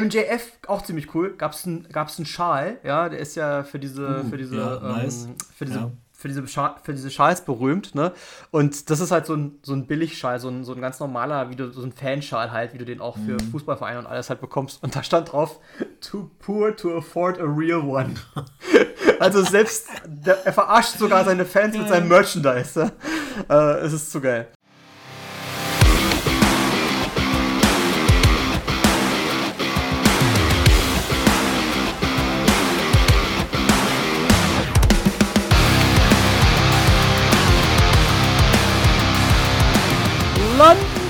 MJF 0.00 0.52
auch 0.66 0.82
ziemlich 0.82 1.14
cool. 1.14 1.34
Gab's 1.36 1.66
einen 1.66 1.88
gab's 1.90 2.18
einen 2.18 2.26
Schal, 2.26 2.78
ja, 2.84 3.08
der 3.08 3.18
ist 3.18 3.34
ja 3.36 3.62
für 3.64 3.78
diese 3.78 4.22
Uh, 4.24 4.28
für 4.30 4.36
diese 4.36 4.56
ja, 4.56 4.76
ähm, 4.76 4.88
nice. 4.88 5.28
für 5.56 5.64
diese 5.64 5.78
Ja. 5.78 5.90
für 6.12 6.26
diese, 6.28 6.44
für 6.46 6.92
diese 6.94 7.10
Schals 7.10 7.44
berühmt, 7.44 7.94
ne? 7.94 8.12
Und 8.50 8.90
das 8.90 8.98
ist 8.98 9.12
halt 9.12 9.24
so 9.26 9.34
ein, 9.34 9.58
so 9.62 9.72
ein 9.72 9.86
Billigschal, 9.86 10.40
so 10.40 10.48
ein, 10.48 10.64
so 10.64 10.72
ein 10.74 10.80
ganz 10.80 10.98
normaler, 10.98 11.48
wie 11.50 11.54
du, 11.56 11.70
so 11.70 11.82
ein 11.82 11.92
Fanschal 11.92 12.50
halt, 12.50 12.74
wie 12.74 12.78
du 12.78 12.84
den 12.84 13.00
auch 13.00 13.16
für 13.16 13.34
Mhm. 13.34 13.50
Fußballvereine 13.52 14.00
und 14.00 14.06
alles 14.06 14.28
halt 14.28 14.40
bekommst. 14.40 14.82
Und 14.82 14.96
da 14.96 15.02
stand 15.04 15.30
drauf, 15.30 15.60
too 16.00 16.28
poor 16.40 16.74
to 16.74 16.96
afford 16.98 17.38
a 17.38 17.44
real 17.44 17.80
one. 17.82 18.14
also 19.20 19.42
selbst, 19.42 19.86
der, 20.06 20.44
er 20.44 20.52
verarscht 20.52 20.98
sogar 20.98 21.24
seine 21.24 21.44
Fans 21.44 21.76
mit 21.78 21.88
seinem 21.88 22.08
Merchandise. 22.08 22.90
Ja? 23.48 23.74
Äh, 23.76 23.86
es 23.86 23.92
ist 23.92 24.10
zu 24.10 24.20
geil. 24.20 24.48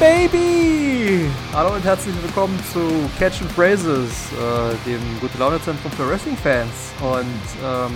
Baby! 0.08 1.28
Hallo 1.52 1.74
und 1.74 1.84
herzlich 1.84 2.14
willkommen 2.22 2.58
zu 2.72 2.80
Catch 3.18 3.42
and 3.42 3.52
Phrases, 3.52 4.32
äh, 4.32 4.88
dem 4.88 5.02
gute 5.20 5.36
Laune 5.36 5.60
Zentrum 5.60 5.92
für 5.92 6.08
Wrestling 6.08 6.36
Fans. 6.38 6.94
Und 7.02 7.26
ähm, 7.62 7.92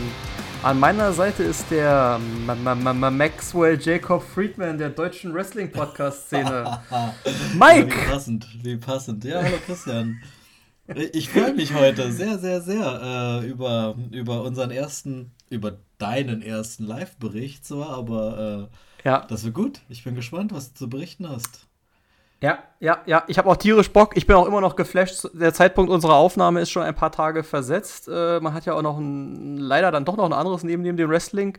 an 0.63 0.79
meiner 0.79 1.15
Seite 1.15 1.43
ist 1.43 1.71
der 1.71 2.21
M 2.47 2.67
M 2.67 2.87
M 2.87 3.17
Maxwell 3.17 3.81
Jacob 3.81 4.23
Friedman 4.23 4.77
der 4.77 4.91
deutschen 4.91 5.33
Wrestling 5.33 5.73
Podcast 5.73 6.27
Szene. 6.27 6.83
Wie 7.25 7.59
Mike! 7.59 7.97
passend, 8.11 8.47
wie 8.63 8.77
passend. 8.77 9.25
Ja, 9.25 9.43
hallo 9.43 9.57
Christian. 9.65 10.21
Ich 11.15 11.31
freue 11.31 11.55
mich 11.55 11.73
heute 11.73 12.13
sehr, 12.13 12.39
sehr, 12.39 12.61
sehr 12.61 13.41
äh, 13.43 13.47
über, 13.49 13.97
über 14.11 14.43
unseren 14.43 14.71
ersten, 14.71 15.33
über 15.49 15.79
deinen 15.97 16.43
ersten 16.43 16.85
Live-Bericht 16.85 17.65
zwar, 17.65 17.89
aber 17.89 18.69
äh, 19.03 19.09
Ja, 19.09 19.25
das 19.27 19.45
wird 19.45 19.55
gut. 19.55 19.81
Ich 19.89 20.05
bin 20.05 20.15
gespannt, 20.15 20.53
was 20.53 20.75
du 20.75 20.79
zu 20.81 20.91
berichten 20.91 21.27
hast. 21.27 21.69
Ja, 22.43 22.59
ja, 22.81 22.99
ja. 23.07 23.23
Ich 23.29 23.39
habe 23.39 23.49
auch 23.49 23.57
tierisch 23.57 23.93
Bock. 23.93 24.17
Ich 24.17 24.27
bin 24.27 24.35
auch 24.35 24.47
immer 24.47 24.61
noch 24.61 24.75
geflasht. 24.75 25.29
Der 25.33 25.55
Zeitpunkt 25.55 25.93
unserer 25.93 26.15
Aufnahme 26.15 26.61
ist 26.61 26.71
schon 26.71 26.83
ein 26.83 26.95
paar 26.95 27.13
Tage 27.13 27.45
versetzt. 27.45 28.09
Äh, 28.09 28.41
man 28.41 28.53
hat 28.53 28.67
ja 28.67 28.75
auch 28.75 28.83
noch 28.83 28.99
ein, 28.99 29.59
leider 29.59 29.93
dann 29.93 30.05
doch 30.05 30.17
noch 30.17 30.25
ein 30.25 30.33
anderes 30.33 30.65
neben, 30.65 30.83
neben 30.83 30.97
dem 30.97 31.09
Wrestling. 31.09 31.57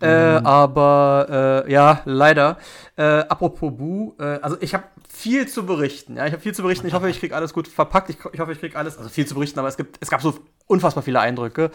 Äh, 0.00 0.06
aber 0.06 1.64
äh, 1.66 1.72
ja, 1.72 2.02
leider. 2.04 2.58
Äh, 3.00 3.24
apropos 3.30 3.72
Bu, 3.74 4.12
äh, 4.18 4.24
also 4.42 4.58
ich 4.60 4.74
habe 4.74 4.84
viel 5.08 5.48
zu 5.48 5.64
berichten. 5.64 6.18
Ja, 6.18 6.26
ich 6.26 6.32
habe 6.32 6.42
viel 6.42 6.52
zu 6.52 6.60
berichten. 6.60 6.86
Ich 6.86 6.92
hoffe, 6.92 7.08
ich 7.08 7.18
kriege 7.18 7.34
alles 7.34 7.54
gut 7.54 7.66
verpackt. 7.66 8.10
Ich, 8.10 8.18
ich 8.30 8.40
hoffe, 8.40 8.52
ich 8.52 8.60
kriege 8.60 8.76
alles, 8.76 8.98
also 8.98 9.08
viel 9.08 9.26
zu 9.26 9.32
berichten, 9.32 9.58
aber 9.58 9.68
es 9.68 9.78
gibt, 9.78 9.96
es 10.00 10.10
gab 10.10 10.20
so 10.20 10.34
unfassbar 10.66 11.02
viele 11.02 11.18
Eindrücke. 11.18 11.70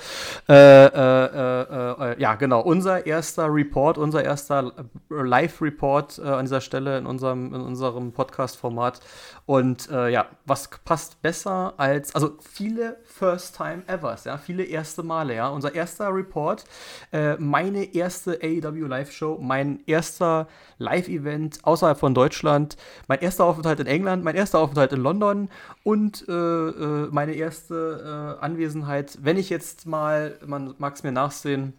Äh, 0.48 0.54
äh, 0.54 0.90
äh, 0.90 2.12
äh, 2.12 2.22
ja, 2.22 2.36
genau. 2.36 2.62
Unser 2.62 3.08
erster 3.08 3.52
Report, 3.52 3.98
unser 3.98 4.24
erster 4.24 4.72
Live-Report 5.10 6.20
an 6.20 6.46
dieser 6.46 6.62
Stelle 6.62 7.00
in 7.00 7.08
unserem, 7.08 7.56
in 7.56 7.62
unserem 7.62 8.12
Podcast-Format. 8.12 9.00
Und 9.46 9.90
äh, 9.92 10.10
ja, 10.10 10.26
was 10.46 10.70
passt 10.86 11.22
besser 11.22 11.76
als, 11.78 12.16
also 12.16 12.38
viele 12.40 12.98
First-Time-Evers, 13.04 14.24
ja, 14.24 14.38
viele 14.40 14.64
erste 14.64 15.04
Male, 15.04 15.36
ja. 15.36 15.50
Unser 15.50 15.76
erster 15.76 16.12
Report, 16.12 16.66
äh, 17.12 17.36
meine 17.38 17.94
erste 17.94 18.40
AEW 18.42 18.88
Live-Show, 18.88 19.38
mein 19.40 19.82
erster 19.86 20.48
Live-Event 20.80 21.60
außerhalb 21.62 22.00
von 22.00 22.16
Deutschland, 22.16 22.76
mein 23.08 23.20
erster 23.20 23.46
Aufenthalt 23.46 23.80
in 23.80 23.88
England, 23.88 24.24
mein 24.24 24.36
erster 24.36 24.58
Aufenthalt 24.58 24.94
in 24.94 25.02
London 25.02 25.50
und 25.84 26.28
äh, 26.28 26.32
äh, 26.32 27.08
meine 27.12 27.34
erste 27.34 28.38
äh, 28.40 28.44
Anwesenheit, 28.44 29.20
wenn 29.22 29.38
ich 29.38 29.52
jetzt 29.52 29.86
mal, 29.86 30.40
man 30.44 30.74
mag 30.80 30.96
es 30.96 31.04
mir 31.04 31.12
nachsehen, 31.12 31.74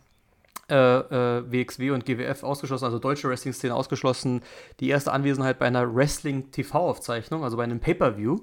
äh, 0.68 0.74
äh, 0.74 1.44
WXW 1.50 1.90
und 1.90 2.04
GWF 2.04 2.42
ausgeschlossen, 2.42 2.84
also 2.86 2.98
deutsche 2.98 3.28
Wrestling-Szene 3.28 3.74
ausgeschlossen, 3.74 4.42
die 4.80 4.88
erste 4.88 5.12
Anwesenheit 5.12 5.58
bei 5.58 5.66
einer 5.66 5.94
Wrestling-TV-Aufzeichnung, 5.94 7.44
also 7.44 7.56
bei 7.56 7.64
einem 7.64 7.80
Pay-Per-View. 7.80 8.38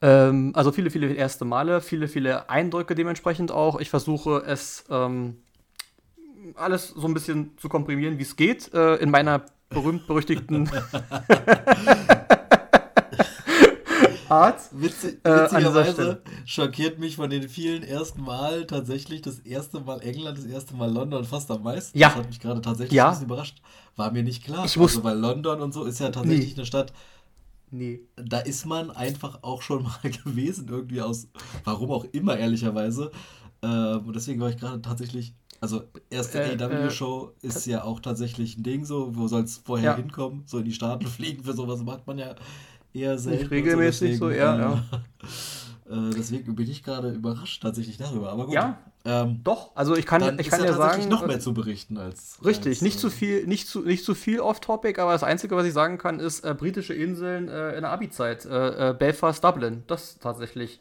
Ähm, 0.00 0.52
also 0.54 0.72
viele, 0.72 0.90
viele 0.90 1.12
erste 1.12 1.44
Male, 1.44 1.80
viele, 1.80 2.08
viele 2.08 2.48
Eindrücke 2.48 2.94
dementsprechend 2.94 3.52
auch. 3.52 3.78
Ich 3.80 3.90
versuche 3.90 4.42
es 4.46 4.84
ähm, 4.90 5.36
alles 6.54 6.88
so 6.88 7.06
ein 7.06 7.14
bisschen 7.14 7.56
zu 7.58 7.68
komprimieren, 7.68 8.18
wie 8.18 8.22
es 8.22 8.36
geht, 8.36 8.72
äh, 8.72 8.96
in 8.96 9.10
meiner 9.10 9.42
berühmt-berüchtigten 9.68 10.70
Art. 14.30 14.60
Witzig, 14.72 15.18
Äh, 15.24 15.42
witzigerweise 15.44 15.92
Stelle. 15.92 16.22
schockiert 16.46 16.98
mich 16.98 17.16
von 17.16 17.28
den 17.30 17.48
vielen 17.48 17.82
ersten 17.82 18.22
Mal 18.22 18.66
tatsächlich 18.66 19.22
das 19.22 19.38
erste 19.40 19.80
Mal 19.80 20.00
England, 20.02 20.38
das 20.38 20.44
erste 20.46 20.74
Mal 20.74 20.90
London 20.90 21.24
fast 21.24 21.50
am 21.50 21.62
meisten. 21.62 21.98
Ja. 21.98 22.08
Das 22.08 22.18
hat 22.18 22.28
mich 22.28 22.40
gerade 22.40 22.60
tatsächlich 22.60 22.94
Ja. 22.96 23.06
ein 23.06 23.10
bisschen 23.12 23.26
überrascht. 23.26 23.60
War 23.96 24.10
mir 24.12 24.22
nicht 24.22 24.44
klar. 24.44 24.64
Ich 24.64 24.76
muss- 24.76 24.92
also, 24.92 25.04
weil 25.04 25.18
London 25.18 25.60
und 25.60 25.72
so 25.74 25.84
ist 25.84 25.98
ja 26.00 26.10
tatsächlich 26.10 26.50
Nee. 26.50 26.54
eine 26.56 26.66
Stadt, 26.66 26.92
Nee. 27.72 28.00
da 28.16 28.38
ist 28.38 28.66
man 28.66 28.90
einfach 28.90 29.38
auch 29.42 29.62
schon 29.62 29.82
mal 30.04 30.10
gewesen, 30.24 30.68
irgendwie 30.68 31.02
aus, 31.02 31.28
warum 31.64 31.90
auch 31.90 32.04
immer, 32.12 32.36
ehrlicherweise. 32.36 33.10
Ähm, 33.62 34.06
und 34.06 34.16
deswegen 34.16 34.40
war 34.40 34.48
ich 34.48 34.56
gerade 34.56 34.80
tatsächlich, 34.80 35.34
also 35.60 35.82
erste 36.08 36.40
Äh, 36.42 36.56
AEW-Show 36.56 37.32
ist 37.42 37.66
ja 37.66 37.84
auch 37.84 38.00
tatsächlich 38.00 38.56
ein 38.56 38.62
Ding 38.62 38.84
so, 38.86 39.14
wo 39.14 39.28
soll 39.28 39.42
es 39.42 39.58
vorher 39.58 39.90
Ja. 39.90 39.96
hinkommen? 39.96 40.44
So 40.46 40.58
in 40.58 40.64
die 40.64 40.72
Staaten 40.72 41.06
fliegen, 41.06 41.44
für 41.44 41.52
sowas 41.52 41.82
macht 41.82 42.06
man 42.06 42.16
ja 42.18 42.34
eher 42.92 43.18
selten. 43.18 43.44
und 43.44 43.50
regelmäßig 43.50 44.18
so, 44.18 44.28
deswegen, 44.28 44.42
ja, 44.42 44.84
Äh, 45.90 46.10
deswegen 46.16 46.54
bin 46.54 46.70
ich 46.70 46.84
gerade 46.84 47.10
überrascht 47.10 47.62
tatsächlich 47.62 47.96
darüber. 47.96 48.30
Aber 48.30 48.46
gut. 48.46 48.54
Ja, 48.54 48.78
ähm, 49.04 49.40
Doch, 49.42 49.74
also 49.74 49.96
ich 49.96 50.06
kann, 50.06 50.38
ich 50.38 50.48
kann 50.48 50.60
ja 50.60 50.72
tatsächlich 50.72 51.04
sagen. 51.04 51.08
noch 51.08 51.26
mehr 51.26 51.40
zu 51.40 51.52
berichten 51.52 51.98
als. 51.98 52.38
Richtig, 52.44 52.76
als, 52.76 52.82
nicht 52.82 52.96
äh, 52.96 53.00
zu 53.00 53.10
viel, 53.10 53.46
nicht 53.46 53.66
zu, 53.66 53.80
nicht 53.80 54.04
zu 54.04 54.14
viel 54.14 54.40
off-topic, 54.40 55.00
aber 55.00 55.12
das 55.12 55.24
Einzige, 55.24 55.56
was 55.56 55.66
ich 55.66 55.72
sagen 55.72 55.98
kann, 55.98 56.20
ist 56.20 56.44
äh, 56.44 56.54
britische 56.54 56.94
Inseln 56.94 57.48
äh, 57.48 57.74
in 57.74 57.82
der 57.82 57.90
Abi-Zeit. 57.90 58.44
Äh, 58.44 58.90
äh, 58.90 58.94
Belfast, 58.94 59.42
Dublin, 59.42 59.82
das 59.88 60.18
tatsächlich. 60.18 60.80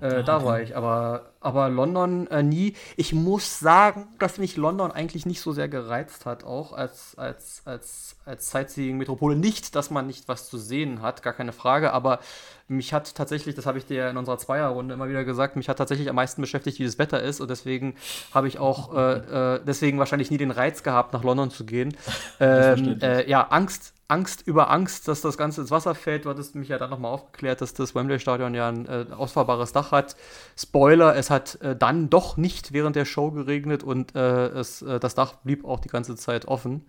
Äh, 0.00 0.22
Da 0.22 0.44
war 0.44 0.60
ich, 0.60 0.76
aber, 0.76 1.32
aber 1.40 1.68
London 1.68 2.26
äh, 2.28 2.42
nie. 2.42 2.74
Ich 2.96 3.12
muss 3.12 3.58
sagen, 3.58 4.08
dass 4.18 4.38
mich 4.38 4.56
London 4.56 4.92
eigentlich 4.92 5.26
nicht 5.26 5.40
so 5.40 5.52
sehr 5.52 5.68
gereizt 5.68 6.24
hat, 6.24 6.44
auch 6.44 6.72
als, 6.72 7.16
als, 7.18 7.62
als, 7.64 8.16
als 8.24 8.50
Sightseeing-Metropole. 8.50 9.34
Nicht, 9.34 9.74
dass 9.74 9.90
man 9.90 10.06
nicht 10.06 10.28
was 10.28 10.48
zu 10.48 10.56
sehen 10.56 11.02
hat, 11.02 11.22
gar 11.22 11.32
keine 11.32 11.52
Frage, 11.52 11.92
aber 11.92 12.20
mich 12.68 12.92
hat 12.92 13.14
tatsächlich, 13.14 13.54
das 13.54 13.66
habe 13.66 13.78
ich 13.78 13.86
dir 13.86 14.08
in 14.10 14.16
unserer 14.16 14.38
Zweierrunde 14.38 14.94
immer 14.94 15.08
wieder 15.08 15.24
gesagt, 15.24 15.56
mich 15.56 15.68
hat 15.68 15.78
tatsächlich 15.78 16.08
am 16.08 16.16
meisten 16.16 16.42
beschäftigt, 16.42 16.78
wie 16.78 16.84
das 16.84 16.98
Wetter 16.98 17.22
ist 17.22 17.40
und 17.40 17.48
deswegen 17.50 17.96
habe 18.32 18.46
ich 18.46 18.58
auch, 18.58 18.94
äh, 18.96 19.56
äh, 19.56 19.60
deswegen 19.66 19.98
wahrscheinlich 19.98 20.30
nie 20.30 20.38
den 20.38 20.50
Reiz 20.50 20.82
gehabt, 20.82 21.12
nach 21.12 21.24
London 21.24 21.50
zu 21.50 21.64
gehen. 21.64 21.96
Ähm, 22.38 22.98
äh, 23.00 23.28
ja, 23.28 23.48
Angst, 23.48 23.94
Angst 24.08 24.46
über 24.46 24.70
Angst, 24.70 25.06
dass 25.06 25.20
das 25.20 25.36
Ganze 25.36 25.60
ins 25.60 25.70
Wasser 25.70 25.94
fällt. 25.94 26.24
Du 26.24 26.30
hattest 26.30 26.54
mich 26.54 26.68
ja 26.68 26.78
dann 26.78 26.88
nochmal 26.88 27.12
aufgeklärt, 27.12 27.60
dass 27.60 27.74
das 27.74 27.94
Wembley-Stadion 27.94 28.54
ja 28.54 28.68
ein 28.68 28.86
äh, 28.86 29.06
ausfahrbares 29.14 29.72
Dach 29.72 29.92
hat. 29.92 30.16
Spoiler, 30.56 31.14
es 31.14 31.28
hat 31.28 31.60
äh, 31.60 31.76
dann 31.76 32.08
doch 32.08 32.38
nicht 32.38 32.72
während 32.72 32.96
der 32.96 33.04
Show 33.04 33.30
geregnet 33.30 33.82
und 33.82 34.14
äh, 34.14 34.48
es, 34.48 34.80
äh, 34.80 34.98
das 34.98 35.14
Dach 35.14 35.34
blieb 35.44 35.66
auch 35.66 35.80
die 35.80 35.90
ganze 35.90 36.16
Zeit 36.16 36.48
offen. 36.48 36.86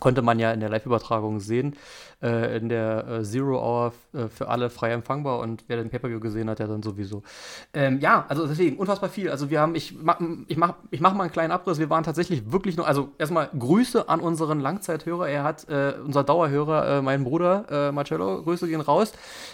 Konnte 0.00 0.22
man 0.22 0.40
ja 0.40 0.50
in 0.50 0.60
der 0.60 0.70
Live-Übertragung 0.70 1.38
sehen, 1.40 1.76
äh, 2.22 2.58
in 2.58 2.68
der 2.68 3.06
äh, 3.08 3.22
Zero 3.22 3.58
Hour 3.58 3.92
äh, 4.12 4.28
für 4.28 4.48
alle 4.48 4.68
frei 4.68 4.92
empfangbar 4.92 5.38
und 5.38 5.64
wer 5.68 5.78
den 5.78 5.88
Pay-Per-View 5.88 6.20
gesehen 6.20 6.50
hat, 6.50 6.58
der 6.58 6.66
dann 6.66 6.82
sowieso. 6.82 7.22
Ähm, 7.72 7.98
ja, 8.00 8.26
also 8.28 8.46
deswegen, 8.46 8.76
unfassbar 8.76 9.08
viel. 9.08 9.30
Also 9.30 9.48
wir 9.48 9.60
haben, 9.60 9.74
ich 9.74 9.96
mach, 10.00 10.20
ich 10.46 10.56
mach, 10.58 10.74
ich 10.90 11.00
mach 11.00 11.14
mal 11.14 11.24
einen 11.24 11.32
kleinen 11.32 11.50
Abriss, 11.50 11.78
wir 11.78 11.88
waren 11.88 12.04
tatsächlich 12.04 12.52
wirklich 12.52 12.76
nur, 12.76 12.86
also 12.86 13.12
erstmal 13.16 13.48
Grüße 13.58 14.08
an 14.08 14.20
unseren 14.20 14.60
Langzeithörer, 14.60 15.28
er 15.28 15.44
hat, 15.44 15.68
äh, 15.68 15.94
unser 16.04 16.22
Dauerhörer, 16.22 16.98
äh, 16.98 17.02
mein 17.02 17.24
Bruder 17.24 17.90
Marcello, 17.92 18.42
Grüße 18.42 18.68
gehen 18.68 18.80
raus. 18.80 19.12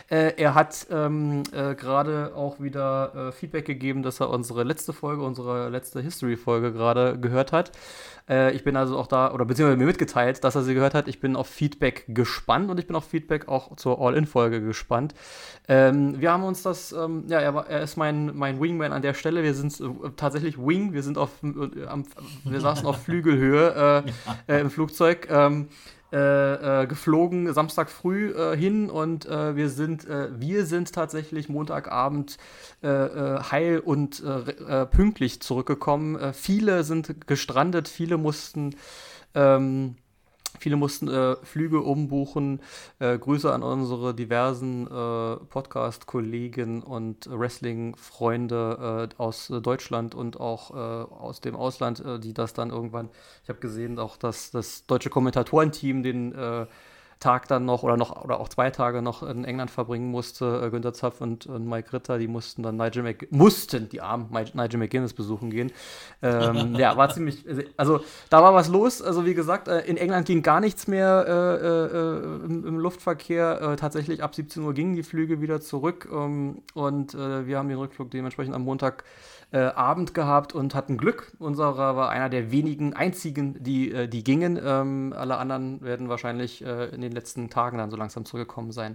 Er 0.08 0.54
hat 0.54 0.86
ähm, 0.90 1.42
äh, 1.52 1.74
gerade 1.74 2.32
auch 2.34 2.60
wieder 2.60 3.32
Feedback 3.32 3.64
gegeben, 3.64 4.02
dass 4.02 4.20
er 4.20 4.30
unsere 4.30 4.64
letzte 4.64 4.92
Folge, 4.92 5.22
unsere 5.22 5.68
letzte 5.68 6.00
History-Folge 6.00 6.72
gerade 6.72 7.18
gehört 7.18 7.52
hat. 7.52 7.72
Ich 8.52 8.64
bin 8.64 8.76
also 8.76 8.98
auch 8.98 9.06
da, 9.06 9.32
oder 9.32 9.44
beziehungsweise 9.44 9.78
mir 9.78 9.86
mitgeteilt, 9.86 10.42
dass 10.42 10.56
er 10.56 10.62
sie 10.62 10.74
gehört 10.74 10.94
hat. 10.94 11.06
Ich 11.06 11.20
bin 11.20 11.36
auf 11.36 11.46
Feedback 11.46 12.06
gespannt 12.08 12.55
und 12.64 12.80
ich 12.80 12.86
bin 12.86 12.96
auf 12.96 13.04
Feedback 13.04 13.48
auch 13.48 13.76
zur 13.76 14.00
All-In-Folge 14.00 14.62
gespannt. 14.62 15.14
Ähm, 15.68 16.20
wir 16.20 16.32
haben 16.32 16.42
uns 16.44 16.62
das, 16.62 16.92
ähm, 16.92 17.24
ja, 17.28 17.40
er, 17.40 17.54
war, 17.54 17.68
er 17.68 17.82
ist 17.82 17.96
mein, 17.96 18.36
mein 18.36 18.60
Wingman 18.60 18.92
an 18.92 19.02
der 19.02 19.14
Stelle. 19.14 19.42
Wir 19.42 19.54
sind 19.54 19.78
äh, 19.80 20.10
tatsächlich 20.16 20.58
Wing, 20.58 20.92
wir 20.92 21.02
sind 21.02 21.18
auf, 21.18 21.30
äh, 21.42 21.86
am, 21.86 22.04
wir 22.44 22.60
saßen 22.60 22.86
auf 22.86 23.02
Flügelhöhe 23.02 24.04
äh, 24.48 24.52
äh, 24.52 24.60
im 24.60 24.70
Flugzeug. 24.70 25.28
Ähm, 25.30 25.68
äh, 26.12 26.82
äh, 26.82 26.86
geflogen 26.86 27.52
Samstag 27.52 27.90
früh 27.90 28.32
hin 28.56 28.90
und 28.90 29.28
wir 29.28 29.68
sind 29.68 30.08
äh, 30.08 30.28
wir 30.38 30.64
sind 30.64 30.92
tatsächlich 30.92 31.48
Montagabend 31.48 32.38
heil 32.82 33.80
und 33.84 34.22
pünktlich 34.92 35.42
zurückgekommen. 35.42 36.32
Viele 36.32 36.84
sind 36.84 37.26
gestrandet, 37.26 37.88
viele 37.88 38.18
mussten 38.18 38.76
ähm, 39.34 39.96
Viele 40.58 40.76
mussten 40.76 41.08
äh, 41.08 41.36
Flüge 41.42 41.80
umbuchen. 41.80 42.60
Äh, 42.98 43.18
Grüße 43.18 43.52
an 43.52 43.62
unsere 43.62 44.14
diversen 44.14 44.86
äh, 44.86 45.36
Podcast-Kollegen 45.36 46.82
und 46.82 47.28
Wrestling-Freunde 47.30 49.08
äh, 49.12 49.22
aus 49.22 49.50
äh, 49.50 49.60
Deutschland 49.60 50.14
und 50.14 50.40
auch 50.40 50.70
äh, 50.70 50.74
aus 50.74 51.40
dem 51.40 51.56
Ausland, 51.56 52.02
die 52.22 52.34
das 52.34 52.52
dann 52.52 52.70
irgendwann, 52.70 53.10
ich 53.42 53.48
habe 53.48 53.58
gesehen, 53.58 53.98
auch 53.98 54.16
dass 54.16 54.50
das 54.50 54.86
deutsche 54.86 55.10
Kommentatorenteam 55.10 56.02
den 56.02 56.34
Tag 57.18 57.48
dann 57.48 57.64
noch 57.64 57.82
oder 57.82 57.96
noch 57.96 58.22
oder 58.24 58.40
auch 58.40 58.48
zwei 58.48 58.70
Tage 58.70 59.00
noch 59.00 59.22
in 59.22 59.44
England 59.44 59.70
verbringen 59.70 60.10
musste. 60.10 60.62
Äh, 60.64 60.70
Günter 60.70 60.92
Zapf 60.92 61.22
und, 61.22 61.46
und 61.46 61.66
Mike 61.66 61.92
Ritter, 61.92 62.18
die 62.18 62.28
mussten 62.28 62.62
dann 62.62 62.76
Nigel 62.76 63.02
Mc 63.02 63.28
mussten 63.30 63.88
die 63.88 64.02
armen 64.02 64.28
Nigel 64.30 64.78
McGuinness 64.78 65.14
besuchen 65.14 65.50
gehen. 65.50 65.72
Ähm, 66.20 66.74
ja, 66.78 66.96
war 66.96 67.08
ziemlich, 67.08 67.44
also 67.78 68.00
da 68.28 68.42
war 68.42 68.52
was 68.52 68.68
los. 68.68 69.00
Also 69.00 69.24
wie 69.24 69.34
gesagt, 69.34 69.68
äh, 69.68 69.80
in 69.80 69.96
England 69.96 70.26
ging 70.26 70.42
gar 70.42 70.60
nichts 70.60 70.86
mehr 70.88 71.24
äh, 71.26 71.96
äh, 71.96 72.44
im, 72.44 72.66
im, 72.66 72.78
Luftverkehr. 72.78 73.60
Äh, 73.62 73.76
tatsächlich 73.76 74.22
ab 74.22 74.34
17 74.34 74.62
Uhr 74.62 74.74
gingen 74.74 74.94
die 74.94 75.02
Flüge 75.02 75.40
wieder 75.40 75.62
zurück 75.62 76.08
ähm, 76.12 76.62
und 76.74 77.14
äh, 77.14 77.46
wir 77.46 77.58
haben 77.58 77.68
den 77.68 77.78
Rückflug 77.78 78.10
dementsprechend 78.10 78.54
am 78.54 78.62
Montag 78.62 79.04
äh, 79.52 79.58
Abend 79.58 80.14
gehabt 80.14 80.54
und 80.54 80.74
hatten 80.74 80.96
Glück. 80.96 81.32
Unserer 81.38 81.96
war 81.96 82.08
einer 82.10 82.28
der 82.28 82.50
wenigen 82.50 82.94
einzigen, 82.94 83.62
die, 83.62 83.92
äh, 83.92 84.08
die 84.08 84.24
gingen. 84.24 84.58
Ähm, 84.62 85.14
alle 85.16 85.38
anderen 85.38 85.80
werden 85.82 86.08
wahrscheinlich 86.08 86.64
äh, 86.64 86.86
in 86.86 87.00
den 87.00 87.12
letzten 87.12 87.50
Tagen 87.50 87.78
dann 87.78 87.90
so 87.90 87.96
langsam 87.96 88.24
zurückgekommen 88.24 88.72
sein 88.72 88.94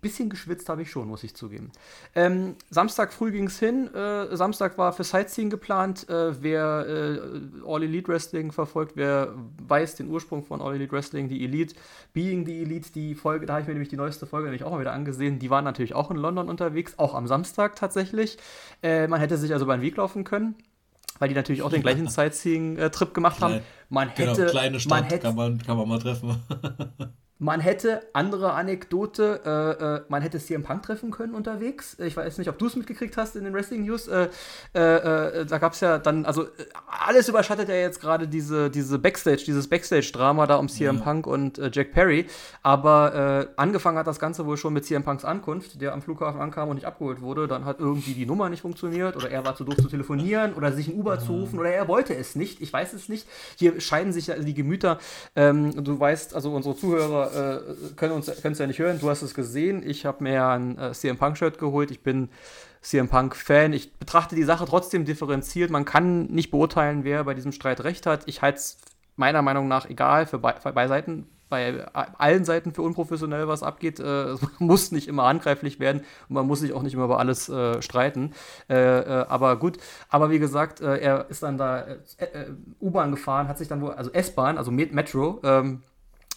bisschen 0.00 0.30
geschwitzt 0.30 0.68
habe 0.68 0.82
ich 0.82 0.90
schon, 0.90 1.08
muss 1.08 1.22
ich 1.24 1.34
zugeben. 1.34 1.70
Ähm, 2.14 2.56
Samstag 2.70 3.12
früh 3.12 3.30
ging 3.30 3.46
es 3.46 3.58
hin. 3.58 3.92
Äh, 3.94 4.36
Samstag 4.36 4.78
war 4.78 4.92
für 4.92 5.04
Sightseeing 5.04 5.50
geplant. 5.50 6.08
Äh, 6.08 6.42
wer 6.42 6.86
äh, 6.86 7.20
All 7.66 7.82
Elite 7.82 8.08
Wrestling 8.08 8.52
verfolgt, 8.52 8.96
wer 8.96 9.34
weiß 9.66 9.96
den 9.96 10.08
Ursprung 10.08 10.44
von 10.44 10.60
All 10.60 10.74
Elite 10.74 10.92
Wrestling, 10.92 11.28
die 11.28 11.44
Elite, 11.44 11.74
Being 12.12 12.46
the 12.46 12.62
Elite, 12.62 12.90
die 12.92 13.14
Folge, 13.14 13.46
da 13.46 13.54
habe 13.54 13.62
ich 13.62 13.68
mir 13.68 13.74
nämlich 13.74 13.90
die 13.90 13.96
neueste 13.96 14.26
Folge 14.26 14.46
nämlich 14.46 14.64
auch 14.64 14.70
mal 14.70 14.80
wieder 14.80 14.92
angesehen. 14.92 15.38
Die 15.38 15.50
waren 15.50 15.64
natürlich 15.64 15.94
auch 15.94 16.10
in 16.10 16.16
London 16.16 16.48
unterwegs, 16.48 16.98
auch 16.98 17.14
am 17.14 17.26
Samstag 17.26 17.76
tatsächlich. 17.76 18.38
Äh, 18.82 19.06
man 19.08 19.20
hätte 19.20 19.36
sich 19.36 19.52
also 19.52 19.64
über 19.64 19.76
den 19.76 19.82
Weg 19.82 19.96
laufen 19.96 20.24
können 20.24 20.56
weil 21.18 21.28
die 21.28 21.36
natürlich 21.36 21.62
auch 21.62 21.70
den 21.70 21.82
gleichen 21.82 22.08
Sightseeing-Trip 22.08 23.14
gemacht 23.14 23.36
Klein, 23.36 23.52
haben. 23.52 23.62
Man 23.90 24.10
genau, 24.16 24.32
hätte, 24.32 24.40
genau, 24.40 24.50
kleine 24.50 24.80
Stadt 24.80 24.90
man 24.90 25.04
hätte, 25.04 25.18
kann, 25.20 25.36
man, 25.36 25.58
kann 25.58 25.76
man 25.76 25.88
mal 25.88 25.98
treffen. 26.00 26.42
Man 27.42 27.58
hätte, 27.58 28.02
andere 28.12 28.52
Anekdote, 28.52 29.40
äh, 29.44 29.84
äh, 29.84 30.00
man 30.08 30.22
hätte 30.22 30.38
CM 30.38 30.62
Punk 30.62 30.84
treffen 30.84 31.10
können 31.10 31.34
unterwegs. 31.34 31.96
Ich 31.98 32.16
weiß 32.16 32.38
nicht, 32.38 32.48
ob 32.48 32.56
du 32.56 32.66
es 32.66 32.76
mitgekriegt 32.76 33.16
hast 33.16 33.34
in 33.34 33.42
den 33.42 33.52
Wrestling 33.52 33.84
News. 33.84 34.06
Äh, 34.06 34.28
äh, 34.76 35.40
äh 35.40 35.44
da 35.44 35.58
gab 35.58 35.72
es 35.72 35.80
ja 35.80 35.98
dann, 35.98 36.24
also 36.24 36.46
alles 36.86 37.28
überschattet 37.28 37.68
ja 37.68 37.74
jetzt 37.74 38.00
gerade 38.00 38.28
diese, 38.28 38.70
diese 38.70 38.96
Backstage, 39.00 39.42
dieses 39.44 39.66
Backstage-Drama 39.66 40.46
da 40.46 40.54
um 40.54 40.68
CM 40.68 40.98
ja. 40.98 41.02
Punk 41.02 41.26
und 41.26 41.58
äh, 41.58 41.68
Jack 41.72 41.90
Perry. 41.90 42.26
Aber 42.62 43.48
angefangen 43.56 43.98
hat 43.98 44.06
das 44.06 44.20
Ganze 44.20 44.46
wohl 44.46 44.56
schon 44.56 44.72
mit 44.72 44.84
CM 44.84 45.02
Punks 45.02 45.24
Ankunft, 45.24 45.80
der 45.80 45.94
am 45.94 46.00
Flughafen 46.00 46.40
ankam 46.40 46.68
und 46.68 46.76
nicht 46.76 46.86
abgeholt 46.86 47.20
wurde. 47.22 47.48
Dann 47.48 47.64
hat 47.64 47.80
irgendwie 47.80 48.14
die 48.14 48.24
Nummer 48.24 48.50
nicht 48.50 48.60
funktioniert 48.60 49.16
oder 49.16 49.30
er 49.30 49.44
war 49.44 49.56
zu 49.56 49.64
doof 49.64 49.76
zu 49.76 49.88
telefonieren 49.88 50.54
oder 50.54 50.70
sich 50.70 50.86
ein 50.86 50.94
Uber 50.94 51.18
zu 51.18 51.32
rufen 51.32 51.58
oder 51.58 51.70
er 51.70 51.88
wollte 51.88 52.14
es 52.14 52.36
nicht. 52.36 52.60
Ich 52.60 52.72
weiß 52.72 52.92
es 52.92 53.08
nicht. 53.08 53.26
Hier 53.56 53.80
scheiden 53.80 54.12
sich 54.12 54.28
ja 54.28 54.36
die 54.36 54.54
Gemüter. 54.54 54.98
Ähm, 55.34 55.82
du 55.82 55.98
weißt, 55.98 56.36
also 56.36 56.54
unsere 56.54 56.76
Zuhörer 56.76 57.31
äh, 57.32 57.60
können 57.96 58.12
uns 58.12 58.30
können 58.42 58.54
ja 58.54 58.66
nicht 58.66 58.78
hören. 58.78 58.98
Du 59.00 59.10
hast 59.10 59.22
es 59.22 59.34
gesehen. 59.34 59.82
Ich 59.84 60.06
habe 60.06 60.22
mir 60.22 60.46
ein 60.46 60.78
äh, 60.78 60.92
CM 60.92 61.18
Punk 61.18 61.36
Shirt 61.36 61.58
geholt. 61.58 61.90
Ich 61.90 62.02
bin 62.02 62.28
CM 62.80 63.08
Punk 63.08 63.36
Fan. 63.36 63.72
Ich 63.72 63.92
betrachte 63.94 64.34
die 64.34 64.44
Sache 64.44 64.66
trotzdem 64.66 65.04
differenziert. 65.04 65.70
Man 65.70 65.84
kann 65.84 66.26
nicht 66.26 66.50
beurteilen, 66.50 67.04
wer 67.04 67.24
bei 67.24 67.34
diesem 67.34 67.52
Streit 67.52 67.84
recht 67.84 68.06
hat. 68.06 68.22
Ich 68.26 68.42
halte 68.42 68.58
es 68.58 68.78
meiner 69.16 69.42
Meinung 69.42 69.68
nach 69.68 69.88
egal 69.88 70.26
für, 70.26 70.38
be 70.38 70.54
für 70.60 70.72
bei 70.72 70.88
Seiten 70.88 71.26
bei 71.52 71.84
allen 71.92 72.46
Seiten 72.46 72.72
für 72.72 72.80
unprofessionell 72.80 73.46
was 73.46 73.62
abgeht. 73.62 74.00
Äh, 74.00 74.30
es 74.30 74.40
muss 74.58 74.90
nicht 74.90 75.06
immer 75.06 75.24
handgreiflich 75.24 75.78
werden 75.80 76.00
und 76.30 76.34
man 76.34 76.46
muss 76.46 76.60
sich 76.60 76.72
auch 76.72 76.82
nicht 76.82 76.94
immer 76.94 77.04
über 77.04 77.18
alles 77.18 77.50
äh, 77.50 77.82
streiten. 77.82 78.32
Äh, 78.70 79.00
äh 79.00 79.26
aber 79.28 79.56
gut, 79.56 79.76
aber 80.08 80.30
wie 80.30 80.38
gesagt, 80.38 80.80
äh, 80.80 80.96
er 80.96 81.28
ist 81.28 81.42
dann 81.42 81.58
da 81.58 81.80
äh, 81.80 81.96
U-Bahn 82.80 83.10
gefahren, 83.10 83.48
hat 83.48 83.58
sich 83.58 83.68
dann 83.68 83.82
wohl, 83.82 83.92
also 83.92 84.10
S-Bahn, 84.12 84.56
also 84.56 84.70
Metro, 84.70 85.40
ähm, 85.44 85.82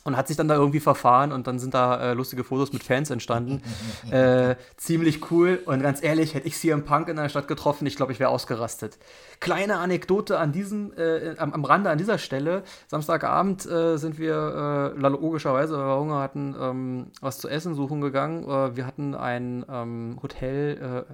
und 0.06 0.16
hat 0.16 0.28
sich 0.28 0.38
dann 0.38 0.48
da 0.48 0.56
irgendwie 0.56 0.80
verfahren 0.80 1.32
und 1.32 1.48
dann 1.48 1.58
sind 1.60 1.74
da 1.74 2.00
äh, 2.00 2.14
lustige 2.14 2.44
Fotos 2.44 2.72
mit 2.72 2.84
Fans 2.84 3.10
entstanden. 3.10 3.62
äh, 4.12 4.56
ziemlich 4.78 5.32
cool 5.32 5.60
und 5.66 5.82
ganz 5.82 6.02
ehrlich, 6.02 6.36
hätte 6.36 6.48
ich 6.48 6.56
CM 6.56 6.86
Punk 6.86 7.10
in 7.10 7.18
der 7.18 7.28
Stadt 7.28 7.48
getroffen, 7.48 7.88
ich 7.88 7.96
glaube, 7.96 8.12
ich 8.12 8.20
wäre 8.20 8.30
ausgerastet. 8.30 9.00
Kleine 9.40 9.78
Anekdote 9.78 10.38
an 10.38 10.52
diesem, 10.52 10.94
äh, 10.96 11.36
am, 11.38 11.54
am, 11.54 11.66
Rande 11.66 11.90
an 11.90 11.98
dieser 11.98 12.20
Stelle. 12.20 12.64
Samstagabend 12.88 13.66
äh, 13.66 13.98
sind 13.98 14.20
wir 14.20 14.94
äh, 14.96 15.00
logischerweise, 15.00 15.76
weil 15.76 15.88
wir 15.88 16.00
Hunger 16.00 16.20
hatten, 16.20 16.56
ähm, 16.60 17.08
was 17.20 17.40
zu 17.40 17.50
essen 17.50 17.74
suchen 17.74 18.00
gegangen. 18.00 18.44
Äh, 18.44 18.76
wir 18.76 18.86
hatten 18.86 19.16
ein 19.16 19.66
ähm, 19.68 20.20
Hotel, 20.22 21.06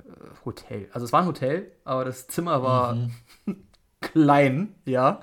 Hotel, 0.43 0.89
also 0.91 1.05
es 1.05 1.13
war 1.13 1.21
ein 1.21 1.27
Hotel, 1.27 1.71
aber 1.85 2.03
das 2.03 2.27
Zimmer 2.27 2.61
war 2.61 2.95
mhm. 2.95 3.11
klein, 4.01 4.75
ja. 4.85 5.21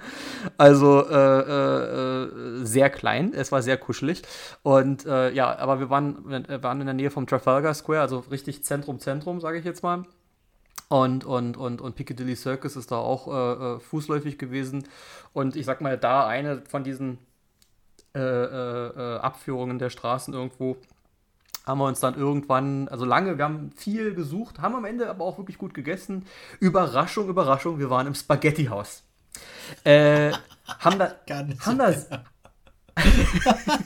Also 0.56 1.06
äh, 1.08 1.40
äh, 1.40 2.64
sehr 2.64 2.90
klein. 2.90 3.32
Es 3.34 3.52
war 3.52 3.60
sehr 3.62 3.76
kuschelig. 3.76 4.22
Und 4.62 5.04
äh, 5.04 5.30
ja, 5.32 5.58
aber 5.58 5.80
wir 5.80 5.90
waren, 5.90 6.46
wir 6.48 6.62
waren 6.62 6.80
in 6.80 6.86
der 6.86 6.94
Nähe 6.94 7.10
vom 7.10 7.26
Trafalgar 7.26 7.74
Square, 7.74 8.00
also 8.00 8.20
richtig 8.30 8.64
Zentrum, 8.64 8.98
Zentrum, 9.00 9.40
sage 9.40 9.58
ich 9.58 9.64
jetzt 9.64 9.82
mal. 9.82 10.04
Und, 10.88 11.24
und, 11.24 11.58
und, 11.58 11.82
und 11.82 11.96
Piccadilly 11.96 12.34
Circus 12.34 12.76
ist 12.76 12.90
da 12.90 12.96
auch 12.96 13.28
äh, 13.28 13.74
äh, 13.74 13.80
fußläufig 13.80 14.38
gewesen. 14.38 14.88
Und 15.34 15.54
ich 15.56 15.66
sag 15.66 15.80
mal, 15.82 15.98
da 15.98 16.26
eine 16.26 16.62
von 16.62 16.82
diesen 16.82 17.18
äh, 18.14 18.20
Abführungen 18.20 19.78
der 19.78 19.90
Straßen 19.90 20.32
irgendwo 20.32 20.78
haben 21.68 21.78
wir 21.78 21.86
uns 21.86 22.00
dann 22.00 22.16
irgendwann, 22.16 22.88
also 22.88 23.04
lange, 23.04 23.38
wir 23.38 23.44
haben 23.44 23.70
viel 23.76 24.14
gesucht, 24.14 24.58
haben 24.60 24.74
am 24.74 24.84
Ende 24.86 25.08
aber 25.08 25.24
auch 25.24 25.38
wirklich 25.38 25.58
gut 25.58 25.74
gegessen. 25.74 26.26
Überraschung, 26.58 27.28
Überraschung, 27.28 27.78
wir 27.78 27.90
waren 27.90 28.06
im 28.06 28.14
Spaghetti-Haus. 28.14 29.04
Äh, 29.84 30.32
haben 30.66 30.98
da, 30.98 31.14
haben 31.60 31.78
das. 31.78 32.08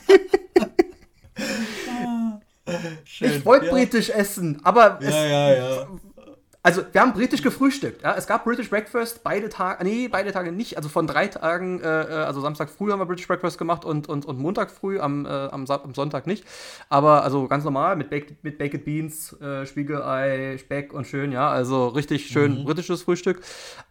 ich 3.19 3.45
wollte 3.45 3.67
ja. 3.67 3.71
britisch 3.71 4.09
essen, 4.09 4.61
aber 4.63 4.99
ja, 5.01 5.51
es, 5.51 5.59
ja. 5.59 5.87
Also, 6.65 6.81
wir 6.93 7.01
haben 7.01 7.11
britisch 7.11 7.41
gefrühstückt. 7.41 8.03
Ja? 8.03 8.15
Es 8.15 8.25
gab 8.25 8.45
British 8.45 8.69
Breakfast 8.69 9.21
beide 9.21 9.49
Tage, 9.49 9.83
nee, 9.83 10.07
beide 10.07 10.31
Tage 10.31 10.53
nicht. 10.53 10.77
Also 10.77 10.87
von 10.87 11.07
drei 11.07 11.27
Tagen, 11.27 11.81
äh, 11.81 12.03
äh, 12.03 12.13
also 12.23 12.39
Samstag 12.39 12.69
früh 12.69 12.89
haben 12.89 12.99
wir 12.99 13.05
British 13.05 13.27
Breakfast 13.27 13.57
gemacht 13.57 13.83
und, 13.83 14.07
und, 14.07 14.25
und 14.25 14.39
Montag 14.39 14.71
früh, 14.71 14.97
am, 14.97 15.25
äh, 15.25 15.29
am, 15.29 15.65
am, 15.65 15.93
Sonntag 15.93 16.25
nicht. 16.25 16.45
Aber 16.87 17.25
also 17.25 17.49
ganz 17.49 17.65
normal 17.65 17.97
mit, 17.97 18.09
Baked, 18.09 18.41
mit 18.45 18.57
Baked 18.57 18.85
Beans, 18.85 19.33
äh, 19.41 19.65
Spiegelei, 19.65 20.57
Speck 20.57 20.93
und 20.93 21.05
schön, 21.05 21.33
ja. 21.33 21.49
Also 21.49 21.89
richtig 21.89 22.27
schön 22.27 22.61
mhm. 22.61 22.63
britisches 22.63 23.01
Frühstück. 23.01 23.41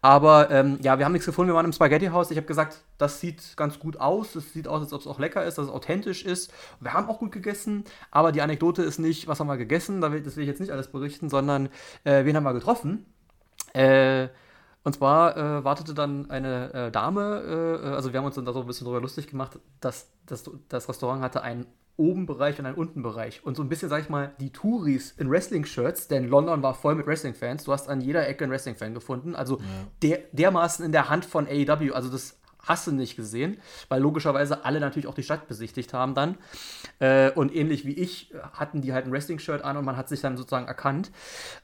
Aber 0.01 0.49
ähm, 0.49 0.79
ja, 0.81 0.97
wir 0.97 1.05
haben 1.05 1.13
nichts 1.13 1.27
gefunden. 1.27 1.51
Wir 1.51 1.55
waren 1.55 1.67
im 1.67 1.73
Spaghetti-Haus. 1.73 2.31
Ich 2.31 2.37
habe 2.37 2.47
gesagt, 2.47 2.79
das 2.97 3.19
sieht 3.19 3.55
ganz 3.55 3.77
gut 3.77 3.97
aus. 3.97 4.33
Es 4.33 4.51
sieht 4.51 4.67
aus, 4.67 4.81
als 4.81 4.93
ob 4.93 5.01
es 5.01 5.05
auch 5.05 5.19
lecker 5.19 5.45
ist, 5.45 5.59
dass 5.59 5.67
es 5.67 5.71
authentisch 5.71 6.25
ist. 6.25 6.51
Wir 6.79 6.93
haben 6.93 7.07
auch 7.07 7.19
gut 7.19 7.31
gegessen. 7.33 7.83
Aber 8.09 8.31
die 8.31 8.41
Anekdote 8.41 8.81
ist 8.81 8.97
nicht, 8.97 9.27
was 9.27 9.39
haben 9.39 9.45
wir 9.47 9.57
gegessen, 9.57 10.01
das 10.01 10.11
will 10.11 10.41
ich 10.41 10.47
jetzt 10.47 10.59
nicht 10.59 10.71
alles 10.71 10.87
berichten, 10.87 11.29
sondern 11.29 11.69
äh, 12.03 12.25
wen 12.25 12.35
haben 12.35 12.43
wir 12.43 12.53
getroffen. 12.53 12.62
Äh, 13.73 14.29
und 14.83 14.95
zwar 14.95 15.37
äh, 15.37 15.63
wartete 15.63 15.93
dann 15.93 16.29
eine 16.29 16.73
äh, 16.73 16.91
Dame, 16.91 17.79
äh, 17.81 17.87
also 17.87 18.11
wir 18.11 18.19
haben 18.19 18.25
uns 18.25 18.35
dann 18.35 18.45
da 18.45 18.51
so 18.51 18.61
ein 18.61 18.67
bisschen 18.67 18.85
drüber 18.85 18.99
lustig 18.99 19.27
gemacht, 19.27 19.59
dass, 19.79 20.09
dass 20.25 20.49
das 20.67 20.89
Restaurant 20.89 21.21
hatte 21.21 21.41
einen 21.41 21.65
Obenbereich 21.95 22.59
und 22.59 22.65
einen 22.65 22.75
Untenbereich. 22.75 23.45
Und 23.45 23.55
so 23.55 23.63
ein 23.63 23.69
bisschen, 23.69 23.87
sag 23.87 24.01
ich 24.01 24.09
mal, 24.09 24.33
die 24.39 24.51
Touris 24.51 25.11
in 25.11 25.29
Wrestling-Shirts, 25.29 26.07
denn 26.07 26.27
London 26.27 26.63
war 26.63 26.73
voll 26.73 26.95
mit 26.95 27.05
Wrestling-Fans. 27.05 27.63
Du 27.63 27.71
hast 27.71 27.87
an 27.87 28.01
jeder 28.01 28.27
Ecke 28.27 28.43
einen 28.43 28.51
Wrestling-Fan 28.51 28.93
gefunden. 28.93 29.35
Also 29.35 29.59
ja. 29.59 29.65
der, 30.01 30.19
dermaßen 30.31 30.83
in 30.85 30.91
der 30.91 31.09
Hand 31.09 31.23
von 31.23 31.47
AEW. 31.47 31.93
Also 31.93 32.09
das 32.09 32.39
hast 32.63 32.87
du 32.87 32.91
nicht 32.91 33.15
gesehen, 33.15 33.57
weil 33.89 34.01
logischerweise 34.01 34.65
alle 34.65 34.79
natürlich 34.79 35.07
auch 35.07 35.13
die 35.13 35.23
Stadt 35.23 35.47
besichtigt 35.47 35.93
haben 35.93 36.15
dann. 36.15 36.37
Äh, 36.99 37.31
und 37.31 37.53
ähnlich 37.55 37.85
wie 37.85 37.93
ich 37.93 38.33
hatten 38.53 38.81
die 38.81 38.93
halt 38.93 39.05
ein 39.05 39.11
Wrestling-Shirt 39.11 39.63
an 39.63 39.77
und 39.77 39.85
man 39.85 39.97
hat 39.97 40.09
sich 40.09 40.21
dann 40.21 40.37
sozusagen 40.37 40.67
erkannt. 40.67 41.11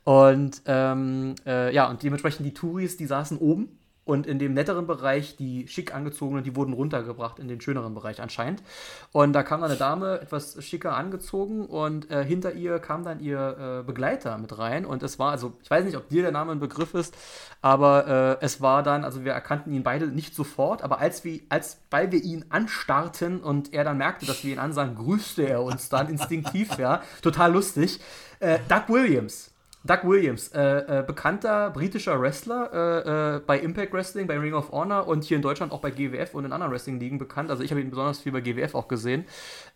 Und 0.03 0.61
ähm, 0.65 1.35
äh, 1.45 1.73
ja, 1.73 1.89
und 1.89 2.03
dementsprechend 2.03 2.45
die 2.45 2.53
Touris, 2.53 2.97
die 2.97 3.05
saßen 3.05 3.37
oben 3.37 3.78
und 4.09 4.25
in 4.25 4.39
dem 4.39 4.55
netteren 4.55 4.87
Bereich, 4.87 5.35
die 5.35 5.67
schick 5.67 5.93
angezogenen, 5.93 6.43
die 6.43 6.55
wurden 6.55 6.73
runtergebracht 6.73 7.37
in 7.37 7.47
den 7.47 7.61
schöneren 7.61 7.93
Bereich 7.93 8.19
anscheinend. 8.21 8.63
Und 9.11 9.33
da 9.33 9.43
kam 9.43 9.61
eine 9.61 9.75
Dame, 9.75 10.19
etwas 10.19 10.57
schicker 10.65 10.95
angezogen 10.95 11.67
und 11.67 12.09
äh, 12.09 12.25
hinter 12.25 12.53
ihr 12.53 12.79
kam 12.79 13.03
dann 13.03 13.19
ihr 13.19 13.81
äh, 13.81 13.83
Begleiter 13.83 14.39
mit 14.39 14.57
rein. 14.57 14.87
Und 14.87 15.03
es 15.03 15.19
war, 15.19 15.29
also 15.29 15.53
ich 15.61 15.69
weiß 15.69 15.85
nicht, 15.85 15.95
ob 15.95 16.09
dir 16.09 16.23
der 16.23 16.31
Name 16.31 16.53
ein 16.53 16.59
Begriff 16.59 16.95
ist, 16.95 17.15
aber 17.61 18.39
äh, 18.41 18.43
es 18.43 18.61
war 18.61 18.81
dann, 18.81 19.03
also 19.03 19.23
wir 19.23 19.33
erkannten 19.33 19.71
ihn 19.73 19.83
beide 19.83 20.07
nicht 20.07 20.33
sofort, 20.33 20.81
aber 20.81 20.97
als 20.97 21.23
wir, 21.23 21.41
als, 21.49 21.79
weil 21.91 22.11
wir 22.11 22.23
ihn 22.23 22.45
anstarrten 22.49 23.41
und 23.41 23.73
er 23.75 23.83
dann 23.83 23.99
merkte, 23.99 24.25
dass 24.25 24.43
wir 24.43 24.53
ihn 24.53 24.59
ansahen, 24.59 24.95
grüßte 24.95 25.43
er 25.43 25.61
uns 25.61 25.89
dann 25.89 26.09
instinktiv, 26.09 26.79
ja, 26.79 27.03
total 27.21 27.53
lustig. 27.53 27.99
Äh, 28.39 28.57
Doug 28.69 28.85
Williams 28.87 29.48
Doug 29.85 29.99
Williams, 30.03 30.49
äh, 30.49 30.99
äh, 30.99 31.03
bekannter 31.07 31.69
britischer 31.69 32.19
Wrestler 32.19 32.69
äh, 32.73 33.37
äh, 33.37 33.39
bei 33.39 33.57
Impact 33.59 33.93
Wrestling, 33.93 34.27
bei 34.27 34.37
Ring 34.37 34.53
of 34.53 34.73
Honor 34.73 35.07
und 35.07 35.23
hier 35.23 35.37
in 35.37 35.41
Deutschland 35.41 35.71
auch 35.71 35.79
bei 35.79 35.89
GWF 35.89 36.33
und 36.33 36.43
in 36.43 36.51
anderen 36.51 36.73
Wrestling-Ligen 36.73 37.17
bekannt. 37.17 37.49
Also 37.49 37.63
ich 37.63 37.71
habe 37.71 37.79
ihn 37.79 37.89
besonders 37.89 38.19
viel 38.19 38.33
bei 38.33 38.41
GWF 38.41 38.75
auch 38.75 38.89
gesehen. 38.89 39.23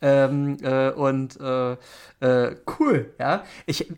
Ähm, 0.01 0.57
äh, 0.61 0.91
und 0.91 1.39
äh, 1.39 1.77
cool, 2.79 3.13
ja. 3.17 3.43
Ich 3.65 3.91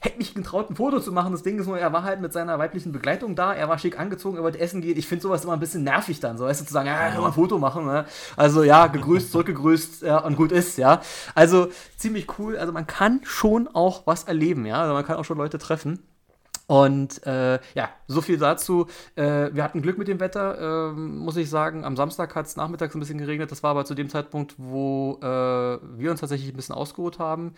hätte 0.00 0.18
mich 0.18 0.34
getraut, 0.34 0.70
ein 0.70 0.76
Foto 0.76 1.00
zu 1.00 1.12
machen. 1.12 1.32
Das 1.32 1.42
Ding 1.42 1.58
ist 1.58 1.66
nur, 1.66 1.78
er 1.78 1.92
war 1.92 2.04
halt 2.04 2.20
mit 2.20 2.32
seiner 2.32 2.58
weiblichen 2.58 2.92
Begleitung 2.92 3.34
da, 3.34 3.52
er 3.52 3.68
war 3.68 3.78
schick 3.78 3.98
angezogen, 3.98 4.36
er 4.36 4.42
wollte 4.44 4.60
essen 4.60 4.80
gehen. 4.80 4.96
Ich 4.96 5.08
finde 5.08 5.22
sowas 5.22 5.44
immer 5.44 5.52
ein 5.54 5.60
bisschen 5.60 5.82
nervig 5.82 6.20
dann, 6.20 6.38
so 6.38 6.44
weißt 6.44 6.60
du, 6.60 6.64
zu 6.64 6.72
sagen, 6.72 6.86
ja, 6.86 7.10
kann 7.10 7.24
ein 7.24 7.32
Foto 7.32 7.58
machen. 7.58 7.86
Ne? 7.86 8.04
Also 8.36 8.62
ja, 8.62 8.86
gegrüßt, 8.86 9.32
zurückgegrüßt 9.32 10.02
ja, 10.02 10.18
und 10.18 10.36
gut 10.36 10.52
ist, 10.52 10.78
ja. 10.78 11.00
Also 11.34 11.68
ziemlich 11.96 12.38
cool. 12.38 12.56
Also 12.56 12.72
man 12.72 12.86
kann 12.86 13.20
schon 13.24 13.68
auch 13.68 14.06
was 14.06 14.24
erleben, 14.24 14.64
ja. 14.66 14.80
Also 14.80 14.94
man 14.94 15.04
kann 15.04 15.16
auch 15.16 15.24
schon 15.24 15.39
Leute 15.40 15.58
treffen. 15.58 16.00
Und 16.70 17.26
äh, 17.26 17.58
ja, 17.74 17.88
so 18.06 18.20
viel 18.20 18.38
dazu. 18.38 18.86
Äh, 19.16 19.50
wir 19.52 19.64
hatten 19.64 19.82
Glück 19.82 19.98
mit 19.98 20.06
dem 20.06 20.20
Wetter, 20.20 20.90
äh, 20.90 20.92
muss 20.92 21.36
ich 21.36 21.50
sagen. 21.50 21.84
Am 21.84 21.96
Samstag 21.96 22.36
hat 22.36 22.46
es 22.46 22.54
nachmittags 22.54 22.94
ein 22.94 23.00
bisschen 23.00 23.18
geregnet. 23.18 23.50
Das 23.50 23.64
war 23.64 23.72
aber 23.72 23.84
zu 23.84 23.96
dem 23.96 24.08
Zeitpunkt, 24.08 24.54
wo 24.56 25.18
äh, 25.20 25.26
wir 25.26 26.12
uns 26.12 26.20
tatsächlich 26.20 26.52
ein 26.52 26.56
bisschen 26.56 26.76
ausgeruht 26.76 27.18
haben. 27.18 27.54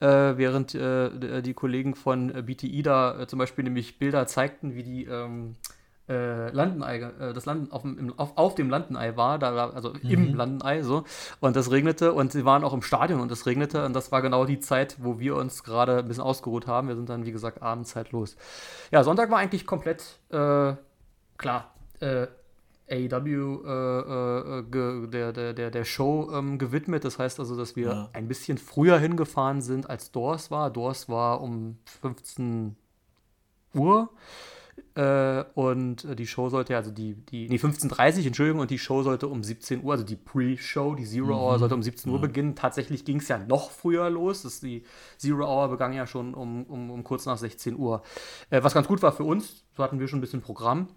Äh, 0.00 0.06
während 0.06 0.74
äh, 0.74 1.42
die 1.42 1.52
Kollegen 1.52 1.94
von 1.94 2.28
BTI 2.28 2.82
da 2.82 3.28
zum 3.28 3.38
Beispiel 3.38 3.64
nämlich 3.64 3.98
Bilder 3.98 4.26
zeigten, 4.26 4.74
wie 4.74 4.82
die 4.82 5.04
ähm, 5.04 5.56
äh, 6.08 6.50
Landenei, 6.50 6.98
äh, 6.98 7.32
das 7.32 7.46
Landen 7.46 7.72
auf, 7.72 7.82
dem, 7.82 8.12
auf, 8.18 8.36
auf 8.36 8.54
dem 8.54 8.68
Landenei 8.68 9.16
war, 9.16 9.38
da, 9.38 9.70
also 9.70 9.94
mhm. 10.02 10.10
im 10.10 10.34
Landenei 10.34 10.82
so, 10.82 11.04
und 11.40 11.56
das 11.56 11.70
regnete 11.70 12.12
und 12.12 12.32
sie 12.32 12.44
waren 12.44 12.62
auch 12.64 12.74
im 12.74 12.82
Stadion 12.82 13.20
und 13.20 13.32
es 13.32 13.46
regnete 13.46 13.84
und 13.84 13.94
das 13.94 14.12
war 14.12 14.20
genau 14.20 14.44
die 14.44 14.60
Zeit, 14.60 14.96
wo 15.00 15.18
wir 15.18 15.36
uns 15.36 15.64
gerade 15.64 15.98
ein 15.98 16.08
bisschen 16.08 16.22
ausgeruht 16.22 16.66
haben. 16.66 16.88
Wir 16.88 16.96
sind 16.96 17.08
dann, 17.08 17.24
wie 17.24 17.32
gesagt, 17.32 17.62
abends 17.62 17.96
halt 17.96 18.12
los. 18.12 18.36
Ja, 18.90 19.02
Sonntag 19.02 19.30
war 19.30 19.38
eigentlich 19.38 19.66
komplett, 19.66 20.18
äh, 20.30 20.74
klar, 21.38 21.74
äh, 22.00 22.26
AEW 22.90 23.62
äh, 23.64 24.58
äh, 24.58 25.08
der, 25.08 25.32
der, 25.32 25.52
der, 25.54 25.70
der 25.70 25.84
Show 25.84 26.30
ähm, 26.34 26.58
gewidmet. 26.58 27.04
Das 27.04 27.18
heißt 27.18 27.40
also, 27.40 27.56
dass 27.56 27.76
wir 27.76 27.86
ja. 27.86 28.08
ein 28.12 28.28
bisschen 28.28 28.58
früher 28.58 28.98
hingefahren 28.98 29.62
sind, 29.62 29.88
als 29.88 30.12
Doors 30.12 30.50
war. 30.50 30.70
Doors 30.70 31.08
war 31.08 31.40
um 31.40 31.78
15 32.02 32.76
Uhr. 33.74 34.10
Äh, 34.94 35.44
und 35.54 36.18
die 36.18 36.26
Show 36.26 36.48
sollte, 36.48 36.76
also 36.76 36.92
die, 36.92 37.14
die, 37.14 37.48
nee, 37.48 37.56
15.30 37.56 38.26
Entschuldigung, 38.26 38.60
und 38.60 38.70
die 38.70 38.78
Show 38.78 39.02
sollte 39.02 39.26
um 39.26 39.42
17 39.42 39.82
Uhr, 39.82 39.92
also 39.92 40.04
die 40.04 40.16
Pre-Show, 40.16 40.94
die 40.94 41.04
Zero 41.04 41.34
Hour, 41.34 41.54
mhm. 41.54 41.58
sollte 41.58 41.74
um 41.74 41.82
17 41.82 42.10
Uhr 42.12 42.18
ja. 42.18 42.26
beginnen. 42.26 42.54
Tatsächlich 42.54 43.04
ging 43.04 43.18
es 43.18 43.28
ja 43.28 43.38
noch 43.38 43.70
früher 43.70 44.08
los. 44.08 44.42
Das 44.42 44.60
die 44.60 44.84
Zero 45.18 45.44
Hour 45.46 45.68
begann 45.68 45.92
ja 45.92 46.06
schon 46.06 46.34
um, 46.34 46.64
um, 46.64 46.90
um 46.90 47.02
kurz 47.02 47.26
nach 47.26 47.38
16 47.38 47.76
Uhr. 47.76 48.02
Äh, 48.50 48.62
was 48.62 48.72
ganz 48.74 48.86
gut 48.86 49.02
war 49.02 49.12
für 49.12 49.24
uns, 49.24 49.64
so 49.76 49.82
hatten 49.82 49.98
wir 49.98 50.06
schon 50.06 50.18
ein 50.18 50.22
bisschen 50.22 50.42
Programm. 50.42 50.88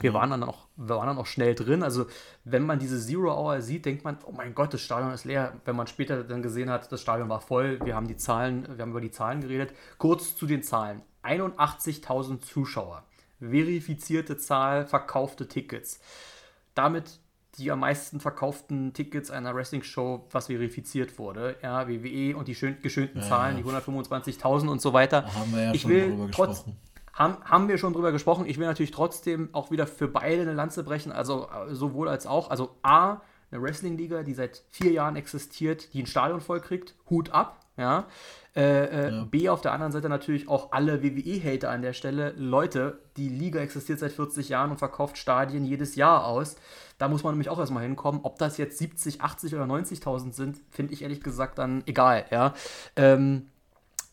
Wir 0.00 0.12
waren, 0.12 0.30
dann 0.30 0.42
auch, 0.42 0.66
wir 0.76 0.96
waren 0.96 1.06
dann 1.06 1.18
auch 1.18 1.26
schnell 1.26 1.54
drin. 1.54 1.82
Also, 1.82 2.06
wenn 2.44 2.66
man 2.66 2.78
diese 2.78 3.00
Zero 3.00 3.34
Hour 3.34 3.62
sieht, 3.62 3.86
denkt 3.86 4.04
man, 4.04 4.18
oh 4.26 4.32
mein 4.32 4.54
Gott, 4.54 4.74
das 4.74 4.82
Stadion 4.82 5.12
ist 5.12 5.24
leer. 5.24 5.54
Wenn 5.64 5.74
man 5.74 5.86
später 5.86 6.22
dann 6.22 6.42
gesehen 6.42 6.68
hat, 6.68 6.90
das 6.92 7.00
Stadion 7.00 7.30
war 7.30 7.40
voll, 7.40 7.80
wir 7.82 7.94
haben 7.94 8.06
die 8.06 8.16
Zahlen, 8.16 8.66
wir 8.76 8.82
haben 8.82 8.90
über 8.90 9.00
die 9.00 9.10
Zahlen 9.10 9.40
geredet. 9.40 9.72
Kurz 9.96 10.36
zu 10.36 10.46
den 10.46 10.62
Zahlen. 10.62 11.02
81.000 11.26 12.40
Zuschauer 12.40 13.04
verifizierte 13.40 14.38
Zahl 14.38 14.86
verkaufte 14.86 15.48
Tickets. 15.48 16.00
Damit 16.74 17.18
die 17.58 17.70
am 17.70 17.80
meisten 17.80 18.20
verkauften 18.20 18.92
Tickets 18.92 19.30
einer 19.30 19.54
Wrestling-Show, 19.54 20.26
was 20.30 20.46
verifiziert 20.46 21.18
wurde. 21.18 21.56
Ja, 21.62 21.88
WWE 21.88 22.36
und 22.36 22.48
die 22.48 22.54
schön, 22.54 22.76
geschönten 22.82 23.22
ja, 23.22 23.26
Zahlen, 23.26 23.56
die 23.56 23.64
125.000 23.64 24.68
und 24.68 24.82
so 24.82 24.92
weiter. 24.92 25.24
Haben 25.34 25.54
wir 25.54 25.62
ja 25.62 25.72
ich 25.72 25.82
schon 25.82 25.90
will 25.90 26.10
drüber 26.10 26.30
trotz, 26.30 26.48
gesprochen. 26.48 26.76
Haben, 27.14 27.36
haben 27.44 27.68
wir 27.68 27.78
schon 27.78 27.94
drüber 27.94 28.12
gesprochen. 28.12 28.44
Ich 28.46 28.58
will 28.58 28.66
natürlich 28.66 28.90
trotzdem 28.90 29.48
auch 29.52 29.70
wieder 29.70 29.86
für 29.86 30.06
beide 30.06 30.42
eine 30.42 30.52
Lanze 30.52 30.84
brechen, 30.84 31.12
also 31.12 31.48
äh, 31.48 31.74
sowohl 31.74 32.10
als 32.10 32.26
auch. 32.26 32.50
Also 32.50 32.76
A, 32.82 33.22
eine 33.50 33.62
Wrestling-Liga, 33.62 34.22
die 34.22 34.34
seit 34.34 34.62
vier 34.70 34.92
Jahren 34.92 35.16
existiert, 35.16 35.94
die 35.94 36.02
ein 36.02 36.06
Stadion 36.06 36.42
voll 36.42 36.60
kriegt, 36.60 36.94
Hut 37.08 37.30
ab. 37.30 37.65
Ja. 37.76 38.06
Äh, 38.54 38.84
äh, 38.84 39.10
ja. 39.10 39.24
B 39.24 39.48
auf 39.50 39.60
der 39.60 39.72
anderen 39.72 39.92
Seite 39.92 40.08
natürlich 40.08 40.48
auch 40.48 40.72
alle 40.72 41.02
WWE-Hater 41.02 41.70
an 41.70 41.82
der 41.82 41.92
Stelle. 41.92 42.32
Leute, 42.36 43.00
die 43.16 43.28
Liga 43.28 43.60
existiert 43.60 43.98
seit 43.98 44.12
40 44.12 44.48
Jahren 44.48 44.70
und 44.70 44.78
verkauft 44.78 45.18
Stadien 45.18 45.64
jedes 45.64 45.94
Jahr 45.94 46.24
aus. 46.24 46.56
Da 46.96 47.08
muss 47.08 47.22
man 47.22 47.34
nämlich 47.34 47.50
auch 47.50 47.58
erstmal 47.58 47.82
hinkommen. 47.82 48.20
Ob 48.22 48.38
das 48.38 48.56
jetzt 48.56 48.78
70, 48.78 49.20
80 49.20 49.54
oder 49.54 49.64
90.000 49.64 50.32
sind, 50.32 50.58
finde 50.70 50.94
ich 50.94 51.02
ehrlich 51.02 51.20
gesagt 51.20 51.58
dann 51.58 51.82
egal. 51.86 52.24
Ja. 52.30 52.54
Ähm, 52.96 53.48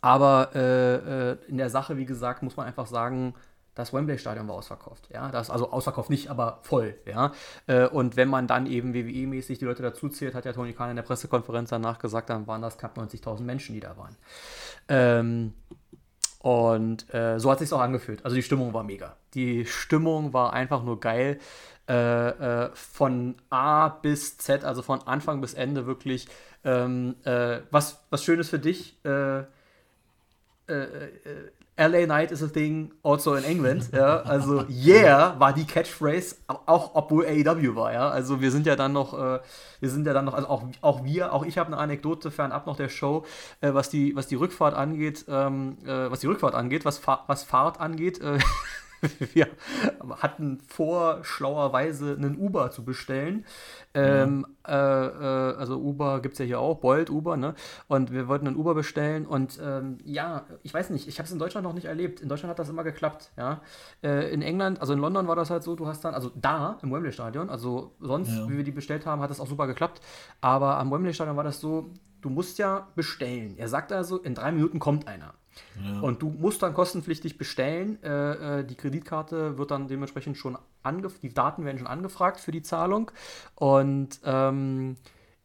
aber 0.02 0.50
äh, 0.54 1.32
äh, 1.32 1.38
in 1.48 1.56
der 1.56 1.70
Sache, 1.70 1.96
wie 1.96 2.06
gesagt, 2.06 2.44
muss 2.44 2.58
man 2.58 2.68
einfach 2.68 2.88
sagen, 2.88 3.36
das 3.76 3.94
Wembley-Stadion 3.94 4.48
war 4.48 4.56
ausverkauft. 4.56 5.10
Ja, 5.12 5.30
das, 5.30 5.50
also 5.50 5.72
ausverkauft 5.72 6.10
nicht, 6.10 6.30
aber 6.30 6.60
voll. 6.62 6.96
Ja, 7.06 7.32
äh, 7.68 7.88
und 7.88 8.16
wenn 8.16 8.30
man 8.30 8.48
dann 8.48 8.66
eben 8.68 8.94
WWE-mäßig 8.94 9.60
die 9.60 9.66
Leute 9.66 9.82
dazu 9.82 10.10
zählt, 10.10 10.36
hat 10.36 10.46
ja 10.46 10.54
Tony 10.54 10.74
Khan 10.74 10.92
in 10.92 10.96
der 10.96 11.04
Pressekonferenz 11.04 11.70
danach 11.70 12.00
gesagt, 12.00 12.30
dann 12.30 12.48
waren 12.48 12.62
das 12.62 12.78
knapp 12.78 12.98
90.000 12.98 13.42
Menschen, 13.42 13.74
die 13.74 13.80
da 13.80 13.98
waren. 13.98 14.16
Ähm, 14.88 15.54
und 16.40 17.12
äh, 17.14 17.40
so 17.40 17.50
hat 17.50 17.62
es 17.62 17.70
sich 17.70 17.74
auch 17.76 17.82
angefühlt. 17.82 18.24
Also 18.26 18.36
die 18.36 18.44
Stimmung 18.44 18.74
war 18.74 18.84
mega. 18.84 19.16
Die 19.34 19.66
Stimmung 19.66 20.34
war 20.34 20.54
einfach 20.54 20.84
nur 20.84 21.00
geil. 21.00 21.40
Äh, 21.88 22.30
äh, 22.30 22.70
von 22.74 23.36
A 23.50 23.90
bis 23.90 24.38
Z, 24.38 24.64
also 24.64 24.82
von 24.82 25.02
Anfang 25.08 25.42
bis 25.42 25.54
Ende 25.54 25.86
wirklich. 25.86 26.28
Ähm, 26.64 27.16
äh, 27.24 27.60
was, 27.72 28.04
was 28.10 28.24
Schönes 28.24 28.50
für 28.50 28.60
dich. 28.60 28.98
Äh, 31.76 31.84
äh, 31.84 31.88
LA 31.88 32.08
Night 32.08 32.32
is 32.32 32.44
a 32.44 32.48
thing 32.48 32.92
also 33.04 33.36
in 33.36 33.44
England. 33.44 33.90
Ja, 33.94 34.22
also 34.22 34.66
yeah 34.70 35.40
war 35.40 35.54
die 35.54 35.66
Catchphrase, 35.66 36.36
auch 36.48 36.92
obwohl 36.94 37.26
AEW 37.26 37.76
war. 37.76 37.94
Ja, 37.94 38.10
also 38.10 38.42
wir 38.42 38.52
sind 38.52 38.66
ja 38.66 38.76
dann 38.76 38.94
noch, 38.94 39.14
äh, 39.14 39.40
wir 39.80 39.90
sind 39.90 40.06
ja 40.06 40.14
dann 40.14 40.26
noch, 40.26 40.34
also 40.34 40.48
auch, 40.48 40.64
auch 40.82 41.04
wir, 41.04 41.34
auch 41.34 41.46
ich 41.46 41.58
habe 41.58 41.68
eine 41.68 41.78
Anekdote 41.78 42.32
fernab 42.32 42.68
noch 42.68 42.78
der 42.78 42.90
Show, 42.90 43.26
äh, 43.62 43.74
was 43.74 43.90
die, 43.90 44.16
was 44.16 44.28
die 44.28 44.36
Rückfahrt 44.36 44.76
angeht, 44.76 45.26
ähm, 45.28 45.78
äh, 45.86 46.12
was 46.12 46.20
die 46.20 46.28
Rückfahrt 46.28 46.56
angeht, 46.56 46.86
was, 46.86 46.98
Fa 46.98 47.24
was 47.28 47.44
Fahrt 47.44 47.80
angeht. 47.80 48.20
Wir 49.34 49.48
hatten 50.22 50.60
vor, 50.68 51.24
schlauerweise 51.24 52.16
einen 52.16 52.38
Uber 52.38 52.72
zu 52.72 52.84
bestellen. 52.84 53.46
Ähm, 53.94 54.46
ja. 54.68 55.04
äh, 55.06 55.52
äh, 55.52 55.58
also 55.58 55.78
Uber 55.78 56.22
gibt 56.22 56.34
es 56.34 56.40
ja 56.40 56.46
hier 56.46 56.60
auch, 56.60 56.80
Bolt, 56.80 57.10
Uber, 57.10 57.38
ne? 57.38 57.54
Und 57.88 58.12
wir 58.12 58.28
wollten 58.28 58.48
einen 58.48 58.56
Uber 58.56 58.74
bestellen 58.74 59.26
und 59.26 59.60
ähm, 59.62 60.00
ja, 60.04 60.46
ich 60.64 60.74
weiß 60.74 60.90
nicht, 60.90 61.08
ich 61.08 61.20
habe 61.20 61.26
es 61.26 61.32
in 61.32 61.40
Deutschland 61.40 61.66
noch 61.66 61.74
nicht 61.74 61.86
erlebt. 61.86 62.22
In 62.22 62.30
Deutschland 62.30 62.50
hat 62.50 62.60
das 62.60 62.70
immer 62.70 62.84
geklappt, 62.84 63.32
ja. 63.38 63.62
Äh, 64.02 64.34
in 64.34 64.42
England, 64.42 64.82
also 64.82 64.94
in 64.94 65.00
London 65.00 65.28
war 65.28 65.36
das 65.36 65.50
halt 65.50 65.64
so, 65.64 65.76
du 65.76 65.88
hast 65.88 66.04
dann, 66.04 66.14
also 66.14 66.32
da 66.36 66.78
im 66.82 66.92
Wembley-Stadion, 66.92 67.50
also 67.50 67.96
sonst, 68.00 68.32
ja. 68.32 68.50
wie 68.50 68.58
wir 68.58 68.64
die 68.64 68.72
bestellt 68.72 69.06
haben, 69.06 69.22
hat 69.22 69.30
das 69.30 69.40
auch 69.40 69.48
super 69.48 69.68
geklappt. 69.68 70.02
Aber 70.42 70.78
am 70.78 70.92
Wembley-Stadion 70.92 71.38
war 71.38 71.44
das 71.44 71.60
so, 71.60 71.92
du 72.22 72.30
musst 72.30 72.58
ja 72.58 72.88
bestellen. 72.96 73.56
Er 73.58 73.68
sagt 73.68 73.92
also, 73.92 74.18
in 74.18 74.34
drei 74.34 74.52
Minuten 74.52 74.80
kommt 74.80 75.08
einer. 75.08 75.34
Ja. 75.84 76.00
Und 76.02 76.22
du 76.22 76.30
musst 76.30 76.62
dann 76.64 76.74
kostenpflichtig 76.74 77.38
bestellen. 77.38 78.02
Äh, 78.04 78.60
äh, 78.60 78.64
die 78.64 78.76
Kreditkarte 78.76 79.58
wird 79.58 79.72
dann 79.72 79.88
dementsprechend 79.88 80.38
schon 80.38 80.58
angefragt, 80.84 81.24
die 81.24 81.34
Daten 81.34 81.66
werden 81.66 81.78
schon 81.78 81.88
angefragt 81.88 82.40
für 82.40 82.52
die 82.52 82.62
Zahlung. 82.62 83.12
Und 83.56 84.20
ähm, 84.24 84.98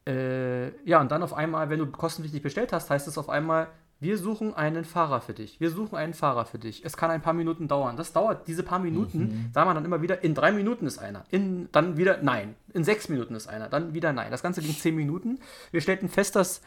äh, 0.07 0.69
ja, 0.87 1.01
und 1.01 1.11
dann 1.11 1.23
auf 1.23 1.33
einmal, 1.33 1.69
wenn 1.69 1.79
du 1.79 1.87
kostenpflichtig 1.87 2.41
bestellt 2.41 2.73
hast, 2.73 2.89
heißt 2.89 3.07
es 3.07 3.17
auf 3.17 3.29
einmal, 3.29 3.67
wir 4.01 4.17
suchen 4.17 4.53
einen 4.53 4.85
Fahrer 4.85 5.19
für 5.19 5.33
dich. 5.33 5.59
Wir 5.59 5.71
suchen 5.71 5.97
einen 5.97 6.13
Fahrer 6.13 6.45
für 6.45 6.57
dich. 6.57 6.85
Es 6.85 6.95
kann 6.95 7.11
ein 7.11 7.21
paar 7.21 7.33
Minuten 7.33 7.67
dauern. 7.67 7.97
Das 7.97 8.13
dauert, 8.13 8.47
diese 8.47 8.63
paar 8.63 8.79
Minuten, 8.79 9.19
mhm. 9.19 9.51
sagen 9.53 9.69
wir 9.69 9.73
dann 9.73 9.83
immer 9.83 10.01
wieder, 10.01 10.23
in 10.23 10.33
drei 10.33 10.53
Minuten 10.53 10.87
ist 10.87 10.99
einer. 10.99 11.25
In, 11.31 11.69
dann 11.73 11.97
wieder 11.97 12.19
nein. 12.21 12.55
In 12.73 12.85
sechs 12.85 13.09
Minuten 13.09 13.35
ist 13.35 13.47
einer. 13.47 13.67
Dann 13.67 13.93
wieder 13.93 14.13
nein. 14.13 14.31
Das 14.31 14.41
Ganze 14.41 14.61
ging 14.61 14.73
zehn 14.73 14.95
Minuten. 14.95 15.39
Wir 15.71 15.81
stellten 15.81 16.07
fest, 16.07 16.37
dass 16.37 16.61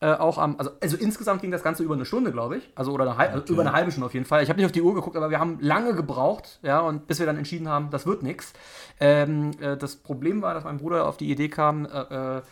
äh, 0.00 0.12
auch 0.12 0.38
am, 0.38 0.56
also, 0.58 0.70
also 0.80 0.96
insgesamt 0.96 1.40
ging 1.42 1.50
das 1.50 1.62
Ganze 1.62 1.82
über 1.82 1.94
eine 1.94 2.04
Stunde, 2.04 2.30
glaube 2.30 2.58
ich. 2.58 2.70
Also 2.74 2.92
oder 2.92 3.04
eine, 3.04 3.16
halbe, 3.16 3.38
okay. 3.38 3.52
über 3.52 3.62
eine 3.62 3.72
halbe 3.72 3.90
Stunde 3.90 4.06
auf 4.06 4.14
jeden 4.14 4.26
Fall. 4.26 4.42
Ich 4.42 4.48
habe 4.48 4.58
nicht 4.58 4.66
auf 4.66 4.72
die 4.72 4.82
Uhr 4.82 4.94
geguckt, 4.94 5.16
aber 5.16 5.30
wir 5.30 5.40
haben 5.40 5.58
lange 5.60 5.94
gebraucht, 5.94 6.60
ja, 6.62 6.80
und 6.80 7.06
bis 7.06 7.18
wir 7.18 7.26
dann 7.26 7.36
entschieden 7.36 7.68
haben, 7.68 7.90
das 7.90 8.06
wird 8.06 8.22
nichts. 8.22 8.52
Ähm, 9.00 9.50
äh, 9.60 9.76
das 9.76 9.96
Problem 9.96 10.40
war, 10.42 10.54
dass 10.54 10.64
mein 10.64 10.78
Bruder 10.78 11.08
auf 11.08 11.16
die 11.16 11.30
Idee 11.30 11.48
kam, 11.48 11.86
äh, 11.86 12.36
äh 12.36 12.42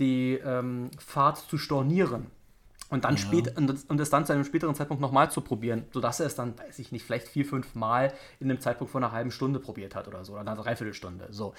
die 0.00 0.40
ähm, 0.44 0.90
Fahrt 0.98 1.38
zu 1.38 1.56
stornieren. 1.56 2.26
Und 2.94 3.02
dann 3.04 3.16
ja. 3.16 3.20
spät, 3.20 3.58
und, 3.58 3.90
und 3.90 4.00
es 4.00 4.08
dann 4.08 4.24
zu 4.24 4.32
einem 4.32 4.44
späteren 4.44 4.72
Zeitpunkt 4.76 5.00
nochmal 5.00 5.28
zu 5.28 5.40
probieren, 5.40 5.84
sodass 5.92 6.20
er 6.20 6.26
es 6.26 6.36
dann, 6.36 6.56
weiß 6.56 6.78
ich 6.78 6.92
nicht, 6.92 7.04
vielleicht 7.04 7.26
vier, 7.26 7.44
fünf 7.44 7.74
Mal 7.74 8.12
in 8.38 8.48
einem 8.48 8.60
Zeitpunkt 8.60 8.92
von 8.92 9.02
einer 9.02 9.12
halben 9.12 9.32
Stunde 9.32 9.58
probiert 9.58 9.96
hat 9.96 10.06
oder 10.06 10.24
so, 10.24 10.34
oder 10.34 10.42
einer 10.42 10.54
Dreiviertelstunde. 10.54 11.26
So. 11.30 11.54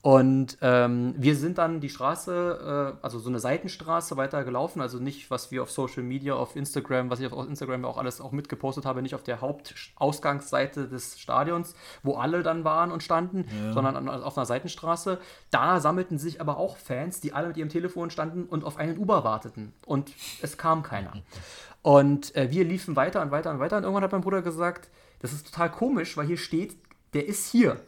Und 0.00 0.56
ähm, 0.62 1.14
wir 1.18 1.36
sind 1.36 1.58
dann 1.58 1.80
die 1.80 1.90
Straße, 1.90 2.94
äh, 2.96 3.04
also 3.04 3.18
so 3.18 3.28
eine 3.28 3.38
Seitenstraße 3.38 4.16
weiter 4.16 4.44
gelaufen, 4.44 4.80
also 4.80 4.98
nicht, 4.98 5.30
was 5.30 5.50
wir 5.50 5.62
auf 5.62 5.70
Social 5.70 6.02
Media, 6.02 6.32
auf 6.32 6.56
Instagram, 6.56 7.10
was 7.10 7.20
ich 7.20 7.30
auf 7.30 7.46
Instagram 7.46 7.84
auch 7.84 7.98
alles 7.98 8.22
auch 8.22 8.32
mitgepostet 8.32 8.86
habe, 8.86 9.02
nicht 9.02 9.14
auf 9.14 9.22
der 9.22 9.42
Hauptausgangsseite 9.42 10.88
des 10.88 11.20
Stadions, 11.20 11.74
wo 12.02 12.14
alle 12.14 12.42
dann 12.42 12.64
waren 12.64 12.92
und 12.92 13.02
standen, 13.02 13.44
ja. 13.62 13.74
sondern 13.74 14.08
auf 14.08 14.38
einer 14.38 14.46
Seitenstraße. 14.46 15.18
Da 15.50 15.80
sammelten 15.80 16.16
sich 16.16 16.40
aber 16.40 16.56
auch 16.56 16.78
Fans, 16.78 17.20
die 17.20 17.34
alle 17.34 17.48
mit 17.48 17.58
ihrem 17.58 17.68
Telefon 17.68 18.08
standen 18.08 18.44
und 18.44 18.64
auf 18.64 18.78
einen 18.78 18.96
Uber 18.96 19.22
warteten. 19.22 19.74
Und 19.84 20.12
es 20.40 20.56
kam 20.56 20.77
kam 20.78 20.82
keiner. 20.82 21.12
Und 21.82 22.34
äh, 22.36 22.50
wir 22.50 22.64
liefen 22.64 22.96
weiter 22.96 23.22
und 23.22 23.30
weiter 23.30 23.50
und 23.50 23.60
weiter 23.60 23.76
und 23.76 23.84
irgendwann 23.84 24.04
hat 24.04 24.12
mein 24.12 24.20
Bruder 24.20 24.42
gesagt, 24.42 24.90
das 25.20 25.32
ist 25.32 25.46
total 25.46 25.70
komisch, 25.70 26.16
weil 26.16 26.26
hier 26.26 26.36
steht, 26.36 26.76
der 27.14 27.26
ist 27.26 27.50
hier. 27.50 27.80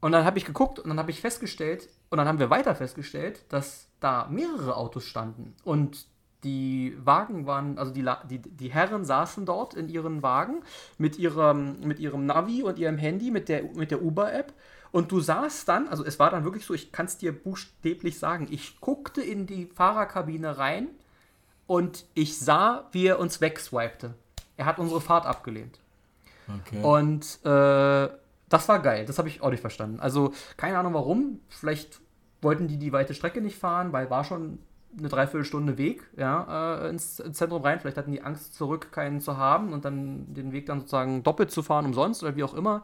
Und 0.00 0.12
dann 0.12 0.24
habe 0.24 0.38
ich 0.38 0.44
geguckt 0.44 0.78
und 0.78 0.88
dann 0.88 0.98
habe 0.98 1.10
ich 1.10 1.20
festgestellt, 1.20 1.88
und 2.10 2.18
dann 2.18 2.28
haben 2.28 2.38
wir 2.38 2.50
weiter 2.50 2.74
festgestellt, 2.74 3.44
dass 3.48 3.88
da 3.98 4.28
mehrere 4.30 4.76
Autos 4.76 5.04
standen. 5.04 5.54
Und 5.64 6.06
die 6.44 6.96
Wagen 7.02 7.46
waren, 7.46 7.78
also 7.78 7.92
die, 7.92 8.06
die, 8.28 8.38
die 8.38 8.68
Herren 8.68 9.04
saßen 9.04 9.46
dort 9.46 9.74
in 9.74 9.88
ihren 9.88 10.22
Wagen 10.22 10.62
mit 10.98 11.18
ihrem, 11.18 11.80
mit 11.80 11.98
ihrem 11.98 12.26
Navi 12.26 12.62
und 12.62 12.78
ihrem 12.78 12.98
Handy, 12.98 13.30
mit 13.30 13.48
der, 13.48 13.64
mit 13.74 13.90
der 13.90 14.02
Uber-App. 14.02 14.52
Und 14.92 15.10
du 15.10 15.20
saßt 15.20 15.68
dann, 15.68 15.88
also 15.88 16.04
es 16.04 16.18
war 16.18 16.30
dann 16.30 16.44
wirklich 16.44 16.64
so, 16.64 16.74
ich 16.74 16.92
kann 16.92 17.06
es 17.06 17.18
dir 17.18 17.32
buchstäblich 17.32 18.18
sagen, 18.18 18.46
ich 18.50 18.80
guckte 18.80 19.22
in 19.22 19.46
die 19.46 19.66
Fahrerkabine 19.66 20.58
rein 20.58 20.88
und 21.66 22.04
ich 22.14 22.38
sah, 22.38 22.86
wie 22.92 23.06
er 23.06 23.18
uns 23.18 23.40
wegswipte. 23.40 24.14
Er 24.56 24.66
hat 24.66 24.78
unsere 24.78 25.00
Fahrt 25.00 25.26
abgelehnt. 25.26 25.78
Okay. 26.48 26.82
Und 26.82 27.44
äh, 27.44 28.08
das 28.48 28.68
war 28.68 28.80
geil. 28.80 29.06
Das 29.06 29.18
habe 29.18 29.28
ich 29.28 29.42
auch 29.42 29.50
nicht 29.50 29.60
verstanden. 29.60 30.00
Also 30.00 30.32
keine 30.56 30.78
Ahnung 30.78 30.94
warum. 30.94 31.40
Vielleicht 31.48 32.00
wollten 32.40 32.68
die 32.68 32.78
die 32.78 32.92
weite 32.92 33.14
Strecke 33.14 33.40
nicht 33.40 33.58
fahren, 33.58 33.92
weil 33.92 34.10
war 34.10 34.24
schon 34.24 34.58
eine 34.98 35.08
Dreiviertelstunde 35.08 35.76
Weg 35.76 36.08
ja, 36.16 36.84
äh, 36.84 36.88
ins, 36.88 37.20
ins, 37.20 37.36
Zentrum 37.36 37.62
rein. 37.62 37.80
Vielleicht 37.80 37.98
hatten 37.98 38.12
die 38.12 38.22
Angst, 38.22 38.54
zurück 38.54 38.92
keinen 38.92 39.20
zu 39.20 39.36
haben 39.36 39.72
und 39.72 39.84
dann 39.84 40.32
den 40.32 40.52
Weg 40.52 40.66
dann 40.66 40.80
sozusagen 40.80 41.22
doppelt 41.22 41.50
zu 41.50 41.62
fahren 41.62 41.86
umsonst 41.86 42.22
oder 42.22 42.36
wie 42.36 42.44
auch 42.44 42.54
immer. 42.54 42.82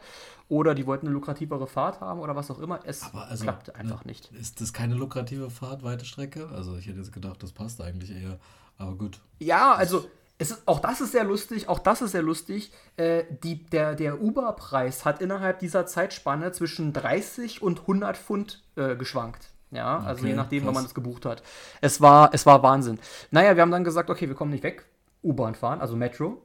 Oder 0.49 0.75
die 0.75 0.87
wollten 0.87 1.07
eine 1.07 1.15
lukrativere 1.15 1.67
Fahrt 1.67 2.01
haben 2.01 2.21
oder 2.21 2.37
was 2.37 2.51
auch 2.51 2.59
immer. 2.59 2.81
Es 2.85 3.15
also, 3.15 3.45
klappte 3.45 3.75
einfach 3.75 4.05
ne, 4.05 4.11
nicht. 4.11 4.31
Ist 4.33 4.61
das 4.61 4.73
keine 4.75 4.95
lukrative 4.95 5.49
Fahrt, 5.49 5.83
weite 5.83 6.05
Strecke? 6.05 6.49
Also 6.55 6.77
ich 6.77 6.87
hätte 6.87 6.99
jetzt 6.99 7.13
gedacht, 7.13 7.43
das 7.43 7.53
passt 7.53 7.81
eigentlich 7.81 8.11
eher. 8.11 8.39
Aber 8.79 8.95
gut. 8.97 9.21
Ja, 9.39 9.75
also 9.75 10.09
ist, 10.39 10.63
auch 10.67 10.81
das 10.81 11.01
ist 11.01 11.13
sehr 11.13 11.25
lustig, 11.25 11.69
auch 11.69 11.79
das 11.79 12.03
ist 12.03 12.13
sehr 12.13 12.23
lustig. 12.23 12.73
Äh, 12.97 13.25
die, 13.43 13.65
der 13.65 13.95
der 13.95 14.21
Uber-Preis 14.21 15.05
hat 15.05 15.21
innerhalb 15.21 15.61
dieser 15.61 15.87
Zeitspanne 15.87 16.53
zwischen 16.53 16.93
30 16.93 17.63
und 17.63 17.81
100 17.81 18.17
Pfund 18.17 18.63
äh, 18.77 18.97
geschwankt. 18.97 19.51
Ja, 19.71 19.99
okay, 19.99 20.07
also 20.07 20.27
je 20.27 20.35
nachdem, 20.35 20.67
wann 20.67 20.75
man 20.75 20.85
es 20.85 20.95
gebucht 20.95 21.25
hat. 21.25 21.43
Es 21.81 22.01
war, 22.01 22.35
es 22.35 22.45
war 22.45 22.63
Wahnsinn. 22.63 22.99
Naja, 23.31 23.57
wir 23.57 23.63
haben 23.63 23.71
dann 23.71 23.85
gesagt, 23.85 24.11
okay, 24.11 24.29
wir 24.29 24.35
kommen 24.35 24.51
nicht 24.51 24.65
weg. 24.65 24.85
U-Bahn 25.23 25.55
fahren, 25.55 25.81
also 25.81 25.97
Metro. 25.97 26.43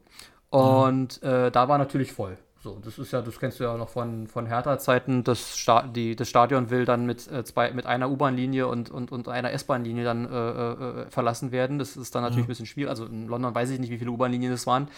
Und 0.49 1.21
mhm. 1.21 1.27
äh, 1.27 1.51
da 1.51 1.67
war 1.67 1.77
natürlich 1.77 2.13
voll. 2.13 2.37
So, 2.67 2.77
das 2.83 2.99
ist 2.99 3.13
ja, 3.13 3.21
das 3.21 3.39
kennst 3.39 3.61
du 3.61 3.63
ja 3.63 3.77
noch 3.77 3.87
von, 3.87 4.27
von 4.27 4.45
Hertha-Zeiten. 4.45 5.23
Das, 5.23 5.57
Sta 5.57 5.83
die, 5.83 6.17
das 6.17 6.27
Stadion 6.27 6.69
will 6.69 6.83
dann 6.83 7.05
mit, 7.05 7.25
äh, 7.31 7.45
zwei, 7.45 7.71
mit 7.71 7.85
einer 7.85 8.09
U-Bahn-Linie 8.09 8.67
und, 8.67 8.91
und, 8.91 9.09
und 9.13 9.29
einer 9.29 9.53
S-Bahn-Linie 9.53 10.03
dann 10.03 10.29
äh, 10.29 10.71
äh, 11.03 11.09
verlassen 11.09 11.53
werden. 11.53 11.79
Das 11.79 11.95
ist 11.95 12.13
dann 12.13 12.23
natürlich 12.23 12.39
ja. 12.39 12.43
ein 12.43 12.47
bisschen 12.49 12.65
schwierig. 12.65 12.89
Also 12.89 13.05
in 13.05 13.27
London 13.27 13.55
weiß 13.55 13.69
ich 13.69 13.79
nicht, 13.79 13.89
wie 13.89 13.97
viele 13.97 14.11
U-Bahn-Linien 14.11 14.51
das 14.51 14.67
waren. 14.67 14.89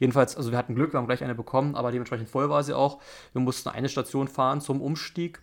Jedenfalls, 0.00 0.36
also 0.36 0.50
wir 0.50 0.58
hatten 0.58 0.74
Glück, 0.74 0.92
wir 0.92 0.98
haben 0.98 1.06
gleich 1.06 1.24
eine 1.24 1.34
bekommen, 1.34 1.76
aber 1.76 1.92
dementsprechend 1.92 2.28
voll 2.28 2.50
war 2.50 2.62
sie 2.62 2.76
auch. 2.76 2.98
Wir 3.32 3.40
mussten 3.40 3.70
eine 3.70 3.88
Station 3.88 4.28
fahren 4.28 4.60
zum 4.60 4.82
Umstieg. 4.82 5.40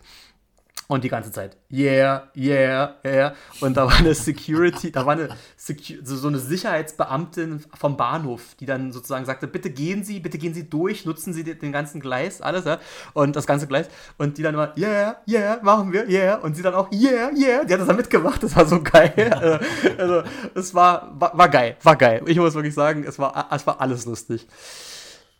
Und 0.92 1.04
die 1.04 1.08
ganze 1.08 1.32
Zeit, 1.32 1.56
yeah, 1.70 2.28
yeah, 2.36 2.96
yeah. 3.02 3.34
Und 3.62 3.78
da 3.78 3.86
war 3.86 3.96
eine 3.96 4.14
Security, 4.14 4.92
da 4.92 5.06
war 5.06 5.14
eine 5.14 5.30
Secu 5.56 5.94
so 6.02 6.28
eine 6.28 6.38
Sicherheitsbeamtin 6.38 7.64
vom 7.72 7.96
Bahnhof, 7.96 8.42
die 8.60 8.66
dann 8.66 8.92
sozusagen 8.92 9.24
sagte, 9.24 9.46
bitte 9.46 9.70
gehen 9.70 10.04
Sie, 10.04 10.20
bitte 10.20 10.36
gehen 10.36 10.52
Sie 10.52 10.68
durch, 10.68 11.06
nutzen 11.06 11.32
Sie 11.32 11.44
den 11.44 11.72
ganzen 11.72 11.98
Gleis, 11.98 12.42
alles, 12.42 12.66
ja. 12.66 12.78
Und 13.14 13.36
das 13.36 13.46
ganze 13.46 13.66
Gleis. 13.66 13.88
Und 14.18 14.36
die 14.36 14.42
dann 14.42 14.52
immer, 14.52 14.76
yeah, 14.76 15.16
yeah, 15.26 15.60
machen 15.62 15.94
wir, 15.94 16.06
yeah. 16.10 16.34
Und 16.34 16.56
sie 16.56 16.62
dann 16.62 16.74
auch, 16.74 16.92
yeah, 16.92 17.30
yeah. 17.34 17.64
Die 17.64 17.72
hat 17.72 17.80
das 17.80 17.86
dann 17.86 17.96
mitgemacht, 17.96 18.42
das 18.42 18.54
war 18.54 18.66
so 18.66 18.82
geil. 18.82 19.14
also, 19.96 19.96
also, 19.96 20.22
es 20.54 20.74
war, 20.74 21.10
war, 21.18 21.38
war 21.38 21.48
geil, 21.48 21.78
war 21.82 21.96
geil. 21.96 22.22
Ich 22.26 22.36
muss 22.36 22.52
wirklich 22.52 22.74
sagen, 22.74 23.04
es 23.08 23.18
war, 23.18 23.48
es 23.50 23.66
war 23.66 23.80
alles 23.80 24.04
lustig. 24.04 24.46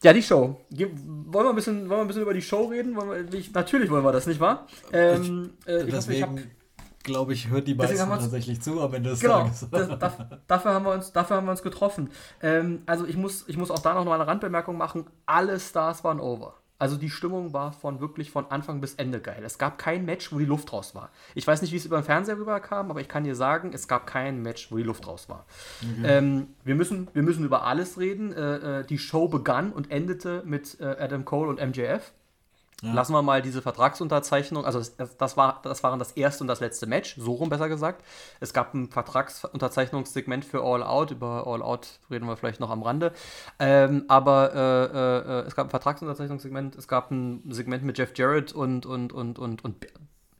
Ja, 0.02 0.12
die 0.12 0.22
Show. 0.22 0.60
Wollen 0.70 1.46
wir 1.46 1.50
ein 1.50 1.54
bisschen, 1.54 1.88
wollen 1.88 1.90
wir 1.90 2.00
ein 2.00 2.06
bisschen 2.08 2.22
über 2.22 2.34
die 2.34 2.42
Show 2.42 2.64
reden? 2.64 2.96
Wir, 2.96 3.32
ich, 3.38 3.52
natürlich 3.52 3.90
wollen 3.90 4.04
wir 4.04 4.12
das, 4.12 4.26
nicht 4.26 4.40
wahr? 4.40 4.66
Ähm, 4.92 5.50
äh, 5.64 5.84
deswegen, 5.84 6.50
glaube 7.02 7.32
ich, 7.32 7.48
hört 7.48 7.68
die 7.68 7.74
meisten 7.74 7.96
tatsächlich 8.08 8.60
zu 8.60 8.80
am 8.80 8.92
Ende 8.94 9.10
des 9.10 9.20
genau, 9.20 9.42
Tages. 9.44 9.66
Das, 9.70 9.88
dafür, 10.46 10.74
haben 10.74 10.84
wir 10.84 10.92
uns, 10.92 11.12
dafür 11.12 11.36
haben 11.36 11.46
wir 11.46 11.52
uns 11.52 11.62
getroffen. 11.62 12.10
Ähm, 12.42 12.82
also 12.86 13.06
ich 13.06 13.16
muss, 13.16 13.44
ich 13.48 13.56
muss 13.56 13.70
auch 13.70 13.78
da 13.78 13.94
noch 13.94 14.04
mal 14.04 14.14
eine 14.14 14.26
Randbemerkung 14.26 14.76
machen. 14.76 15.06
Alle 15.26 15.58
Stars 15.60 16.02
waren 16.02 16.20
over. 16.20 16.54
Also 16.82 16.96
die 16.96 17.10
Stimmung 17.10 17.52
war 17.52 17.70
von 17.70 18.00
wirklich 18.00 18.32
von 18.32 18.46
Anfang 18.50 18.80
bis 18.80 18.94
Ende 18.94 19.20
geil. 19.20 19.40
Es 19.44 19.56
gab 19.56 19.78
kein 19.78 20.04
Match, 20.04 20.32
wo 20.32 20.40
die 20.40 20.44
Luft 20.44 20.72
raus 20.72 20.96
war. 20.96 21.10
Ich 21.36 21.46
weiß 21.46 21.62
nicht, 21.62 21.70
wie 21.70 21.76
es 21.76 21.86
über 21.86 22.00
den 22.00 22.02
Fernseher 22.02 22.36
rüberkam, 22.36 22.90
aber 22.90 23.00
ich 23.00 23.06
kann 23.06 23.22
dir 23.22 23.36
sagen, 23.36 23.70
es 23.72 23.86
gab 23.86 24.04
kein 24.04 24.42
Match, 24.42 24.72
wo 24.72 24.78
die 24.78 24.82
Luft 24.82 25.06
raus 25.06 25.28
war. 25.28 25.46
Okay. 25.80 26.18
Ähm, 26.18 26.48
wir, 26.64 26.74
müssen, 26.74 27.06
wir 27.12 27.22
müssen 27.22 27.44
über 27.44 27.62
alles 27.66 28.00
reden. 28.00 28.32
Äh, 28.32 28.80
äh 28.80 28.84
die 28.84 28.98
Show 28.98 29.28
begann 29.28 29.72
und 29.72 29.92
endete 29.92 30.42
mit 30.44 30.80
äh, 30.80 30.86
Adam 30.98 31.24
Cole 31.24 31.50
und 31.50 31.64
MJF. 31.64 32.12
Ja. 32.82 32.92
Lassen 32.92 33.12
wir 33.12 33.22
mal 33.22 33.42
diese 33.42 33.62
Vertragsunterzeichnung, 33.62 34.64
also 34.64 34.80
das, 34.80 35.16
das, 35.16 35.36
war, 35.36 35.60
das 35.62 35.84
waren 35.84 36.00
das 36.00 36.12
erste 36.12 36.42
und 36.42 36.48
das 36.48 36.58
letzte 36.58 36.86
Match, 36.86 37.14
so 37.16 37.32
rum 37.34 37.48
besser 37.48 37.68
gesagt. 37.68 38.04
Es 38.40 38.52
gab 38.52 38.74
ein 38.74 38.88
Vertragsunterzeichnungssegment 38.88 40.44
für 40.44 40.62
All 40.64 40.82
Out, 40.82 41.12
über 41.12 41.46
All 41.46 41.62
Out 41.62 42.00
reden 42.10 42.26
wir 42.26 42.36
vielleicht 42.36 42.58
noch 42.58 42.70
am 42.70 42.82
Rande. 42.82 43.12
Ähm, 43.60 44.04
aber 44.08 44.52
äh, 44.52 45.42
äh, 45.44 45.46
es 45.46 45.54
gab 45.54 45.68
ein 45.68 45.70
Vertragsunterzeichnungssegment, 45.70 46.74
es 46.74 46.88
gab 46.88 47.12
ein 47.12 47.44
Segment 47.50 47.84
mit 47.84 47.98
Jeff 47.98 48.12
Jarrett 48.16 48.52
und, 48.52 48.84
und, 48.84 49.12
und, 49.12 49.38
und, 49.38 49.64
und 49.64 49.86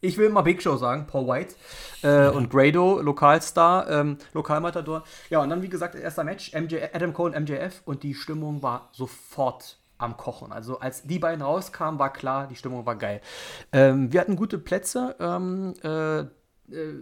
ich 0.01 0.19
will 0.19 0.31
mal 0.31 0.43
Big 0.43 0.61
Show 0.61 0.77
sagen, 0.77 1.07
Paul 1.07 1.29
White 1.29 1.55
äh, 2.03 2.29
und 2.29 2.51
Grado, 2.51 3.01
Lokalstar, 3.01 3.89
ähm, 3.89 4.19
Lokalmatador. 4.33 5.05
Ja, 5.31 5.41
und 5.41 5.49
dann, 5.49 5.63
wie 5.63 5.69
gesagt, 5.69 5.95
erster 5.95 6.25
Match, 6.25 6.53
MJ, 6.53 6.79
Adam 6.93 7.13
Cole 7.13 7.37
und 7.37 7.49
MJF 7.49 7.83
und 7.85 8.03
die 8.03 8.15
Stimmung 8.15 8.65
war 8.65 8.89
sofort 8.91 9.79
am 10.03 10.17
Kochen. 10.17 10.53
Also 10.53 10.81
als 10.81 11.03
die 11.03 11.19
beiden 11.19 11.43
rauskamen, 11.43 11.99
war 11.99 12.13
klar, 12.13 12.47
die 12.49 12.57
Stimmung 12.57 12.85
war 12.87 12.97
geil. 12.97 13.21
Ähm, 13.73 14.13
wir 14.13 14.21
hatten 14.21 14.37
gute 14.37 14.59
Plätze. 14.59 15.17
Ähm, 15.21 15.75
äh, 15.83 16.21
äh, 16.21 16.95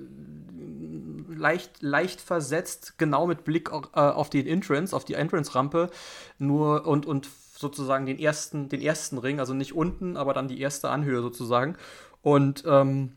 leicht, 1.34 1.82
leicht 1.82 2.20
versetzt, 2.20 2.98
genau 2.98 3.26
mit 3.26 3.44
Blick 3.44 3.70
auf, 3.72 3.90
äh, 3.94 4.00
auf 4.00 4.30
den 4.30 4.46
Entrance, 4.46 4.94
auf 4.94 5.04
die 5.04 5.14
Entrance-Rampe, 5.14 5.90
nur 6.38 6.86
und, 6.86 7.06
und 7.06 7.28
sozusagen 7.56 8.06
den 8.06 8.18
ersten, 8.18 8.68
den 8.68 8.80
ersten 8.80 9.18
Ring, 9.18 9.38
also 9.38 9.54
nicht 9.54 9.74
unten, 9.74 10.16
aber 10.16 10.34
dann 10.34 10.48
die 10.48 10.60
erste 10.60 10.88
Anhöhe 10.88 11.20
sozusagen. 11.20 11.76
Und 12.22 12.64
ähm, 12.66 13.16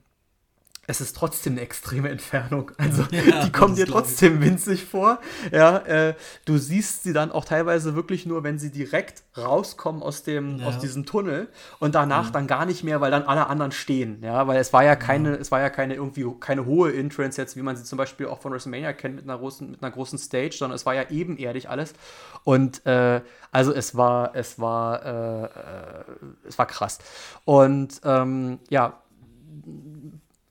es 0.86 1.00
ist 1.00 1.16
trotzdem 1.16 1.54
eine 1.54 1.62
extreme 1.62 2.10
Entfernung. 2.10 2.72
Also 2.78 3.04
ja, 3.12 3.46
die 3.46 3.52
kommen 3.52 3.76
dir 3.76 3.88
trotzdem 3.88 4.42
winzig 4.42 4.84
vor. 4.84 5.20
Ja, 5.52 5.78
äh, 5.78 6.16
du 6.44 6.58
siehst 6.58 7.04
sie 7.04 7.14
dann 7.14 7.32
auch 7.32 7.46
teilweise 7.46 7.96
wirklich 7.96 8.26
nur, 8.26 8.44
wenn 8.44 8.60
sie 8.60 8.70
direkt 8.70 9.24
rauskommen 9.38 10.04
aus 10.04 10.24
dem 10.24 10.58
ja. 10.60 10.68
aus 10.68 10.80
diesem 10.80 11.06
Tunnel 11.06 11.48
und 11.80 11.96
danach 11.96 12.26
ja. 12.26 12.32
dann 12.32 12.48
gar 12.48 12.66
nicht 12.66 12.84
mehr, 12.84 13.00
weil 13.00 13.12
dann 13.12 13.24
alle 13.24 13.48
anderen 13.48 13.72
stehen. 13.72 14.22
Ja, 14.22 14.46
weil 14.48 14.60
es 14.60 14.74
war 14.74 14.84
ja 14.84 14.98
keine, 14.98 15.36
es 15.36 15.52
war 15.52 15.62
ja 15.62 15.70
keine 15.70 15.96
irgendwie 15.96 16.26
keine 16.42 16.66
hohe 16.66 16.94
Entrance 16.94 17.40
jetzt, 17.40 17.56
wie 17.56 17.62
man 17.62 17.78
sie 17.78 17.86
zum 17.86 17.98
Beispiel 17.98 18.28
auch 18.28 18.42
von 18.42 18.52
WrestleMania 18.52 18.92
kennt 18.92 19.16
mit 19.16 19.24
einer 19.24 19.38
großen 19.38 19.72
mit 19.72 19.82
einer 19.82 19.92
großen 19.92 20.20
Stage, 20.20 20.56
sondern 20.58 20.76
es 20.76 20.86
war 20.86 20.96
ja 20.96 21.10
ebenerdig 21.10 21.70
alles. 21.70 21.94
Und 22.44 22.86
äh, 22.86 23.22
also 23.52 23.72
es 23.72 23.96
war 23.96 24.36
es 24.36 24.60
war 24.60 25.06
äh, 25.06 25.44
äh 25.46 26.04
es 26.46 26.58
war 26.58 26.66
krass. 26.66 27.00
Und 27.46 28.02
ähm, 28.04 28.60
ja 28.70 29.00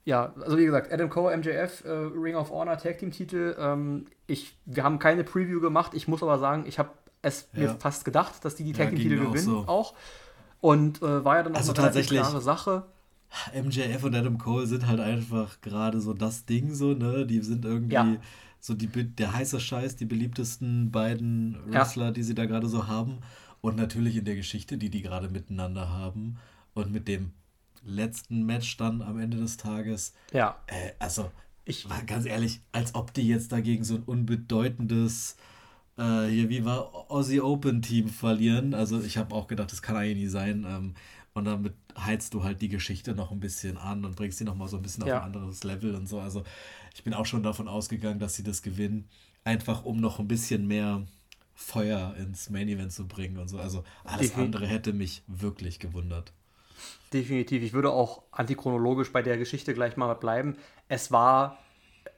ja, 0.05 0.33
also 0.41 0.59
wie 0.59 0.65
gesagt, 0.65 0.93
Adam 0.93 1.09
Cole, 1.09 1.37
MJF, 1.37 1.85
äh, 1.85 1.91
Ring 1.91 2.35
of 2.35 2.51
Honor 2.51 2.77
Tag 2.77 2.99
Team 2.99 3.13
Titel. 3.13 3.55
Ähm, 3.59 4.07
ich, 4.27 4.57
wir 4.65 4.83
haben 4.83 4.99
keine 4.99 5.23
Preview 5.25 5.61
gemacht. 5.61 5.93
Ich 5.95 6.09
muss 6.09 6.23
aber 6.23 6.39
sagen, 6.39 6.65
ich 6.67 6.79
habe 6.79 6.91
es 7.23 7.49
ja. 7.53 7.61
mir 7.61 7.77
fast 7.79 8.05
gedacht, 8.05 8.45
dass 8.45 8.57
die 8.57 8.65
die 8.65 8.73
Tag 8.73 8.91
Team 8.91 8.99
Titel 8.99 9.19
gewinnen 9.19 9.55
auch, 9.55 9.67
so. 9.67 9.69
auch. 9.69 9.95
Und 10.61 11.03
äh, 11.03 11.25
war 11.25 11.37
ja 11.37 11.43
dann 11.45 11.55
auch 11.55 11.59
also 11.59 11.73
eine 11.73 11.83
tatsächlich 11.83 12.21
klare 12.21 12.41
Sache. 12.41 12.85
MJF 13.55 14.05
und 14.05 14.15
Adam 14.15 14.39
Cole 14.39 14.67
sind 14.67 14.87
halt 14.87 15.01
einfach 15.01 15.61
gerade 15.61 16.01
so 16.01 16.13
das 16.13 16.45
Ding 16.45 16.75
so, 16.75 16.93
ne? 16.95 17.25
Die 17.25 17.41
sind 17.41 17.65
irgendwie 17.65 17.95
ja. 17.95 18.17
so 18.61 18.75
die, 18.75 18.89
der 18.89 19.33
heiße 19.33 19.59
Scheiß, 19.59 19.97
die 19.97 20.05
beliebtesten 20.05 20.91
beiden 20.91 21.59
Wrestler, 21.67 22.07
ja. 22.07 22.11
die 22.11 22.23
sie 22.23 22.35
da 22.35 22.47
gerade 22.47 22.69
so 22.69 22.89
haben. 22.89 23.21
Und 23.61 23.77
natürlich 23.77 24.17
in 24.17 24.25
der 24.25 24.35
Geschichte, 24.35 24.77
die 24.77 24.91
die 24.91 25.03
gerade 25.03 25.29
miteinander 25.29 25.89
haben. 25.89 26.39
Und 26.75 26.93
mit 26.93 27.07
dem 27.07 27.33
letzten 27.85 28.45
Match 28.45 28.77
dann 28.77 29.03
am 29.03 29.19
Ende 29.19 29.37
des 29.37 29.57
Tages. 29.57 30.15
Ja. 30.33 30.61
Äh, 30.67 30.93
also, 30.99 31.31
ich 31.65 31.89
war 31.89 32.03
ganz 32.03 32.27
ehrlich, 32.27 32.61
als 32.73 32.95
ob 32.95 33.15
die 33.15 33.27
jetzt 33.27 33.53
dagegen 33.53 33.85
so 33.85 33.97
ein 33.97 34.03
unbedeutendes, 34.03 35.37
äh, 35.97 36.27
hier, 36.27 36.49
wie 36.49 36.65
war 36.65 37.11
Aussie 37.11 37.41
Open 37.41 37.83
Team 37.83 38.09
verlieren. 38.09 38.75
Also, 38.75 39.01
ich 39.01 39.17
habe 39.17 39.35
auch 39.35 39.47
gedacht, 39.47 39.73
das 39.73 39.83
kann 39.83 39.97
eigentlich 39.97 40.19
nie 40.19 40.29
sein. 40.29 40.65
Ähm, 40.69 40.95
und 41.35 41.47
damit 41.47 41.75
heizt 41.99 42.35
du 42.35 42.45
halt 42.45 42.61
die 42.61 42.69
Geschichte 42.69 43.15
noch 43.15 43.31
ein 43.33 43.41
bisschen 43.41 43.79
an 43.79 44.05
und 44.05 44.17
bringst 44.17 44.39
sie 44.39 44.45
noch 44.45 44.55
mal 44.55 44.69
so 44.69 44.77
ein 44.77 44.83
bisschen 44.83 45.07
ja. 45.07 45.19
auf 45.19 45.23
ein 45.23 45.35
anderes 45.35 45.65
Level 45.65 45.95
und 45.95 46.09
so. 46.09 46.21
Also, 46.21 46.43
ich 46.95 47.05
bin 47.05 47.15
auch 47.15 47.27
schon 47.27 47.43
davon 47.43 47.69
ausgegangen, 47.69 48.19
dass 48.19 48.35
sie 48.35 48.43
das 48.43 48.63
gewinnen. 48.63 49.09
Einfach 49.45 49.85
um 49.85 49.99
noch 49.99 50.19
ein 50.19 50.29
bisschen 50.29 50.67
mehr 50.67 51.05
Feuer 51.55 52.15
ins 52.17 52.51
Main 52.51 52.69
Event 52.69 52.93
zu 52.93 53.07
bringen 53.07 53.39
und 53.39 53.49
so. 53.49 53.59
Also, 53.59 53.85
alles 54.05 54.35
andere 54.35 54.67
hätte 54.67 54.93
mich 54.93 55.23
wirklich 55.27 55.79
gewundert. 55.79 56.33
Definitiv. 57.13 57.63
Ich 57.63 57.73
würde 57.73 57.91
auch 57.91 58.23
antichronologisch 58.33 59.13
bei 59.13 59.23
der 59.23 59.37
Geschichte 59.37 59.75
gleich 59.75 59.97
mal 59.97 60.15
bleiben. 60.15 60.57
Es 60.89 61.13
war 61.13 61.59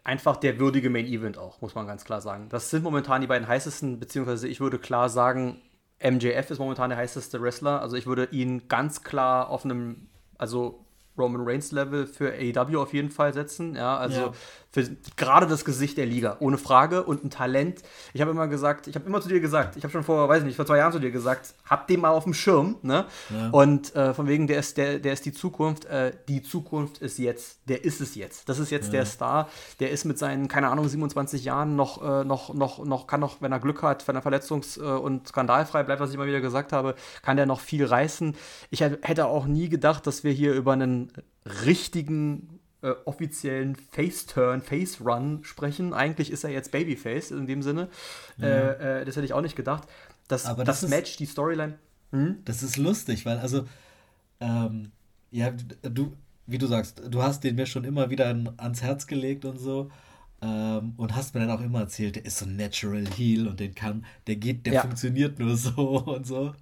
einfach 0.05 0.37
der 0.37 0.59
würdige 0.59 0.91
Main 0.91 1.07
Event 1.07 1.39
auch, 1.39 1.61
muss 1.61 1.75
man 1.75 1.87
ganz 1.87 2.05
klar 2.05 2.21
sagen. 2.21 2.49
Das 2.51 2.71
sind 2.71 2.85
momentan 2.85 3.21
die 3.21 3.27
beiden 3.27 3.49
heißesten, 3.49 3.99
beziehungsweise 3.99 4.49
ich 4.49 4.61
würde 4.61 4.79
klar 4.79 5.09
sagen, 5.09 5.61
MJF 6.03 6.51
ist 6.51 6.59
momentan 6.59 6.91
der 6.91 6.99
heißeste 6.99 7.41
Wrestler. 7.41 7.81
Also 7.81 7.97
ich 7.97 8.07
würde 8.07 8.29
ihn 8.31 8.69
ganz 8.69 9.03
klar 9.03 9.49
auf 9.49 9.65
einem, 9.65 10.09
also 10.39 10.85
Roman 11.17 11.43
Reigns 11.45 11.73
Level 11.73 12.07
für 12.07 12.33
AEW 12.33 12.81
auf 12.81 12.93
jeden 12.93 13.11
Fall 13.11 13.33
setzen. 13.33 13.77
Ja, 13.77 13.97
also 13.97 14.21
ja. 14.21 14.33
Für 14.75 14.91
gerade 15.17 15.47
das 15.47 15.65
Gesicht 15.65 15.97
der 15.99 16.07
Liga, 16.07 16.37
ohne 16.41 16.59
Frage 16.59 17.05
und 17.05 17.25
ein 17.25 17.31
Talent. 17.31 17.83
Ich 18.13 18.21
habe 18.21 18.33
immer 18.33 18.49
gesagt, 18.49 18.89
ich 18.89 18.97
habe 18.97 19.07
immer 19.07 19.21
zu 19.21 19.29
dir 19.29 19.39
gesagt, 19.39 19.77
ich 19.77 19.85
habe 19.85 19.93
schon 19.93 20.03
vor, 20.03 20.29
weiß 20.29 20.43
nicht, 20.43 20.57
vor 20.57 20.67
zwei 20.67 20.79
Jahren 20.79 20.91
zu 20.91 20.99
dir 20.99 21.13
gesagt, 21.13 21.55
hab 21.65 21.87
den 21.87 22.01
mal 22.01 22.11
auf 22.11 22.25
dem 22.25 22.35
Schirm, 22.35 22.75
ne? 22.83 23.05
Ja. 23.31 23.51
Und 23.51 23.95
äh, 23.95 24.13
von 24.15 24.27
wegen, 24.27 24.49
der 24.49 24.59
ist, 24.59 24.77
der, 24.77 24.99
der 24.99 25.13
ist 25.13 25.25
die 25.27 25.33
Zukunft. 25.33 25.85
Äh, 25.85 26.11
die 26.27 26.43
Zukunft 26.43 26.99
ist 26.99 27.19
jetzt, 27.19 27.61
der 27.69 27.85
ist 27.85 28.01
es 28.01 28.17
jetzt. 28.17 28.49
Das 28.49 28.59
ist 28.59 28.71
jetzt 28.71 28.87
ja. 28.87 28.95
der 28.95 29.07
Star. 29.07 29.49
Der 29.79 29.93
ist 29.93 30.07
mit 30.07 30.19
seinen, 30.19 30.49
keine 30.49 30.71
Ahnung, 30.71 30.89
27 30.89 31.45
Jahren 31.45 31.77
noch, 31.77 32.03
äh, 32.03 32.25
noch, 32.25 32.53
noch, 32.53 32.85
noch, 32.85 33.07
kann 33.07 33.21
noch, 33.21 33.41
wenn 33.43 33.53
er 33.53 33.61
Glück 33.61 33.81
hat, 33.83 34.09
wenn 34.09 34.17
er 34.17 34.25
verletzungs- 34.25 34.81
äh, 34.81 34.99
und 34.99 35.29
skandalfrei 35.29 35.85
bleibt, 35.85 36.01
was 36.01 36.11
ich 36.11 36.17
immer 36.17 36.27
wieder 36.27 36.41
gesagt 36.41 36.73
habe, 36.73 36.97
kann 37.23 37.37
der 37.37 37.47
noch 37.47 37.61
viel 37.61 37.85
reißen. 37.85 38.35
Ich 38.71 38.81
hätte 38.81 39.27
auch 39.27 39.47
nie 39.47 39.69
gedacht, 39.69 40.05
dass 40.09 40.25
wir 40.25 40.33
hier 40.33 40.53
über 40.53 40.73
einen 40.73 41.13
richtigen 41.65 42.54
äh, 42.85 42.95
offiziellen 43.07 43.77
Face-Turn, 43.77 44.61
Face-Run 44.61 45.43
sprechen. 45.43 45.95
Eigentlich 45.95 46.31
ist 46.31 46.45
er 46.45 46.51
jetzt 46.51 46.71
Babyface 46.71 47.31
in 47.31 47.47
dem 47.47 47.63
Sinne. 47.63 47.89
Ja. 48.37 48.47
Äh, 48.47 49.01
äh, 49.01 49.05
das 49.07 49.17
hätte 49.17 49.25
ich 49.25 49.33
auch 49.33 49.41
nicht 49.41 49.57
gedacht. 49.57 49.89
Das, 50.29 50.45
Aber 50.45 50.65
das, 50.65 50.83
das 50.83 50.91
Match, 50.91 51.17
die 51.17 51.27
Storyline. 51.27 51.79
Hm? 52.13 52.43
Das 52.45 52.63
ist 52.63 52.77
lustig, 52.77 53.25
weil 53.25 53.39
also, 53.39 53.65
ähm, 54.41 54.93
ja, 55.31 55.51
du, 55.83 56.13
wie 56.47 56.59
du 56.59 56.67
sagst, 56.67 57.03
du 57.09 57.23
hast 57.23 57.43
den 57.43 57.57
mir 57.57 57.67
schon 57.67 57.85
immer 57.85 58.11
wieder 58.11 58.27
ans 58.59 58.83
Herz 58.83 59.07
gelegt 59.07 59.47
und 59.47 59.59
so. 59.59 59.91
Ähm, 60.43 60.93
und 60.99 61.17
hast 61.17 61.35
mir 61.35 61.41
dann 61.41 61.51
auch 61.51 61.63
immer 61.63 61.81
erzählt, 61.81 62.17
der 62.17 62.27
ist 62.27 62.39
so 62.39 62.45
Natural 62.45 63.07
Heal 63.07 63.49
und 63.49 63.61
den 63.61 63.75
kann, 63.75 64.05
der 64.27 64.37
geht, 64.37 64.67
der 64.67 64.75
ja. 64.75 64.81
funktioniert 64.83 65.39
nur 65.39 65.57
so 65.57 66.01
und 66.01 66.27
so. 66.27 66.53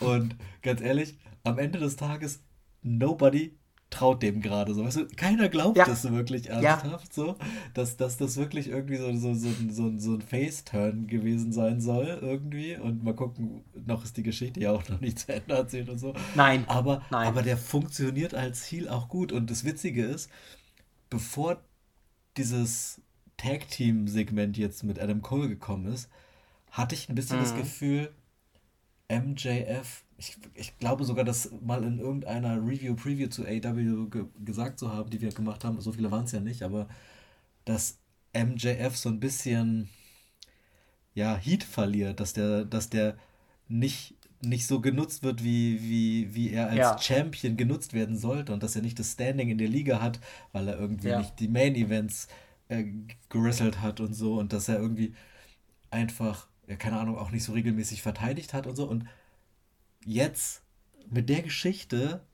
Und 0.00 0.34
ganz 0.62 0.80
ehrlich, 0.80 1.16
am 1.44 1.58
Ende 1.58 1.78
des 1.78 1.94
Tages, 1.94 2.42
nobody 2.82 3.57
traut 3.90 4.22
dem 4.22 4.40
gerade 4.40 4.74
so. 4.74 4.84
Weißt 4.84 4.96
du, 4.98 5.06
keiner 5.16 5.48
glaubt 5.48 5.76
ja. 5.76 5.84
das 5.84 6.10
wirklich 6.10 6.50
ernsthaft 6.50 7.16
ja. 7.16 7.24
so, 7.24 7.36
dass, 7.74 7.96
dass 7.96 8.16
das 8.16 8.36
wirklich 8.36 8.68
irgendwie 8.68 8.96
so, 8.96 9.14
so, 9.16 9.34
so, 9.34 9.48
so, 9.70 9.98
so 9.98 10.14
ein 10.14 10.20
Face-Turn 10.20 11.06
gewesen 11.06 11.52
sein 11.52 11.80
soll 11.80 12.18
irgendwie. 12.20 12.76
Und 12.76 13.02
mal 13.02 13.14
gucken, 13.14 13.62
noch 13.86 14.04
ist 14.04 14.16
die 14.16 14.22
Geschichte 14.22 14.60
ja 14.60 14.72
auch 14.72 14.86
noch 14.88 15.00
nicht 15.00 15.20
zu 15.20 15.32
Ende 15.32 15.54
erzählt 15.54 15.88
und 15.88 15.98
so. 15.98 16.14
Nein. 16.34 16.64
Aber, 16.68 17.02
Nein. 17.10 17.26
aber 17.26 17.42
der 17.42 17.56
funktioniert 17.56 18.34
als 18.34 18.64
Ziel 18.64 18.88
auch 18.88 19.08
gut. 19.08 19.32
Und 19.32 19.50
das 19.50 19.64
Witzige 19.64 20.04
ist, 20.04 20.30
bevor 21.08 21.58
dieses 22.36 23.00
Tag-Team-Segment 23.38 24.58
jetzt 24.58 24.84
mit 24.84 25.00
Adam 25.00 25.22
Cole 25.22 25.48
gekommen 25.48 25.86
ist, 25.86 26.10
hatte 26.70 26.94
ich 26.94 27.08
ein 27.08 27.14
bisschen 27.14 27.38
mhm. 27.38 27.42
das 27.42 27.54
Gefühl, 27.54 28.12
MJF 29.10 30.04
ich, 30.18 30.36
ich 30.54 30.78
glaube 30.78 31.04
sogar, 31.04 31.24
das 31.24 31.50
mal 31.64 31.84
in 31.84 32.00
irgendeiner 32.00 32.56
Review-Preview 32.56 33.28
zu 33.28 33.46
AW 33.46 34.08
ge 34.10 34.24
gesagt 34.44 34.80
zu 34.80 34.92
haben, 34.92 35.08
die 35.10 35.20
wir 35.20 35.30
gemacht 35.30 35.64
haben, 35.64 35.80
so 35.80 35.92
viele 35.92 36.10
waren 36.10 36.24
es 36.24 36.32
ja 36.32 36.40
nicht, 36.40 36.62
aber 36.62 36.88
dass 37.64 37.98
MJF 38.34 38.96
so 38.96 39.08
ein 39.08 39.20
bisschen 39.20 39.88
ja, 41.14 41.36
Heat 41.36 41.62
verliert, 41.62 42.18
dass 42.20 42.32
der, 42.32 42.64
dass 42.64 42.90
der 42.90 43.16
nicht, 43.68 44.16
nicht 44.42 44.66
so 44.66 44.80
genutzt 44.80 45.22
wird, 45.22 45.44
wie, 45.44 45.80
wie, 45.82 46.34
wie 46.34 46.50
er 46.50 46.68
als 46.68 46.76
ja. 46.78 46.98
Champion 46.98 47.56
genutzt 47.56 47.92
werden 47.92 48.16
sollte 48.16 48.52
und 48.52 48.62
dass 48.62 48.74
er 48.74 48.82
nicht 48.82 48.98
das 48.98 49.12
Standing 49.12 49.50
in 49.50 49.58
der 49.58 49.68
Liga 49.68 50.00
hat, 50.00 50.20
weil 50.52 50.66
er 50.68 50.78
irgendwie 50.78 51.08
ja. 51.08 51.18
nicht 51.18 51.38
die 51.38 51.48
Main-Events 51.48 52.26
äh, 52.68 52.84
gerasselt 53.28 53.80
hat 53.82 54.00
und 54.00 54.14
so 54.14 54.38
und 54.38 54.52
dass 54.52 54.68
er 54.68 54.80
irgendwie 54.80 55.14
einfach, 55.90 56.48
ja, 56.66 56.74
keine 56.74 56.98
Ahnung, 56.98 57.18
auch 57.18 57.30
nicht 57.30 57.44
so 57.44 57.52
regelmäßig 57.52 58.02
verteidigt 58.02 58.52
hat 58.52 58.66
und 58.66 58.74
so 58.74 58.88
und 58.88 59.04
jetzt 60.08 60.62
mit 61.10 61.28
der 61.28 61.42
Geschichte 61.42 62.24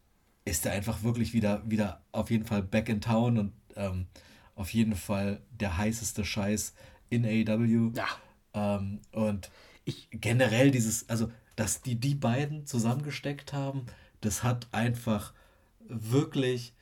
ist 0.44 0.64
er 0.64 0.72
einfach 0.72 1.02
wirklich 1.02 1.32
wieder, 1.32 1.68
wieder 1.68 2.02
auf 2.12 2.30
jeden 2.30 2.44
Fall 2.44 2.62
back 2.62 2.88
in 2.88 3.00
town 3.00 3.38
und 3.38 3.52
ähm, 3.76 4.06
auf 4.54 4.72
jeden 4.72 4.94
Fall 4.94 5.42
der 5.50 5.76
heißeste 5.76 6.24
Scheiß 6.24 6.74
in 7.10 7.24
AEW. 7.24 7.92
Ja. 7.96 8.06
Ähm, 8.54 9.00
und 9.10 9.50
ich 9.84 10.08
generell 10.12 10.70
dieses, 10.70 11.08
also 11.08 11.32
dass 11.56 11.82
die 11.82 11.96
die 11.96 12.14
beiden 12.14 12.66
zusammengesteckt 12.66 13.52
haben, 13.52 13.86
das 14.20 14.42
hat 14.42 14.68
einfach 14.72 15.32
wirklich 15.80 16.74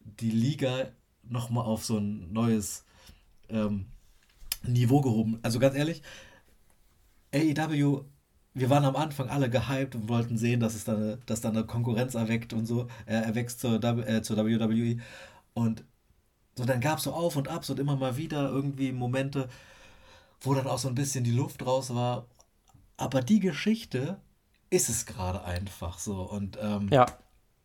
die 0.00 0.30
Liga 0.30 0.90
nochmal 1.24 1.64
auf 1.64 1.84
so 1.84 1.98
ein 1.98 2.32
neues 2.32 2.84
ähm, 3.48 3.86
Niveau 4.62 5.00
gehoben. 5.00 5.40
Also 5.42 5.58
ganz 5.58 5.74
ehrlich, 5.74 6.02
AEW 7.34 8.04
wir 8.56 8.70
waren 8.70 8.86
am 8.86 8.96
Anfang 8.96 9.28
alle 9.28 9.50
gehypt 9.50 9.94
und 9.94 10.08
wollten 10.08 10.38
sehen, 10.38 10.60
dass 10.60 10.74
es 10.74 10.84
dann 10.84 10.96
eine, 10.96 11.18
dass 11.26 11.42
dann 11.42 11.54
eine 11.54 11.66
Konkurrenz 11.66 12.14
erweckt 12.14 12.54
und 12.54 12.64
so, 12.64 12.88
äh, 13.04 13.12
erwächst 13.14 13.60
zur, 13.60 13.84
äh, 13.84 14.22
zur 14.22 14.38
WWE. 14.38 14.96
Und 15.52 15.84
so 16.54 16.64
dann 16.64 16.80
gab 16.80 16.96
es 16.96 17.04
so 17.04 17.12
Auf 17.12 17.36
und 17.36 17.48
Abs 17.48 17.68
und 17.68 17.78
immer 17.78 17.96
mal 17.96 18.16
wieder 18.16 18.48
irgendwie 18.48 18.92
Momente, 18.92 19.50
wo 20.40 20.54
dann 20.54 20.66
auch 20.66 20.78
so 20.78 20.88
ein 20.88 20.94
bisschen 20.94 21.22
die 21.22 21.32
Luft 21.32 21.66
raus 21.66 21.94
war. 21.94 22.28
Aber 22.96 23.20
die 23.20 23.40
Geschichte 23.40 24.18
ist 24.70 24.88
es 24.88 25.04
gerade 25.04 25.44
einfach 25.44 25.98
so. 25.98 26.22
Und 26.22 26.58
ähm, 26.58 26.88
ja, 26.90 27.04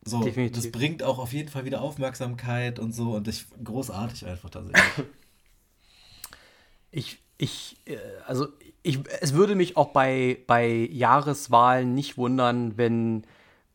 so, 0.03 0.21
definitiv. 0.21 0.61
das 0.61 0.71
bringt 0.73 1.03
auch 1.03 1.19
auf 1.19 1.31
jeden 1.31 1.47
Fall 1.47 1.63
wieder 1.63 1.81
Aufmerksamkeit 1.81 2.79
und 2.79 2.91
so. 2.91 3.15
Und 3.15 3.29
ich 3.29 3.45
großartig 3.63 4.25
einfach 4.25 4.49
tatsächlich. 4.49 4.83
ich, 6.91 7.19
ich, 7.41 7.77
äh, 7.85 7.97
also 8.25 8.47
ich, 8.83 8.99
es 9.19 9.33
würde 9.33 9.55
mich 9.55 9.77
auch 9.77 9.89
bei, 9.89 10.37
bei 10.47 10.67
Jahreswahlen 10.91 11.93
nicht 11.93 12.17
wundern, 12.17 12.77
wenn 12.77 13.23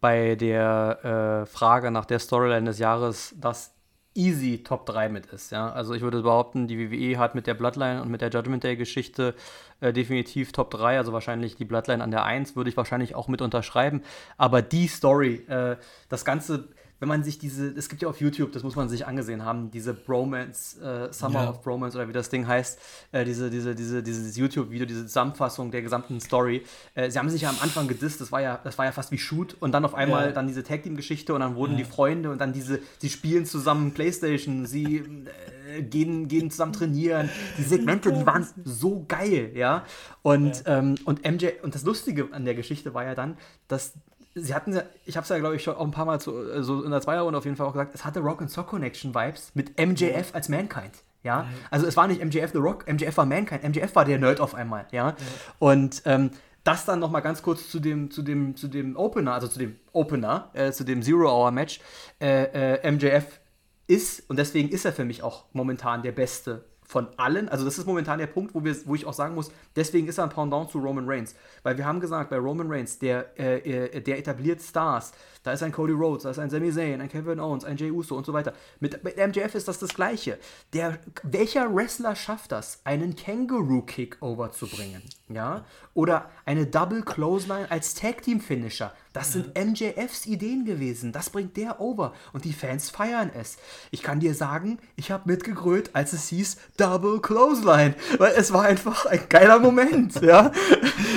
bei 0.00 0.36
der 0.36 1.44
äh, 1.44 1.46
Frage 1.46 1.90
nach 1.90 2.04
der 2.04 2.18
Storyline 2.18 2.66
des 2.66 2.78
Jahres 2.78 3.34
das 3.40 3.72
easy 4.14 4.62
Top 4.62 4.86
3 4.86 5.08
mit 5.08 5.26
ist. 5.26 5.50
Ja? 5.50 5.70
Also 5.70 5.94
ich 5.94 6.02
würde 6.02 6.22
behaupten, 6.22 6.68
die 6.68 6.78
WWE 6.78 7.18
hat 7.18 7.34
mit 7.34 7.46
der 7.46 7.54
Bloodline 7.54 8.02
und 8.02 8.08
mit 8.08 8.20
der 8.20 8.30
Judgment 8.30 8.62
Day-Geschichte 8.64 9.34
äh, 9.80 9.92
definitiv 9.92 10.52
Top 10.52 10.70
3, 10.70 10.98
also 10.98 11.12
wahrscheinlich 11.12 11.56
die 11.56 11.64
Bloodline 11.64 12.02
an 12.02 12.10
der 12.10 12.24
1 12.24 12.56
würde 12.56 12.70
ich 12.70 12.76
wahrscheinlich 12.76 13.14
auch 13.14 13.28
mit 13.28 13.42
unterschreiben. 13.42 14.02
Aber 14.38 14.62
die 14.62 14.86
Story, 14.86 15.44
äh, 15.48 15.76
das 16.08 16.24
Ganze 16.24 16.68
wenn 16.98 17.08
man 17.08 17.22
sich 17.22 17.38
diese, 17.38 17.68
es 17.68 17.88
gibt 17.88 18.02
ja 18.02 18.08
auf 18.08 18.20
YouTube, 18.20 18.52
das 18.52 18.62
muss 18.62 18.76
man 18.76 18.88
sich 18.88 19.06
angesehen 19.06 19.44
haben, 19.44 19.70
diese 19.70 19.92
Bromance, 19.92 20.80
äh, 20.80 21.12
Summer 21.12 21.44
ja. 21.44 21.50
of 21.50 21.62
Bromance 21.62 21.96
oder 21.96 22.08
wie 22.08 22.12
das 22.12 22.30
Ding 22.30 22.46
heißt, 22.46 22.78
äh, 23.12 23.24
diese, 23.24 23.50
diese, 23.50 23.74
diese, 23.74 24.02
dieses 24.02 24.36
YouTube-Video, 24.36 24.86
diese 24.86 25.06
Zusammenfassung 25.06 25.70
der 25.70 25.82
gesamten 25.82 26.20
Story. 26.20 26.62
Äh, 26.94 27.10
sie 27.10 27.18
haben 27.18 27.28
sich 27.28 27.42
ja 27.42 27.50
am 27.50 27.58
Anfang 27.60 27.86
gedisst, 27.86 28.20
das 28.20 28.32
war 28.32 28.40
ja, 28.40 28.58
das 28.64 28.78
war 28.78 28.86
ja 28.86 28.92
fast 28.92 29.12
wie 29.12 29.18
Shoot 29.18 29.56
und 29.60 29.72
dann 29.72 29.84
auf 29.84 29.94
einmal 29.94 30.26
ja. 30.26 30.32
dann 30.32 30.46
diese 30.46 30.62
Tag 30.62 30.82
Team-Geschichte 30.84 31.34
und 31.34 31.40
dann 31.40 31.54
wurden 31.54 31.72
ja. 31.72 31.78
die 31.78 31.84
Freunde 31.84 32.30
und 32.30 32.40
dann 32.40 32.52
diese, 32.52 32.80
sie 32.98 33.10
spielen 33.10 33.44
zusammen 33.44 33.92
Playstation, 33.92 34.64
sie 34.64 34.96
äh, 34.96 35.82
gehen, 35.82 36.28
gehen 36.28 36.50
zusammen 36.50 36.72
trainieren. 36.72 37.28
Die 37.58 37.62
Segmente, 37.62 38.12
die 38.12 38.24
waren 38.24 38.46
so 38.64 39.04
geil, 39.06 39.52
ja. 39.54 39.84
Und, 40.22 40.64
ähm, 40.66 40.96
und 41.04 41.24
MJ, 41.24 41.48
und 41.62 41.74
das 41.74 41.84
Lustige 41.84 42.28
an 42.32 42.44
der 42.44 42.54
Geschichte 42.54 42.94
war 42.94 43.04
ja 43.04 43.14
dann, 43.14 43.36
dass 43.68 43.92
sie 44.36 44.54
hatten 44.54 44.74
ja, 44.74 44.82
ich 45.04 45.16
habe 45.16 45.24
es 45.24 45.28
ja, 45.28 45.38
glaube 45.38 45.56
ich, 45.56 45.62
schon 45.62 45.74
auch 45.74 45.84
ein 45.84 45.90
paar 45.90 46.04
Mal 46.04 46.20
zu, 46.20 46.30
so 46.30 46.52
also 46.52 46.82
in 46.84 46.90
der 46.90 47.00
Zweierrunde 47.00 47.38
auf 47.38 47.44
jeden 47.44 47.56
Fall 47.56 47.66
auch 47.66 47.72
gesagt, 47.72 47.94
es 47.94 48.04
hatte 48.04 48.20
Rock 48.20 48.42
and 48.42 48.50
Sock 48.50 48.68
Connection 48.68 49.14
Vibes 49.14 49.52
mit 49.54 49.78
MJF 49.80 50.34
als 50.34 50.48
Mankind. 50.48 51.02
Ja, 51.22 51.46
also 51.72 51.86
es 51.86 51.96
war 51.96 52.06
nicht 52.06 52.24
MJF 52.24 52.52
The 52.52 52.58
Rock, 52.58 52.86
MJF 52.86 53.16
war 53.16 53.26
Mankind, 53.26 53.64
MJF 53.64 53.96
war 53.96 54.04
der 54.04 54.18
Nerd 54.18 54.40
auf 54.40 54.54
einmal, 54.54 54.86
ja. 54.92 55.08
ja. 55.08 55.16
Und 55.58 56.02
ähm, 56.04 56.30
das 56.62 56.84
dann 56.84 57.00
noch 57.00 57.10
mal 57.10 57.20
ganz 57.20 57.42
kurz 57.42 57.68
zu 57.68 57.80
dem, 57.80 58.12
zu 58.12 58.22
dem, 58.22 58.54
zu 58.54 58.68
dem 58.68 58.96
Opener, 58.96 59.34
also 59.34 59.48
zu 59.48 59.58
dem 59.58 59.76
Opener, 59.92 60.50
äh, 60.52 60.70
zu 60.70 60.84
dem 60.84 61.02
Zero-Hour-Match. 61.02 61.80
Äh, 62.20 62.76
äh, 62.76 62.92
MJF 62.92 63.40
ist, 63.88 64.28
und 64.30 64.38
deswegen 64.38 64.68
ist 64.68 64.84
er 64.84 64.92
für 64.92 65.04
mich 65.04 65.22
auch 65.24 65.46
momentan 65.52 66.02
der 66.02 66.12
Beste 66.12 66.64
von 66.86 67.08
allen, 67.16 67.48
also 67.48 67.64
das 67.64 67.78
ist 67.78 67.86
momentan 67.86 68.18
der 68.18 68.26
Punkt, 68.26 68.54
wo, 68.54 68.64
wir, 68.64 68.76
wo 68.84 68.94
ich 68.94 69.06
auch 69.06 69.12
sagen 69.12 69.34
muss, 69.34 69.50
deswegen 69.74 70.06
ist 70.08 70.18
er 70.18 70.24
ein 70.24 70.30
Pendant 70.30 70.70
zu 70.70 70.78
Roman 70.78 71.08
Reigns. 71.08 71.34
Weil 71.62 71.76
wir 71.76 71.86
haben 71.86 72.00
gesagt, 72.00 72.30
bei 72.30 72.38
Roman 72.38 72.70
Reigns, 72.70 72.98
der, 72.98 73.38
äh, 73.38 73.58
äh 73.58 74.00
der 74.00 74.18
etabliert 74.18 74.60
Stars, 74.60 75.12
da 75.46 75.52
ist 75.52 75.62
ein 75.62 75.70
Cody 75.70 75.92
Rhodes, 75.92 76.24
da 76.24 76.30
ist 76.30 76.40
ein 76.40 76.50
Sami 76.50 76.72
Zayn, 76.72 77.00
ein 77.00 77.08
Kevin 77.08 77.38
Owens, 77.38 77.64
ein 77.64 77.76
Jey 77.76 77.92
Uso 77.92 78.16
und 78.16 78.26
so 78.26 78.32
weiter. 78.32 78.52
Mit, 78.80 79.04
mit 79.04 79.16
MJF 79.16 79.54
ist 79.54 79.68
das 79.68 79.78
das 79.78 79.94
Gleiche. 79.94 80.38
Der, 80.72 80.98
welcher 81.22 81.72
Wrestler 81.72 82.16
schafft 82.16 82.50
das, 82.50 82.80
einen 82.82 83.14
Kangaroo-Kick 83.14 84.16
overzubringen? 84.20 85.02
Ja? 85.28 85.64
Oder 85.94 86.30
eine 86.44 86.66
Double 86.66 87.02
Clothesline 87.02 87.70
als 87.70 87.94
Tag-Team-Finisher? 87.94 88.92
Das 89.12 89.32
sind 89.32 89.56
MJFs 89.56 90.26
Ideen 90.26 90.66
gewesen. 90.66 91.10
Das 91.10 91.30
bringt 91.30 91.56
der 91.56 91.80
over. 91.80 92.12
Und 92.34 92.44
die 92.44 92.52
Fans 92.52 92.90
feiern 92.90 93.30
es. 93.34 93.56
Ich 93.90 94.02
kann 94.02 94.20
dir 94.20 94.34
sagen, 94.34 94.78
ich 94.94 95.10
habe 95.10 95.30
mitgegrölt, 95.30 95.90
als 95.94 96.12
es 96.12 96.28
hieß, 96.28 96.58
Double 96.76 97.20
Clothesline, 97.22 97.94
weil 98.18 98.34
es 98.36 98.52
war 98.52 98.64
einfach 98.64 99.06
ein 99.06 99.22
geiler 99.30 99.58
Moment, 99.58 100.16
ja. 100.20 100.52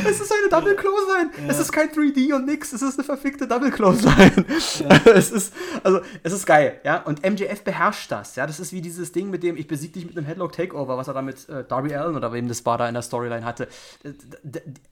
Es 0.09 0.21
ist 0.21 0.31
eine 0.31 0.49
Double 0.49 0.77
Clothesline. 0.77 1.31
Ja. 1.39 1.49
Es 1.49 1.59
ist 1.59 1.73
kein 1.73 1.89
3D 1.89 2.33
und 2.33 2.45
nix, 2.45 2.71
es 2.71 2.81
ist 2.81 2.97
eine 2.97 3.03
verfickte 3.03 3.45
Double 3.47 3.69
Clothesline. 3.69 4.18
Ja. 4.19 4.99
Es 5.13 5.31
ist 5.31 5.53
also 5.83 6.01
es 6.23 6.33
ist 6.33 6.45
geil, 6.45 6.79
ja. 6.83 6.97
Und 7.01 7.25
MJF 7.25 7.63
beherrscht 7.63 8.11
das, 8.11 8.35
ja. 8.35 8.45
Das 8.45 8.59
ist 8.59 8.73
wie 8.73 8.81
dieses 8.81 9.11
Ding 9.11 9.29
mit 9.29 9.43
dem 9.43 9.57
ich 9.57 9.67
besieg 9.67 9.93
dich 9.93 10.05
mit 10.05 10.17
einem 10.17 10.25
Headlock 10.25 10.51
Takeover, 10.51 10.97
was 10.97 11.07
er 11.07 11.13
da 11.13 11.21
mit 11.21 11.47
äh, 11.49 11.63
Darby 11.63 11.95
Allen 11.95 12.15
oder 12.15 12.33
wem 12.33 12.47
das 12.47 12.65
war 12.65 12.77
da 12.77 12.87
in 12.87 12.93
der 12.93 13.03
Storyline 13.03 13.45
hatte. 13.45 13.67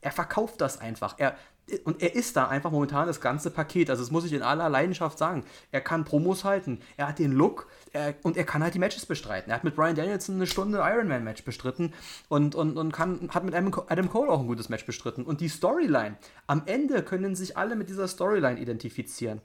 Er 0.02 0.12
verkauft 0.12 0.62
das 0.62 0.80
einfach. 0.80 1.16
Er 1.18 1.36
und 1.84 2.02
er 2.02 2.16
ist 2.16 2.36
da 2.36 2.48
einfach 2.48 2.72
momentan 2.72 3.08
das 3.08 3.20
ganze 3.20 3.52
Paket. 3.52 3.90
Also 3.90 4.02
das 4.02 4.12
muss 4.12 4.26
ich 4.26 4.34
in 4.34 4.42
aller 4.42 4.70
Leidenschaft 4.70 5.18
sagen. 5.18 5.44
Er 5.72 5.82
kann 5.82 6.06
Promos 6.06 6.44
halten, 6.44 6.80
er 6.96 7.10
hat 7.10 7.20
den 7.20 7.32
Look 7.32 7.68
er, 7.94 8.16
und 8.24 8.38
er 8.38 8.46
kann 8.46 8.64
halt 8.64 8.74
die 8.74 8.80
Matches 8.80 9.06
bestreiten. 9.06 9.52
Er 9.52 9.56
hat 9.56 9.64
mit 9.64 9.76
Brian 9.76 9.96
Danielson 9.96 10.36
eine 10.36 10.48
Stunde 10.48 10.80
Ironman-Match 10.80 11.44
bestritten 11.44 11.94
und, 12.30 12.56
und, 12.56 12.78
und 12.78 12.92
kann, 12.92 13.30
hat 13.34 13.44
mit 13.44 13.54
Adam 13.54 14.10
Cole 14.10 14.30
auch 14.30 14.40
ein 14.40 14.48
gutes 14.48 14.70
Match 14.70 14.86
bestritten. 14.86 15.26
Und 15.26 15.42
die 15.42 15.50
Storyline, 15.50 16.18
am 16.48 16.64
Ende 16.66 17.04
können 17.04 17.36
sich 17.36 17.58
alle 17.58 17.76
mit 17.76 17.90
dieser 17.90 18.08
Storyline 18.08 18.60
identifizieren. 18.60 19.42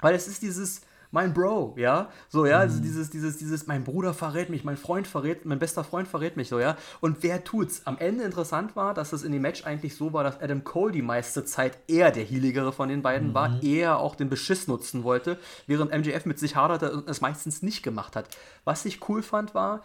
Weil 0.00 0.14
es 0.14 0.28
ist 0.28 0.42
dieses, 0.42 0.82
mein 1.10 1.32
Bro, 1.32 1.74
ja, 1.78 2.10
so, 2.28 2.44
ja, 2.44 2.58
also 2.58 2.78
mhm. 2.78 2.82
dieses, 2.82 3.10
dieses, 3.10 3.38
dieses, 3.38 3.66
mein 3.66 3.84
Bruder 3.84 4.12
verrät 4.12 4.50
mich, 4.50 4.64
mein 4.64 4.76
Freund 4.76 5.06
verrät, 5.06 5.46
mein 5.46 5.58
bester 5.58 5.84
Freund 5.84 6.06
verrät 6.06 6.36
mich, 6.36 6.48
so, 6.48 6.60
ja, 6.60 6.76
und 7.00 7.22
wer 7.22 7.44
tut's? 7.44 7.82
Am 7.86 7.96
Ende 7.98 8.24
interessant 8.24 8.76
war, 8.76 8.92
dass 8.92 9.12
es 9.12 9.22
in 9.22 9.32
dem 9.32 9.42
Match 9.42 9.64
eigentlich 9.64 9.96
so 9.96 10.12
war, 10.12 10.22
dass 10.22 10.40
Adam 10.40 10.64
Cole 10.64 10.92
die 10.92 11.02
meiste 11.02 11.44
Zeit 11.44 11.78
eher 11.88 12.10
der 12.10 12.24
Healigere 12.24 12.72
von 12.72 12.88
den 12.88 13.02
beiden 13.02 13.28
mhm. 13.28 13.34
war, 13.34 13.62
eher 13.62 13.98
auch 13.98 14.16
den 14.16 14.28
Beschiss 14.28 14.68
nutzen 14.68 15.02
wollte, 15.02 15.38
während 15.66 15.92
MJF 15.92 16.26
mit 16.26 16.38
sich 16.38 16.56
haderte 16.56 16.92
und 16.92 17.08
es 17.08 17.20
meistens 17.20 17.62
nicht 17.62 17.82
gemacht 17.82 18.14
hat. 18.14 18.28
Was 18.64 18.84
ich 18.84 19.08
cool 19.08 19.22
fand, 19.22 19.54
war, 19.54 19.82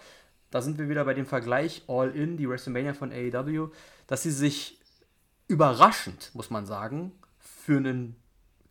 da 0.52 0.62
sind 0.62 0.78
wir 0.78 0.90
wieder 0.90 1.06
bei 1.06 1.14
dem 1.14 1.26
Vergleich 1.26 1.84
All 1.88 2.12
In, 2.12 2.38
die 2.38 2.48
WrestleMania 2.48 2.94
von 2.94 3.12
AEW, 3.12 3.70
dass 4.08 4.24
sie 4.24 4.32
sich 4.32 4.80
überraschend, 5.48 6.32
muss 6.34 6.50
man 6.50 6.66
sagen, 6.66 7.12
für 7.40 7.78
einen 7.78 8.16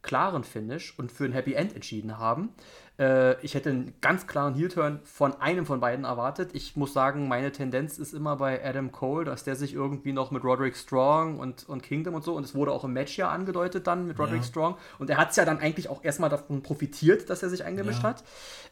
klaren 0.03 0.45
Finish 0.45 0.99
und 0.99 1.13
für 1.13 1.25
ein 1.25 1.33
Happy 1.33 1.55
End 1.55 1.75
entschieden 1.75 2.19
haben. 2.19 2.51
Äh, 2.99 3.41
ich 3.45 3.55
hätte 3.55 3.71
einen 3.71 3.95
ganz 4.01 4.27
klaren 4.27 4.55
Heel-Turn 4.55 5.01
von 5.05 5.41
einem 5.41 5.65
von 5.65 5.81
beiden 5.81 6.05
erwartet. 6.05 6.51
Ich 6.53 6.77
muss 6.77 6.93
sagen, 6.93 7.29
meine 7.29 7.53
Tendenz 7.53 7.99
ist 7.99 8.13
immer 8.13 8.37
bei 8.37 8.65
Adam 8.65 8.93
Cole, 8.93 9.25
dass 9.25 9.45
der 9.45 9.57
sich 9.57 9.75
irgendwie 9.75 10.13
noch 10.13 10.31
mit 10.31 10.45
Roderick 10.45 10.77
Strong 10.77 11.39
und, 11.39 11.69
und 11.69 11.83
Kingdom 11.83 12.15
und 12.15 12.25
so, 12.25 12.35
und 12.35 12.45
es 12.45 12.55
wurde 12.55 12.73
auch 12.73 12.85
im 12.85 12.93
Match 12.93 13.17
ja 13.17 13.31
angedeutet 13.31 13.87
dann 13.87 14.07
mit 14.07 14.19
Roderick 14.19 14.43
ja. 14.43 14.49
Strong, 14.49 14.77
und 14.99 15.09
er 15.09 15.17
hat 15.17 15.31
es 15.31 15.37
ja 15.37 15.45
dann 15.45 15.59
eigentlich 15.59 15.89
auch 15.89 16.05
erstmal 16.05 16.31
davon 16.31 16.63
profitiert, 16.63 17.31
dass 17.31 17.43
er 17.43 17.49
sich 17.49 17.65
eingemischt 17.65 18.03
ja. 18.03 18.11
hat, 18.11 18.25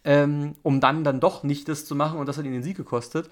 ähm, 0.04 0.54
um 0.62 0.80
dann 0.80 1.04
dann 1.04 1.20
doch 1.20 1.42
nicht 1.42 1.68
das 1.68 1.86
zu 1.86 1.94
machen 1.94 2.18
und 2.18 2.28
das 2.28 2.36
hat 2.38 2.44
ihn 2.44 2.52
den 2.52 2.62
Sieg 2.62 2.76
gekostet. 2.76 3.30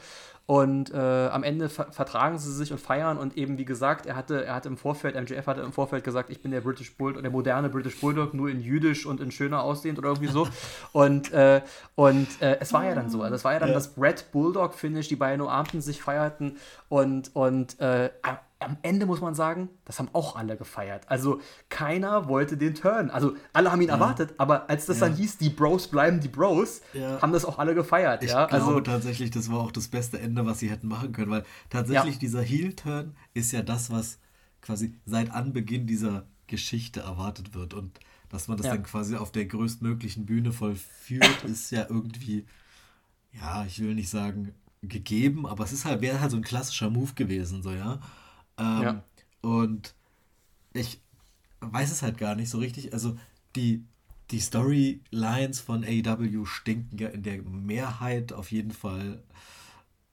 Und 0.51 0.95
äh, 0.95 0.97
am 0.97 1.43
Ende 1.43 1.69
ver 1.69 1.93
vertragen 1.93 2.39
sie 2.39 2.51
sich 2.55 2.73
und 2.73 2.81
feiern. 2.81 3.19
Und 3.19 3.37
eben, 3.37 3.59
wie 3.59 3.67
gesagt, 3.67 4.07
er 4.07 4.17
hatte, 4.17 4.47
er 4.47 4.55
hatte 4.55 4.69
im 4.69 4.79
Vorfeld, 4.79 5.15
MJF 5.15 5.47
hatte 5.47 5.61
im 5.61 5.75
Vorfeld 5.75 6.05
gesagt, 6.05 6.31
ich 6.31 6.41
bin 6.41 6.53
der 6.53 6.63
British 6.63 6.97
Bulldog, 6.97 7.21
der 7.21 7.31
moderne 7.31 7.69
British 7.69 8.01
Bulldog, 8.01 8.33
nur 8.33 8.49
in 8.49 8.63
jüdisch 8.63 9.05
und 9.05 9.21
in 9.21 9.31
schöner 9.31 9.63
aussehend 9.63 9.99
oder 9.99 10.09
irgendwie 10.09 10.33
so. 10.33 10.49
und 10.93 11.31
äh, 11.33 11.61
und 11.97 12.29
äh, 12.41 12.57
es 12.61 12.73
war 12.73 12.87
ja 12.87 12.95
dann 12.95 13.11
so. 13.11 13.21
Also 13.21 13.35
es 13.35 13.45
war 13.45 13.53
ja 13.53 13.59
dann 13.59 13.69
ja. 13.69 13.75
das 13.75 13.93
Red 13.99 14.33
Bulldog-Finish, 14.33 15.09
die 15.09 15.17
beiden 15.17 15.43
umarmten 15.43 15.83
sich, 15.83 16.01
feierten 16.01 16.57
und, 16.89 17.37
und 17.37 17.79
äh, 17.79 18.09
am 18.61 18.77
Ende 18.83 19.07
muss 19.07 19.21
man 19.21 19.35
sagen, 19.35 19.69
das 19.85 19.99
haben 19.99 20.09
auch 20.13 20.35
alle 20.35 20.57
gefeiert. 20.57 21.09
Also 21.09 21.41
keiner 21.69 22.29
wollte 22.29 22.57
den 22.57 22.75
Turn. 22.75 23.09
Also 23.11 23.37
alle 23.53 23.71
haben 23.71 23.81
ihn 23.81 23.89
ja. 23.89 23.95
erwartet, 23.95 24.35
aber 24.37 24.69
als 24.69 24.87
das 24.87 24.99
ja. 24.99 25.07
dann 25.07 25.17
hieß, 25.17 25.39
die 25.39 25.51
Bros 25.51 25.89
bleiben 25.89 26.21
die 26.21 26.29
Bros, 26.29 26.81
ja. 26.93 27.23
haben 27.23 27.33
das 27.33 27.45
auch 27.45 27.59
alle 27.59 27.75
gefeiert. 27.75 28.23
Ich 28.25 28.31
glaube 28.31 28.53
also, 28.53 28.81
tatsächlich, 28.81 29.31
das 29.31 29.51
war 29.51 29.61
auch 29.61 29.71
das 29.71 29.89
beste 29.89 30.19
Ende, 30.19 30.45
was 30.45 30.59
sie 30.59 30.71
hätten 30.71 30.89
machen 30.89 31.13
können, 31.13 31.31
weil 31.31 31.45
tatsächlich 31.71 32.19
dieser 32.19 32.43
Heel-Turn 32.43 33.15
ist 33.33 33.53
ja 33.53 33.63
das, 33.63 33.91
was 33.91 34.19
quasi 34.61 34.95
seit 35.07 35.31
Anbeginn 35.31 35.87
dieser 35.87 36.27
Geschichte 36.49 37.01
erwartet 37.01 37.55
wird. 37.55 37.75
Und 37.75 38.01
dass 38.29 38.49
man 38.49 38.57
das 38.57 38.67
dann 38.67 38.83
quasi 38.83 39.17
auf 39.17 39.31
der 39.31 39.47
größtmöglichen 39.47 40.27
Bühne 40.27 40.53
vollführt, 40.53 41.45
ist 41.45 41.71
ja 41.71 41.87
irgendwie, 41.89 42.45
ja, 43.33 43.65
ich 43.65 43.79
will 43.79 43.95
nicht 43.95 44.11
sagen 44.11 44.53
gegeben, 44.83 45.47
aber 45.47 45.65
es 45.65 45.73
ist 45.73 45.85
halt, 45.85 46.01
wäre 46.01 46.21
halt 46.21 46.31
so 46.31 46.37
ein 46.37 46.43
klassischer 46.43 46.91
Move 46.91 47.15
gewesen, 47.15 47.63
so, 47.63 47.71
ja. 47.71 48.01
Ähm, 48.59 48.83
ja. 48.83 49.05
Und 49.41 49.95
ich 50.73 51.01
weiß 51.61 51.91
es 51.91 52.03
halt 52.03 52.19
gar 52.19 52.35
nicht 52.35 52.51
so 52.51 52.59
richtig. 52.59 52.93
Also 52.93 53.17
die, 53.57 53.85
die 54.31 54.41
Storylines 54.41 55.61
von 55.61 55.85
AEW 55.85 56.45
stinken 56.45 56.99
ja 56.99 57.09
in 57.09 57.23
der 57.23 57.43
Mehrheit 57.43 58.33
auf 58.33 58.51
jeden 58.51 58.73
Fall 58.73 59.23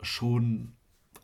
schon 0.02 0.74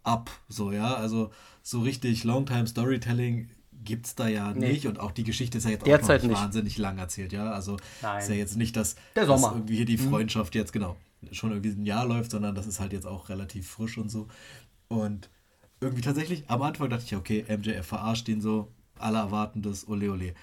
ab. 0.04 0.30
So, 0.50 0.72
ja. 0.72 0.96
Also 0.96 1.32
so 1.64 1.82
richtig 1.82 2.24
Longtime 2.24 2.68
Storytelling 2.68 3.50
gibt 3.84 4.06
es 4.06 4.16
da 4.16 4.28
ja 4.28 4.54
nee. 4.54 4.70
nicht. 4.70 4.88
Und 4.88 5.00
auch 5.00 5.12
die 5.12 5.24
Geschichte 5.24 5.58
ist 5.58 5.64
ja 5.64 5.72
jetzt 5.72 5.86
Derzeit 5.86 6.20
auch 6.20 6.24
nicht, 6.24 6.32
nicht, 6.32 6.42
wahnsinnig 6.42 6.78
lang 6.78 6.98
erzählt, 6.98 7.34
ja. 7.34 7.52
Also 7.52 7.78
Nein. 8.02 8.20
ist 8.20 8.30
ja 8.30 8.36
jetzt 8.36 8.58
nicht, 8.58 8.76
dass, 8.76 8.96
der 9.16 9.26
Sommer. 9.26 9.48
dass 9.48 9.56
irgendwie 9.56 9.76
hier 9.78 9.86
die 9.86 9.98
mhm. 9.98 10.10
Freundschaft 10.10 10.54
mhm. 10.54 10.60
jetzt, 10.60 10.74
genau, 10.74 10.98
schon 11.32 11.52
irgendwie 11.52 11.70
ein 11.70 11.86
Jahr 11.86 12.06
läuft, 12.06 12.32
sondern 12.32 12.56
das 12.56 12.68
ist 12.68 12.80
halt 12.80 12.94
jetzt 12.94 13.08
auch 13.08 13.30
relativ 13.30 13.70
frisch 13.70 13.98
und 13.98 14.10
so. 14.10 14.28
Und 14.88 15.30
irgendwie 15.82 16.02
tatsächlich, 16.02 16.44
am 16.48 16.62
Anfang 16.62 16.90
dachte 16.90 17.04
ich, 17.06 17.16
okay, 17.16 17.44
MJF 17.50 17.86
verarscht 17.86 18.30
ihn 18.30 18.40
so, 18.40 18.72
alle 18.98 19.18
erwarten 19.18 19.62
das, 19.62 19.88
ole 19.88 20.12
ole. 20.12 20.34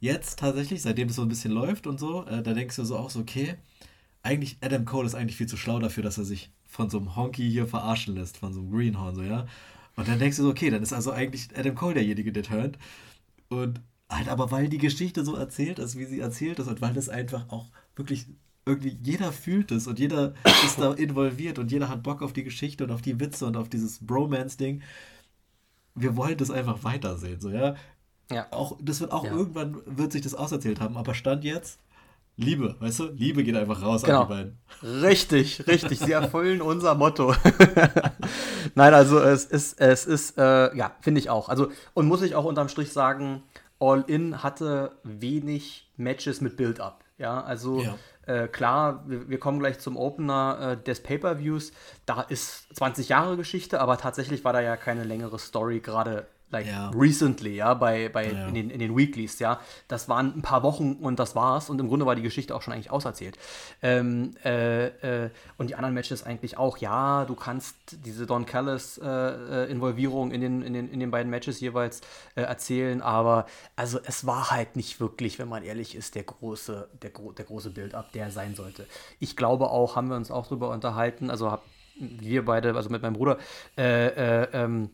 Jetzt 0.00 0.38
tatsächlich, 0.38 0.82
seitdem 0.82 1.08
es 1.08 1.16
so 1.16 1.22
ein 1.22 1.28
bisschen 1.28 1.52
läuft 1.52 1.86
und 1.86 2.00
so, 2.00 2.24
äh, 2.26 2.42
da 2.42 2.54
denkst 2.54 2.76
du 2.76 2.84
so 2.84 2.96
auch 2.96 3.10
so, 3.10 3.20
okay, 3.20 3.56
eigentlich, 4.22 4.58
Adam 4.60 4.84
Cole 4.84 5.06
ist 5.06 5.14
eigentlich 5.14 5.36
viel 5.36 5.46
zu 5.46 5.56
schlau 5.56 5.78
dafür, 5.78 6.02
dass 6.02 6.18
er 6.18 6.24
sich 6.24 6.50
von 6.66 6.90
so 6.90 6.98
einem 6.98 7.16
Honky 7.16 7.48
hier 7.50 7.66
verarschen 7.66 8.14
lässt, 8.14 8.38
von 8.38 8.52
so 8.52 8.60
einem 8.60 8.70
Greenhorn, 8.70 9.14
so, 9.14 9.22
ja. 9.22 9.46
Und 9.96 10.08
dann 10.08 10.18
denkst 10.18 10.36
du 10.36 10.44
so, 10.44 10.50
okay, 10.50 10.70
dann 10.70 10.82
ist 10.82 10.92
also 10.92 11.10
eigentlich 11.12 11.48
Adam 11.56 11.74
Cole 11.74 11.94
derjenige, 11.94 12.32
der 12.32 12.44
turnt. 12.44 12.78
Und 13.48 13.80
halt 14.08 14.28
aber, 14.28 14.50
weil 14.50 14.68
die 14.68 14.78
Geschichte 14.78 15.24
so 15.24 15.34
erzählt 15.36 15.78
ist, 15.78 15.98
wie 15.98 16.04
sie 16.04 16.20
erzählt 16.20 16.58
ist 16.58 16.68
und 16.68 16.80
weil 16.80 16.94
das 16.94 17.08
einfach 17.08 17.48
auch 17.50 17.66
wirklich 17.96 18.26
irgendwie 18.68 18.98
jeder 19.02 19.32
fühlt 19.32 19.72
es 19.72 19.86
und 19.86 19.98
jeder 19.98 20.34
ist 20.64 20.78
da 20.78 20.92
involviert 20.92 21.58
und 21.58 21.72
jeder 21.72 21.88
hat 21.88 22.02
Bock 22.02 22.22
auf 22.22 22.32
die 22.32 22.44
Geschichte 22.44 22.84
und 22.84 22.90
auf 22.90 23.02
die 23.02 23.18
Witze 23.18 23.46
und 23.46 23.56
auf 23.56 23.68
dieses 23.68 24.04
Bromance-Ding. 24.06 24.82
Wir 25.94 26.16
wollen 26.16 26.36
das 26.36 26.50
einfach 26.50 26.84
weitersehen, 26.84 27.40
so, 27.40 27.50
ja. 27.50 27.74
Ja. 28.30 28.46
Auch, 28.50 28.76
das 28.80 29.00
wird 29.00 29.10
auch 29.10 29.24
ja. 29.24 29.32
irgendwann 29.32 29.80
wird 29.86 30.12
sich 30.12 30.22
das 30.22 30.34
auserzählt 30.34 30.80
haben, 30.80 30.96
aber 30.96 31.14
Stand 31.14 31.44
jetzt, 31.44 31.80
Liebe, 32.40 32.76
weißt 32.78 33.00
du? 33.00 33.04
Liebe 33.06 33.42
geht 33.42 33.56
einfach 33.56 33.82
raus 33.82 34.04
genau. 34.04 34.20
an 34.20 34.28
die 34.28 34.32
beiden. 34.32 35.02
Richtig, 35.02 35.66
richtig. 35.66 35.98
Sie 35.98 36.12
erfüllen 36.12 36.62
unser 36.62 36.94
Motto. 36.94 37.34
Nein, 38.76 38.94
also 38.94 39.18
es 39.18 39.44
ist, 39.44 39.80
es 39.80 40.06
ist, 40.06 40.38
äh, 40.38 40.76
ja, 40.76 40.92
finde 41.00 41.18
ich 41.18 41.30
auch. 41.30 41.48
Also, 41.48 41.72
und 41.94 42.06
muss 42.06 42.22
ich 42.22 42.36
auch 42.36 42.44
unterm 42.44 42.68
Strich 42.68 42.92
sagen, 42.92 43.42
All 43.80 44.04
In 44.06 44.40
hatte 44.44 44.92
wenig 45.02 45.90
Matches 45.96 46.40
mit 46.40 46.56
Build-Up. 46.56 47.02
Ja, 47.18 47.42
also 47.42 47.82
ja. 47.82 47.96
Äh, 48.28 48.46
klar, 48.48 49.04
wir, 49.06 49.30
wir, 49.30 49.40
kommen 49.40 49.58
gleich 49.58 49.78
zum 49.78 49.96
Opener 49.96 50.72
äh, 50.72 50.84
des 50.84 51.02
Pay-Per-Views. 51.02 51.72
Da 52.04 52.20
ist 52.20 52.76
20 52.76 53.08
Jahre 53.08 53.38
Geschichte, 53.38 53.80
aber 53.80 53.96
tatsächlich 53.96 54.44
war 54.44 54.52
da 54.52 54.60
ja 54.60 54.76
keine 54.76 55.04
längere 55.04 55.38
Story 55.38 55.80
gerade 55.80 56.26
like 56.50 56.66
ja. 56.66 56.90
recently, 56.94 57.56
ja, 57.56 57.74
bei, 57.74 58.08
bei 58.08 58.30
ja. 58.30 58.48
In, 58.48 58.54
den, 58.54 58.70
in 58.70 58.78
den 58.78 58.96
Weeklies, 58.96 59.38
ja. 59.38 59.60
Das 59.86 60.08
waren 60.08 60.34
ein 60.36 60.42
paar 60.42 60.62
Wochen 60.62 60.94
und 60.94 61.18
das 61.18 61.34
war's. 61.34 61.70
Und 61.70 61.80
im 61.80 61.88
Grunde 61.88 62.06
war 62.06 62.14
die 62.14 62.22
Geschichte 62.22 62.54
auch 62.54 62.62
schon 62.62 62.72
eigentlich 62.72 62.90
auserzählt. 62.90 63.38
Ähm, 63.82 64.34
äh, 64.44 64.86
äh, 64.86 65.30
und 65.56 65.70
die 65.70 65.74
anderen 65.74 65.94
Matches 65.94 66.22
eigentlich 66.24 66.56
auch, 66.56 66.78
ja, 66.78 67.24
du 67.24 67.34
kannst 67.34 67.76
diese 68.04 68.26
Don 68.26 68.46
Callis 68.46 68.98
äh, 68.98 69.06
äh, 69.06 69.70
Involvierung 69.70 70.30
in 70.30 70.40
den, 70.40 70.62
in, 70.62 70.72
den, 70.72 70.90
in 70.90 71.00
den 71.00 71.10
beiden 71.10 71.30
Matches 71.30 71.60
jeweils 71.60 72.00
äh, 72.34 72.42
erzählen, 72.42 73.02
aber 73.02 73.46
also 73.76 73.98
es 74.04 74.26
war 74.26 74.50
halt 74.50 74.76
nicht 74.76 75.00
wirklich, 75.00 75.38
wenn 75.38 75.48
man 75.48 75.62
ehrlich 75.62 75.94
ist, 75.94 76.14
der 76.14 76.24
große, 76.24 76.88
der, 77.02 77.10
der 77.10 77.44
große 77.44 77.70
Build-up, 77.70 78.12
der 78.12 78.30
sein 78.30 78.54
sollte. 78.54 78.86
Ich 79.18 79.36
glaube 79.36 79.70
auch, 79.70 79.96
haben 79.96 80.08
wir 80.08 80.16
uns 80.16 80.30
auch 80.30 80.46
drüber 80.46 80.70
unterhalten, 80.70 81.30
also 81.30 81.50
hab, 81.50 81.64
wir 81.98 82.44
beide, 82.44 82.74
also 82.74 82.90
mit 82.90 83.02
meinem 83.02 83.14
Bruder, 83.14 83.38
äh, 83.76 84.44
ähm, 84.52 84.90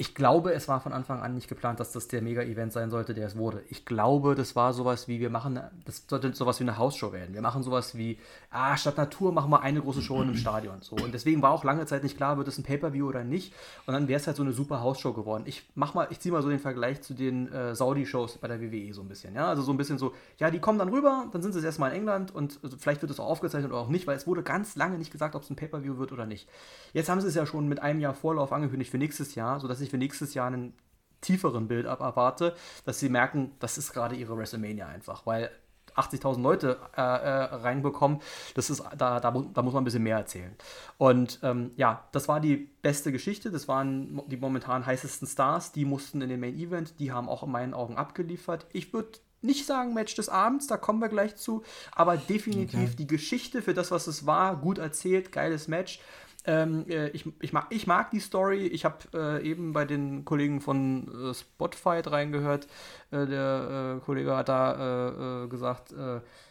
ich 0.00 0.14
glaube, 0.14 0.54
es 0.54 0.66
war 0.66 0.80
von 0.80 0.94
Anfang 0.94 1.20
an 1.20 1.34
nicht 1.34 1.46
geplant, 1.46 1.78
dass 1.78 1.92
das 1.92 2.08
der 2.08 2.22
Mega-Event 2.22 2.72
sein 2.72 2.88
sollte, 2.88 3.12
der 3.12 3.26
es 3.26 3.36
wurde. 3.36 3.62
Ich 3.68 3.84
glaube, 3.84 4.34
das 4.34 4.56
war 4.56 4.72
sowas 4.72 5.08
wie, 5.08 5.20
wir 5.20 5.28
machen, 5.28 5.60
das 5.84 6.04
sollte 6.08 6.32
sowas 6.32 6.58
wie 6.58 6.64
eine 6.64 6.78
Hausshow 6.78 7.12
werden. 7.12 7.34
Wir 7.34 7.42
machen 7.42 7.62
sowas 7.62 7.94
wie, 7.94 8.18
ah, 8.50 8.78
statt 8.78 8.96
Natur 8.96 9.30
machen 9.30 9.50
wir 9.50 9.60
eine 9.60 9.82
große 9.82 10.00
Show 10.00 10.22
in 10.22 10.28
einem 10.28 10.36
Stadion. 10.38 10.80
So. 10.80 10.96
Und 10.96 11.12
deswegen 11.12 11.42
war 11.42 11.50
auch 11.50 11.64
lange 11.64 11.84
Zeit 11.84 12.02
nicht 12.02 12.16
klar, 12.16 12.38
wird 12.38 12.48
es 12.48 12.56
ein 12.56 12.62
Pay-Per-View 12.62 13.06
oder 13.06 13.24
nicht. 13.24 13.52
Und 13.84 13.92
dann 13.92 14.08
wäre 14.08 14.18
es 14.18 14.26
halt 14.26 14.38
so 14.38 14.42
eine 14.42 14.54
super 14.54 14.80
Hausshow 14.80 15.12
geworden. 15.12 15.42
Ich 15.44 15.66
mach 15.74 15.92
mal, 15.92 16.06
ich 16.08 16.18
ziehe 16.18 16.32
mal 16.32 16.40
so 16.40 16.48
den 16.48 16.60
Vergleich 16.60 17.02
zu 17.02 17.12
den 17.12 17.52
äh, 17.52 17.74
Saudi-Shows 17.74 18.38
bei 18.38 18.48
der 18.48 18.58
WWE 18.62 18.94
so 18.94 19.02
ein 19.02 19.08
bisschen. 19.08 19.34
Ja? 19.34 19.50
Also 19.50 19.60
so 19.60 19.70
ein 19.70 19.76
bisschen 19.76 19.98
so, 19.98 20.14
ja, 20.38 20.50
die 20.50 20.60
kommen 20.60 20.78
dann 20.78 20.88
rüber, 20.88 21.26
dann 21.30 21.42
sind 21.42 21.52
sie 21.52 21.62
erstmal 21.62 21.90
in 21.90 21.98
England 21.98 22.34
und 22.34 22.58
also 22.62 22.78
vielleicht 22.78 23.02
wird 23.02 23.12
es 23.12 23.20
auch 23.20 23.28
aufgezeichnet 23.28 23.70
oder 23.70 23.82
auch 23.82 23.90
nicht, 23.90 24.06
weil 24.06 24.16
es 24.16 24.26
wurde 24.26 24.42
ganz 24.42 24.76
lange 24.76 24.96
nicht 24.96 25.12
gesagt, 25.12 25.34
ob 25.34 25.42
es 25.42 25.50
ein 25.50 25.56
Pay-Per-View 25.56 25.98
wird 25.98 26.12
oder 26.12 26.24
nicht. 26.24 26.48
Jetzt 26.94 27.10
haben 27.10 27.20
sie 27.20 27.28
es 27.28 27.34
ja 27.34 27.44
schon 27.44 27.68
mit 27.68 27.82
einem 27.82 28.00
Jahr 28.00 28.14
Vorlauf 28.14 28.50
angekündigt 28.50 28.90
für 28.90 28.96
nächstes 28.96 29.34
Jahr, 29.34 29.60
sodass 29.60 29.82
ich 29.82 29.89
für 29.90 29.98
nächstes 29.98 30.34
Jahr 30.34 30.46
einen 30.46 30.74
tieferen 31.20 31.68
Build-up 31.68 32.00
erwarte, 32.00 32.54
dass 32.84 32.98
sie 32.98 33.08
merken, 33.08 33.52
das 33.58 33.78
ist 33.78 33.92
gerade 33.92 34.14
ihre 34.14 34.36
WrestleMania 34.36 34.86
einfach, 34.86 35.26
weil 35.26 35.50
80.000 35.96 36.40
Leute 36.40 36.78
äh, 36.96 37.00
äh, 37.00 37.44
reinbekommen. 37.56 38.20
Das 38.54 38.70
ist, 38.70 38.82
da, 38.96 39.20
da, 39.20 39.30
da 39.30 39.30
muss 39.30 39.72
man 39.72 39.82
ein 39.82 39.84
bisschen 39.84 40.02
mehr 40.02 40.16
erzählen. 40.16 40.54
Und 40.98 41.40
ähm, 41.42 41.72
ja, 41.76 42.08
das 42.12 42.28
war 42.28 42.40
die 42.40 42.56
beste 42.82 43.12
Geschichte. 43.12 43.50
Das 43.50 43.68
waren 43.68 44.22
die 44.28 44.36
momentan 44.36 44.86
heißesten 44.86 45.26
Stars. 45.26 45.72
Die 45.72 45.84
mussten 45.84 46.20
in 46.22 46.28
den 46.28 46.40
Main 46.40 46.56
Event. 46.56 46.98
Die 47.00 47.12
haben 47.12 47.28
auch 47.28 47.42
in 47.42 47.50
meinen 47.50 47.74
Augen 47.74 47.96
abgeliefert. 47.96 48.66
Ich 48.72 48.92
würde 48.92 49.18
nicht 49.42 49.66
sagen 49.66 49.94
Match 49.94 50.14
des 50.14 50.28
Abends, 50.28 50.66
da 50.66 50.76
kommen 50.76 51.00
wir 51.00 51.08
gleich 51.08 51.36
zu, 51.36 51.62
aber 51.92 52.18
definitiv 52.18 52.90
okay. 52.90 52.96
die 52.98 53.06
Geschichte 53.06 53.62
für 53.62 53.72
das, 53.72 53.90
was 53.90 54.06
es 54.06 54.26
war, 54.26 54.56
gut 54.56 54.76
erzählt, 54.76 55.32
geiles 55.32 55.66
Match. 55.66 56.00
Ähm, 56.46 56.86
äh, 56.88 57.08
ich, 57.08 57.26
ich, 57.40 57.52
mag, 57.52 57.66
ich 57.70 57.86
mag 57.86 58.10
die 58.10 58.20
Story. 58.20 58.66
Ich 58.66 58.84
habe 58.84 58.96
äh, 59.14 59.46
eben 59.46 59.72
bei 59.72 59.84
den 59.84 60.24
Kollegen 60.24 60.60
von 60.60 61.30
äh, 61.30 61.34
Spotify 61.34 62.00
reingehört. 62.04 62.66
Äh, 63.10 63.26
der 63.26 63.96
äh, 63.98 64.04
Kollege 64.04 64.36
hat 64.36 64.48
da 64.48 65.44
äh, 65.44 65.48
gesagt, 65.48 65.94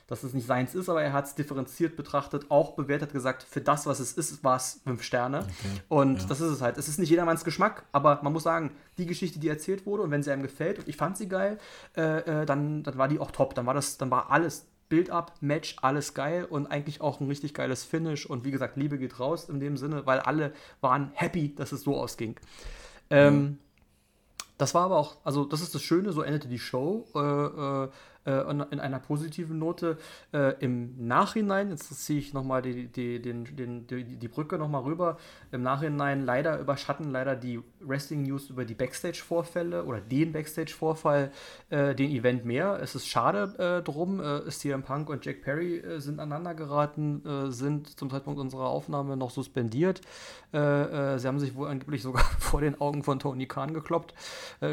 dass 0.08 0.24
es 0.24 0.34
nicht 0.34 0.48
seins 0.48 0.74
ist, 0.74 0.90
aber 0.90 1.04
er 1.04 1.14
hat 1.14 1.26
es 1.26 1.36
differenziert 1.36 1.96
betrachtet, 1.96 2.48
auch 2.50 2.76
bewertet, 2.76 3.14
gesagt, 3.14 3.44
für 3.44 3.62
das, 3.62 3.86
was 3.86 4.00
es 4.00 4.14
ist, 4.14 4.44
war 4.44 4.56
es 4.56 4.82
fünf 4.84 5.04
Sterne. 5.04 5.40
Okay. 5.40 5.82
Und 5.88 6.22
ja. 6.22 6.28
das 6.28 6.42
ist 6.42 6.52
es 6.52 6.62
halt. 6.62 6.78
Es 6.78 6.88
ist 6.88 6.98
nicht 6.98 7.10
jedermanns 7.10 7.44
Geschmack, 7.44 7.84
aber 7.92 8.20
man 8.24 8.34
muss 8.34 8.44
sagen, 8.44 8.72
die 8.98 9.06
Geschichte, 9.06 9.40
die 9.40 9.48
erzählt 9.48 9.86
wurde, 9.86 10.04
und 10.04 10.12
wenn 10.12 10.24
sie 10.24 10.32
einem 10.32 10.42
gefällt, 10.42 10.80
und 10.80 10.88
ich 10.88 10.98
fand 10.98 11.16
sie 11.16 11.30
geil, 11.30 11.60
dann, 11.94 12.84
dann 12.84 12.98
war 12.98 13.08
die 13.08 13.20
auch 13.20 13.30
top. 13.32 13.54
Dann 13.54 13.68
war 13.68 13.76
das, 13.76 13.98
dann 13.98 14.10
war 14.10 14.32
alles 14.32 14.66
Build-up, 14.90 15.34
Match, 15.40 15.78
alles 15.82 16.14
geil 16.14 16.46
und 16.46 16.68
eigentlich 16.68 17.00
auch 17.00 17.20
ein 17.20 17.28
richtig 17.28 17.54
geiles 17.54 17.84
Finish. 17.84 18.26
Und 18.26 18.44
wie 18.44 18.52
gesagt, 18.52 18.76
Liebe 18.76 18.98
geht 18.98 19.20
raus 19.20 19.48
in 19.48 19.60
dem 19.60 19.78
Sinne, 19.78 20.06
weil 20.06 20.20
alle 20.20 20.54
waren 20.82 21.12
happy, 21.14 21.56
dass 21.56 21.72
es 21.72 21.82
so 21.82 21.96
ausging. 21.96 22.36
Ähm, 23.10 23.60
das 24.58 24.74
war 24.74 24.84
aber 24.84 24.98
auch, 24.98 25.16
also 25.24 25.46
das 25.46 25.62
ist 25.62 25.74
das 25.74 25.82
Schöne, 25.82 26.12
so 26.12 26.22
endete 26.22 26.50
die 26.50 26.60
Show. 26.60 27.08
Äh, 27.16 27.20
äh, 27.20 27.90
äh, 28.26 28.42
in 28.50 28.80
einer 28.80 29.00
positiven 29.00 29.60
Note. 29.60 29.98
Äh, 30.34 30.54
Im 30.60 31.08
Nachhinein, 31.08 31.70
jetzt 31.70 31.90
ziehe 32.06 32.20
ich 32.20 32.34
nochmal 32.34 32.62
die, 32.62 32.88
die, 32.88 33.22
den, 33.22 33.46
den, 33.56 33.88
die, 33.88 34.04
die 34.04 34.28
Brücke 34.28 34.58
nochmal 34.58 34.84
rüber, 34.84 35.18
im 35.52 35.64
Nachhinein 35.64 36.26
leider 36.26 36.60
überschatten 36.60 37.12
leider 37.12 37.36
die 37.36 37.62
Wrestling-News 37.80 38.50
über 38.50 38.66
die 38.66 38.76
Backstage-Vorfälle 38.76 39.86
oder 39.86 40.02
den 40.02 40.32
Backstage-Vorfall 40.32 41.32
äh, 41.70 41.96
den 41.96 42.12
Event 42.12 42.46
mehr. 42.46 42.80
Es 42.82 42.96
ist 42.96 43.08
schade 43.08 43.80
äh, 43.80 43.84
drum. 43.84 44.20
Äh, 44.20 44.50
CM 44.50 44.84
Punk 44.84 45.10
und 45.10 45.26
Jack 45.26 45.42
Perry 45.42 45.78
äh, 45.78 46.00
sind 46.00 46.20
aneinander 46.20 46.54
geraten, 46.54 47.26
äh, 47.26 47.52
sind 47.52 47.98
zum 47.98 48.10
Zeitpunkt 48.10 48.40
unserer 48.40 48.68
Aufnahme 48.68 49.18
noch 49.18 49.32
suspendiert. 49.32 50.02
sie 50.52 50.58
haben 50.58 51.40
sich 51.40 51.56
wohl 51.56 51.68
angeblich 51.68 52.02
sogar 52.02 52.24
vor 52.40 52.62
den 52.62 52.82
Augen 52.82 53.04
von 53.04 53.20
Tony 53.20 53.46
Khan 53.46 53.74
gekloppt. 53.74 54.14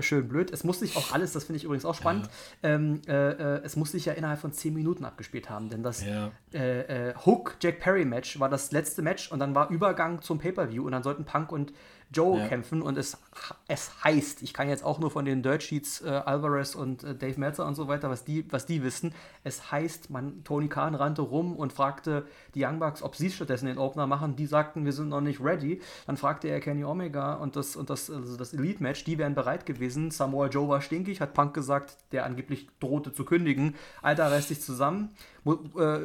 schön 0.00 0.26
blöd. 0.26 0.50
Es 0.50 0.64
muss 0.64 0.80
sich 0.80 0.96
auch 0.96 1.12
alles, 1.12 1.32
das 1.32 1.44
finde 1.44 1.58
ich 1.58 1.64
übrigens 1.64 1.84
auch 1.84 1.94
spannend, 1.94 2.28
ja. 2.62 2.70
ähm, 2.70 3.02
äh, 3.38 3.64
es 3.64 3.76
muss 3.76 3.92
sich 3.92 4.06
ja 4.06 4.12
innerhalb 4.12 4.40
von 4.40 4.52
10 4.52 4.74
Minuten 4.74 5.04
abgespielt 5.04 5.50
haben, 5.50 5.68
denn 5.68 5.82
das 5.82 6.04
ja. 6.04 6.30
äh, 6.52 7.10
äh, 7.10 7.14
Hook-Jack 7.24 7.80
Perry-Match 7.80 8.40
war 8.40 8.48
das 8.48 8.72
letzte 8.72 9.02
Match 9.02 9.30
und 9.30 9.38
dann 9.38 9.54
war 9.54 9.70
Übergang 9.70 10.22
zum 10.22 10.38
Pay-Per-View 10.38 10.84
und 10.84 10.92
dann 10.92 11.02
sollten 11.02 11.24
Punk 11.24 11.52
und 11.52 11.72
Joe 12.12 12.38
ja. 12.38 12.48
kämpfen 12.48 12.82
und 12.82 12.96
es, 12.96 13.18
es 13.66 14.04
heißt, 14.04 14.42
ich 14.42 14.54
kann 14.54 14.68
jetzt 14.68 14.84
auch 14.84 14.98
nur 15.00 15.10
von 15.10 15.24
den 15.24 15.42
Dirt 15.42 15.62
Sheets 15.62 16.02
äh, 16.02 16.08
Alvarez 16.08 16.74
und 16.74 17.02
äh, 17.02 17.14
Dave 17.14 17.38
Meltzer 17.38 17.66
und 17.66 17.74
so 17.74 17.88
weiter, 17.88 18.08
was 18.08 18.24
die, 18.24 18.50
was 18.52 18.64
die 18.64 18.82
wissen. 18.84 19.12
Es 19.42 19.72
heißt, 19.72 20.10
man, 20.10 20.44
Tony 20.44 20.68
Khan 20.68 20.94
rannte 20.94 21.22
rum 21.22 21.56
und 21.56 21.72
fragte 21.72 22.24
die 22.54 22.64
Young 22.64 22.78
Bucks, 22.78 23.02
ob 23.02 23.16
sie 23.16 23.30
stattdessen 23.30 23.66
den 23.66 23.78
Opener 23.78 24.06
machen. 24.06 24.36
Die 24.36 24.46
sagten, 24.46 24.84
wir 24.84 24.92
sind 24.92 25.08
noch 25.08 25.20
nicht 25.20 25.40
ready. 25.40 25.80
Dann 26.06 26.16
fragte 26.16 26.48
er 26.48 26.60
Kenny 26.60 26.84
Omega 26.84 27.34
und 27.34 27.56
das, 27.56 27.74
und 27.74 27.90
das, 27.90 28.08
also 28.08 28.36
das 28.36 28.54
Elite 28.54 28.82
Match, 28.82 29.04
die 29.04 29.18
wären 29.18 29.34
bereit 29.34 29.66
gewesen. 29.66 30.12
Samoa 30.12 30.46
Joe 30.46 30.68
war 30.68 30.80
stinkig, 30.80 31.20
hat 31.20 31.34
Punk 31.34 31.54
gesagt, 31.54 31.96
der 32.12 32.24
angeblich 32.24 32.68
drohte 32.78 33.12
zu 33.12 33.24
kündigen. 33.24 33.74
Alter, 34.00 34.30
reiß 34.30 34.48
dich 34.48 34.60
zusammen. 34.60 35.10
Äh, 35.44 35.50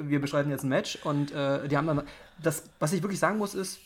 wir 0.10 0.20
beschreiben 0.20 0.50
jetzt 0.50 0.64
ein 0.64 0.70
Match 0.70 0.98
und 1.04 1.32
äh, 1.32 1.68
die 1.68 1.78
haben 1.78 1.88
dann, 1.88 2.04
das, 2.42 2.64
was 2.80 2.92
ich 2.94 3.04
wirklich 3.04 3.20
sagen 3.20 3.38
muss, 3.38 3.54
ist, 3.54 3.80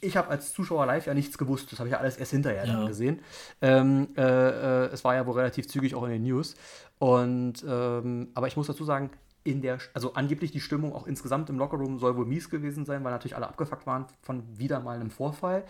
ich 0.00 0.16
habe 0.16 0.28
als 0.28 0.52
Zuschauer 0.52 0.86
live 0.86 1.06
ja 1.06 1.14
nichts 1.14 1.38
gewusst. 1.38 1.70
Das 1.72 1.78
habe 1.78 1.88
ich 1.88 1.92
ja 1.92 1.98
alles 1.98 2.16
erst 2.16 2.32
hinterher 2.32 2.64
ja. 2.64 2.72
dann 2.72 2.86
gesehen. 2.86 3.20
Ähm, 3.60 4.08
äh, 4.16 4.22
äh, 4.22 4.86
es 4.92 5.04
war 5.04 5.14
ja 5.14 5.26
wohl 5.26 5.34
relativ 5.34 5.68
zügig 5.68 5.94
auch 5.94 6.04
in 6.04 6.10
den 6.10 6.22
News. 6.22 6.54
Und 6.98 7.64
ähm, 7.68 8.28
aber 8.34 8.48
ich 8.48 8.56
muss 8.56 8.66
dazu 8.66 8.84
sagen, 8.84 9.10
in 9.44 9.62
der, 9.62 9.78
also 9.94 10.14
angeblich 10.14 10.50
die 10.50 10.60
Stimmung 10.60 10.92
auch 10.92 11.06
insgesamt 11.06 11.48
im 11.48 11.58
Lockerroom 11.58 11.98
soll 11.98 12.16
wohl 12.16 12.26
mies 12.26 12.50
gewesen 12.50 12.84
sein, 12.84 13.04
weil 13.04 13.12
natürlich 13.12 13.36
alle 13.36 13.48
abgefuckt 13.48 13.86
waren 13.86 14.06
von 14.20 14.42
wieder 14.58 14.80
mal 14.80 14.96
einem 14.96 15.10
Vorfall. 15.10 15.64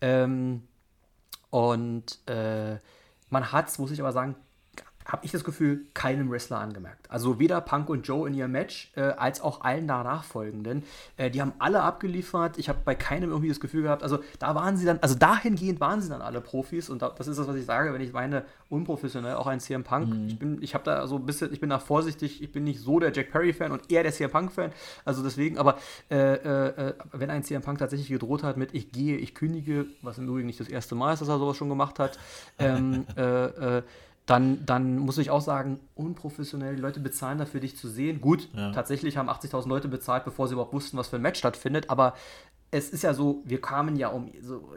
Ähm, 0.00 0.62
und 1.50 2.18
äh, 2.28 2.78
man 3.30 3.52
hat 3.52 3.68
es, 3.68 3.78
muss 3.78 3.90
ich 3.90 4.00
aber 4.00 4.12
sagen, 4.12 4.36
habe 5.04 5.24
ich 5.24 5.32
das 5.32 5.44
Gefühl, 5.44 5.86
keinem 5.94 6.30
Wrestler 6.30 6.58
angemerkt. 6.58 7.10
Also 7.10 7.38
weder 7.38 7.60
Punk 7.60 7.88
und 7.88 8.06
Joe 8.06 8.28
in 8.28 8.34
ihrem 8.34 8.52
Match, 8.52 8.92
äh, 8.96 9.02
als 9.02 9.40
auch 9.40 9.62
allen 9.62 9.86
danach 9.86 10.24
folgenden. 10.24 10.84
Äh, 11.16 11.30
die 11.30 11.40
haben 11.40 11.52
alle 11.58 11.82
abgeliefert. 11.82 12.58
Ich 12.58 12.68
habe 12.68 12.78
bei 12.84 12.94
keinem 12.94 13.30
irgendwie 13.30 13.48
das 13.48 13.60
Gefühl 13.60 13.82
gehabt, 13.82 14.02
also 14.02 14.18
da 14.38 14.54
waren 14.54 14.76
sie 14.76 14.86
dann, 14.86 14.98
also 15.00 15.14
dahingehend 15.14 15.80
waren 15.80 16.00
sie 16.00 16.08
dann 16.08 16.22
alle 16.22 16.40
Profis 16.40 16.90
und 16.90 17.02
da, 17.02 17.10
das 17.10 17.26
ist 17.26 17.38
das, 17.38 17.48
was 17.48 17.56
ich 17.56 17.64
sage, 17.64 17.92
wenn 17.92 18.00
ich 18.00 18.12
meine, 18.12 18.44
unprofessionell, 18.68 19.34
auch 19.34 19.46
ein 19.46 19.60
CM 19.60 19.84
Punk. 19.84 20.08
Mhm. 20.08 20.26
Ich 20.28 20.38
bin, 20.38 20.62
ich 20.62 20.74
habe 20.74 20.84
da 20.84 21.06
so 21.06 21.16
ein 21.16 21.26
bisschen, 21.26 21.52
ich 21.52 21.60
bin 21.60 21.70
da 21.70 21.78
vorsichtig, 21.78 22.42
ich 22.42 22.52
bin 22.52 22.64
nicht 22.64 22.80
so 22.80 22.98
der 22.98 23.12
Jack 23.12 23.30
Perry-Fan 23.30 23.72
und 23.72 23.90
eher 23.90 24.02
der 24.02 24.12
CM 24.12 24.30
Punk-Fan. 24.30 24.72
Also 25.04 25.22
deswegen, 25.22 25.58
aber 25.58 25.78
äh, 26.10 26.16
äh, 26.16 26.88
äh, 26.88 26.94
wenn 27.12 27.30
ein 27.30 27.42
CM 27.42 27.62
Punk 27.62 27.78
tatsächlich 27.78 28.08
gedroht 28.08 28.42
hat 28.42 28.56
mit 28.56 28.74
ich 28.74 28.90
gehe, 28.92 29.16
ich 29.16 29.34
kündige, 29.34 29.86
was 30.00 30.18
im 30.18 30.26
Übrigen 30.28 30.46
nicht 30.46 30.60
das 30.60 30.68
erste 30.68 30.94
Mal 30.94 31.12
ist, 31.12 31.20
dass 31.20 31.28
er 31.28 31.38
sowas 31.38 31.56
schon 31.56 31.68
gemacht 31.68 31.98
hat, 31.98 32.18
ähm, 32.58 33.06
äh, 33.16 33.78
äh 33.78 33.82
dann, 34.26 34.64
dann 34.64 34.98
muss 34.98 35.18
ich 35.18 35.30
auch 35.30 35.40
sagen, 35.40 35.80
unprofessionell, 35.94 36.76
die 36.76 36.82
Leute 36.82 37.00
bezahlen 37.00 37.38
dafür, 37.38 37.60
dich 37.60 37.76
zu 37.76 37.88
sehen. 37.88 38.20
Gut, 38.20 38.48
ja. 38.54 38.72
tatsächlich 38.72 39.16
haben 39.16 39.28
80.000 39.28 39.68
Leute 39.68 39.88
bezahlt, 39.88 40.24
bevor 40.24 40.46
sie 40.46 40.54
überhaupt 40.54 40.72
wussten, 40.72 40.96
was 40.96 41.08
für 41.08 41.16
ein 41.16 41.22
Match 41.22 41.38
stattfindet, 41.38 41.90
aber 41.90 42.14
es 42.70 42.88
ist 42.88 43.02
ja 43.02 43.12
so, 43.12 43.42
wir 43.44 43.60
kamen 43.60 43.96
ja, 43.96 44.08
um, 44.08 44.30
so, 44.40 44.72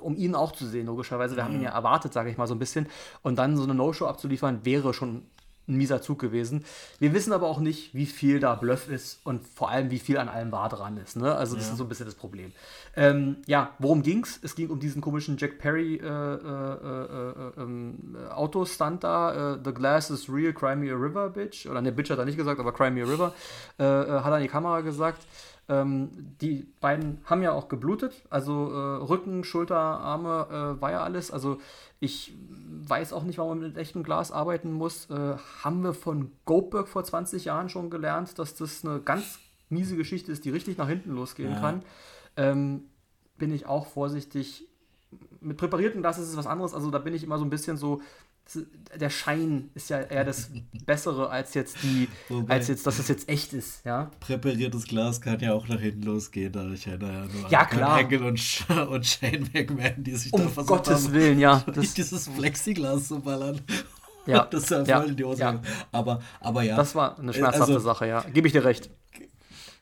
um 0.00 0.16
ihn 0.16 0.34
auch 0.34 0.52
zu 0.52 0.66
sehen, 0.66 0.86
logischerweise. 0.86 1.36
Wir 1.36 1.44
mhm. 1.44 1.48
haben 1.48 1.54
ihn 1.56 1.62
ja 1.62 1.70
erwartet, 1.70 2.12
sage 2.12 2.28
ich 2.28 2.36
mal 2.36 2.48
so 2.48 2.54
ein 2.54 2.58
bisschen. 2.58 2.88
Und 3.22 3.36
dann 3.36 3.56
so 3.56 3.62
eine 3.62 3.74
No-Show 3.74 4.06
abzuliefern, 4.06 4.64
wäre 4.64 4.92
schon 4.92 5.22
ein 5.68 5.76
mieser 5.76 6.02
Zug 6.02 6.18
gewesen. 6.18 6.64
Wir 6.98 7.12
wissen 7.12 7.32
aber 7.32 7.46
auch 7.46 7.60
nicht, 7.60 7.94
wie 7.94 8.06
viel 8.06 8.40
da 8.40 8.54
Bluff 8.54 8.88
ist 8.88 9.20
und 9.24 9.46
vor 9.46 9.70
allem, 9.70 9.90
wie 9.90 9.98
viel 9.98 10.18
an 10.18 10.28
allem 10.28 10.52
wahr 10.52 10.68
dran 10.68 10.96
ist. 10.96 11.16
Ne? 11.16 11.34
Also, 11.34 11.56
das 11.56 11.66
ja. 11.66 11.72
ist 11.72 11.78
so 11.78 11.84
ein 11.84 11.88
bisschen 11.88 12.06
das 12.06 12.14
Problem. 12.14 12.52
Ähm, 12.96 13.36
ja, 13.46 13.74
worum 13.78 14.02
ging's? 14.02 14.38
Es 14.42 14.54
ging 14.54 14.70
um 14.70 14.80
diesen 14.80 15.00
komischen 15.00 15.36
Jack 15.36 15.58
Perry 15.58 15.96
äh, 15.96 16.06
äh, 16.06 16.08
äh, 16.08 17.30
äh 17.30 17.62
ähm, 17.62 18.16
Autostunt 18.30 19.04
da. 19.04 19.54
Äh, 19.54 19.58
The 19.64 19.72
Glass 19.72 20.10
is 20.10 20.28
real, 20.28 20.52
cry 20.52 20.76
me 20.76 20.90
a 20.92 20.96
river, 20.96 21.30
bitch. 21.30 21.66
Oder 21.66 21.82
ne, 21.82 21.92
bitch 21.92 22.10
hat 22.10 22.18
er 22.18 22.24
nicht 22.24 22.38
gesagt, 22.38 22.60
aber 22.60 22.72
cry 22.72 22.90
me 22.90 23.02
a 23.02 23.06
river. 23.06 23.34
Äh, 23.78 23.84
hat 23.84 24.26
er 24.26 24.34
an 24.34 24.42
die 24.42 24.48
Kamera 24.48 24.80
gesagt. 24.80 25.26
Ähm, 25.68 26.10
die 26.40 26.68
beiden 26.80 27.18
haben 27.24 27.42
ja 27.42 27.52
auch 27.52 27.68
geblutet, 27.68 28.22
also 28.30 28.70
äh, 28.70 28.96
Rücken, 29.04 29.42
Schulter, 29.42 29.76
Arme, 29.76 30.46
äh, 30.78 30.80
war 30.80 30.92
ja 30.92 31.02
alles. 31.02 31.32
Also 31.32 31.58
ich 31.98 32.34
weiß 32.88 33.12
auch 33.12 33.24
nicht, 33.24 33.38
warum 33.38 33.58
man 33.58 33.68
mit 33.68 33.76
echtem 33.76 34.04
Glas 34.04 34.30
arbeiten 34.30 34.70
muss. 34.70 35.10
Äh, 35.10 35.36
haben 35.62 35.82
wir 35.82 35.92
von 35.92 36.30
Goldberg 36.44 36.86
vor 36.86 37.02
20 37.02 37.46
Jahren 37.46 37.68
schon 37.68 37.90
gelernt, 37.90 38.38
dass 38.38 38.54
das 38.54 38.84
eine 38.84 39.00
ganz 39.00 39.40
miese 39.68 39.96
Geschichte 39.96 40.30
ist, 40.30 40.44
die 40.44 40.50
richtig 40.50 40.78
nach 40.78 40.88
hinten 40.88 41.10
losgehen 41.10 41.52
ja. 41.52 41.60
kann. 41.60 41.82
Ähm, 42.36 42.84
bin 43.36 43.52
ich 43.52 43.66
auch 43.66 43.86
vorsichtig. 43.86 44.68
Mit 45.40 45.56
präpariertem 45.56 46.00
Glas 46.00 46.18
ist 46.18 46.28
es 46.28 46.36
was 46.36 46.46
anderes. 46.46 46.74
Also 46.74 46.90
da 46.90 46.98
bin 46.98 47.14
ich 47.14 47.24
immer 47.24 47.38
so 47.38 47.44
ein 47.44 47.50
bisschen 47.50 47.76
so, 47.76 48.00
der 48.94 49.10
Schein 49.10 49.70
ist 49.74 49.90
ja 49.90 50.00
eher 50.00 50.24
das 50.24 50.50
Bessere 50.86 51.30
als 51.30 51.54
jetzt 51.54 51.82
die, 51.82 52.08
Wobei, 52.28 52.54
als 52.54 52.68
jetzt, 52.68 52.86
dass 52.86 52.98
es 52.98 53.08
jetzt 53.08 53.28
echt 53.28 53.52
ist, 53.52 53.84
ja. 53.84 54.10
Präpariertes 54.20 54.84
Glas 54.84 55.20
kann 55.20 55.40
ja 55.40 55.52
auch 55.52 55.66
nach 55.68 55.80
hinten 55.80 56.02
losgehen, 56.04 56.52
da 56.52 56.68
ich 56.70 56.86
ja 56.86 56.92
ja 56.92 57.26
nur 57.26 57.50
ja, 57.50 57.64
klar. 57.64 57.98
Angle 57.98 58.24
und, 58.24 58.38
Sch 58.38 58.64
und 58.70 59.04
Shane 59.04 59.48
McMahon, 59.52 60.02
die 60.02 60.14
sich 60.14 60.32
um 60.32 60.42
da 60.42 60.48
versucht 60.48 60.68
Gottes 60.68 61.06
haben, 61.06 61.14
Willen, 61.14 61.38
ja. 61.38 61.64
Das, 61.74 61.94
dieses 61.94 62.28
Plexiglas 62.28 63.08
zu 63.08 63.20
ballern. 63.20 63.60
Ja. 64.26 64.44
das 64.50 64.64
ist 64.64 64.70
ja 64.70 64.78
voll 64.78 64.88
ja, 64.88 65.02
in 65.02 65.16
die 65.16 65.24
Hose. 65.24 65.40
Ja. 65.40 65.60
Aber, 65.92 66.20
aber 66.40 66.62
ja. 66.62 66.76
Das 66.76 66.94
war 66.94 67.18
eine 67.18 67.32
schmerzhafte 67.32 67.74
also, 67.74 67.84
Sache, 67.84 68.06
ja. 68.06 68.22
Gebe 68.32 68.46
ich 68.46 68.52
dir 68.52 68.64
recht 68.64 68.90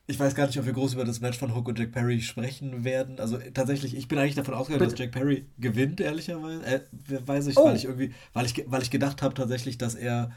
ich 0.06 0.18
weiß 0.18 0.34
gar 0.34 0.46
nicht, 0.46 0.58
ob 0.58 0.66
wir 0.66 0.72
groß 0.74 0.94
über 0.94 1.04
das 1.04 1.20
Match 1.20 1.38
von 1.38 1.54
Hook 1.54 1.68
und 1.68 1.78
Jack 1.78 1.92
Perry 1.92 2.20
sprechen 2.20 2.84
werden. 2.84 3.18
Also 3.18 3.38
tatsächlich, 3.54 3.96
ich 3.96 4.06
bin 4.06 4.18
eigentlich 4.18 4.34
davon 4.34 4.54
ausgegangen, 4.54 4.90
dass 4.90 4.98
Jack 4.98 5.12
Perry 5.12 5.46
gewinnt, 5.58 6.00
ehrlicherweise. 6.00 6.64
Äh, 6.66 6.80
weiß 7.26 7.46
ich, 7.46 7.56
oh. 7.56 7.64
weil 7.64 7.76
ich 7.76 7.84
irgendwie, 7.84 8.12
weil 8.34 8.44
ich, 8.44 8.64
weil 8.66 8.82
ich 8.82 8.90
gedacht 8.90 9.22
habe 9.22 9.34
tatsächlich, 9.34 9.78
dass 9.78 9.94
er 9.94 10.30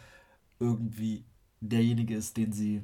irgendwie 0.59 1.25
derjenige 1.59 2.15
ist, 2.15 2.37
den 2.37 2.53
sie, 2.53 2.81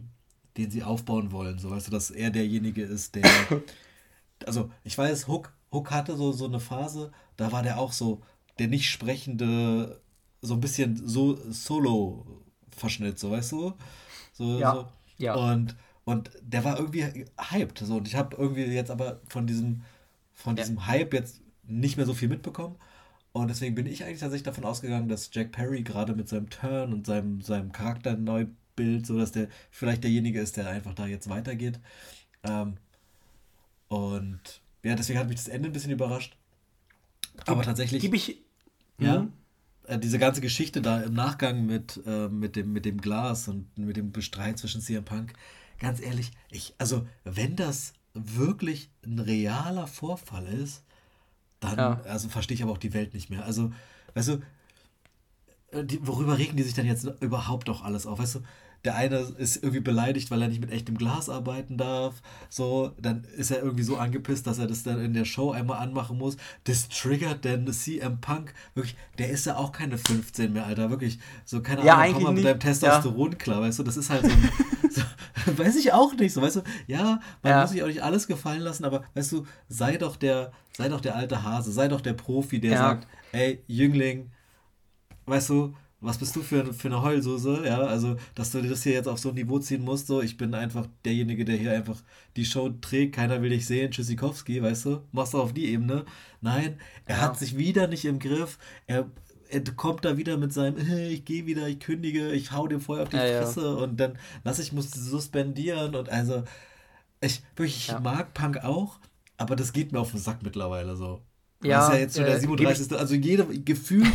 den 0.58 0.72
sie 0.72 0.84
aufbauen 0.84 1.32
wollen. 1.32 1.58
So 1.58 1.69
weißt 1.69 1.88
du, 1.88 1.91
dass 1.91 2.12
er 2.12 2.32
derjenige 2.32 2.84
ist, 2.84 3.15
der. 3.15 3.24
also 4.46 4.69
ich 4.84 4.98
weiß, 4.98 5.28
Hook, 5.30 5.54
Hook 5.72 5.91
hatte 5.91 6.17
so, 6.17 6.34
so 6.34 6.46
eine 6.46 6.60
Phase, 6.60 7.12
da 7.38 7.52
war 7.54 7.63
der 7.63 7.80
auch 7.80 7.93
so 7.93 8.22
der 8.60 8.67
nicht 8.67 8.89
sprechende, 8.89 10.02
so 10.41 10.54
ein 10.54 10.60
bisschen 10.60 11.08
so 11.08 11.39
Solo-Verschnitt, 11.50 13.17
so 13.17 13.32
weißt 13.32 13.52
du? 13.54 13.74
So, 14.34 14.60
ja. 14.60 14.74
So. 14.74 14.88
ja. 15.17 15.36
Und 15.36 15.76
und 16.05 16.31
der 16.41 16.63
war 16.63 16.77
irgendwie 16.77 17.25
hyped. 17.39 17.79
So. 17.79 17.97
Und 17.97 18.07
ich 18.07 18.15
habe 18.15 18.35
irgendwie 18.37 18.63
jetzt 18.63 18.91
aber 18.91 19.21
von 19.27 19.47
diesem, 19.47 19.83
von 20.33 20.55
diesem 20.55 20.77
ja. 20.77 20.87
Hype 20.87 21.13
jetzt 21.13 21.41
nicht 21.63 21.97
mehr 21.97 22.06
so 22.06 22.13
viel 22.13 22.29
mitbekommen. 22.29 22.75
Und 23.31 23.47
deswegen 23.49 23.73
bin 23.73 23.87
ich 23.87 24.04
eigentlich 24.04 24.19
tatsächlich 24.19 24.43
davon 24.43 24.65
ausgegangen, 24.65 25.08
dass 25.08 25.29
Jack 25.31 25.51
Perry 25.51 25.81
gerade 25.81 26.13
mit 26.13 26.29
seinem 26.29 26.49
Turn 26.49 26.93
und 26.93 27.06
seinem, 27.08 27.41
seinem 27.41 27.71
Charakter 27.71 28.15
neu 28.15 28.45
Bild, 28.75 29.06
so 29.06 29.17
dass 29.17 29.31
der 29.31 29.47
vielleicht 29.71 30.04
derjenige 30.04 30.39
ist, 30.39 30.58
der 30.58 30.67
einfach 30.67 30.93
da 30.93 31.08
jetzt 31.08 31.29
weitergeht. 31.29 31.79
Ähm, 32.43 32.77
und 33.87 34.62
ja, 34.83 34.95
deswegen 34.95 35.19
hat 35.19 35.27
mich 35.27 35.37
das 35.37 35.47
Ende 35.47 35.69
ein 35.69 35.73
bisschen 35.73 35.91
überrascht. 35.91 36.35
Aber 37.45 37.63
tatsächlich. 37.63 38.01
Gib 38.01 38.13
ich. 38.13 38.41
Ja. 38.99 39.21
Mhm. 39.21 39.33
Äh, 39.85 39.99
diese 39.99 40.19
ganze 40.19 40.41
Geschichte 40.41 40.81
da 40.81 41.01
im 41.01 41.13
Nachgang 41.13 41.65
mit, 41.65 42.01
äh, 42.06 42.29
mit, 42.29 42.56
dem, 42.56 42.73
mit 42.73 42.85
dem 42.85 42.99
Glas 43.01 43.47
und 43.47 43.77
mit 43.77 43.97
dem 43.97 44.12
Bestreit 44.12 44.58
zwischen 44.58 44.81
CM 44.81 45.04
Punk, 45.04 45.33
ganz 45.84 46.02
ehrlich, 46.02 46.31
ich, 46.50 46.73
also 46.77 47.06
wenn 47.23 47.56
das 47.56 47.94
wirklich 48.13 48.90
ein 49.06 49.19
realer 49.19 49.86
Vorfall 49.86 50.48
ist, 50.48 50.84
dann, 51.60 51.77
ja. 51.77 52.02
also 52.06 52.29
verstehe 52.29 52.56
ich 52.56 52.63
aber 52.63 52.71
auch 52.71 52.77
die 52.77 52.94
Welt 52.94 53.13
nicht 53.13 53.29
mehr. 53.29 53.46
Also, 53.46 53.71
weißt 54.15 54.29
du, 54.29 54.42
äh, 55.71 55.84
die, 55.84 56.06
worüber 56.06 56.38
regen 56.38 56.58
die 56.58 56.63
sich 56.63 56.73
dann 56.73 56.86
jetzt 56.86 57.06
überhaupt 57.21 57.67
doch 57.67 57.84
alles 57.84 58.06
auf? 58.06 58.19
Weißt 58.19 58.36
du, 58.36 58.40
der 58.86 58.96
eine 58.96 59.17
ist 59.38 59.58
irgendwie 59.58 59.79
beleidigt, 59.79 60.29
weil 60.29 60.42
er 60.42 60.50
nicht 60.50 60.60
mit 60.60 60.71
echtem 60.71 60.98
Glas 60.98 61.29
arbeiten 61.29 61.77
darf. 61.77 62.21
So, 62.50 62.92
dann 63.00 63.23
ist 63.38 63.52
er 63.52 63.62
irgendwie 63.62 63.84
so 63.84 63.96
angepisst, 63.98 64.46
dass 64.46 64.60
er 64.60 64.67
das 64.67 64.84
dann 64.84 65.00
in 65.00 65.13
der 65.13 65.23
Show 65.23 65.52
einmal 65.52 65.79
anmachen 65.79 66.17
muss. 66.17 66.36
Das 66.65 66.90
triggert 66.90 67.46
denn 67.46 67.71
CM 67.71 68.19
Punk. 68.19 68.54
Wirklich, 68.75 68.98
der 69.17 69.29
ist 69.29 69.46
ja 69.46 69.56
auch 69.56 69.71
keine 69.71 69.98
15 69.98 70.52
mehr, 70.52 70.65
Alter. 70.65 70.90
Wirklich, 70.90 71.19
so 71.46 71.62
keine 71.62 71.81
Ahnung, 71.81 72.06
ja, 72.06 72.13
komm 72.13 72.23
mal 72.23 72.34
mit 72.34 72.44
deinem 72.44 72.60
Testosteron 72.60 73.31
ja. 73.31 73.38
klar, 73.38 73.62
weißt 73.62 73.79
du, 73.79 73.84
das 73.84 73.96
ist 73.96 74.10
halt 74.10 74.25
so, 74.25 74.31
so, 74.90 75.58
weiß 75.58 75.77
ich 75.77 75.94
auch 75.94 76.13
nicht, 76.15 76.34
so, 76.34 76.42
weißt 76.42 76.58
du, 76.58 76.62
ja, 76.88 77.21
man 77.42 77.52
ja. 77.52 77.62
muss 77.62 77.71
sich 77.71 77.84
auch 77.84 77.88
nicht 77.88 78.04
alles 78.04 78.27
gefallen 78.27 78.62
lassen, 78.62 78.84
aber 78.84 79.04
weißt 79.13 79.31
du, 79.31 79.46
sei 79.69 79.98
doch 79.98 80.17
der, 80.17 80.52
sei 80.75 80.90
doch 80.90 81.02
der 81.02 81.15
alte 81.15 81.44
Hase, 81.44 81.71
sei 81.71 81.88
doch 81.88 82.02
der 82.02 82.13
Profi, 82.13 82.60
der 82.60 82.77
sagt, 82.77 83.08
ey, 83.31 83.63
Jüngling, 83.67 84.31
weißt 85.25 85.50
du, 85.50 85.73
was 86.04 86.17
bist 86.17 86.35
du 86.35 86.41
für, 86.41 86.73
für 86.73 86.89
eine 86.89 87.01
Heulsoße, 87.01 87.63
ja, 87.65 87.79
also, 87.79 88.17
dass 88.35 88.51
du 88.51 88.62
das 88.62 88.83
hier 88.83 88.93
jetzt 88.93 89.08
auf 89.08 89.19
so 89.19 89.29
ein 89.29 89.35
Niveau 89.35 89.58
ziehen 89.60 89.83
musst, 89.83 90.08
so, 90.08 90.21
ich 90.21 90.37
bin 90.37 90.54
einfach 90.54 90.85
derjenige, 91.06 91.45
der 91.45 91.56
hier 91.56 91.71
einfach 91.71 92.01
die 92.35 92.45
Show 92.45 92.69
trägt, 92.69 93.15
keiner 93.15 93.41
will 93.41 93.49
dich 93.49 93.65
sehen, 93.65 93.91
Tschüssikowski, 93.91 94.62
weißt 94.62 94.85
du, 94.85 95.01
machst 95.13 95.33
du 95.33 95.41
auf 95.41 95.54
die 95.54 95.69
Ebene. 95.69 96.06
Nein, 96.41 96.77
er 97.06 97.17
ja. 97.17 97.21
hat 97.21 97.39
sich 97.39 97.58
wieder 97.58 97.87
nicht 97.87 98.04
im 98.04 98.19
Griff, 98.19 98.60
er, 98.85 99.10
er 99.49 99.63
kommt 99.75 100.04
da 100.04 100.17
wieder 100.17 100.37
mit 100.37 100.51
seinem, 100.51 100.77
ich 101.10 101.23
gehe 101.23 101.45
wieder, 101.45 101.67
ich 101.69 101.79
kündige, 101.79 102.31
ich 102.33 102.51
hau 102.51 102.67
dir 102.67 102.81
vorher 102.81 103.04
auf 103.04 103.10
die 103.10 103.15
ja, 103.15 103.41
Fresse 103.41 103.62
ja. 103.62 103.73
und 103.73 103.97
dann 103.97 104.17
lass 104.43 104.60
ich 104.60 104.73
muss 104.73 104.91
suspendieren 104.91 105.95
und 105.95 106.10
also, 106.10 106.43
ich, 107.21 107.41
wirklich, 107.56 107.89
ich 107.89 107.99
mag 107.99 108.33
Punk 108.33 108.58
auch, 108.58 108.99
aber 109.37 109.56
das 109.56 109.71
geht 109.71 109.93
mir 109.93 109.99
auf 109.99 110.12
den 110.12 110.19
Sack 110.19 110.43
mittlerweile 110.43 110.97
so. 110.97 111.21
Ja, 111.63 111.77
das 111.77 111.87
ist 111.87 111.93
ja 111.93 111.99
jetzt 111.99 112.15
schon 112.17 112.25
der 112.25 112.39
37. 112.39 112.91
Äh, 112.91 112.95
also 112.95 113.15
jede 113.15 113.45
Gefühl, 113.45 114.05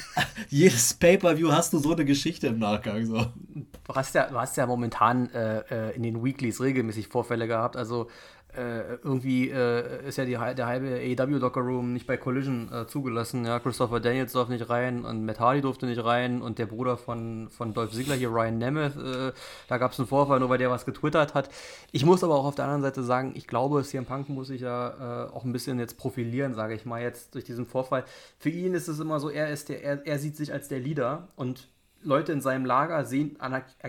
jedes 0.48 0.94
Pay-Per-View 0.94 1.52
hast 1.52 1.72
du 1.72 1.78
so 1.78 1.92
eine 1.92 2.04
Geschichte 2.04 2.48
im 2.48 2.58
Nachgang. 2.58 3.04
So. 3.06 3.26
Du 3.54 3.94
hast 3.94 4.14
ja, 4.14 4.28
du 4.28 4.36
hast 4.36 4.56
ja 4.56 4.66
momentan 4.66 5.30
äh, 5.30 5.58
äh 5.70 5.96
in 5.96 6.02
den 6.02 6.24
Weeklies 6.24 6.60
regelmäßig 6.60 7.08
Vorfälle 7.08 7.46
gehabt. 7.46 7.76
Also 7.76 8.08
äh, 8.56 8.98
irgendwie 9.02 9.50
äh, 9.50 10.06
ist 10.08 10.18
ja 10.18 10.24
die, 10.24 10.32
der 10.32 10.66
halbe 10.66 10.88
AEW 10.88 11.38
Locker 11.38 11.60
Room 11.60 11.92
nicht 11.92 12.06
bei 12.06 12.16
Collision 12.16 12.70
äh, 12.72 12.86
zugelassen. 12.86 13.44
Ja, 13.44 13.58
Christopher 13.58 14.00
Daniels 14.00 14.32
darf 14.32 14.48
nicht 14.48 14.68
rein 14.68 15.04
und 15.04 15.24
Matt 15.24 15.40
Hardy 15.40 15.60
durfte 15.60 15.86
nicht 15.86 16.04
rein 16.04 16.42
und 16.42 16.58
der 16.58 16.66
Bruder 16.66 16.96
von, 16.96 17.48
von 17.50 17.74
Dolph 17.74 17.92
Ziggler 17.92 18.14
hier, 18.14 18.30
Ryan 18.30 18.58
Nemeth, 18.58 18.96
äh, 18.96 19.32
da 19.68 19.78
gab 19.78 19.92
es 19.92 19.98
einen 19.98 20.08
Vorfall, 20.08 20.40
nur 20.40 20.48
weil 20.48 20.58
der 20.58 20.70
was 20.70 20.86
getwittert 20.86 21.34
hat. 21.34 21.50
Ich 21.92 22.04
muss 22.04 22.24
aber 22.24 22.34
auch 22.34 22.44
auf 22.44 22.54
der 22.54 22.64
anderen 22.64 22.82
Seite 22.82 23.02
sagen, 23.02 23.32
ich 23.34 23.46
glaube, 23.46 23.82
CM 23.82 24.06
Punk 24.06 24.28
muss 24.28 24.48
sich 24.48 24.62
ja 24.62 25.26
äh, 25.26 25.30
auch 25.30 25.44
ein 25.44 25.52
bisschen 25.52 25.78
jetzt 25.78 25.98
profilieren, 25.98 26.54
sage 26.54 26.74
ich 26.74 26.86
mal, 26.86 27.02
jetzt 27.02 27.34
durch 27.34 27.44
diesen 27.44 27.66
Vorfall. 27.66 28.04
Für 28.38 28.50
ihn 28.50 28.74
ist 28.74 28.88
es 28.88 29.00
immer 29.00 29.20
so, 29.20 29.30
er 29.30 29.50
ist 29.50 29.68
der, 29.68 29.82
er, 29.82 30.06
er 30.06 30.18
sieht 30.18 30.36
sich 30.36 30.52
als 30.52 30.68
der 30.68 30.80
Leader 30.80 31.28
und 31.36 31.68
Leute 32.06 32.32
in 32.32 32.40
seinem 32.40 32.64
Lager 32.64 33.04
sehen, 33.04 33.36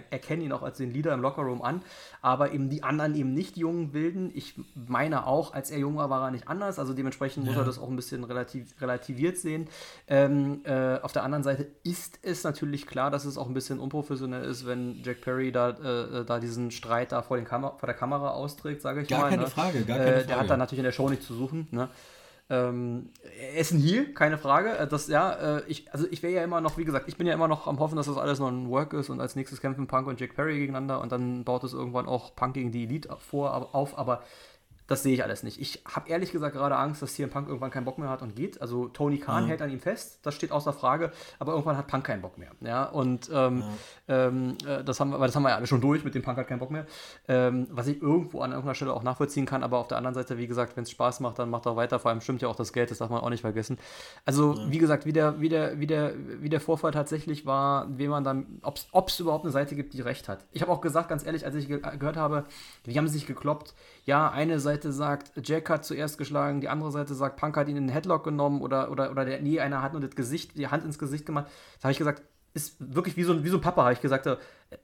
erkennen 0.09 0.41
ihn 0.41 0.51
auch 0.51 0.63
als 0.63 0.77
den 0.77 0.91
Leader 0.91 1.13
im 1.13 1.21
Lockerroom 1.21 1.61
an, 1.61 1.81
aber 2.21 2.51
eben 2.51 2.69
die 2.69 2.83
anderen 2.83 3.15
eben 3.15 3.33
nicht, 3.33 3.55
die 3.55 3.61
jungen 3.61 3.93
Wilden. 3.93 4.31
Ich 4.33 4.59
meine 4.75 5.25
auch, 5.25 5.53
als 5.53 5.71
er 5.71 5.79
jung 5.79 5.97
war, 5.97 6.09
war 6.09 6.27
er 6.27 6.31
nicht 6.31 6.47
anders, 6.47 6.79
also 6.79 6.93
dementsprechend 6.93 7.45
ja. 7.45 7.51
muss 7.51 7.61
er 7.61 7.65
das 7.65 7.79
auch 7.79 7.89
ein 7.89 7.95
bisschen 7.95 8.23
relativ, 8.23 8.79
relativiert 8.81 9.37
sehen. 9.37 9.67
Ähm, 10.07 10.61
äh, 10.63 10.99
auf 10.99 11.13
der 11.13 11.23
anderen 11.23 11.43
Seite 11.43 11.67
ist 11.83 12.19
es 12.23 12.43
natürlich 12.43 12.87
klar, 12.87 13.11
dass 13.11 13.25
es 13.25 13.37
auch 13.37 13.47
ein 13.47 13.53
bisschen 13.53 13.79
unprofessionell 13.79 14.43
ist, 14.43 14.65
wenn 14.65 15.01
Jack 15.03 15.21
Perry 15.21 15.51
da, 15.51 15.69
äh, 15.69 16.25
da 16.25 16.39
diesen 16.39 16.71
Streit 16.71 17.11
da 17.11 17.21
vor, 17.21 17.37
vor 17.45 17.85
der 17.85 17.95
Kamera 17.95 18.31
austrägt, 18.31 18.81
sage 18.81 19.01
ich 19.01 19.07
gar 19.07 19.21
mal. 19.21 19.29
Keine 19.29 19.43
ne? 19.43 19.47
Frage, 19.47 19.83
gar 19.83 19.97
keine 19.97 20.09
äh, 20.09 20.13
Frage. 20.13 20.27
Der 20.27 20.39
hat 20.39 20.49
da 20.49 20.57
natürlich 20.57 20.79
in 20.79 20.85
der 20.85 20.91
Show 20.91 21.09
nichts 21.09 21.27
zu 21.27 21.35
suchen. 21.35 21.67
Ne? 21.71 21.89
Ähm, 22.49 23.09
er 23.41 23.59
ein 23.71 23.79
Heal, 23.79 24.13
keine 24.13 24.37
Frage. 24.37 24.77
Äh, 24.77 24.87
das, 24.87 25.07
ja, 25.07 25.57
äh, 25.57 25.63
ich, 25.67 25.91
also 25.91 26.07
ich 26.09 26.23
wäre 26.23 26.33
ja 26.33 26.43
immer 26.43 26.61
noch, 26.61 26.77
wie 26.77 26.85
gesagt, 26.85 27.09
ich 27.09 27.17
bin 27.17 27.27
ja 27.27 27.33
immer 27.33 27.49
noch 27.49 27.67
am 27.67 27.79
Hoffen, 27.79 27.97
dass 27.97 28.05
das 28.05 28.17
alles 28.17 28.39
noch 28.39 28.47
ein 28.47 28.69
Work 28.69 28.93
ist 28.93 29.09
und 29.09 29.19
als 29.19 29.35
nächstes 29.35 29.59
kämpfen 29.59 29.87
Punk 29.87 30.07
und 30.07 30.19
Jack 30.19 30.35
Perry 30.35 30.57
gegeneinander 30.57 31.01
und 31.01 31.11
dann 31.11 31.43
baut 31.43 31.63
es 31.65 31.73
irgendwann 31.73 32.07
auch 32.07 32.35
Punk 32.35 32.53
gegen 32.53 32.71
die 32.71 32.83
Elite 32.83 33.15
vor, 33.19 33.75
auf, 33.75 33.97
aber 33.97 34.23
das 34.87 35.03
sehe 35.03 35.13
ich 35.13 35.23
alles 35.23 35.43
nicht. 35.43 35.59
Ich 35.59 35.83
habe 35.85 36.09
ehrlich 36.09 36.31
gesagt 36.31 36.55
gerade 36.55 36.77
Angst, 36.77 37.01
dass 37.01 37.13
CM 37.13 37.29
Punk 37.29 37.47
irgendwann 37.47 37.71
keinen 37.71 37.85
Bock 37.85 37.97
mehr 37.97 38.09
hat 38.09 38.21
und 38.21 38.35
geht. 38.35 38.61
Also 38.61 38.87
Tony 38.87 39.17
Khan 39.17 39.43
mhm. 39.43 39.47
hält 39.49 39.61
an 39.61 39.69
ihm 39.69 39.81
fest, 39.81 40.19
das 40.23 40.33
steht 40.33 40.51
außer 40.51 40.71
Frage, 40.71 41.11
aber 41.39 41.51
irgendwann 41.51 41.77
hat 41.77 41.87
Punk 41.87 42.05
keinen 42.05 42.21
Bock 42.21 42.37
mehr. 42.37 42.51
Ja, 42.61 42.85
und 42.85 43.29
ähm, 43.33 43.63
ja. 44.07 44.27
ähm, 44.27 44.57
äh, 44.65 44.83
das, 44.83 44.99
haben, 44.99 45.11
das 45.11 45.35
haben 45.35 45.43
wir 45.43 45.49
ja 45.49 45.55
alle 45.57 45.67
schon 45.67 45.81
durch, 45.81 46.03
mit 46.05 46.15
dem 46.15 46.21
Punk 46.21 46.37
hat 46.37 46.47
keinen 46.47 46.59
Bock 46.59 46.71
mehr. 46.71 46.85
Ähm, 47.27 47.67
was 47.69 47.87
ich 47.87 48.01
irgendwo 48.01 48.39
an 48.39 48.51
irgendeiner 48.51 48.75
Stelle 48.75 48.93
auch 48.93 49.03
nachvollziehen 49.03 49.45
kann, 49.45 49.61
aber 49.61 49.77
auf 49.77 49.89
der 49.89 49.97
anderen 49.97 50.15
Seite, 50.15 50.37
wie 50.37 50.47
gesagt, 50.47 50.77
wenn 50.77 50.83
es 50.83 50.91
Spaß 50.91 51.19
macht, 51.19 51.37
dann 51.39 51.49
macht 51.49 51.65
er 51.65 51.75
weiter. 51.75 51.99
Vor 51.99 52.11
allem 52.11 52.21
stimmt 52.21 52.41
ja 52.41 52.47
auch 52.47 52.55
das 52.55 52.71
Geld, 52.71 52.89
das 52.89 52.99
darf 52.99 53.09
man 53.09 53.19
auch 53.21 53.29
nicht 53.29 53.41
vergessen. 53.41 53.77
Also, 54.25 54.53
ja. 54.53 54.71
wie 54.71 54.77
gesagt, 54.77 55.05
wie 55.05 55.13
der, 55.13 55.41
wie, 55.41 55.49
der, 55.49 55.79
wie, 55.79 55.87
der, 55.87 56.13
wie 56.39 56.49
der 56.49 56.61
Vorfall 56.61 56.91
tatsächlich 56.91 57.45
war, 57.45 57.87
wie 57.97 58.07
man 58.07 58.23
dann, 58.23 58.59
ob 58.61 59.07
es 59.09 59.19
überhaupt 59.19 59.43
eine 59.43 59.51
Seite 59.51 59.75
gibt, 59.75 59.93
die 59.93 60.01
recht 60.01 60.29
hat. 60.29 60.45
Ich 60.53 60.61
habe 60.61 60.71
auch 60.71 60.81
gesagt, 60.81 61.09
ganz 61.09 61.25
ehrlich, 61.25 61.45
als 61.45 61.55
ich 61.55 61.67
ge 61.67 61.81
gehört 61.97 62.17
habe, 62.17 62.45
die 62.85 62.97
haben 62.97 63.07
sich 63.07 63.25
gekloppt, 63.25 63.73
ja, 64.07 64.31
eine 64.31 64.61
Seite 64.61 64.93
sagt, 64.93 65.33
Jack 65.45 65.69
hat 65.69 65.83
zuerst 65.83 66.17
geschlagen, 66.17 66.61
die 66.61 66.69
andere 66.69 66.91
Seite 66.91 67.13
sagt, 67.13 67.35
Punk 67.35 67.57
hat 67.57 67.67
ihn 67.67 67.75
in 67.75 67.87
den 67.87 67.93
Headlock 67.93 68.23
genommen 68.23 68.61
oder, 68.61 68.89
oder, 68.89 69.11
oder 69.11 69.25
der, 69.25 69.41
nee, 69.41 69.59
einer 69.59 69.81
hat 69.81 69.91
nur 69.91 70.01
das 70.01 70.15
Gesicht, 70.15 70.57
die 70.57 70.69
Hand 70.69 70.85
ins 70.85 70.97
Gesicht 70.97 71.25
gemacht. 71.25 71.47
Da 71.79 71.83
habe 71.83 71.91
ich 71.91 71.97
gesagt, 71.97 72.23
ist 72.57 72.75
wirklich 72.79 73.15
wie 73.15 73.23
so, 73.23 73.33
ein, 73.33 73.43
wie 73.43 73.49
so 73.49 73.57
ein 73.57 73.61
Papa, 73.61 73.83
habe 73.83 73.93
ich 73.93 74.01
gesagt, 74.01 74.27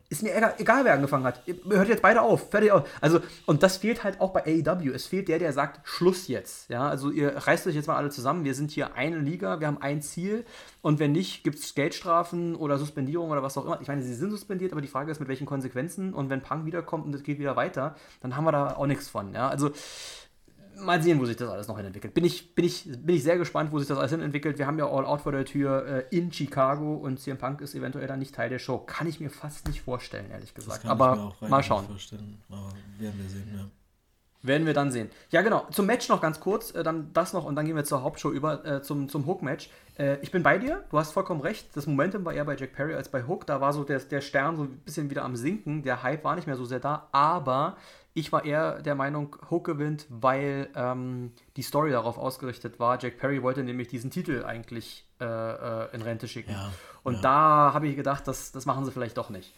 ist 0.10 0.22
mir 0.22 0.36
egal, 0.36 0.54
egal, 0.60 0.86
wer 0.86 0.94
angefangen 0.94 1.26
hat. 1.26 1.42
Hört 1.68 1.90
jetzt 1.90 2.02
beide 2.02 2.22
auf, 2.22 2.50
fertig 2.52 2.72
auf. 2.72 2.88
Also, 3.02 3.20
und 3.48 3.64
das 3.64 3.78
fehlt 3.78 4.04
halt 4.04 4.22
auch 4.22 4.32
bei 4.32 4.46
AEW. 4.46 4.92
Es 4.94 5.08
fehlt 5.08 5.28
der, 5.28 5.40
der 5.40 5.52
sagt, 5.52 5.86
Schluss 5.88 6.28
jetzt. 6.28 6.70
Ja, 6.70 6.88
also 6.88 7.10
ihr 7.10 7.36
reißt 7.36 7.66
euch 7.68 7.76
jetzt 7.76 7.88
mal 7.88 7.96
alle 7.96 8.10
zusammen. 8.10 8.46
Wir 8.46 8.54
sind 8.54 8.72
hier 8.72 8.94
eine 8.96 9.18
Liga, 9.18 9.60
wir 9.60 9.68
haben 9.68 9.82
ein 9.82 10.02
Ziel. 10.02 10.46
Und 10.82 11.00
wenn 11.00 11.12
nicht, 11.12 11.44
gibt 11.44 11.60
es 11.60 11.74
Geldstrafen 11.74 12.56
oder 12.56 12.78
Suspendierung 12.78 13.32
oder 13.32 13.44
was 13.44 13.58
auch 13.58 13.66
immer. 13.66 13.82
Ich 13.82 13.88
meine, 13.88 14.04
sie 14.04 14.14
sind 14.14 14.30
suspendiert, 14.30 14.72
aber 14.72 14.82
die 14.82 14.88
Frage 14.88 15.12
ist, 15.12 15.20
mit 15.20 15.28
welchen 15.28 15.48
Konsequenzen. 15.48 16.14
Und 16.14 16.30
wenn 16.30 16.42
Punk 16.42 16.66
wiederkommt 16.66 17.06
und 17.06 17.16
es 17.16 17.24
geht 17.24 17.40
wieder 17.40 17.56
weiter, 17.56 17.96
dann 18.22 18.38
haben 18.38 18.46
wir 18.46 18.52
da 18.52 18.76
auch 18.76 18.88
nichts 18.88 19.10
von. 19.10 19.34
Ja, 19.34 19.50
also 19.50 19.72
mal 20.78 21.02
sehen, 21.02 21.20
wo 21.20 21.26
sich 21.26 21.36
das 21.36 21.50
alles 21.50 21.68
noch 21.68 21.78
hin 21.78 21.86
entwickelt. 21.86 22.14
Bin 22.14 22.26
ich, 22.26 22.56
bin, 22.56 22.66
ich, 22.66 22.84
bin 22.86 23.16
ich 23.16 23.24
sehr 23.24 23.38
gespannt, 23.38 23.72
wo 23.72 23.80
sich 23.80 23.88
das 23.88 23.98
alles 23.98 24.12
hin 24.12 24.22
entwickelt. 24.22 24.58
Wir 24.58 24.68
haben 24.68 24.78
ja 24.78 24.86
All 24.86 25.06
Out 25.06 25.22
vor 25.22 25.32
der 25.32 25.46
Tür 25.46 25.86
äh, 26.12 26.16
in 26.16 26.32
Chicago 26.32 26.96
und 26.96 27.20
CM 27.20 27.38
Punk 27.38 27.62
ist 27.62 27.76
eventuell 27.76 28.08
dann 28.08 28.20
nicht 28.20 28.36
Teil 28.36 28.50
der 28.50 28.60
Show. 28.60 28.80
Kann 28.80 29.08
ich 29.08 29.20
mir 29.20 29.30
fast 29.30 29.68
nicht 29.68 29.82
vorstellen, 29.82 30.30
ehrlich 30.32 30.54
gesagt. 30.54 30.86
Aber 30.86 31.34
mal 31.42 31.64
schauen. 31.64 31.86
Aber 32.50 32.70
werden 33.00 33.20
wir 33.20 33.30
sehen, 33.30 33.50
ja. 33.56 33.66
Werden 34.46 34.68
wir 34.68 34.74
dann 34.74 34.92
sehen. 34.92 35.10
Ja, 35.30 35.42
genau. 35.42 35.66
Zum 35.72 35.86
Match 35.86 36.10
noch 36.10 36.20
ganz 36.20 36.42
kurz, 36.42 36.76
äh, 36.76 36.84
dann 36.84 37.14
das 37.14 37.32
noch 37.32 37.46
und 37.46 37.56
dann 37.56 37.66
gehen 37.66 37.78
wir 37.78 37.86
zur 37.86 38.04
Hauptshow 38.04 38.30
über, 38.30 38.66
äh, 38.66 38.82
zum, 38.82 39.08
zum 39.08 39.26
Hook-Match. 39.26 39.70
Äh, 39.98 40.18
ich 40.22 40.32
bin 40.32 40.44
bei 40.44 40.58
dir, 40.58 40.84
du 40.90 41.00
hast 41.00 41.14
vollkommen 41.14 41.40
recht. 41.40 41.70
Das 41.78 41.88
Momentum 41.88 42.26
war 42.26 42.34
eher 42.34 42.44
bei 42.44 42.58
Jack 42.58 42.74
Perry 42.74 42.94
als 42.94 43.08
bei 43.08 43.24
Hook. 43.24 43.48
Da 43.48 43.62
war 43.62 43.72
so 43.72 43.86
der, 43.86 44.00
der 44.00 44.20
Stern 44.20 44.58
so 44.58 44.64
ein 44.64 44.80
bisschen 44.80 45.10
wieder 45.10 45.24
am 45.24 45.38
Sinken. 45.38 45.82
Der 45.82 46.04
Hype 46.04 46.26
war 46.26 46.36
nicht 46.36 46.46
mehr 46.46 46.58
so 46.58 46.66
sehr 46.66 46.82
da, 46.82 47.08
aber 47.14 47.78
ich 48.14 48.32
war 48.32 48.46
eher 48.46 48.82
der 48.82 48.96
Meinung, 48.96 49.36
Hook 49.50 49.66
gewinnt, 49.66 50.06
weil 50.10 50.70
ähm, 50.76 51.32
die 51.58 51.64
Story 51.64 51.92
darauf 51.92 52.18
ausgerichtet 52.18 52.80
war. 52.80 53.02
Jack 53.02 53.18
Perry 53.18 53.42
wollte 53.42 53.64
nämlich 53.64 53.88
diesen 53.88 54.12
Titel 54.12 54.44
eigentlich 54.46 55.06
äh, 55.20 55.26
äh, 55.26 55.96
in 55.96 56.02
Rente 56.02 56.28
schicken. 56.28 56.52
Ja, 56.52 56.72
und 57.04 57.16
ja. 57.16 57.22
da 57.22 57.72
habe 57.74 57.88
ich 57.88 57.96
gedacht, 57.96 58.28
das, 58.28 58.52
das 58.52 58.66
machen 58.66 58.86
sie 58.86 58.92
vielleicht 58.92 59.18
doch 59.18 59.30
nicht. 59.30 59.54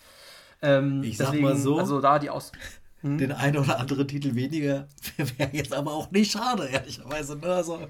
Ähm, 0.62 1.04
ich 1.04 1.18
deswegen, 1.18 1.46
sag 1.46 1.54
mal 1.54 1.58
so. 1.58 1.78
Also 1.80 2.00
da 2.00 2.18
die 2.18 2.30
Aus. 2.30 2.54
Hm? 3.02 3.18
Den 3.18 3.34
einen 3.34 3.58
oder 3.58 3.78
anderen 3.78 4.08
Titel 4.08 4.36
weniger 4.36 4.88
wäre 5.18 5.50
jetzt 5.52 5.74
aber 5.74 5.92
auch 5.92 6.10
nicht 6.12 6.32
schade, 6.32 6.68
ehrlicherweise. 6.68 7.38
Ne? 7.38 7.48
Also. 7.48 7.88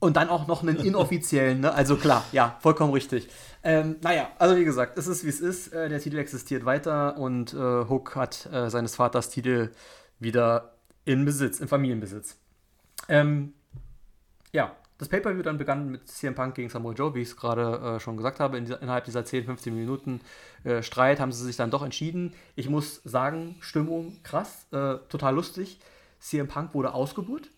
Und 0.00 0.16
dann 0.16 0.28
auch 0.28 0.46
noch 0.46 0.62
einen 0.62 0.76
inoffiziellen, 0.76 1.60
ne? 1.60 1.72
Also 1.72 1.96
klar, 1.96 2.24
ja, 2.32 2.58
vollkommen 2.60 2.92
richtig. 2.92 3.28
Ähm, 3.62 3.96
naja, 4.02 4.28
also 4.38 4.56
wie 4.56 4.64
gesagt, 4.64 4.98
es 4.98 5.06
ist 5.06 5.24
wie 5.24 5.30
es 5.30 5.40
ist. 5.40 5.72
Äh, 5.72 5.88
der 5.88 6.00
Titel 6.00 6.18
existiert 6.18 6.66
weiter 6.66 7.16
und 7.16 7.54
äh, 7.54 7.56
Hook 7.56 8.14
hat 8.16 8.46
äh, 8.52 8.68
seines 8.68 8.96
Vaters 8.96 9.30
Titel 9.30 9.70
wieder 10.18 10.74
in 11.06 11.24
Besitz, 11.24 11.60
in 11.60 11.68
Familienbesitz. 11.68 12.36
Ähm, 13.08 13.54
ja, 14.52 14.76
das 14.98 15.08
Pay-Per-View 15.08 15.42
dann 15.42 15.58
begann 15.58 15.90
mit 15.90 16.08
CM 16.08 16.34
Punk 16.34 16.54
gegen 16.54 16.68
Samoa 16.68 16.92
Joe, 16.92 17.14
wie 17.14 17.22
ich 17.22 17.28
es 17.28 17.36
gerade 17.36 17.96
äh, 17.96 18.00
schon 18.00 18.16
gesagt 18.16 18.40
habe. 18.40 18.58
In 18.58 18.64
dieser, 18.64 18.80
innerhalb 18.80 19.04
dieser 19.04 19.24
10, 19.24 19.44
15 19.44 19.74
Minuten 19.74 20.20
äh, 20.62 20.82
Streit 20.82 21.18
haben 21.18 21.32
sie 21.32 21.44
sich 21.44 21.56
dann 21.56 21.70
doch 21.70 21.82
entschieden. 21.82 22.34
Ich 22.56 22.68
muss 22.68 23.00
sagen, 23.04 23.56
Stimmung 23.60 24.18
krass, 24.22 24.66
äh, 24.70 24.96
total 25.08 25.34
lustig. 25.34 25.80
CM 26.20 26.48
Punk 26.48 26.74
wurde 26.74 26.94
ausgebucht, 26.94 27.50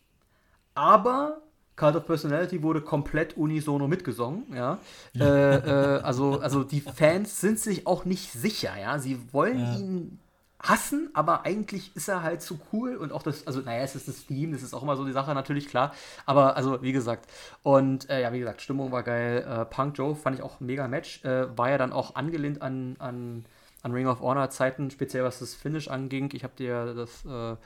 aber 0.75 1.43
Cult 1.77 1.97
of 1.97 2.07
Personality 2.07 2.63
wurde 2.63 2.81
komplett 2.81 3.37
unisono 3.37 3.87
mitgesungen, 3.87 4.45
ja. 4.55 4.79
äh, 5.15 5.25
äh, 5.25 6.01
also, 6.01 6.41
also 6.41 6.65
die 6.65 6.81
Fans 6.81 7.41
sind 7.41 7.61
sich 7.61 7.87
auch 7.87 8.07
nicht 8.07 8.33
sicher, 8.33 8.73
ja. 8.81 8.99
Sie 8.99 9.21
wollen 9.33 9.59
ja. 9.59 9.77
ihn 9.77 10.19
hassen, 10.59 11.11
aber 11.13 11.45
eigentlich 11.45 11.95
ist 11.95 12.09
er 12.09 12.23
halt 12.23 12.41
zu 12.43 12.59
cool 12.73 12.97
und 12.97 13.13
auch 13.13 13.23
das, 13.23 13.47
also 13.47 13.61
naja, 13.61 13.83
es 13.83 13.95
ist 13.95 14.09
das 14.09 14.27
Theme, 14.27 14.53
das 14.53 14.63
ist 14.63 14.75
auch 14.75 14.83
immer 14.83 14.97
so 14.97 15.05
die 15.05 15.13
Sache, 15.13 15.35
natürlich, 15.35 15.69
klar. 15.69 15.93
Aber 16.25 16.57
also, 16.57 16.83
wie 16.83 16.93
gesagt, 16.93 17.31
und 17.63 18.09
äh, 18.09 18.23
ja, 18.23 18.33
wie 18.33 18.39
gesagt, 18.39 18.63
Stimmung 18.63 18.91
war 18.91 19.03
geil. 19.03 19.47
Äh, 19.47 19.65
Punk 19.67 19.99
Joe 19.99 20.15
fand 20.15 20.37
ich 20.37 20.43
auch 20.43 20.61
ein 20.61 20.67
mega 20.67 20.89
Match. 20.89 21.25
Äh, 21.25 21.57
war 21.57 21.71
ja 21.71 21.79
dann 21.79 21.93
auch 21.93 22.15
angelehnt 22.15 22.63
an, 22.63 22.97
an, 22.99 23.45
an 23.83 23.93
Ring 23.93 24.07
of 24.07 24.21
Honor 24.21 24.51
Zeiten, 24.51 24.91
speziell 24.91 25.25
was 25.25 25.39
das 25.39 25.55
Finish 25.55 25.89
anging. 25.89 26.31
Ich 26.33 26.43
habe 26.43 26.55
dir 26.57 26.95
das 26.95 27.25
äh, 27.27 27.57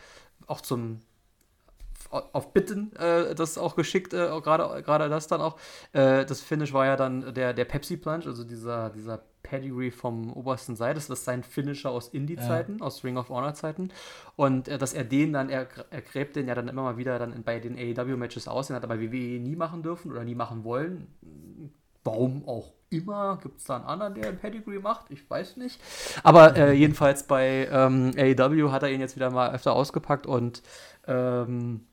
auch 0.46 0.60
zum 0.60 1.00
auf 2.10 2.52
Bitten 2.52 2.94
äh, 2.96 3.34
das 3.34 3.56
auch 3.56 3.76
geschickt, 3.76 4.12
äh, 4.12 4.28
gerade 4.40 5.08
das 5.08 5.26
dann 5.26 5.40
auch. 5.40 5.56
Äh, 5.92 6.24
das 6.24 6.40
Finish 6.40 6.72
war 6.72 6.86
ja 6.86 6.96
dann 6.96 7.32
der, 7.34 7.52
der 7.54 7.64
Pepsi 7.64 7.96
Plunge, 7.96 8.26
also 8.26 8.44
dieser, 8.44 8.90
dieser 8.90 9.22
Pedigree 9.42 9.90
vom 9.90 10.32
obersten 10.32 10.76
Seite. 10.76 10.94
Das 10.94 11.08
ist 11.08 11.24
sein 11.24 11.42
Finisher 11.42 11.90
aus 11.90 12.08
Indie-Zeiten, 12.08 12.78
ja. 12.78 12.84
aus 12.84 13.04
Ring 13.04 13.16
of 13.16 13.28
Honor-Zeiten. 13.28 13.92
Und 14.36 14.68
äh, 14.68 14.78
dass 14.78 14.92
er 14.92 15.04
den 15.04 15.32
dann, 15.32 15.48
er, 15.48 15.66
er 15.90 16.02
gräbt 16.02 16.36
den 16.36 16.48
ja 16.48 16.54
dann 16.54 16.68
immer 16.68 16.82
mal 16.82 16.96
wieder 16.96 17.18
dann 17.18 17.42
bei 17.42 17.58
den 17.58 17.76
AEW-Matches 17.76 18.48
aus. 18.48 18.68
Den 18.68 18.76
hat 18.76 18.84
er 18.84 18.88
bei 18.88 19.00
WWE 19.00 19.40
nie 19.40 19.56
machen 19.56 19.82
dürfen 19.82 20.10
oder 20.10 20.24
nie 20.24 20.34
machen 20.34 20.64
wollen. 20.64 21.08
Warum 22.04 22.48
auch 22.48 22.72
immer. 22.90 23.38
Gibt 23.42 23.58
es 23.58 23.64
da 23.64 23.76
einen 23.76 23.84
anderen, 23.84 24.14
der 24.14 24.28
ein 24.28 24.38
Pedigree 24.38 24.78
macht? 24.78 25.10
Ich 25.10 25.28
weiß 25.28 25.56
nicht. 25.56 25.80
Aber 26.22 26.56
äh, 26.56 26.72
jedenfalls 26.72 27.24
bei 27.24 27.68
ähm, 27.70 28.12
AEW 28.16 28.70
hat 28.70 28.82
er 28.82 28.90
ihn 28.90 29.00
jetzt 29.00 29.16
wieder 29.16 29.30
mal 29.30 29.52
öfter 29.52 29.72
ausgepackt 29.72 30.26
und 30.26 30.62
ähm, 31.06 31.86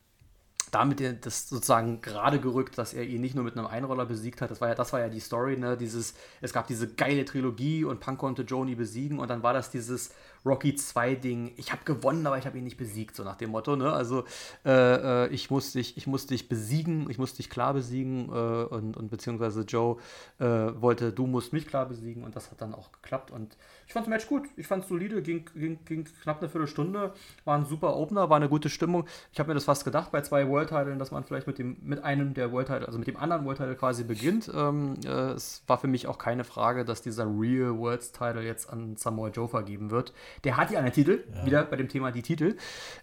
damit 0.72 1.26
das 1.26 1.50
sozusagen 1.50 2.02
gerade 2.02 2.40
gerückt, 2.40 2.78
dass 2.78 2.94
er 2.94 3.04
ihn 3.04 3.22
nicht 3.22 3.36
nur 3.36 3.44
mit 3.44 3.58
einem 3.58 3.68
Einroller 3.68 4.06
besiegt 4.06 4.42
hat. 4.42 4.52
Das 4.52 4.62
war 4.62 4.70
ja, 4.70 4.76
das 4.76 4.92
war 4.94 5.00
ja 5.00 5.10
die 5.10 5.20
Story, 5.20 5.58
ne? 5.58 5.78
Dieses, 5.78 6.14
es 6.42 6.54
gab 6.54 6.68
diese 6.68 6.94
geile 6.94 7.26
Trilogie 7.26 7.86
und 7.86 8.00
Punk 8.00 8.20
konnte 8.20 8.42
Joni 8.42 8.76
besiegen 8.76 9.20
und 9.20 9.30
dann 9.30 9.44
war 9.44 9.54
das 9.54 9.72
dieses 9.72 10.12
Rocky 10.46 10.76
2 10.76 11.16
Ding. 11.16 11.54
Ich 11.58 11.72
habe 11.72 11.84
gewonnen, 11.86 12.26
aber 12.26 12.38
ich 12.38 12.46
habe 12.46 12.58
ihn 12.58 12.64
nicht 12.64 12.78
besiegt, 12.78 13.16
so 13.16 13.24
nach 13.24 13.36
dem 13.36 13.52
Motto, 13.52 13.76
ne? 13.76 13.92
Also 13.92 14.26
äh, 14.66 15.26
äh, 15.26 15.28
ich 15.30 15.50
muss 15.50 15.72
dich, 15.72 15.98
ich 15.98 16.08
muss 16.08 16.28
dich 16.28 16.50
besiegen, 16.50 17.10
ich 17.10 17.18
muss 17.18 17.34
dich 17.34 17.50
klar 17.50 17.74
besiegen 17.74 18.30
äh, 18.30 18.64
und, 18.64 18.98
und 18.98 19.10
beziehungsweise 19.10 19.62
Joe 19.62 19.98
äh, 20.40 20.46
wollte, 20.46 21.12
du 21.12 21.28
musst 21.28 21.54
mich 21.54 21.68
klar 21.68 21.86
besiegen 21.86 22.24
und 22.24 22.36
das 22.36 22.52
hat 22.52 22.62
dann 22.62 22.74
auch 22.74 22.92
geklappt 22.92 23.32
und 23.32 23.58
ich 23.88 23.94
fand 23.94 24.06
das 24.06 24.10
Match 24.10 24.28
gut. 24.28 24.44
Ich 24.58 24.68
fand 24.68 24.84
es 24.84 24.90
solide, 24.90 25.22
ging, 25.22 25.46
ging, 25.56 25.80
ging 25.86 26.06
knapp 26.22 26.40
eine 26.40 26.50
Viertelstunde, 26.50 27.14
war 27.46 27.58
ein 27.58 27.66
super 27.66 27.96
Opener, 27.96 28.30
war 28.30 28.36
eine 28.36 28.50
gute 28.50 28.70
Stimmung. 28.70 29.06
Ich 29.32 29.40
habe 29.40 29.48
mir 29.48 29.54
das 29.54 29.64
fast 29.64 29.86
gedacht 29.86 30.12
bei 30.12 30.22
zwei 30.22 30.48
World 30.50 30.68
Titeln, 30.70 31.00
dass 31.00 31.12
man 31.12 31.24
vielleicht 31.24 31.48
mit 31.48 31.58
dem 31.58 31.78
mit 31.82 32.04
einem 32.04 32.34
der 32.34 32.52
World 32.52 32.68
Title, 32.68 32.86
also 32.86 33.00
mit 33.00 33.08
dem 33.08 33.16
anderen 33.16 33.46
World 33.46 33.60
Title 33.60 33.76
quasi 33.76 34.04
beginnt. 34.04 34.52
Ähm, 34.54 34.96
äh, 35.06 35.32
es 35.32 35.64
war 35.68 35.78
für 35.78 35.88
mich 35.88 36.06
auch 36.08 36.18
keine 36.18 36.44
Frage, 36.44 36.84
dass 36.84 37.02
dieser 37.02 37.26
Real 37.26 37.78
World 37.78 38.12
Title 38.12 38.42
jetzt 38.42 38.70
an 38.70 38.98
Samoa 38.98 39.30
Joe 39.30 39.48
vergeben 39.48 39.90
wird. 39.90 40.12
Der 40.44 40.58
hat 40.58 40.70
ja 40.70 40.80
einen 40.80 40.92
Titel, 40.92 41.24
ja. 41.34 41.46
wieder 41.46 41.64
bei 41.64 41.78
dem 41.78 41.88
Thema 41.88 42.12
die 42.12 42.24
Titel. 42.24 42.58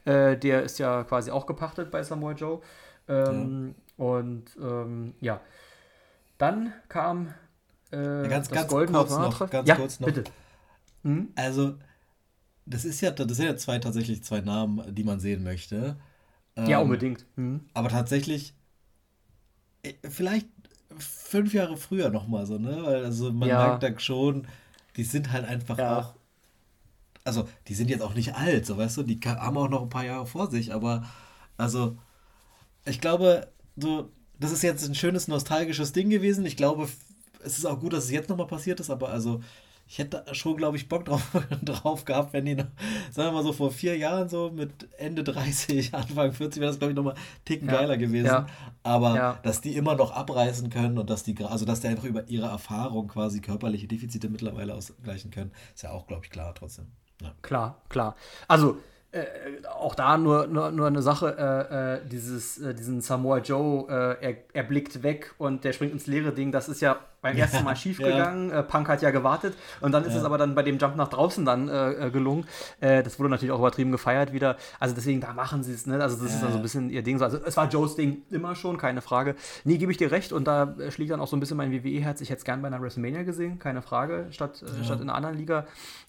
Äh, 0.05 0.37
der 0.37 0.64
ist 0.64 0.78
ja 0.78 1.03
quasi 1.05 1.30
auch 1.30 1.47
gepachtet 1.47 1.91
bei 1.91 2.03
Samoa 2.03 2.32
Joe. 2.32 2.61
Ähm, 3.09 3.74
ja. 3.97 4.05
Und 4.05 4.45
ähm, 4.61 5.14
ja, 5.20 5.41
dann 6.37 6.74
kam 6.91 7.32
äh, 7.91 8.28
ganz, 8.28 8.49
das 8.49 8.59
ganz 8.59 8.68
Goldene 8.68 8.99
kurz 8.99 9.11
noch, 9.12 9.51
ganz 9.51 9.66
ja, 9.66 9.76
kurz 9.76 10.01
noch. 10.01 10.07
Bitte. 10.07 10.24
Mhm. 11.05 11.29
Also, 11.37 11.77
das 12.67 12.85
ist 12.85 13.01
ja, 13.01 13.11
das 13.11 13.37
sind 13.37 13.47
ja 13.47 13.57
zwei 13.57 13.79
tatsächlich 13.79 14.25
zwei 14.25 14.41
Namen, 14.41 14.95
die 14.95 15.05
man 15.05 15.21
sehen 15.21 15.45
möchte. 15.45 15.97
ja, 16.57 16.81
ähm, 16.81 16.85
unbedingt. 16.85 17.25
Mhm. 17.37 17.61
Aber 17.75 17.89
tatsächlich, 17.89 18.55
äh, 19.83 19.95
vielleicht 20.09 20.49
fünf 20.99 21.55
Jahre 21.55 21.77
früher 21.77 22.11
nochmal 22.11 22.47
so, 22.47 22.59
ne? 22.59 22.83
Weil 22.83 23.05
also 23.05 23.33
man 23.33 23.49
ja. 23.49 23.67
merkt 23.67 23.83
da 23.83 23.99
schon, 24.01 24.47
die 24.97 25.05
sind 25.05 25.33
halt 25.33 25.45
einfach 25.47 25.79
ja. 25.79 25.99
auch. 25.99 26.15
Also, 27.25 27.49
die 27.69 27.75
sind 27.75 27.89
jetzt 27.89 28.03
auch 28.03 28.15
nicht 28.15 28.35
alt, 28.35 28.67
so 28.67 28.77
weißt 28.77 28.99
du, 28.99 29.03
die 29.03 29.19
haben 29.25 29.57
auch 29.57 29.71
noch 29.71 29.83
ein 29.83 29.89
paar 29.89 30.05
Jahre 30.05 30.27
vor 30.27 30.51
sich, 30.51 30.75
aber 30.75 31.09
also, 31.57 31.97
ich 32.85 33.01
glaube, 33.01 33.49
so, 33.77 34.11
das 34.39 34.53
ist 34.53 34.63
jetzt 34.63 34.87
ein 34.87 34.95
schönes 34.95 35.29
nostalgisches 35.29 35.93
Ding 35.93 36.11
gewesen. 36.11 36.45
Ich 36.45 36.57
glaube, 36.57 36.89
es 37.43 37.59
ist 37.59 37.67
auch 37.67 37.81
gut, 37.81 37.93
dass 37.93 38.05
es 38.05 38.11
jetzt 38.11 38.29
nochmal 38.29 38.47
passiert 38.47 38.81
ist, 38.81 38.91
aber 38.91 39.11
also 39.11 39.41
ich 39.87 39.99
hätte 39.99 40.24
schon, 40.32 40.57
glaube 40.57 40.76
ich, 40.76 40.89
Bock 40.89 41.05
drauf, 41.05 41.30
drauf 41.62 42.05
gehabt, 42.05 42.32
wenn 42.32 42.47
die, 42.47 42.55
noch, 42.55 42.66
sagen 43.11 43.28
wir 43.28 43.32
mal 43.32 43.43
so, 43.43 43.53
vor 43.53 43.70
vier 43.70 43.97
Jahren 43.97 44.28
so 44.28 44.51
mit 44.51 44.89
Ende 44.99 45.22
30, 45.24 45.95
Anfang 45.95 46.32
40 46.32 46.61
wäre 46.61 46.70
das, 46.70 46.78
glaube 46.78 46.93
ich, 46.93 46.97
nochmal 46.97 47.14
ticken 47.45 47.68
ja. 47.68 47.74
geiler 47.74 47.97
gewesen. 47.97 48.26
Ja. 48.26 48.47
Aber 48.82 49.16
ja. 49.16 49.39
dass 49.43 49.61
die 49.61 49.76
immer 49.76 49.95
noch 49.95 50.12
abreißen 50.12 50.70
können 50.70 50.99
und 50.99 51.11
dass 51.11 51.22
die, 51.22 51.37
also 51.45 51.64
dass 51.64 51.80
die 51.80 51.89
einfach 51.89 52.05
über 52.05 52.28
ihre 52.28 52.47
Erfahrung 52.47 53.09
quasi 53.09 53.41
körperliche 53.41 53.87
Defizite 53.87 54.28
mittlerweile 54.28 54.74
ausgleichen 54.74 55.30
können, 55.30 55.53
ist 55.74 55.82
ja 55.82 55.91
auch, 55.91 56.07
glaube 56.07 56.24
ich, 56.24 56.30
klar 56.30 56.55
trotzdem. 56.55 56.87
Klar, 57.43 57.82
klar. 57.89 58.16
Also, 58.49 58.78
äh, 59.15 59.67
auch 59.69 59.95
da 59.95 60.19
nur, 60.19 60.49
nur, 60.49 60.73
nur 60.73 60.89
eine 60.89 61.01
Sache, 61.01 61.37
äh, 61.39 61.95
äh 61.95 62.01
dieses, 62.05 62.59
äh, 62.59 62.75
diesen 62.75 63.01
Samoa 63.01 63.39
Joe, 63.39 63.87
äh, 63.89 64.27
er, 64.27 64.37
er 64.53 64.62
blickt 64.65 65.05
weg 65.05 65.35
und 65.39 65.62
der 65.62 65.73
springt 65.73 65.93
ins 65.93 66.09
leere 66.09 66.33
Ding, 66.33 66.51
das 66.51 66.69
ist 66.69 66.81
ja 66.81 66.97
beim 67.23 67.37
ersten 67.37 67.65
Mal 67.65 67.75
schief 67.77 67.99
gegangen. 67.99 68.51
Ja. 68.51 68.61
Punk 68.61 68.87
hat 68.89 69.01
ja 69.01 69.11
gewartet 69.11 69.55
und 69.81 69.93
dann 69.93 70.05
ist 70.05 70.12
ja. 70.12 70.19
es 70.19 70.25
aber 70.25 70.37
dann 70.37 70.55
bei 70.55 70.62
dem 70.62 70.77
Jump 70.77 70.97
nach 70.97 71.09
draußen 71.09 71.43
dann 71.47 71.69
gelungen. 72.12 72.47
Das 72.81 73.19
wurde 73.19 73.31
natürlich 73.31 73.51
auch 73.51 73.61
übertrieben 73.61 73.93
gefeiert 73.93 74.35
wieder. 74.35 74.59
Also 74.79 74.95
deswegen, 74.95 75.23
da 75.23 75.33
machen 75.33 75.62
sie 75.62 75.73
es, 75.73 75.87
ne? 75.87 76.03
Also 76.03 76.17
das 76.17 76.29
ja. 76.29 76.35
ist 76.35 76.43
dann 76.43 76.53
so 76.53 76.59
ein 76.59 76.62
bisschen 76.62 76.91
ihr 76.91 77.03
Ding. 77.03 77.23
Also 77.23 77.39
es 77.43 77.57
war 77.57 77.67
Joes 77.71 77.97
Ding 77.97 78.25
immer 78.31 78.55
schon, 78.55 78.77
keine 78.77 79.01
Frage. 79.01 79.37
Nee, 79.65 79.79
gebe 79.79 79.91
ich 79.91 79.97
dir 79.97 80.11
recht 80.11 80.35
und 80.35 80.47
da 80.47 80.75
schlägt 80.91 81.12
dann 81.12 81.21
auch 81.21 81.27
so 81.27 81.35
ein 81.35 81.41
bisschen 81.41 81.57
mein 81.57 81.73
WWE-Herz. 81.73 82.21
Ich 82.21 82.29
hätte 82.29 82.41
es 82.41 82.45
gern 82.45 82.61
bei 82.61 82.69
einer 82.69 82.83
WrestleMania 82.83 83.23
gesehen, 83.23 83.59
keine 83.59 83.81
Frage, 83.81 84.27
statt, 84.29 84.62
statt 84.83 85.01
in 85.01 85.09
einer 85.09 85.15
anderen 85.15 85.39
Liga. 85.39 85.67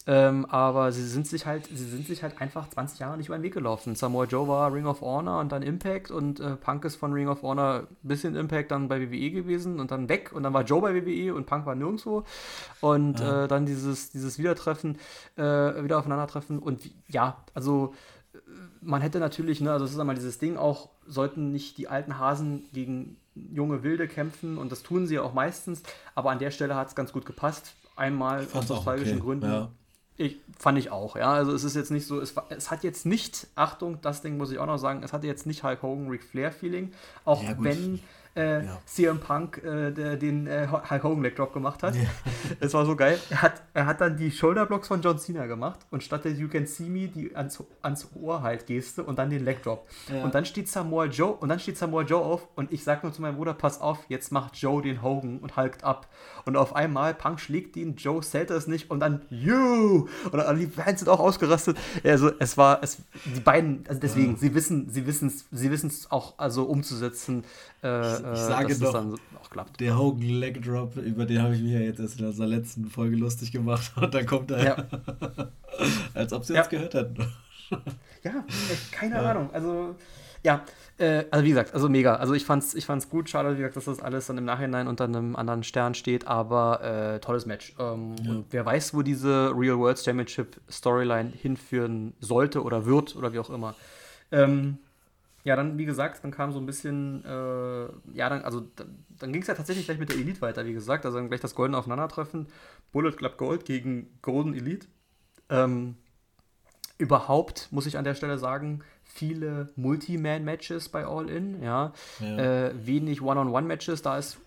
Ähm, 0.07 0.45
aber 0.45 0.91
sie 0.91 1.03
sind 1.03 1.27
sich 1.27 1.45
halt, 1.45 1.65
sie 1.67 1.89
sind 1.89 2.05
sich 2.05 2.21
halt 2.21 2.39
einfach 2.39 2.69
20 2.69 2.94
Jahre 2.99 3.17
nicht 3.17 3.27
über 3.27 3.37
den 3.37 3.43
Weg 3.43 3.53
gelaufen. 3.53 3.95
Samoa 3.95 4.25
Joe 4.25 4.47
war 4.47 4.73
Ring 4.73 4.85
of 4.85 5.01
Honor 5.01 5.39
und 5.39 5.51
dann 5.51 5.61
Impact 5.61 6.11
und 6.11 6.39
äh, 6.39 6.55
Punk 6.55 6.85
ist 6.85 6.95
von 6.95 7.13
Ring 7.13 7.27
of 7.27 7.41
Honor 7.41 7.83
ein 7.89 8.07
bisschen 8.07 8.35
Impact 8.35 8.71
dann 8.71 8.87
bei 8.87 9.01
WWE 9.01 9.31
gewesen 9.31 9.79
und 9.79 9.91
dann 9.91 10.09
weg 10.09 10.31
und 10.33 10.43
dann 10.43 10.53
war 10.53 10.63
Joe 10.63 10.81
bei 10.81 10.93
WWE 10.93 11.33
und 11.33 11.45
Punk 11.45 11.65
war 11.65 11.75
nirgendwo. 11.75 12.23
Und 12.81 13.19
ja. 13.19 13.43
äh, 13.43 13.47
dann 13.47 13.65
dieses, 13.65 14.11
dieses 14.11 14.37
Wiedertreffen, 14.37 14.97
äh, 15.37 15.41
wieder 15.41 15.99
aufeinandertreffen. 15.99 16.59
Und 16.59 16.81
ja, 17.07 17.37
also 17.53 17.93
äh, 18.33 18.37
man 18.81 19.01
hätte 19.01 19.19
natürlich, 19.19 19.61
ne, 19.61 19.71
also 19.71 19.85
es 19.85 19.91
ist 19.91 19.99
einmal 19.99 20.15
dieses 20.15 20.39
Ding 20.39 20.57
auch, 20.57 20.89
sollten 21.07 21.51
nicht 21.51 21.77
die 21.77 21.87
alten 21.87 22.19
Hasen 22.19 22.65
gegen 22.73 23.17
junge 23.35 23.83
Wilde 23.83 24.07
kämpfen 24.07 24.57
und 24.57 24.71
das 24.71 24.81
tun 24.83 25.07
sie 25.07 25.19
auch 25.19 25.33
meistens, 25.33 25.83
aber 26.15 26.31
an 26.31 26.39
der 26.39 26.51
Stelle 26.51 26.75
hat 26.75 26.87
es 26.87 26.95
ganz 26.95 27.11
gut 27.11 27.25
gepasst. 27.25 27.73
Einmal 27.95 28.47
aus 28.53 28.67
nostalgischen 28.67 29.17
okay. 29.17 29.25
Gründen. 29.25 29.45
Ja. 29.45 29.69
Ich, 30.17 30.39
fand 30.57 30.77
ich 30.77 30.91
auch, 30.91 31.15
ja. 31.17 31.33
Also 31.33 31.51
es 31.51 31.63
ist 31.63 31.75
jetzt 31.75 31.91
nicht 31.91 32.07
so, 32.07 32.21
es, 32.21 32.33
es, 32.49 32.71
hat 32.71 32.83
jetzt 32.83 33.05
nicht, 33.05 33.47
Achtung, 33.55 33.99
das 34.01 34.21
Ding 34.21 34.37
muss 34.37 34.51
ich 34.51 34.59
auch 34.59 34.65
noch 34.65 34.77
sagen, 34.77 35.01
es 35.03 35.11
hatte 35.11 35.27
jetzt 35.27 35.45
nicht 35.45 35.63
Hulk 35.63 35.81
Hogan 35.81 36.07
Ric 36.07 36.23
Flair 36.23 36.51
Feeling, 36.51 36.93
auch 37.25 37.43
ja, 37.43 37.55
wenn 37.59 37.99
äh, 38.35 38.65
ja. 38.65 38.77
CM 38.85 39.19
Punk 39.19 39.63
äh, 39.63 39.91
der, 39.91 40.17
den 40.17 40.47
äh, 40.47 40.67
Hulk 40.69 41.03
Hogan 41.03 41.23
Leg 41.23 41.35
Drop 41.35 41.53
gemacht 41.53 41.83
hat. 41.83 41.95
Ja. 41.95 42.03
Das 42.59 42.73
war 42.73 42.85
so 42.85 42.95
geil. 42.95 43.19
Er 43.29 43.41
hat, 43.41 43.63
er 43.73 43.85
hat 43.85 44.01
dann 44.01 44.17
die 44.17 44.31
Shoulderblocks 44.31 44.87
von 44.87 45.01
John 45.01 45.17
Cena 45.17 45.45
gemacht 45.45 45.79
und 45.89 46.03
statt 46.03 46.25
der 46.25 46.33
You 46.33 46.47
Can 46.47 46.67
See 46.67 46.89
Me 46.89 47.07
die 47.07 47.35
ans, 47.35 47.63
ans 47.81 48.09
Ohr 48.15 48.43
halt 48.43 48.67
Geste 48.67 49.03
und 49.03 49.17
dann 49.17 49.29
den 49.29 49.43
Leg 49.43 49.63
Drop. 49.63 49.87
Ja. 50.13 50.23
Und 50.23 50.35
dann 50.35 50.45
steht 50.45 50.69
Samoa 50.69 51.05
Joe 51.05 51.33
und 51.33 51.49
dann 51.49 51.59
steht 51.59 51.77
Samoa 51.77 52.03
Joe 52.03 52.23
auf 52.23 52.47
und 52.55 52.71
ich 52.71 52.83
sag 52.83 53.03
nur 53.03 53.11
zu 53.13 53.21
meinem 53.21 53.37
Bruder, 53.37 53.53
pass 53.53 53.81
auf, 53.81 53.99
jetzt 54.09 54.31
macht 54.31 54.55
Joe 54.57 54.81
den 54.81 55.01
Hogan 55.01 55.39
und 55.39 55.57
hulkt 55.57 55.83
ab. 55.83 56.07
Und 56.45 56.57
auf 56.57 56.75
einmal 56.75 57.15
Punk 57.15 57.39
schlägt 57.39 57.75
ihn, 57.75 57.95
Joe 57.95 58.21
zählt 58.21 58.51
das 58.51 58.67
nicht 58.67 58.91
und 58.91 58.99
dann 58.99 59.23
You! 59.29 60.07
Und 60.25 60.33
dann, 60.33 60.59
die 60.59 60.67
Fans 60.67 60.99
sind 60.99 61.09
auch 61.09 61.19
ausgerastet. 61.19 61.75
Also 62.03 62.31
es 62.37 62.55
war, 62.55 62.83
es, 62.83 62.99
die 63.25 63.39
beiden, 63.39 63.83
also 63.87 63.99
deswegen, 63.99 64.37
sie 64.37 64.53
wissen, 64.53 64.89
sie 64.89 65.07
wissen 65.07 65.29
es, 65.29 65.45
sie 65.51 65.71
wissen 65.71 65.87
es 65.87 66.11
auch 66.11 66.35
also 66.37 66.65
umzusetzen. 66.65 67.43
Äh, 67.83 68.13
ich 68.13 68.23
äh, 68.23 68.35
sage 68.35 68.77
doch, 68.77 68.93
auch 68.93 69.49
klappt. 69.49 69.79
der 69.79 69.97
Hogan 69.97 70.21
Leg 70.21 70.61
Drop, 70.61 70.95
über 70.97 71.25
den 71.25 71.41
habe 71.41 71.55
ich 71.55 71.63
mich 71.63 71.71
ja 71.71 71.79
jetzt 71.79 71.99
erst 71.99 72.19
in 72.19 72.27
unserer 72.27 72.47
letzten 72.47 72.85
Folge 72.91 73.15
lustig 73.15 73.51
gemacht 73.51 73.91
und 73.99 74.13
dann 74.13 74.27
kommt 74.27 74.51
er, 74.51 74.63
ja. 74.63 74.75
als 76.13 76.31
ob 76.31 76.45
sie 76.45 76.53
ja. 76.53 76.61
uns 76.61 76.69
gehört 76.69 76.93
hätten. 76.93 77.27
ja, 78.23 78.45
keine 78.91 79.15
ja. 79.15 79.31
Ahnung. 79.31 79.49
Also, 79.51 79.95
ja, 80.45 80.63
äh, 80.97 81.25
also 81.31 81.43
wie 81.43 81.49
gesagt, 81.49 81.73
also 81.73 81.89
mega. 81.89 82.15
Also 82.15 82.35
ich 82.35 82.45
fand's, 82.45 82.75
ich 82.75 82.85
fand's 82.85 83.09
gut. 83.09 83.29
Schade, 83.29 83.53
wie 83.53 83.57
gesagt, 83.57 83.75
dass 83.75 83.85
das 83.85 83.99
alles 83.99 84.27
dann 84.27 84.37
im 84.37 84.45
Nachhinein 84.45 84.87
unter 84.87 85.05
einem 85.05 85.35
anderen 85.35 85.63
Stern 85.63 85.95
steht, 85.95 86.27
aber 86.27 86.81
äh, 87.15 87.19
tolles 87.19 87.47
Match. 87.47 87.75
Ähm, 87.79 88.15
ja. 88.23 88.31
Und 88.31 88.45
wer 88.51 88.65
weiß, 88.65 88.93
wo 88.93 89.01
diese 89.01 89.51
Real 89.55 89.77
World 89.79 89.99
Championship 89.99 90.61
Storyline 90.69 91.31
hinführen 91.31 92.13
sollte 92.19 92.61
oder 92.61 92.85
wird 92.85 93.15
oder 93.15 93.33
wie 93.33 93.39
auch 93.39 93.49
immer. 93.49 93.73
Ähm, 94.31 94.77
ja, 95.43 95.55
dann, 95.55 95.79
wie 95.79 95.85
gesagt, 95.85 96.23
dann 96.23 96.31
kam 96.31 96.51
so 96.51 96.59
ein 96.59 96.65
bisschen, 96.67 97.25
äh, 97.25 97.85
ja, 98.13 98.29
dann, 98.29 98.43
also 98.43 98.61
dann, 98.75 99.03
dann 99.17 99.33
ging 99.33 99.41
es 99.41 99.47
ja 99.47 99.55
tatsächlich 99.55 99.85
gleich 99.85 99.99
mit 99.99 100.09
der 100.09 100.17
Elite 100.17 100.41
weiter, 100.41 100.65
wie 100.65 100.73
gesagt. 100.73 101.05
Also 101.05 101.17
dann 101.17 101.27
gleich 101.27 101.41
das 101.41 101.55
goldene 101.55 101.77
Aufeinandertreffen. 101.77 102.47
Bullet 102.91 103.13
Club 103.13 103.37
Gold 103.37 103.65
gegen 103.65 104.09
Golden 104.21 104.53
Elite. 104.53 104.87
Ähm, 105.49 105.95
überhaupt, 106.97 107.67
muss 107.71 107.87
ich 107.87 107.97
an 107.97 108.05
der 108.05 108.15
Stelle 108.15 108.37
sagen, 108.37 108.83
viele 109.15 109.69
Multi-Man-Matches 109.75 110.89
bei 110.89 111.05
All 111.05 111.29
In, 111.29 111.63
ja. 111.63 111.93
ja. 112.19 112.37
Äh, 112.37 112.85
wenig 112.85 113.21
One-on-One-Matches, 113.21 114.01
da 114.01 114.17
ist 114.17 114.37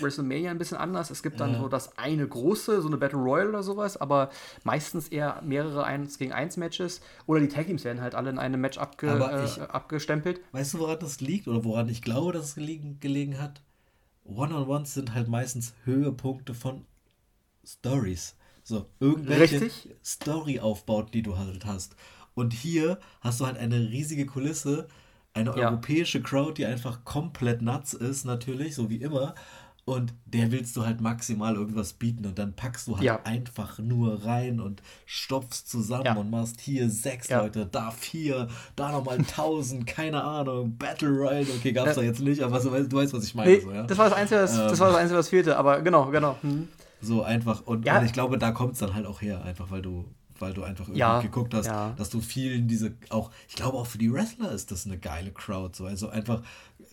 WrestleMania 0.00 0.50
ein 0.50 0.58
bisschen 0.58 0.76
anders. 0.76 1.10
Es 1.10 1.22
gibt 1.22 1.40
dann 1.40 1.54
ja. 1.54 1.60
so 1.60 1.68
das 1.68 1.96
eine 1.96 2.26
große, 2.26 2.82
so 2.82 2.88
eine 2.88 2.96
Battle 2.96 3.18
Royale 3.18 3.48
oder 3.48 3.62
sowas, 3.62 3.96
aber 3.96 4.30
meistens 4.64 5.08
eher 5.08 5.40
mehrere 5.42 5.84
1 5.84 6.18
gegen 6.18 6.32
1 6.32 6.56
Matches. 6.56 7.00
Oder 7.26 7.40
die 7.40 7.48
Tag 7.48 7.66
Teams 7.66 7.84
werden 7.84 8.00
halt 8.00 8.14
alle 8.14 8.30
in 8.30 8.38
einem 8.38 8.60
Match 8.60 8.78
abge, 8.78 9.44
ich, 9.44 9.58
äh, 9.58 9.62
abgestempelt. 9.62 10.40
Weißt 10.52 10.74
du, 10.74 10.80
woran 10.80 10.98
das 10.98 11.20
liegt 11.20 11.48
oder 11.48 11.64
woran 11.64 11.88
ich 11.88 12.02
glaube, 12.02 12.32
dass 12.32 12.46
es 12.46 12.54
gelegen, 12.54 12.98
gelegen 13.00 13.40
hat? 13.40 13.62
One-on-Ones 14.24 14.94
sind 14.94 15.14
halt 15.14 15.28
meistens 15.28 15.74
Höhepunkte 15.84 16.54
von 16.54 16.84
Stories. 17.64 18.34
So, 18.62 18.84
irgendwelche 19.00 19.70
Story-Aufbauten, 20.04 21.12
die 21.12 21.22
du 21.22 21.38
halt 21.38 21.64
hast. 21.64 21.96
Und 22.38 22.52
hier 22.52 23.00
hast 23.20 23.40
du 23.40 23.46
halt 23.46 23.58
eine 23.58 23.90
riesige 23.90 24.24
Kulisse, 24.24 24.86
eine 25.34 25.50
ja. 25.56 25.70
europäische 25.70 26.22
Crowd, 26.22 26.54
die 26.54 26.66
einfach 26.66 27.04
komplett 27.04 27.62
nuts 27.62 27.94
ist, 27.94 28.24
natürlich, 28.24 28.76
so 28.76 28.88
wie 28.88 28.98
immer. 28.98 29.34
Und 29.84 30.14
der 30.24 30.52
willst 30.52 30.76
du 30.76 30.86
halt 30.86 31.00
maximal 31.00 31.56
irgendwas 31.56 31.94
bieten 31.94 32.26
und 32.26 32.38
dann 32.38 32.54
packst 32.54 32.86
du 32.86 32.94
halt 32.94 33.02
ja. 33.02 33.20
einfach 33.24 33.80
nur 33.80 34.24
rein 34.24 34.60
und 34.60 34.82
stopfst 35.04 35.68
zusammen 35.68 36.04
ja. 36.04 36.14
und 36.14 36.30
machst 36.30 36.60
hier 36.60 36.88
sechs 36.90 37.26
ja. 37.26 37.40
Leute, 37.40 37.66
da 37.66 37.90
vier, 37.90 38.46
da 38.76 38.92
nochmal 38.92 39.18
tausend, 39.24 39.86
keine 39.88 40.22
Ahnung, 40.22 40.76
Battle 40.78 41.08
Royale, 41.08 41.46
okay, 41.56 41.72
gab's 41.72 41.96
da 41.96 42.02
jetzt 42.02 42.20
nicht, 42.20 42.42
aber 42.42 42.60
so, 42.60 42.70
du 42.70 42.96
weißt, 42.96 43.14
was 43.14 43.24
ich 43.24 43.34
meine. 43.34 43.50
Nee, 43.50 43.60
so, 43.60 43.72
ja? 43.72 43.82
das, 43.82 43.98
war 43.98 44.10
das, 44.10 44.16
Einzige, 44.16 44.42
was, 44.42 44.56
ähm, 44.56 44.68
das 44.68 44.78
war 44.78 44.88
das 44.88 44.96
Einzige, 44.96 45.18
was 45.18 45.28
fehlte, 45.28 45.56
aber 45.56 45.82
genau, 45.82 46.06
genau. 46.10 46.36
Hm. 46.42 46.68
So 47.00 47.24
einfach 47.24 47.62
und, 47.66 47.88
und 47.88 48.04
ich 48.04 48.12
glaube, 48.12 48.38
da 48.38 48.52
kommt 48.52 48.74
es 48.74 48.78
dann 48.78 48.94
halt 48.94 49.06
auch 49.06 49.22
her, 49.22 49.42
einfach 49.44 49.72
weil 49.72 49.82
du 49.82 50.04
weil 50.40 50.54
du 50.54 50.62
einfach 50.62 50.84
irgendwie 50.84 51.00
ja, 51.00 51.20
geguckt 51.20 51.54
hast, 51.54 51.66
ja. 51.66 51.94
dass 51.96 52.10
du 52.10 52.20
vielen 52.20 52.68
diese 52.68 52.94
auch, 53.10 53.30
ich 53.48 53.56
glaube 53.56 53.78
auch 53.78 53.86
für 53.86 53.98
die 53.98 54.12
Wrestler 54.12 54.52
ist 54.52 54.70
das 54.70 54.86
eine 54.86 54.98
geile 54.98 55.30
Crowd. 55.32 55.76
So. 55.76 55.86
Also 55.86 56.08
einfach, 56.08 56.42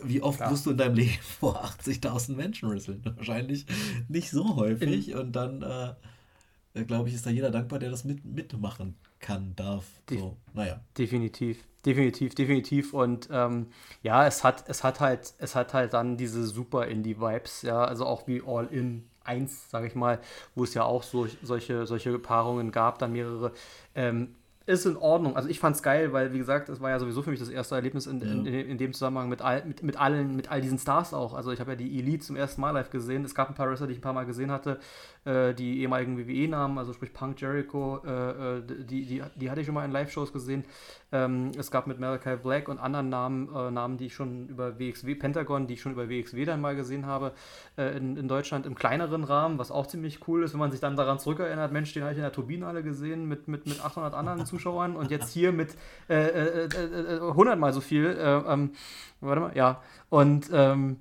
wie 0.03 0.21
oft 0.21 0.37
Klar. 0.37 0.51
musst 0.51 0.65
du 0.65 0.71
in 0.71 0.77
deinem 0.77 0.95
Leben 0.95 1.19
vor 1.21 1.63
80.000 1.63 2.35
Menschen 2.35 2.69
wresteln? 2.69 3.01
Wahrscheinlich 3.15 3.65
nicht 4.07 4.29
so 4.29 4.55
häufig. 4.55 5.09
In, 5.09 5.17
und 5.17 5.31
dann, 5.33 5.61
äh, 5.61 6.83
glaube 6.85 7.09
ich, 7.09 7.15
ist 7.15 7.25
da 7.25 7.29
jeder 7.29 7.51
dankbar, 7.51 7.79
der 7.79 7.89
das 7.89 8.03
mit, 8.03 8.25
mitmachen 8.25 8.95
kann, 9.19 9.53
darf. 9.55 9.85
So, 10.09 10.37
naja. 10.53 10.81
Definitiv. 10.97 11.63
Definitiv, 11.85 12.33
definitiv. 12.33 12.93
Und 12.93 13.29
ähm, 13.31 13.67
ja, 14.01 14.25
es 14.25 14.43
hat, 14.43 14.67
es 14.67 14.83
hat 14.83 14.99
halt, 14.99 15.33
es 15.37 15.55
hat 15.55 15.73
halt 15.73 15.93
dann 15.93 16.17
diese 16.17 16.45
super 16.45 16.87
Indie-Vibes, 16.87 17.61
ja, 17.61 17.83
also 17.83 18.05
auch 18.05 18.27
wie 18.27 18.41
All 18.45 18.67
In 18.67 19.07
1, 19.26 19.69
sage 19.69 19.88
ich 19.88 19.95
mal, 19.95 20.19
wo 20.55 20.63
es 20.63 20.73
ja 20.73 20.84
auch 20.84 21.03
so, 21.03 21.28
solche, 21.43 21.86
solche 21.86 22.17
Paarungen 22.19 22.71
gab, 22.71 22.99
dann 22.99 23.11
mehrere. 23.13 23.51
Ähm, 23.95 24.36
ist 24.67 24.86
in 24.86 24.97
Ordnung. 24.97 25.36
Also 25.36 25.47
ich 25.47 25.59
fand 25.59 25.76
es 25.76 25.84
geil, 25.84 26.11
weil, 26.11 26.34
wie 26.34 26.39
gesagt, 26.39 26.69
es 26.69 26.82
war 26.82 26.89
ja 26.89 26.97
sowieso 26.97 27.21
für 27.21 27.30
mich 27.30 27.39
das 27.39 27.49
erste 27.49 27.76
Erlebnis 27.76 28.07
in, 28.07 28.21
in, 28.21 28.45
in, 28.47 28.53
in 28.53 28.78
dem 28.80 28.93
Zusammenhang 28.93 29.30
mit, 29.30 29.41
all, 29.41 29.63
mit, 29.63 29.84
mit, 29.84 29.99
allen, 29.99 30.36
mit 30.36 30.49
all 30.49 30.59
diesen 30.59 30.80
Stars 30.80 31.13
auch. 31.13 31.36
Also 31.36 31.51
ich 31.51 31.59
habe 31.59 31.71
ja 31.71 31.76
die 31.76 31.99
Elite 31.99 32.26
zum 32.26 32.36
ersten 32.36 32.61
Mal 32.61 32.71
live 32.71 32.89
gesehen. 32.89 33.23
Es 33.23 33.36
gab 33.36 33.49
ein 33.49 33.53
paar 33.53 33.69
Wrestler, 33.69 33.86
die 33.86 33.93
ich 33.93 33.99
ein 33.99 34.01
paar 34.01 34.13
Mal 34.13 34.26
gesehen 34.26 34.49
hatte, 34.49 34.80
äh, 35.26 35.53
die 35.53 35.82
ehemaligen 35.82 36.17
WWE-Namen, 36.17 36.78
also 36.78 36.93
sprich 36.93 37.13
Punk 37.13 37.41
Jericho, 37.41 38.01
äh, 38.05 38.57
äh, 38.57 38.61
die, 38.61 39.05
die, 39.05 39.23
die 39.36 39.49
hatte 39.49 39.61
ich 39.61 39.65
schon 39.65 39.76
mal 39.76 39.86
in 39.86 39.91
Live-Shows 39.91 40.32
gesehen. 40.32 40.63
Ähm, 41.11 41.51
es 41.57 41.71
gab 41.71 41.88
mit 41.88 41.99
Malachi 41.99 42.36
Black 42.36 42.69
und 42.69 42.80
anderen 42.80 43.09
Namen, 43.09 43.49
äh, 43.55 43.71
Namen, 43.71 43.97
die 43.97 44.05
ich 44.07 44.13
schon 44.13 44.47
über 44.47 44.80
WXW, 44.80 45.15
Pentagon, 45.15 45.67
die 45.67 45.76
ich 45.76 45.82
schon 45.82 45.93
über 45.93 46.09
WXW 46.09 46.45
dann 46.45 46.61
mal 46.61 46.76
gesehen 46.76 47.05
habe, 47.05 47.34
äh, 47.78 47.97
in, 47.97 48.17
in 48.17 48.28
Deutschland 48.28 48.65
im 48.65 48.76
kleineren 48.76 49.23
Rahmen, 49.23 49.57
was 49.57 49.71
auch 49.71 49.88
ziemlich 49.88 50.28
cool 50.28 50.43
ist, 50.43 50.53
wenn 50.53 50.59
man 50.59 50.71
sich 50.71 50.80
dann 50.80 50.95
daran 50.95 51.19
zurückerinnert, 51.19 51.71
Mensch, 51.71 51.93
den 51.93 52.03
habe 52.03 52.11
ich 52.11 52.17
in 52.17 52.23
der 52.23 52.32
Turbinenhalle 52.32 52.84
gesehen 52.84 53.26
mit, 53.26 53.47
mit, 53.47 53.65
mit 53.65 53.84
800 53.84 54.13
anderen 54.13 54.45
Zuschauern 54.45 54.95
und 54.95 55.11
jetzt 55.11 55.32
hier 55.32 55.51
mit 55.51 55.76
äh, 56.07 56.67
100 57.19 57.53
äh, 57.53 57.55
mal 57.57 57.73
so 57.73 57.82
viel. 57.82 58.15
Ähm, 58.19 58.71
warte 59.21 59.41
mal, 59.41 59.55
ja. 59.55 59.82
Und 60.09 60.49
ähm, 60.53 60.97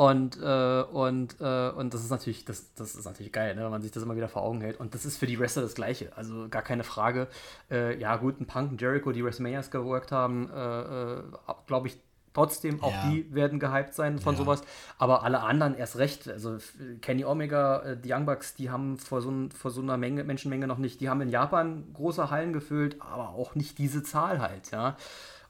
und, 0.00 0.38
äh, 0.40 0.82
und, 0.92 1.36
äh, 1.42 1.68
und 1.72 1.92
das 1.92 2.02
ist 2.02 2.08
natürlich, 2.08 2.46
das, 2.46 2.72
das 2.72 2.94
ist 2.94 3.04
natürlich 3.04 3.32
geil, 3.32 3.54
ne, 3.54 3.64
wenn 3.64 3.70
man 3.70 3.82
sich 3.82 3.90
das 3.90 4.02
immer 4.02 4.16
wieder 4.16 4.30
vor 4.30 4.40
Augen 4.40 4.62
hält. 4.62 4.80
Und 4.80 4.94
das 4.94 5.04
ist 5.04 5.18
für 5.18 5.26
die 5.26 5.38
Wrestler 5.38 5.60
das 5.60 5.74
Gleiche. 5.74 6.10
Also 6.16 6.48
gar 6.48 6.62
keine 6.62 6.84
Frage. 6.84 7.28
Äh, 7.70 8.00
ja, 8.00 8.16
gut, 8.16 8.40
ein 8.40 8.46
Punk 8.46 8.70
und 8.70 8.80
Jericho, 8.80 9.12
die 9.12 9.22
WrestleManias 9.22 9.70
geworkt 9.70 10.10
haben, 10.10 10.48
äh, 10.50 11.16
äh, 11.18 11.22
glaube 11.66 11.88
ich, 11.88 11.98
trotzdem, 12.32 12.82
auch 12.82 12.94
ja. 12.94 13.10
die 13.10 13.34
werden 13.34 13.58
gehypt 13.58 13.92
sein 13.92 14.18
von 14.18 14.36
ja. 14.36 14.38
sowas. 14.38 14.62
Aber 14.96 15.22
alle 15.22 15.40
anderen 15.40 15.74
erst 15.74 15.98
recht. 15.98 16.28
Also 16.28 16.56
Kenny 17.02 17.26
Omega, 17.26 17.82
äh, 17.82 17.96
die 17.98 18.10
Young 18.10 18.24
Bucks, 18.24 18.54
die 18.54 18.70
haben 18.70 18.96
vor 18.96 19.20
so, 19.20 19.30
vor 19.54 19.70
so 19.70 19.82
einer 19.82 19.98
Menge, 19.98 20.24
Menschenmenge 20.24 20.66
noch 20.66 20.78
nicht, 20.78 21.02
die 21.02 21.10
haben 21.10 21.20
in 21.20 21.28
Japan 21.28 21.84
große 21.92 22.30
Hallen 22.30 22.54
gefüllt, 22.54 22.96
aber 23.02 23.34
auch 23.34 23.54
nicht 23.54 23.76
diese 23.76 24.02
Zahl 24.02 24.40
halt, 24.40 24.70
ja. 24.70 24.96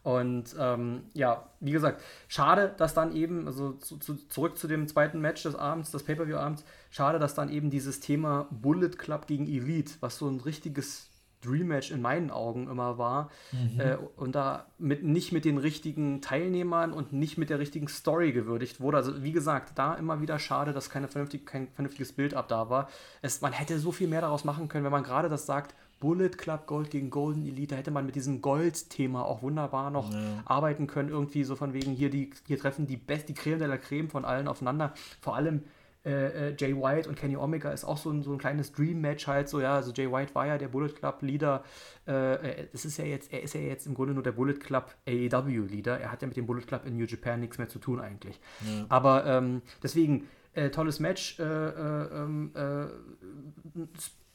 Und 0.02 0.56
ähm, 0.58 1.02
ja, 1.12 1.46
wie 1.60 1.72
gesagt, 1.72 2.02
schade, 2.28 2.74
dass 2.78 2.94
dann 2.94 3.14
eben, 3.14 3.46
also 3.46 3.72
zu, 3.72 3.98
zu, 3.98 4.14
zurück 4.14 4.56
zu 4.56 4.66
dem 4.66 4.88
zweiten 4.88 5.20
Match 5.20 5.42
des 5.42 5.54
Abends, 5.54 5.90
des 5.90 6.04
Pay-Per-View-Abends, 6.04 6.64
schade, 6.90 7.18
dass 7.18 7.34
dann 7.34 7.50
eben 7.50 7.70
dieses 7.70 8.00
Thema 8.00 8.46
Bullet 8.50 8.96
Club 8.96 9.26
gegen 9.26 9.46
Elite, 9.46 9.92
was 10.00 10.16
so 10.16 10.28
ein 10.28 10.40
richtiges 10.40 11.10
Dream-Match 11.42 11.90
in 11.90 12.02
meinen 12.02 12.30
Augen 12.30 12.68
immer 12.68 12.98
war, 12.98 13.30
mhm. 13.52 13.80
äh, 13.80 13.96
und 14.16 14.34
da 14.34 14.66
mit, 14.78 15.02
nicht 15.02 15.32
mit 15.32 15.44
den 15.44 15.58
richtigen 15.58 16.20
Teilnehmern 16.20 16.92
und 16.92 17.12
nicht 17.12 17.38
mit 17.38 17.50
der 17.50 17.58
richtigen 17.58 17.88
Story 17.88 18.32
gewürdigt 18.32 18.80
wurde. 18.80 18.98
Also 18.98 19.22
wie 19.22 19.32
gesagt, 19.32 19.78
da 19.78 19.94
immer 19.94 20.20
wieder 20.20 20.38
schade, 20.38 20.72
dass 20.72 20.90
keine 20.90 21.08
vernünftig, 21.08 21.46
kein 21.46 21.68
vernünftiges 21.68 22.12
Bild 22.12 22.34
ab 22.34 22.48
da 22.48 22.68
war. 22.68 22.88
Es, 23.22 23.40
man 23.40 23.52
hätte 23.52 23.78
so 23.78 23.92
viel 23.92 24.08
mehr 24.08 24.20
daraus 24.20 24.44
machen 24.44 24.68
können, 24.68 24.84
wenn 24.84 24.92
man 24.92 25.04
gerade 25.04 25.28
das 25.28 25.46
sagt, 25.46 25.74
Bullet 26.00 26.30
Club 26.30 26.66
Gold 26.66 26.90
gegen 26.90 27.10
Golden 27.10 27.46
Elite, 27.46 27.68
da 27.68 27.76
hätte 27.76 27.90
man 27.90 28.06
mit 28.06 28.16
diesem 28.16 28.40
Gold-Thema 28.40 29.24
auch 29.24 29.42
wunderbar 29.42 29.90
noch 29.90 30.12
ja. 30.12 30.42
arbeiten 30.46 30.86
können. 30.86 31.10
Irgendwie 31.10 31.44
so 31.44 31.54
von 31.56 31.74
wegen 31.74 31.92
hier, 31.92 32.10
die, 32.10 32.30
hier 32.46 32.58
treffen 32.58 32.86
die 32.86 32.96
Best, 32.96 33.28
die 33.28 33.34
Creme 33.34 33.58
de 33.58 33.68
la 33.68 33.76
Creme 33.76 34.08
von 34.08 34.24
allen 34.24 34.48
aufeinander. 34.48 34.94
Vor 35.20 35.36
allem 35.36 35.62
äh, 36.02 36.48
äh, 36.48 36.56
Jay 36.58 36.74
White 36.74 37.06
und 37.10 37.16
Kenny 37.16 37.36
Omega 37.36 37.70
ist 37.70 37.84
auch 37.84 37.98
so 37.98 38.10
ein, 38.10 38.22
so 38.22 38.32
ein 38.32 38.38
kleines 38.38 38.72
Dream-Match 38.72 39.26
halt 39.26 39.50
so, 39.50 39.60
ja, 39.60 39.74
also 39.74 39.92
Jay 39.92 40.10
White 40.10 40.34
war 40.34 40.46
ja 40.46 40.56
der 40.56 40.68
Bullet 40.68 40.88
Club-Leader, 40.88 41.62
äh, 42.06 42.68
das 42.72 42.86
ist 42.86 42.96
ja 42.96 43.04
jetzt, 43.04 43.30
er 43.30 43.42
ist 43.42 43.52
ja 43.54 43.60
jetzt 43.60 43.86
im 43.86 43.92
Grunde 43.92 44.14
nur 44.14 44.22
der 44.22 44.32
Bullet 44.32 44.54
Club 44.54 44.94
AEW-Leader, 45.06 46.00
er 46.00 46.10
hat 46.10 46.22
ja 46.22 46.28
mit 46.28 46.38
dem 46.38 46.46
Bullet 46.46 46.62
Club 46.62 46.86
in 46.86 46.96
New 46.96 47.04
Japan 47.04 47.40
nichts 47.40 47.58
mehr 47.58 47.68
zu 47.68 47.78
tun 47.78 48.00
eigentlich. 48.00 48.40
Ja. 48.66 48.86
Aber 48.88 49.26
ähm, 49.26 49.60
deswegen, 49.82 50.26
äh, 50.54 50.70
tolles 50.70 51.00
Match, 51.00 51.38
äh, 51.38 51.44
äh, 51.44 52.08
ähm, 52.14 52.50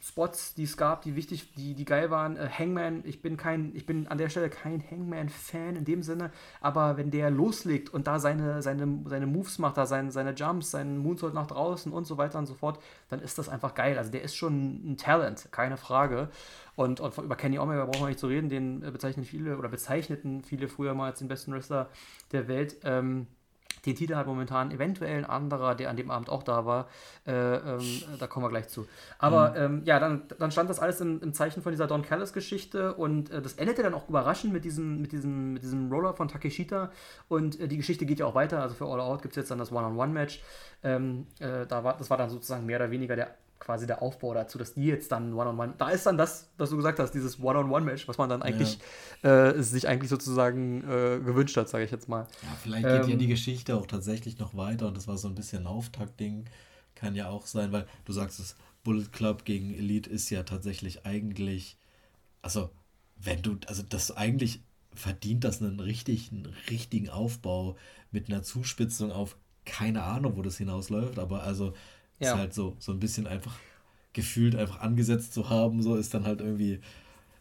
Spots, 0.08 0.53
die 0.53 0.66
es 0.66 0.78
gab, 0.78 1.01
die 1.01 1.16
wichtig, 1.16 1.53
die, 1.56 1.74
die 1.74 1.84
geil 1.84 2.12
waren. 2.12 2.38
Äh, 2.38 2.47
Hangman, 2.47 3.01
ich 3.06 3.24
bin 3.24 3.38
kein, 3.38 3.76
ich 3.76 3.88
bin 3.88 4.08
an 4.08 4.20
der 4.20 4.30
Stelle 4.30 4.49
kein 4.49 4.84
Hangman-Fan 4.88 5.76
in 5.76 5.84
dem 5.84 6.03
Sinne, 6.03 6.32
aber 6.62 6.97
wenn 6.97 7.10
der 7.10 7.32
loslegt 7.32 7.91
und 7.91 8.06
da 8.06 8.20
seine, 8.20 8.62
seine, 8.62 8.99
seine 9.08 9.26
Moves 9.26 9.58
macht, 9.58 9.78
da 9.78 9.88
seine, 9.88 10.12
seine 10.12 10.34
Jumps, 10.36 10.72
seinen 10.72 10.99
Moonsault 10.99 11.34
nach 11.34 11.47
draußen 11.47 11.91
und 11.91 12.06
so 12.06 12.20
weiter 12.20 12.38
und 12.38 12.45
so 12.45 12.53
fort, 12.53 12.80
dann 13.10 13.20
ist 13.20 13.39
das 13.39 13.49
einfach 13.49 13.74
geil. 13.74 13.97
Also 13.97 14.12
der 14.12 14.22
ist 14.22 14.36
schon 14.36 14.91
ein 14.91 14.97
Talent, 14.97 15.47
keine 15.51 15.78
Frage. 15.78 16.30
Und, 16.76 16.99
und 16.99 17.18
über 17.18 17.36
Kenny 17.36 17.58
Omega 17.58 17.86
brauchen 17.86 18.01
wir 18.01 18.08
nicht 18.08 18.20
zu 18.20 18.28
reden, 18.28 18.49
den 18.49 18.84
äh, 18.84 18.91
bezeichnen 18.91 19.26
viele 19.26 19.58
oder 19.58 19.70
bezeichneten 19.70 20.43
viele 20.43 20.68
früher 20.68 20.93
mal 20.93 21.08
als 21.08 21.20
den 21.20 21.30
besten 21.30 21.51
Wrestler 21.51 21.89
der 22.32 22.47
Welt. 22.47 22.76
Ähm, 22.84 23.26
den 23.86 23.96
Titel 23.96 24.16
hat 24.16 24.28
momentan 24.28 24.72
eventuell 24.72 25.18
ein 25.18 25.26
anderer, 25.26 25.76
der 25.76 25.90
an 25.90 25.98
dem 25.98 26.12
Abend 26.12 26.30
auch 26.30 26.44
da 26.44 26.66
war. 26.66 26.88
Äh, 27.26 27.32
ähm, 27.32 28.04
da 28.20 28.28
kommen 28.28 28.46
wir 28.46 28.50
gleich 28.50 28.68
zu. 28.68 28.88
Aber 29.20 29.52
mhm. 29.52 29.56
ähm, 29.58 29.82
ja, 29.86 30.00
dann, 30.00 30.24
dann 30.40 30.52
stand 30.52 30.70
das 30.70 30.80
alles 30.80 31.02
im, 31.02 31.22
im 31.22 31.34
Zeichen 31.34 31.62
von 31.62 31.72
dieser 31.72 31.88
Don 31.88 32.02
Callis-Geschichte 32.02 32.94
und 32.94 33.30
äh, 33.32 33.42
das 33.42 33.54
endete 33.54 33.84
dann 33.84 33.94
auch 33.94 34.10
überraschend 34.10 34.54
mit 34.54 34.66
diesem, 34.66 35.02
mit 35.02 35.12
diesem, 35.12 35.54
mit 35.54 35.64
diesem 35.64 35.92
Roller 35.92 36.14
von 36.14 36.28
Takeshita. 36.28 36.92
Und 37.28 37.60
äh, 37.60 37.68
die 37.68 37.78
Geschichte 37.78 38.06
geht 38.06 38.20
ja 38.20 38.26
auch 38.26 38.36
weiter. 38.36 38.62
Also 38.62 38.76
für 38.76 38.86
All 38.86 39.00
Out 39.00 39.22
gibt 39.22 39.34
es 39.34 39.38
jetzt 39.38 39.52
dann 39.52 39.60
das 39.60 39.72
One-on-One-Match. 39.72 40.42
Ähm, 40.84 41.28
äh, 41.40 41.66
da 41.66 41.84
war, 41.84 41.98
das 41.98 42.10
war 42.10 42.18
dann 42.18 42.30
sozusagen 42.30 42.66
mehr 42.66 42.78
oder 42.78 42.92
weniger 42.92 43.16
der 43.16 43.36
quasi 43.60 43.88
der 43.88 44.01
Aufbau 44.01 44.34
dazu, 44.34 44.58
dass 44.58 44.74
die 44.74 44.86
jetzt 44.86 45.12
dann 45.12 45.34
One-on-One, 45.34 45.76
da 45.78 45.89
ist 45.89 46.06
dann 46.06 46.18
das, 46.18 46.49
was 46.58 46.70
du 46.70 46.78
gesagt 46.78 46.99
hast, 46.99 47.12
dieses 47.12 47.39
One-on-One-Match, 47.39 48.08
was 48.08 48.18
man 48.18 48.30
dann 48.30 48.41
eigentlich 48.41 48.80
ja. 49.24 49.49
äh, 49.49 49.64
sich 49.64 49.88
eigentlich 49.88 50.10
sozusagen 50.10 50.82
äh, 50.84 51.20
gewünscht 51.20 51.58
hat, 51.58 51.70
sage 51.70 51.86
ich 51.86 51.91
jetzt 51.91 52.10
mal. 52.10 52.28
Ja, 52.43 52.49
vielleicht 52.62 52.86
geht 52.86 53.03
ähm, 53.03 53.10
ja 53.10 53.16
die 53.16 53.28
Geschichte 53.28 53.76
auch 53.76 53.88
tatsächlich 53.88 54.39
noch 54.39 54.56
weiter 54.56 54.88
und 54.88 54.97
das 54.97 55.08
war 55.08 55.18
so 55.18 55.28
ein 55.28 55.36
bisschen 55.36 55.64
ein 55.64 55.68
Auftakt-Ding, 55.68 56.45
kann 56.95 57.16
ja 57.16 57.30
auch 57.30 57.45
sein, 57.45 57.72
weil 57.72 57.88
du 58.06 58.14
sagst 58.14 58.39
es, 58.39 58.56
Bullet 58.84 59.08
Club 59.12 59.45
gegen 59.45 59.74
Elite 59.74 60.10
ist 60.10 60.30
ja 60.30 60.43
tatsächlich 60.43 61.06
eigentlich, 61.06 61.78
also 62.41 62.70
wenn 63.18 63.41
du, 63.41 63.58
also 63.68 63.84
das 63.84 64.16
eigentlich 64.16 64.62
verdient 64.93 65.43
das 65.43 65.62
einen 65.62 65.80
richtigen, 65.80 66.45
richtigen 66.70 67.10
Aufbau 67.10 67.78
mit 68.12 68.30
einer 68.30 68.43
Zuspitzung 68.43 69.12
auf 69.12 69.38
keine 69.66 70.03
Ahnung, 70.03 70.38
wo 70.38 70.41
das 70.41 70.58
hinausläuft, 70.58 71.20
aber 71.20 71.43
also 71.43 71.74
ja. 72.20 72.34
Ist 72.34 72.38
halt 72.38 72.53
so, 72.53 72.76
so 72.80 72.91
ein 72.91 72.99
bisschen 72.99 73.28
einfach 73.28 73.55
gefühlt 74.13 74.55
einfach 74.55 74.80
angesetzt 74.80 75.34
zu 75.34 75.49
haben, 75.49 75.82
so 75.82 75.95
ist 75.95 76.13
dann 76.13 76.26
halt 76.26 76.41
irgendwie, 76.41 76.80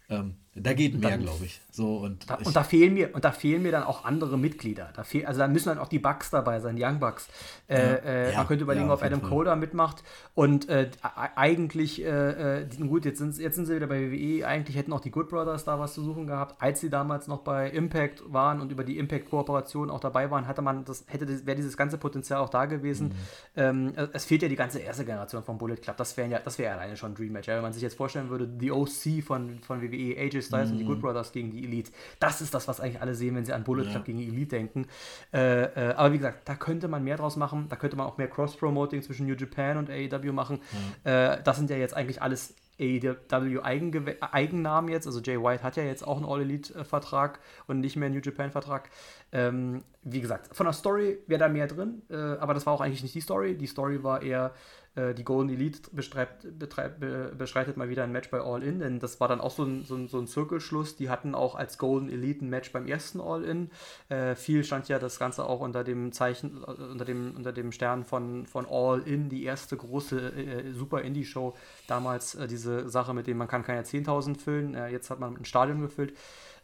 ähm, 0.08 0.36
Da 0.56 0.72
geht 0.72 1.00
mehr, 1.00 1.18
glaube 1.18 1.44
ich. 1.44 1.60
So, 1.72 1.96
und, 1.96 2.30
da, 2.30 2.38
ich, 2.40 2.46
und 2.46 2.54
da 2.54 2.62
fehlen 2.62 2.94
mir, 2.94 3.12
und 3.12 3.24
da 3.24 3.32
fehlen 3.32 3.62
mir 3.62 3.72
dann 3.72 3.82
auch 3.82 4.04
andere 4.04 4.38
Mitglieder. 4.38 4.90
Da 4.94 5.02
fehl, 5.02 5.26
also 5.26 5.40
da 5.40 5.48
müssen 5.48 5.70
dann 5.70 5.78
auch 5.78 5.88
die 5.88 5.98
Bugs 5.98 6.30
dabei 6.30 6.60
sein, 6.60 6.76
die 6.76 6.84
Young 6.84 7.00
Bucks. 7.00 7.28
Äh, 7.68 8.28
äh, 8.28 8.30
ja, 8.30 8.38
man 8.38 8.46
könnte 8.46 8.62
überlegen, 8.62 8.86
ja, 8.86 8.94
ob 8.94 9.02
Adam 9.02 9.20
Cole 9.20 9.46
da 9.46 9.56
mitmacht. 9.56 10.04
Und 10.34 10.68
äh, 10.68 10.90
eigentlich, 11.34 12.04
äh, 12.04 12.60
äh, 12.60 12.66
gut, 12.86 13.04
jetzt 13.04 13.18
sind, 13.18 13.36
jetzt 13.38 13.56
sind 13.56 13.66
sie 13.66 13.74
wieder 13.74 13.88
bei 13.88 14.12
WWE, 14.12 14.46
eigentlich 14.46 14.76
hätten 14.76 14.92
auch 14.92 15.00
die 15.00 15.10
Good 15.10 15.28
Brothers 15.28 15.64
da 15.64 15.80
was 15.80 15.94
zu 15.94 16.04
suchen 16.04 16.28
gehabt. 16.28 16.62
Als 16.62 16.80
sie 16.80 16.90
damals 16.90 17.26
noch 17.26 17.40
bei 17.40 17.68
Impact 17.70 18.22
waren 18.32 18.60
und 18.60 18.70
über 18.70 18.84
die 18.84 18.98
Impact-Kooperation 18.98 19.90
auch 19.90 20.00
dabei 20.00 20.30
waren, 20.30 20.46
hatte 20.46 20.62
man 20.62 20.84
das, 20.84 21.04
hätte 21.08 21.26
wäre 21.44 21.56
dieses 21.56 21.76
ganze 21.76 21.98
Potenzial 21.98 22.40
auch 22.40 22.50
da 22.50 22.66
gewesen. 22.66 23.08
Mhm. 23.08 23.12
Ähm, 23.56 23.92
es 24.12 24.24
fehlt 24.24 24.42
ja 24.42 24.48
die 24.48 24.56
ganze 24.56 24.78
erste 24.78 25.04
Generation 25.04 25.42
von 25.42 25.58
Bullet 25.58 25.76
Club. 25.76 25.96
Das 25.96 26.16
wäre 26.16 26.28
ja, 26.28 26.38
das 26.38 26.58
wäre 26.58 26.74
alleine 26.74 26.96
schon 26.96 27.10
ein 27.10 27.14
Dream 27.16 27.32
Match. 27.32 27.48
Ja, 27.48 27.56
wenn 27.56 27.62
man 27.62 27.72
sich 27.72 27.82
jetzt 27.82 27.96
vorstellen 27.96 28.30
würde, 28.30 28.46
die 28.46 28.70
OC 28.70 29.24
von, 29.24 29.58
von 29.66 29.82
WWE, 29.82 30.16
AJ 30.16 30.43
Styles 30.44 30.68
mm. 30.68 30.72
und 30.72 30.78
die 30.78 30.84
Good 30.84 30.98
mhm. 30.98 31.02
Brothers 31.02 31.32
gegen 31.32 31.50
die 31.50 31.64
Elite. 31.64 31.90
Das 32.20 32.40
ist 32.40 32.54
das, 32.54 32.68
was 32.68 32.80
eigentlich 32.80 33.00
alle 33.00 33.14
sehen, 33.14 33.34
wenn 33.34 33.44
sie 33.44 33.52
an 33.52 33.64
Bullet 33.64 33.84
ja. 33.84 33.90
Club 33.90 34.04
gegen 34.04 34.18
die 34.18 34.28
Elite 34.28 34.56
denken. 34.56 34.86
Äh, 35.32 35.64
äh, 35.64 35.94
aber 35.94 36.12
wie 36.12 36.18
gesagt, 36.18 36.48
da 36.48 36.54
könnte 36.54 36.88
man 36.88 37.02
mehr 37.04 37.16
draus 37.16 37.36
machen. 37.36 37.66
Da 37.68 37.76
könnte 37.76 37.96
man 37.96 38.06
auch 38.06 38.18
mehr 38.18 38.28
Cross-Promoting 38.28 39.02
zwischen 39.02 39.26
New 39.26 39.34
Japan 39.34 39.78
und 39.78 39.90
AEW 39.90 40.32
machen. 40.32 40.60
Ja. 41.04 41.34
Äh, 41.34 41.42
das 41.42 41.56
sind 41.56 41.70
ja 41.70 41.76
jetzt 41.76 41.96
eigentlich 41.96 42.22
alles 42.22 42.54
AEW 42.78 43.60
Eigennamen 43.62 44.90
jetzt. 44.90 45.06
Also 45.06 45.20
Jay 45.20 45.40
White 45.40 45.62
hat 45.62 45.76
ja 45.76 45.84
jetzt 45.84 46.06
auch 46.06 46.16
einen 46.16 46.26
All-Elite-Vertrag 46.26 47.38
und 47.66 47.80
nicht 47.80 47.96
mehr 47.96 48.06
einen 48.06 48.16
New 48.16 48.20
Japan-Vertrag. 48.20 48.90
Ähm, 49.32 49.84
wie 50.02 50.20
gesagt, 50.20 50.54
von 50.54 50.66
der 50.66 50.72
Story 50.72 51.18
wäre 51.26 51.40
da 51.40 51.48
mehr 51.48 51.66
drin, 51.66 52.02
äh, 52.10 52.16
aber 52.16 52.54
das 52.54 52.66
war 52.66 52.72
auch 52.72 52.80
eigentlich 52.80 53.02
nicht 53.02 53.14
die 53.14 53.20
Story. 53.20 53.56
Die 53.56 53.66
Story 53.66 54.02
war 54.02 54.22
eher, 54.22 54.52
äh, 54.96 55.12
die 55.12 55.24
Golden 55.24 55.50
Elite 55.50 55.90
bestreibt, 55.92 56.58
betreibt, 56.58 57.00
be, 57.00 57.32
beschreitet 57.36 57.76
mal 57.76 57.88
wieder 57.88 58.04
ein 58.04 58.12
Match 58.12 58.30
bei 58.30 58.40
All 58.40 58.62
In, 58.62 58.78
denn 58.78 59.00
das 59.00 59.18
war 59.20 59.26
dann 59.26 59.40
auch 59.40 59.50
so 59.50 59.64
ein, 59.64 59.84
so 59.84 59.96
ein, 59.96 60.08
so 60.08 60.18
ein 60.18 60.26
Zirkelschluss. 60.26 60.94
Die 60.94 61.10
hatten 61.10 61.34
auch 61.34 61.56
als 61.56 61.78
Golden 61.78 62.08
Elite 62.08 62.44
ein 62.44 62.48
Match 62.48 62.70
beim 62.72 62.86
ersten 62.86 63.20
All 63.20 63.42
In. 63.44 63.70
Äh, 64.08 64.36
viel 64.36 64.62
stand 64.62 64.88
ja 64.88 64.98
das 64.98 65.18
Ganze 65.18 65.46
auch 65.46 65.60
unter 65.60 65.82
dem 65.82 66.12
Zeichen, 66.12 66.62
äh, 66.62 66.70
unter 66.70 67.04
dem, 67.04 67.34
unter 67.36 67.52
dem 67.52 67.72
Stern 67.72 68.04
von, 68.04 68.46
von 68.46 68.66
All 68.66 69.00
In, 69.00 69.28
die 69.28 69.44
erste 69.44 69.76
große 69.76 70.18
äh, 70.18 70.72
Super 70.72 71.02
Indie-Show. 71.02 71.54
Damals 71.88 72.36
äh, 72.36 72.46
diese 72.46 72.88
Sache, 72.88 73.14
mit 73.14 73.26
dem 73.26 73.36
man 73.36 73.48
kann 73.48 73.64
keine 73.64 73.82
10.000 73.82 74.38
füllen. 74.38 74.74
Jetzt 74.90 75.10
hat 75.10 75.18
man 75.18 75.36
ein 75.36 75.44
Stadion 75.44 75.80
gefüllt. 75.80 76.16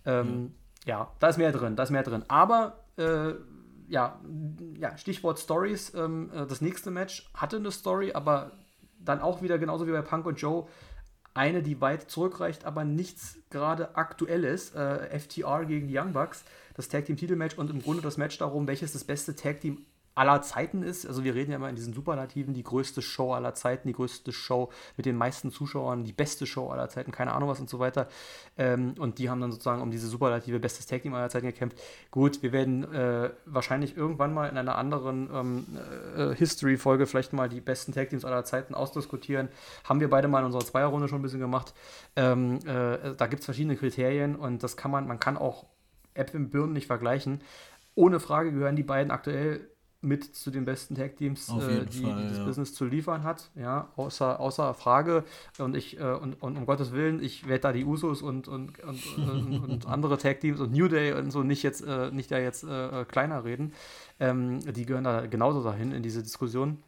Ähm, 0.06 0.26
mhm. 0.26 0.54
Ja, 0.86 1.12
da 1.18 1.28
ist 1.28 1.38
mehr 1.38 1.52
drin, 1.52 1.76
da 1.76 1.82
ist 1.82 1.90
mehr 1.90 2.02
drin. 2.02 2.24
Aber 2.28 2.84
ja, 3.90 4.20
ja, 4.78 4.96
Stichwort 4.96 5.38
Stories. 5.38 5.92
Ähm, 5.94 6.30
äh, 6.32 6.46
das 6.46 6.60
nächste 6.60 6.90
Match 6.90 7.28
hatte 7.34 7.56
eine 7.56 7.70
Story, 7.70 8.12
aber 8.12 8.52
dann 8.98 9.20
auch 9.20 9.42
wieder 9.42 9.58
genauso 9.58 9.86
wie 9.86 9.92
bei 9.92 10.02
Punk 10.02 10.26
und 10.26 10.40
Joe 10.40 10.66
eine, 11.34 11.62
die 11.62 11.80
weit 11.80 12.10
zurückreicht, 12.10 12.64
aber 12.64 12.84
nichts 12.84 13.38
gerade 13.50 13.96
aktuelles. 13.96 14.74
Äh, 14.74 15.18
FTR 15.18 15.64
gegen 15.64 15.88
die 15.88 15.98
Young 15.98 16.12
Bucks, 16.12 16.44
das 16.74 16.88
Tag 16.88 17.04
Team 17.04 17.16
Titelmatch 17.16 17.58
und 17.58 17.70
im 17.70 17.82
Grunde 17.82 18.02
das 18.02 18.16
Match 18.16 18.38
darum, 18.38 18.66
welches 18.66 18.92
das 18.92 19.04
beste 19.04 19.34
Tag 19.34 19.60
Team 19.60 19.84
aller 20.20 20.42
Zeiten 20.42 20.82
ist. 20.82 21.06
Also 21.06 21.24
wir 21.24 21.34
reden 21.34 21.50
ja 21.50 21.56
immer 21.56 21.70
in 21.70 21.76
diesen 21.76 21.94
Superlativen, 21.94 22.52
die 22.52 22.62
größte 22.62 23.00
Show 23.00 23.32
aller 23.32 23.54
Zeiten, 23.54 23.88
die 23.88 23.94
größte 23.94 24.32
Show 24.32 24.68
mit 24.98 25.06
den 25.06 25.16
meisten 25.16 25.50
Zuschauern, 25.50 26.04
die 26.04 26.12
beste 26.12 26.44
Show 26.44 26.68
aller 26.68 26.90
Zeiten, 26.90 27.10
keine 27.10 27.32
Ahnung 27.32 27.48
was 27.48 27.58
und 27.58 27.70
so 27.70 27.78
weiter. 27.78 28.06
Ähm, 28.58 28.94
und 28.98 29.18
die 29.18 29.30
haben 29.30 29.40
dann 29.40 29.50
sozusagen 29.50 29.80
um 29.80 29.90
diese 29.90 30.08
Superlative 30.08 30.60
bestes 30.60 30.84
Tag 30.84 31.00
Team 31.00 31.14
aller 31.14 31.30
Zeiten 31.30 31.46
gekämpft. 31.46 31.80
Gut, 32.10 32.42
wir 32.42 32.52
werden 32.52 32.92
äh, 32.92 33.30
wahrscheinlich 33.46 33.96
irgendwann 33.96 34.34
mal 34.34 34.50
in 34.50 34.58
einer 34.58 34.76
anderen 34.76 35.30
ähm, 35.32 35.66
äh, 36.14 36.34
History-Folge 36.34 37.06
vielleicht 37.06 37.32
mal 37.32 37.48
die 37.48 37.62
besten 37.62 37.92
Tag 37.92 38.10
Teams 38.10 38.26
aller 38.26 38.44
Zeiten 38.44 38.74
ausdiskutieren. 38.74 39.48
Haben 39.84 40.00
wir 40.00 40.10
beide 40.10 40.28
mal 40.28 40.40
in 40.40 40.44
unserer 40.44 40.66
Zweierrunde 40.66 41.08
schon 41.08 41.20
ein 41.20 41.22
bisschen 41.22 41.40
gemacht. 41.40 41.72
Ähm, 42.16 42.58
äh, 42.66 43.14
da 43.16 43.26
gibt 43.26 43.40
es 43.40 43.46
verschiedene 43.46 43.76
Kriterien 43.76 44.36
und 44.36 44.62
das 44.62 44.76
kann 44.76 44.90
man, 44.90 45.08
man 45.08 45.18
kann 45.18 45.38
auch 45.38 45.64
Äpfel 46.12 46.42
und 46.42 46.50
Birnen 46.50 46.74
nicht 46.74 46.88
vergleichen. 46.88 47.40
Ohne 47.94 48.20
Frage 48.20 48.52
gehören 48.52 48.76
die 48.76 48.82
beiden 48.82 49.10
aktuell 49.10 49.66
mit 50.02 50.34
zu 50.34 50.50
den 50.50 50.64
besten 50.64 50.94
Tag 50.94 51.16
Teams, 51.16 51.48
äh, 51.48 51.84
die, 51.84 52.02
Fall, 52.02 52.22
die, 52.22 52.28
das 52.28 52.38
ja. 52.38 52.44
Business 52.44 52.74
zu 52.74 52.86
liefern 52.86 53.22
hat, 53.22 53.50
ja, 53.54 53.88
außer, 53.96 54.40
außer 54.40 54.72
Frage. 54.74 55.24
Und 55.58 55.76
ich, 55.76 56.00
äh, 56.00 56.04
und, 56.04 56.34
und 56.42 56.56
um 56.56 56.66
Gottes 56.66 56.92
Willen, 56.92 57.22
ich 57.22 57.46
werde 57.46 57.60
da 57.60 57.72
die 57.72 57.84
Usos 57.84 58.22
und, 58.22 58.48
und, 58.48 58.78
und, 58.80 59.18
und, 59.18 59.64
und 59.68 59.86
andere 59.86 60.16
Tag 60.16 60.40
Teams 60.40 60.60
und 60.60 60.72
New 60.72 60.88
Day 60.88 61.12
und 61.12 61.30
so 61.30 61.42
nicht 61.42 61.62
jetzt, 61.62 61.82
äh, 61.82 62.10
nicht 62.10 62.30
da 62.30 62.38
jetzt 62.38 62.64
äh, 62.64 63.04
kleiner 63.04 63.44
reden. 63.44 63.74
Ähm, 64.18 64.60
die 64.72 64.86
gehören 64.86 65.04
da 65.04 65.26
genauso 65.26 65.62
dahin 65.62 65.92
in 65.92 66.02
diese 66.02 66.22
Diskussion. 66.22 66.78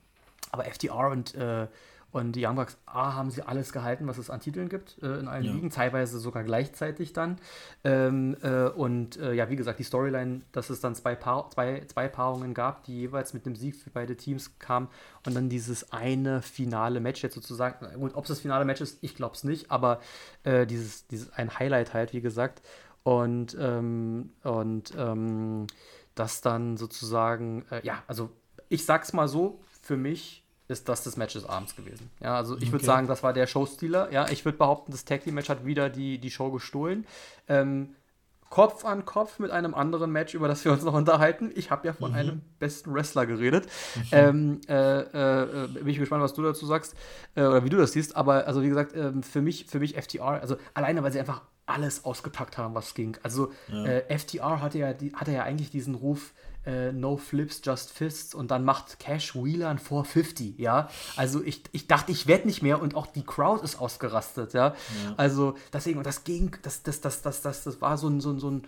Aber 0.51 0.67
FDR 0.67 1.11
und 1.11 1.35
äh, 1.35 1.67
und 2.13 2.33
die 2.33 2.47
Young 2.47 2.57
Bucks, 2.57 2.77
A, 2.85 3.15
haben 3.15 3.31
sie 3.31 3.43
alles 3.43 3.73
gehalten, 3.73 4.07
was 4.07 4.19
es 4.19 4.29
an 4.29 4.41
Titeln 4.41 4.69
gibt, 4.69 5.03
äh, 5.03 5.19
in 5.19 5.29
allen 5.29 5.45
ja. 5.45 5.53
Ligen, 5.53 5.71
teilweise 5.71 6.19
sogar 6.19 6.45
gleichzeitig 6.45 7.15
dann. 7.15 7.39
Ähm, 7.85 8.37
äh, 8.43 8.65
und 8.69 9.17
äh, 9.17 9.33
ja, 9.33 9.49
wie 9.49 9.57
gesagt, 9.57 9.79
die 9.79 9.85
Storyline, 9.85 10.43
dass 10.53 10.69
es 10.69 10.81
dann 10.81 10.95
zwei, 10.95 11.15
Paar, 11.15 11.49
zwei, 11.51 11.83
zwei 11.87 12.09
Paarungen 12.09 12.53
gab, 12.53 12.85
die 12.85 13.01
jeweils 13.01 13.33
mit 13.33 13.47
einem 13.47 13.57
Sieg 13.57 13.77
für 13.77 13.91
beide 13.91 14.17
Teams 14.17 14.59
kamen 14.59 14.89
und 15.27 15.35
dann 15.35 15.49
dieses 15.49 15.93
eine 15.93 16.43
finale 16.43 17.01
Match 17.01 17.23
jetzt 17.23 17.35
sozusagen, 17.35 17.87
gut, 17.99 18.15
ob 18.15 18.25
es 18.25 18.29
das 18.29 18.41
finale 18.41 18.67
Match 18.67 18.83
ist, 18.83 18.99
ich 19.01 19.15
glaube 19.15 19.35
es 19.35 19.43
nicht, 19.43 19.71
aber 19.71 20.01
äh, 20.45 20.67
dieses, 20.67 21.07
dieses 21.07 21.33
ein 21.33 21.59
Highlight 21.59 21.95
halt, 21.95 22.13
wie 22.13 22.21
gesagt. 22.21 22.63
Und, 23.05 23.57
ähm, 23.59 24.31
und 24.43 24.93
ähm, 24.97 25.67
das 26.15 26.43
dann 26.43 26.77
sozusagen, 26.77 27.65
äh, 27.71 27.85
ja, 27.85 28.03
also 28.07 28.31
ich 28.69 28.85
sag's 28.85 29.13
mal 29.13 29.29
so, 29.29 29.61
für 29.81 29.97
mich 29.97 30.42
ist 30.73 30.89
das 30.89 31.05
das 31.05 31.17
Match 31.17 31.35
des 31.35 31.45
Abends 31.45 31.77
gewesen. 31.77 32.11
Ja, 32.21 32.37
also 32.37 32.57
ich 32.57 32.65
okay. 32.65 32.73
würde 32.73 32.85
sagen, 32.85 33.07
das 33.07 33.23
war 33.23 33.33
der 33.33 33.47
Showstealer. 33.47 34.11
Ja, 34.13 34.29
ich 34.29 34.45
würde 34.45 34.59
behaupten, 34.59 34.91
das 34.93 35.05
Tag 35.05 35.23
Team 35.23 35.35
Match 35.35 35.49
hat 35.49 35.65
wieder 35.65 35.91
die, 35.91 36.19
die 36.19 36.31
Show 36.31 36.51
gestohlen. 36.51 37.07
Ähm, 37.49 37.95
Kopf 38.53 38.85
an 38.85 39.07
Kopf 39.07 39.39
mit 39.39 39.51
einem 39.51 39.73
anderen 39.73 40.13
Match, 40.13 40.35
über 40.35 40.47
das 40.47 40.63
wir 40.67 40.73
uns 40.73 40.85
noch 40.85 40.93
unterhalten. 40.93 41.51
Ich 41.55 41.71
habe 41.71 41.87
ja 41.87 41.95
von 41.95 42.11
mhm. 42.11 42.17
einem 42.19 42.41
besten 42.59 42.93
Wrestler 42.93 43.25
geredet. 43.25 43.67
Mhm. 43.95 44.03
Ähm, 44.13 44.61
äh, 44.69 45.01
äh, 45.01 45.69
bin 45.69 45.89
ich 45.89 45.99
gespannt, 45.99 46.23
was 46.23 46.35
du 46.35 46.43
dazu 46.43 46.67
sagst 46.67 46.95
äh, 47.35 47.45
oder 47.45 47.65
wie 47.65 47.71
du 47.71 47.79
das 47.79 47.93
siehst. 47.93 48.15
Aber 48.15 48.47
also 48.47 48.63
wie 48.63 48.69
gesagt, 48.69 48.95
ähm, 48.95 49.23
für 49.23 49.41
mich, 49.41 49.65
für 49.65 49.81
mich 49.81 49.95
FTR, 49.97 50.43
also 50.43 50.57
alleine, 50.75 51.03
weil 51.03 51.13
sie 51.13 51.21
einfach 51.21 51.41
alles 51.65 52.05
ausgepackt 52.05 52.59
haben, 52.59 52.75
was 52.75 52.93
ging. 52.93 53.17
Also 53.23 53.53
ja. 53.69 53.87
Äh, 53.87 54.19
FTR 54.19 54.61
hatte 54.61 54.79
ja, 54.79 54.93
die, 54.93 55.15
hatte 55.15 55.33
ja 55.33 55.45
eigentlich 55.45 55.71
diesen 55.71 55.95
Ruf, 55.95 56.35
äh, 56.67 56.93
No 56.93 57.17
Flips, 57.17 57.61
Just 57.65 57.91
Fists 57.91 58.35
und 58.35 58.51
dann 58.51 58.65
macht 58.65 58.99
Cash 58.99 59.35
Wheeler 59.35 59.69
ein 59.69 59.79
450, 59.79 60.59
ja. 60.59 60.89
Also 61.17 61.43
ich, 61.43 61.63
ich 61.73 61.87
dachte, 61.87 62.13
ich 62.13 62.27
werde 62.27 62.47
nicht 62.47 62.63
mehr 62.63 62.81
und 62.81 62.95
auch 62.95 63.07
die 63.07 63.25
Crowd 63.25 63.65
ist 63.65 63.81
ausgerastet, 63.81 64.55
ja. 64.55 64.69
ja. 64.69 64.75
Also 65.17 65.55
deswegen, 65.73 65.99
und 65.99 66.07
das 66.07 66.25
ging, 66.25 66.57
das, 66.63 66.83
das, 66.83 67.01
das, 67.01 67.23
das, 67.23 67.43
das, 67.43 67.65
das 67.65 67.81
war 67.81 67.99
so 67.99 68.09
ein, 68.09 68.21
so 68.21 68.31
ein, 68.31 68.39
so 68.39 68.51
ein 68.51 68.63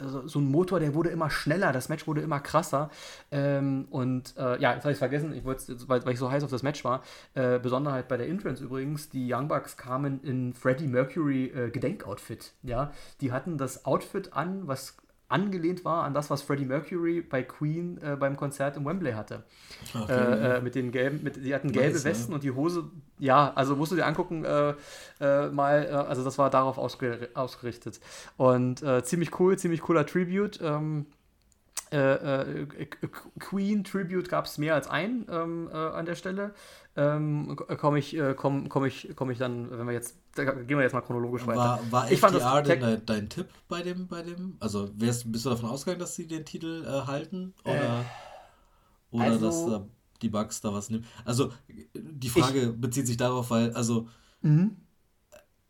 so 0.00 0.38
ein 0.38 0.50
Motor, 0.50 0.80
der 0.80 0.94
wurde 0.94 1.10
immer 1.10 1.30
schneller, 1.30 1.72
das 1.72 1.88
Match 1.88 2.06
wurde 2.06 2.20
immer 2.20 2.40
krasser. 2.40 2.90
Ähm, 3.30 3.86
und 3.90 4.34
äh, 4.36 4.60
ja, 4.60 4.74
jetzt 4.74 4.84
habe 4.84 4.92
ich 4.92 4.96
es 4.96 4.98
vergessen, 4.98 5.34
ich 5.34 5.44
weil, 5.44 6.04
weil 6.04 6.12
ich 6.12 6.18
so 6.18 6.30
heiß 6.30 6.44
auf 6.44 6.50
das 6.50 6.62
Match 6.62 6.84
war. 6.84 7.02
Äh, 7.34 7.58
Besonderheit 7.58 8.08
bei 8.08 8.16
der 8.16 8.28
Entrance 8.28 8.62
übrigens, 8.62 9.08
die 9.08 9.32
Young 9.32 9.48
Bucks 9.48 9.76
kamen 9.76 10.20
in 10.22 10.54
Freddie 10.54 10.86
Mercury 10.86 11.46
äh, 11.46 11.70
Gedenkoutfit. 11.70 12.52
Ja, 12.62 12.92
die 13.20 13.32
hatten 13.32 13.58
das 13.58 13.84
Outfit 13.84 14.32
an, 14.34 14.68
was 14.68 14.96
angelehnt 15.32 15.84
war 15.84 16.04
an 16.04 16.14
das, 16.14 16.30
was 16.30 16.42
Freddie 16.42 16.64
Mercury 16.64 17.22
bei 17.22 17.42
Queen 17.42 17.98
äh, 18.02 18.16
beim 18.16 18.36
Konzert 18.36 18.76
im 18.76 18.84
Wembley 18.84 19.12
hatte. 19.12 19.44
Okay. 19.94 20.12
Äh, 20.12 20.56
äh, 20.56 20.60
mit 20.60 20.74
den 20.74 20.92
gelben, 20.92 21.22
mit, 21.22 21.44
die 21.44 21.54
hatten 21.54 21.72
gelbe 21.72 21.94
nice, 21.94 22.04
Westen 22.04 22.30
ne? 22.30 22.34
und 22.36 22.44
die 22.44 22.50
Hose, 22.50 22.84
ja, 23.18 23.52
also 23.54 23.76
musst 23.76 23.92
du 23.92 23.96
dir 23.96 24.06
angucken, 24.06 24.44
äh, 24.44 24.74
äh, 25.20 25.48
mal, 25.48 25.84
äh, 25.84 25.88
also 25.90 26.22
das 26.22 26.38
war 26.38 26.50
darauf 26.50 26.78
ausger 26.78 27.16
ausgerichtet. 27.34 28.00
Und 28.36 28.84
ziemlich 29.04 29.38
cool, 29.40 29.58
ziemlich 29.58 29.80
cooler 29.80 30.06
Tribute. 30.06 30.60
Ähm, 30.62 31.06
Queen 33.38 33.84
Tribute 33.84 34.28
gab 34.28 34.46
es 34.46 34.58
mehr 34.58 34.74
als 34.74 34.88
ein 34.88 35.26
ähm, 35.30 35.68
an 35.72 36.06
der 36.06 36.14
Stelle 36.14 36.54
ähm, 36.94 37.56
komme 37.78 37.98
ich, 37.98 38.16
äh, 38.16 38.34
komm, 38.34 38.68
komm 38.68 38.84
ich, 38.84 39.10
komm 39.16 39.30
ich 39.30 39.38
dann, 39.38 39.70
wenn 39.70 39.86
wir 39.86 39.94
jetzt, 39.94 40.16
gehen 40.34 40.68
wir 40.68 40.82
jetzt 40.82 40.92
mal 40.92 41.00
chronologisch 41.00 41.46
weiter. 41.46 41.58
War, 41.58 41.92
war 41.92 42.12
ich 42.12 42.20
fand 42.20 42.34
das 42.34 42.64
denn 42.64 43.02
dein, 43.06 43.28
Tipp 43.30 43.48
bei 43.68 43.82
dem, 43.82 44.08
bei 44.08 44.22
dem? 44.22 44.56
Also 44.60 44.90
wärst, 44.96 45.30
bist 45.32 45.46
du 45.46 45.50
davon 45.50 45.70
ausgegangen, 45.70 46.00
dass 46.00 46.14
sie 46.14 46.26
den 46.26 46.44
Titel 46.44 46.84
äh, 46.84 47.06
halten? 47.06 47.54
Oder, 47.64 48.00
äh, 48.00 49.16
oder 49.16 49.24
also, 49.24 49.46
dass 49.46 49.66
da 49.66 49.86
die 50.20 50.28
Bugs 50.28 50.60
da 50.60 50.72
was 50.74 50.90
nehmen? 50.90 51.06
Also 51.24 51.50
die 51.94 52.28
Frage 52.28 52.60
ich, 52.60 52.80
bezieht 52.80 53.06
sich 53.06 53.16
darauf, 53.16 53.50
weil, 53.50 53.72
also 53.72 54.08
mhm. 54.42 54.76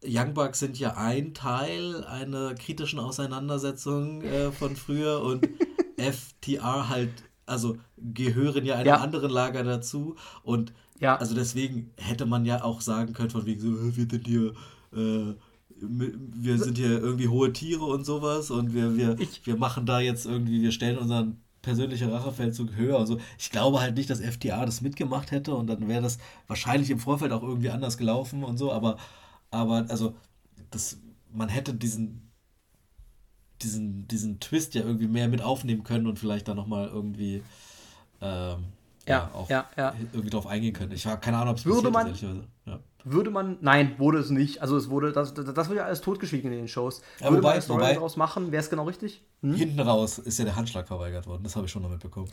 Young 0.05 0.35
Bucks 0.35 0.59
sind 0.59 0.77
ja 0.77 0.97
ein 0.97 1.35
Teil 1.35 2.03
einer 2.05 2.57
kritischen 2.57 2.99
Auseinandersetzung 2.99 4.23
äh, 4.23 4.51
von 4.51 4.75
früher 4.75 5.23
und 5.23 5.49
FTR 6.03 6.89
halt, 6.89 7.11
also 7.47 7.77
gehören 7.97 8.65
ja 8.65 8.77
einem 8.77 8.87
ja. 8.87 8.97
anderen 8.97 9.31
Lager 9.31 9.65
dazu 9.65 10.17
und 10.43 10.73
ja. 11.03 11.17
Also 11.17 11.35
deswegen 11.35 11.91
hätte 11.97 12.27
man 12.27 12.45
ja 12.45 12.63
auch 12.63 12.81
sagen 12.81 13.13
können, 13.13 13.31
von 13.31 13.45
wegen 13.45 13.61
so, 13.61 13.71
wir 13.97 14.07
sind 14.09 14.25
hier, 14.25 14.53
äh, 14.93 15.35
wir 15.81 16.59
sind 16.59 16.79
hier 16.79 17.01
irgendwie 17.01 17.27
hohe 17.27 17.53
Tiere 17.53 17.85
und 17.85 18.07
sowas 18.07 18.53
und 18.53 18.73
wir, 18.73 18.97
wir, 18.97 19.19
ich, 19.19 19.45
wir 19.45 19.57
machen 19.57 19.85
da 19.85 19.99
jetzt 19.99 20.27
irgendwie, 20.27 20.63
wir 20.63 20.71
stellen 20.71 20.99
unseren 20.99 21.41
persönlichen 21.61 22.09
Rachefeldzug 22.09 22.77
höher 22.77 23.01
und 23.01 23.07
so. 23.07 23.19
Ich 23.37 23.51
glaube 23.51 23.81
halt 23.81 23.97
nicht, 23.97 24.11
dass 24.11 24.21
FTA 24.21 24.65
das 24.65 24.81
mitgemacht 24.81 25.33
hätte 25.33 25.57
und 25.57 25.67
dann 25.67 25.89
wäre 25.89 26.03
das 26.03 26.19
wahrscheinlich 26.47 26.91
im 26.91 27.01
Vorfeld 27.01 27.33
auch 27.33 27.43
irgendwie 27.43 27.71
anders 27.71 27.99
gelaufen 27.99 28.45
und 28.45 28.57
so, 28.57 28.73
aber, 28.73 28.97
aber 29.51 29.87
also 29.89 30.15
das 30.71 30.99
man 31.33 31.49
hätte 31.49 31.75
diesen, 31.75 32.31
diesen, 33.63 34.09
diesen 34.09 34.41
Twist 34.41 34.75
ja 34.75 34.83
irgendwie 34.83 35.09
mehr 35.09 35.29
mit 35.29 35.43
aufnehmen 35.43 35.85
können 35.85 36.07
und 36.07 36.19
vielleicht 36.19 36.49
dann 36.49 36.57
nochmal 36.57 36.89
irgendwie 36.89 37.43
ähm, 38.21 38.65
ja, 39.07 39.31
auch 39.35 39.51
ja, 39.51 39.67
ja. 39.77 39.95
irgendwie 40.13 40.31
drauf 40.31 40.47
eingehen 40.47 40.73
können. 40.73 40.93
Ich 40.93 41.07
habe 41.07 41.21
keine 41.21 41.39
Ahnung, 41.39 41.53
ob 41.53 41.59
es 41.59 41.67
würde 41.67 41.91
man, 41.91 42.15
ja. 42.67 42.79
Würde 43.05 43.31
man, 43.31 43.59
nein, 43.61 43.97
wurde 43.99 44.19
es 44.19 44.31
nicht. 44.31 44.63
Also 44.63 44.77
es 44.77 44.89
wurde, 44.89 45.13
das, 45.13 45.35
das, 45.35 45.53
das 45.53 45.69
wird 45.69 45.79
ja 45.79 45.87
alles 45.87 46.01
totgeschwiegen 46.03 46.53
in 46.53 46.59
den 46.59 46.69
Shows. 46.69 47.03
Ja, 47.19 47.31
würde 47.31 47.43
wobei, 47.43 47.59
man 47.59 47.69
wobei, 47.69 47.95
daraus 47.95 48.17
machen, 48.17 48.53
wäre 48.53 48.63
es 48.63 48.71
genau 48.71 48.85
richtig? 48.85 49.23
Hm? 49.43 49.55
Hinten 49.55 49.81
raus 49.81 50.19
ist 50.19 50.39
ja 50.39 50.45
der 50.45 50.55
Handschlag 50.55 50.87
verweigert 50.87 51.27
worden, 51.27 51.43
das 51.43 51.57
habe 51.57 51.67
ich 51.67 51.73
schon 51.73 51.83
noch 51.83 51.91
mitbekommen. 51.91 52.29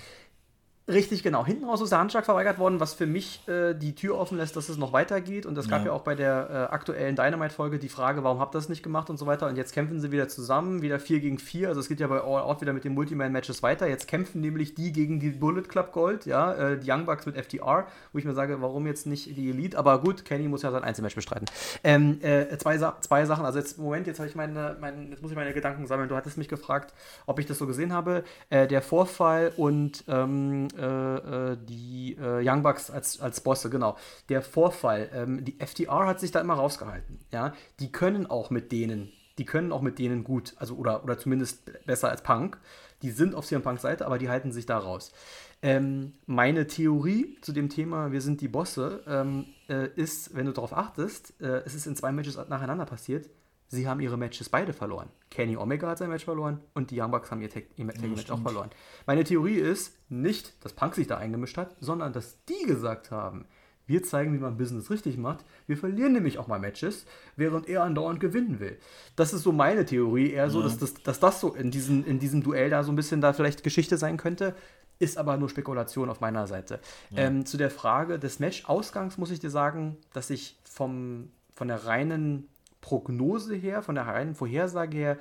Richtig, 0.90 1.22
genau. 1.22 1.46
Hinten 1.46 1.66
raus 1.66 1.82
ist 1.82 1.92
der 1.92 2.00
Handschlag 2.00 2.26
verweigert 2.26 2.58
worden, 2.58 2.80
was 2.80 2.96
für 2.96 3.06
mich 3.06 3.48
äh, 3.48 3.76
die 3.76 3.94
Tür 3.94 4.18
offen 4.18 4.40
lässt, 4.40 4.56
dass 4.56 4.70
es 4.70 4.78
noch 4.78 4.92
weitergeht. 4.92 5.46
Und 5.46 5.56
es 5.56 5.68
gab 5.70 5.82
ja, 5.82 5.88
ja 5.88 5.92
auch 5.92 6.02
bei 6.02 6.16
der 6.16 6.50
äh, 6.50 6.74
aktuellen 6.74 7.16
Dynamite-Folge 7.16 7.78
die 7.78 7.90
Frage, 7.90 8.24
warum 8.24 8.40
habt 8.40 8.56
ihr 8.56 8.58
das 8.58 8.70
nicht 8.70 8.82
gemacht 8.82 9.12
und 9.12 9.18
so 9.18 9.28
weiter. 9.28 9.46
Und 9.48 9.56
jetzt 9.56 9.72
kämpfen 9.72 10.00
sie 10.00 10.12
wieder 10.12 10.28
zusammen, 10.30 10.82
wieder 10.82 11.00
4 11.00 11.20
gegen 11.20 11.38
4. 11.38 11.68
Also 11.68 11.80
es 11.80 11.90
geht 11.90 12.00
ja 12.00 12.08
bei 12.08 12.20
All 12.22 12.42
Out 12.42 12.62
wieder 12.62 12.74
mit 12.74 12.86
den 12.86 12.96
Multiman-Matches 12.96 13.62
weiter. 13.62 13.88
Jetzt 13.88 14.08
kämpfen 14.08 14.42
nämlich 14.42 14.74
die 14.74 14.92
gegen 14.92 15.20
die 15.20 15.30
Bullet 15.30 15.62
Club 15.62 15.92
Gold, 15.92 16.26
ja, 16.26 16.54
äh, 16.54 16.80
die 16.80 16.90
Young 16.90 17.06
Bucks 17.06 17.28
mit 17.28 17.38
FTR, 17.38 17.86
wo 18.12 18.18
ich 18.18 18.26
mir 18.26 18.34
sage, 18.34 18.60
warum 18.60 18.88
jetzt 18.88 19.06
nicht 19.06 19.38
die 19.38 19.52
Elite? 19.52 19.78
Aber 19.78 20.02
gut, 20.02 20.26
Kenny 20.26 20.48
muss 20.48 20.64
ja 20.64 20.72
sein 20.72 20.84
Einzelmatch 20.84 21.14
bestreiten. 21.14 21.46
Ähm, 21.84 22.18
äh, 22.24 22.58
zwei, 22.58 22.80
Sa 22.80 22.98
zwei 23.02 23.26
Sachen. 23.26 23.46
Also 23.46 23.60
jetzt, 23.60 23.78
Moment, 23.78 24.08
jetzt 24.08 24.18
habe 24.18 24.28
ich 24.28 24.36
meine, 24.36 24.76
mein, 24.82 25.12
jetzt 25.12 25.22
muss 25.22 25.30
ich 25.30 25.38
meine 25.38 25.54
Gedanken 25.54 25.86
sammeln. 25.86 26.10
Du 26.10 26.16
hattest 26.16 26.40
mich 26.40 26.48
gefragt, 26.48 26.96
ob 27.28 27.38
ich 27.38 27.46
das 27.46 27.60
so 27.60 27.68
gesehen 27.68 27.94
habe. 27.94 28.24
Äh, 28.50 28.68
der 28.68 28.82
Vorfall 28.82 29.52
und 29.56 30.04
ähm, 30.08 30.68
äh, 30.80 31.58
die 31.68 32.18
äh, 32.20 32.48
Young 32.48 32.64
Bucks 32.64 32.90
als, 32.90 33.20
als 33.20 33.42
Bosse, 33.42 33.70
genau. 33.70 33.98
Der 34.30 34.42
Vorfall, 34.42 35.10
ähm, 35.14 35.46
die 35.46 35.58
FTR 35.60 36.06
hat 36.06 36.20
sich 36.20 36.32
da 36.32 36.42
immer 36.42 36.56
rausgehalten. 36.56 37.20
Ja? 37.32 37.54
Die 37.80 37.92
können 37.92 38.26
auch 38.28 38.50
mit 38.50 38.72
denen, 38.72 39.12
die 39.38 39.46
können 39.46 39.72
auch 39.72 39.82
mit 39.82 40.00
denen 40.00 40.24
gut, 40.24 40.56
also 40.58 40.76
oder, 40.76 41.04
oder 41.04 41.18
zumindest 41.18 41.86
besser 41.86 42.10
als 42.10 42.22
Punk. 42.22 42.58
Die 43.02 43.12
sind 43.12 43.36
auf 43.36 43.46
CM 43.46 43.62
Punk 43.62 43.80
Seite, 43.80 44.06
aber 44.06 44.18
die 44.18 44.30
halten 44.30 44.52
sich 44.52 44.66
da 44.66 44.78
raus. 44.78 45.14
Ähm, 45.62 46.14
meine 46.26 46.68
Theorie 46.68 47.38
zu 47.42 47.52
dem 47.52 47.70
Thema, 47.70 48.12
wir 48.12 48.22
sind 48.22 48.40
die 48.42 48.48
Bosse, 48.48 49.04
ähm, 49.08 49.46
äh, 49.68 49.90
ist, 49.96 50.36
wenn 50.36 50.46
du 50.46 50.54
darauf 50.54 50.74
achtest, 50.74 51.34
äh, 51.42 51.64
es 51.66 51.76
ist 51.76 51.86
in 51.86 51.96
zwei 51.96 52.12
Matches 52.12 52.38
nacheinander 52.48 52.86
passiert, 52.86 53.30
sie 53.70 53.88
haben 53.88 54.00
ihre 54.02 54.18
Matches 54.18 54.50
beide 54.50 54.74
verloren. 54.74 55.10
Kenny 55.30 55.56
Omega 55.56 55.88
hat 55.88 56.00
sein 56.00 56.10
Match 56.10 56.26
verloren 56.26 56.60
und 56.74 56.92
die 56.92 57.00
Young 57.00 57.12
Bucks 57.12 57.32
haben 57.32 57.42
ihr 57.42 57.50
Tag-Match 57.50 58.28
ja, 58.28 58.34
auch 58.34 58.42
verloren. 58.42 58.70
Meine 59.06 59.24
Theorie 59.24 59.56
ist 59.56 59.96
nicht, 60.10 60.54
dass 60.64 60.74
Punk 60.74 60.96
sich 60.96 61.08
da 61.08 61.18
eingemischt 61.18 61.58
hat, 61.58 61.76
sondern 61.80 62.12
dass 62.12 62.44
die 62.46 62.66
gesagt 62.66 63.12
haben, 63.12 63.46
wir 63.90 64.04
zeigen, 64.04 64.34
wie 64.34 64.38
man 64.38 64.56
Business 64.56 64.92
richtig 64.92 65.18
macht. 65.18 65.44
Wir 65.66 65.76
verlieren 65.76 66.14
nämlich 66.14 66.38
auch 66.38 66.48
mal 66.48 66.60
Matches, 66.60 67.06
während 67.36 67.68
er 67.68 67.84
andauernd 67.84 68.20
gewinnen 68.20 68.60
will. 68.60 68.78
Das 69.16 69.34
ist 69.34 69.42
so 69.42 69.52
meine 69.52 69.84
Theorie, 69.84 70.32
eher 70.32 70.52
so, 70.52 70.60
ja. 70.60 70.66
dass, 70.66 70.78
das, 70.78 70.94
dass 71.02 71.20
das 71.20 71.42
so 71.42 71.56
in, 71.56 71.72
diesen, 71.72 72.06
in 72.06 72.20
diesem 72.20 72.44
Duell 72.44 72.70
da 72.70 72.84
so 72.84 72.92
ein 72.92 72.96
bisschen 72.96 73.20
da 73.20 73.34
vielleicht 73.34 73.64
Geschichte 73.64 73.98
sein 73.98 74.18
könnte. 74.18 74.56
Ist 75.00 75.18
aber 75.18 75.38
nur 75.38 75.50
Spekulation 75.50 76.10
auf 76.10 76.20
meiner 76.20 76.46
Seite. 76.46 76.80
Ja. 77.10 77.24
Ähm, 77.24 77.48
zu 77.48 77.58
der 77.58 77.72
Frage 77.72 78.20
des 78.20 78.40
Match-Ausgangs 78.40 79.18
muss 79.18 79.32
ich 79.32 79.40
dir 79.40 79.50
sagen, 79.50 79.98
dass 80.14 80.30
ich 80.30 80.60
vom, 80.64 81.32
von 81.56 81.68
der 81.68 81.86
reinen 81.86 82.48
Prognose 82.82 83.56
her, 83.56 83.82
von 83.82 83.96
der 83.96 84.08
reinen 84.08 84.36
Vorhersage 84.36 84.98
her 84.98 85.18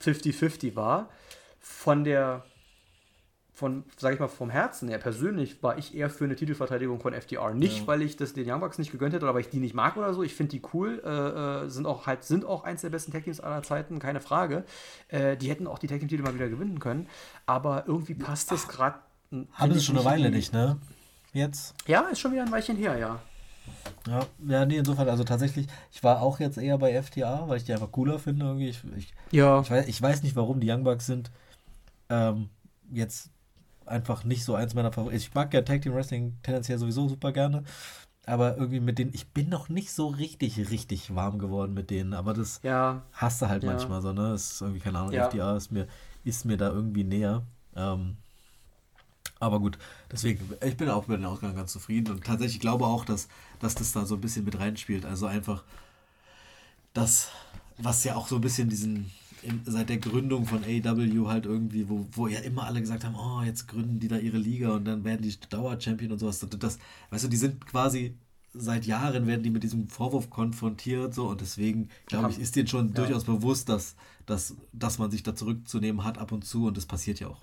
50-50 0.00 0.76
war. 0.76 1.08
Von 1.60 2.04
der, 2.04 2.44
von, 3.52 3.84
sag 3.96 4.14
ich 4.14 4.20
mal, 4.20 4.28
vom 4.28 4.48
Herzen 4.48 4.88
her 4.88 4.98
persönlich 4.98 5.62
war 5.62 5.76
ich 5.76 5.94
eher 5.94 6.08
für 6.08 6.24
eine 6.24 6.36
Titelverteidigung 6.36 7.00
von 7.00 7.12
FDR. 7.12 7.52
Nicht, 7.52 7.80
ja. 7.80 7.86
weil 7.88 8.02
ich 8.02 8.16
das 8.16 8.32
den 8.32 8.48
Young 8.48 8.60
Bucks 8.60 8.78
nicht 8.78 8.92
gegönnt 8.92 9.12
hätte 9.12 9.24
oder 9.24 9.34
weil 9.34 9.40
ich 9.40 9.50
die 9.50 9.58
nicht 9.58 9.74
mag 9.74 9.96
oder 9.96 10.14
so. 10.14 10.22
Ich 10.22 10.34
finde 10.34 10.50
die 10.52 10.62
cool. 10.72 11.02
Äh, 11.04 11.64
äh, 11.64 11.68
sind 11.68 11.86
auch 11.86 12.06
halt, 12.06 12.24
sind 12.24 12.44
auch 12.44 12.62
eins 12.64 12.82
der 12.82 12.90
besten 12.90 13.12
Tag 13.12 13.24
Teams 13.24 13.40
aller 13.40 13.62
Zeiten, 13.62 13.98
keine 13.98 14.20
Frage. 14.20 14.64
Äh, 15.08 15.36
die 15.36 15.50
hätten 15.50 15.66
auch 15.66 15.78
die 15.78 15.88
Tag 15.88 15.98
Team 15.98 16.08
Titel 16.08 16.22
mal 16.22 16.34
wieder 16.34 16.48
gewinnen 16.48 16.78
können. 16.78 17.08
Aber 17.46 17.84
irgendwie 17.86 18.14
passt 18.14 18.52
das 18.52 18.68
gerade. 18.68 18.98
Haben 19.52 19.74
sie 19.74 19.82
schon 19.82 19.96
eine 19.96 20.04
Weile 20.04 20.30
nicht, 20.30 20.52
ne? 20.52 20.78
Jetzt? 21.32 21.74
Ja, 21.86 22.02
ist 22.02 22.20
schon 22.20 22.32
wieder 22.32 22.42
ein 22.42 22.50
Weilchen 22.50 22.76
her, 22.76 22.96
ja. 22.96 23.20
Ja, 24.06 24.26
ja, 24.46 24.66
nee, 24.66 24.76
insofern, 24.76 25.08
also 25.08 25.24
tatsächlich, 25.24 25.66
ich 25.92 26.02
war 26.02 26.22
auch 26.22 26.40
jetzt 26.40 26.58
eher 26.58 26.78
bei 26.78 27.00
FTA, 27.02 27.48
weil 27.48 27.58
ich 27.58 27.64
die 27.64 27.72
einfach 27.72 27.92
cooler 27.92 28.18
finde 28.18 28.46
irgendwie. 28.46 28.68
Ich, 28.68 28.82
ich, 28.96 29.14
ja. 29.30 29.60
ich, 29.60 29.70
weiß, 29.70 29.88
ich 29.88 30.00
weiß 30.00 30.22
nicht, 30.22 30.36
warum 30.36 30.60
die 30.60 30.70
Young 30.70 30.84
Bucks 30.84 31.06
sind 31.06 31.30
ähm, 32.08 32.48
jetzt 32.90 33.30
einfach 33.86 34.24
nicht 34.24 34.44
so 34.44 34.54
eins 34.54 34.74
meiner 34.74 34.92
Favoriten. 34.92 35.16
Ich 35.16 35.34
mag 35.34 35.52
ja 35.54 35.62
Tag 35.62 35.82
Team 35.82 35.94
Wrestling 35.94 36.36
tendenziell 36.42 36.78
sowieso 36.78 37.08
super 37.08 37.32
gerne, 37.32 37.64
aber 38.26 38.56
irgendwie 38.56 38.80
mit 38.80 38.98
denen, 38.98 39.14
ich 39.14 39.28
bin 39.28 39.48
noch 39.48 39.68
nicht 39.68 39.92
so 39.92 40.08
richtig, 40.08 40.70
richtig 40.70 41.14
warm 41.14 41.38
geworden 41.38 41.72
mit 41.74 41.90
denen, 41.90 42.12
aber 42.12 42.34
das 42.34 42.60
ja. 42.62 43.02
hast 43.12 43.40
du 43.42 43.48
halt 43.48 43.64
ja. 43.64 43.70
manchmal 43.70 44.02
so, 44.02 44.12
ne? 44.12 44.30
Das 44.30 44.52
ist 44.52 44.60
irgendwie, 44.60 44.80
keine 44.80 44.98
Ahnung, 44.98 45.12
ja. 45.12 45.28
FTA 45.28 45.56
ist 45.56 45.72
mir, 45.72 45.86
ist 46.24 46.44
mir 46.44 46.56
da 46.56 46.68
irgendwie 46.68 47.04
näher. 47.04 47.42
Ähm, 47.74 48.16
aber 49.40 49.60
gut, 49.60 49.78
deswegen, 50.10 50.40
ich 50.64 50.76
bin 50.76 50.88
auch 50.88 51.06
mit 51.06 51.18
dem 51.18 51.26
Ausgang 51.26 51.54
ganz 51.54 51.72
zufrieden 51.72 52.12
und 52.12 52.24
tatsächlich 52.24 52.60
glaube 52.60 52.86
auch, 52.86 53.04
dass, 53.04 53.28
dass 53.60 53.74
das 53.74 53.92
da 53.92 54.04
so 54.04 54.16
ein 54.16 54.20
bisschen 54.20 54.44
mit 54.44 54.58
reinspielt. 54.58 55.04
Also 55.04 55.26
einfach 55.26 55.64
das, 56.92 57.28
was 57.76 58.02
ja 58.04 58.16
auch 58.16 58.26
so 58.26 58.36
ein 58.36 58.40
bisschen 58.40 58.68
diesen, 58.68 59.10
seit 59.64 59.88
der 59.88 59.98
Gründung 59.98 60.46
von 60.46 60.64
AEW 60.64 61.28
halt 61.28 61.46
irgendwie, 61.46 61.88
wo, 61.88 62.06
wo 62.12 62.26
ja 62.26 62.40
immer 62.40 62.64
alle 62.64 62.80
gesagt 62.80 63.04
haben, 63.04 63.14
oh, 63.14 63.42
jetzt 63.42 63.68
gründen 63.68 64.00
die 64.00 64.08
da 64.08 64.16
ihre 64.16 64.38
Liga 64.38 64.70
und 64.74 64.84
dann 64.84 65.04
werden 65.04 65.22
die 65.22 65.38
Dauer-Champion 65.48 66.12
und 66.12 66.18
sowas. 66.18 66.44
Das, 66.58 66.78
weißt 67.10 67.24
du, 67.24 67.28
die 67.28 67.36
sind 67.36 67.64
quasi 67.64 68.16
seit 68.54 68.86
Jahren 68.86 69.26
werden 69.26 69.42
die 69.42 69.50
mit 69.50 69.62
diesem 69.62 69.88
Vorwurf 69.88 70.30
konfrontiert 70.30 71.14
so 71.14 71.28
und 71.28 71.40
deswegen 71.40 71.90
glaube 72.06 72.30
ich 72.30 72.38
ist 72.38 72.56
denen 72.56 72.66
schon 72.66 72.88
ja. 72.88 72.94
durchaus 72.94 73.24
bewusst, 73.24 73.68
dass, 73.68 73.94
dass, 74.26 74.56
dass 74.72 74.98
man 74.98 75.10
sich 75.10 75.22
da 75.22 75.36
zurückzunehmen 75.36 76.02
hat 76.02 76.18
ab 76.18 76.32
und 76.32 76.44
zu 76.44 76.66
und 76.66 76.76
das 76.76 76.86
passiert 76.86 77.20
ja 77.20 77.28
auch 77.28 77.42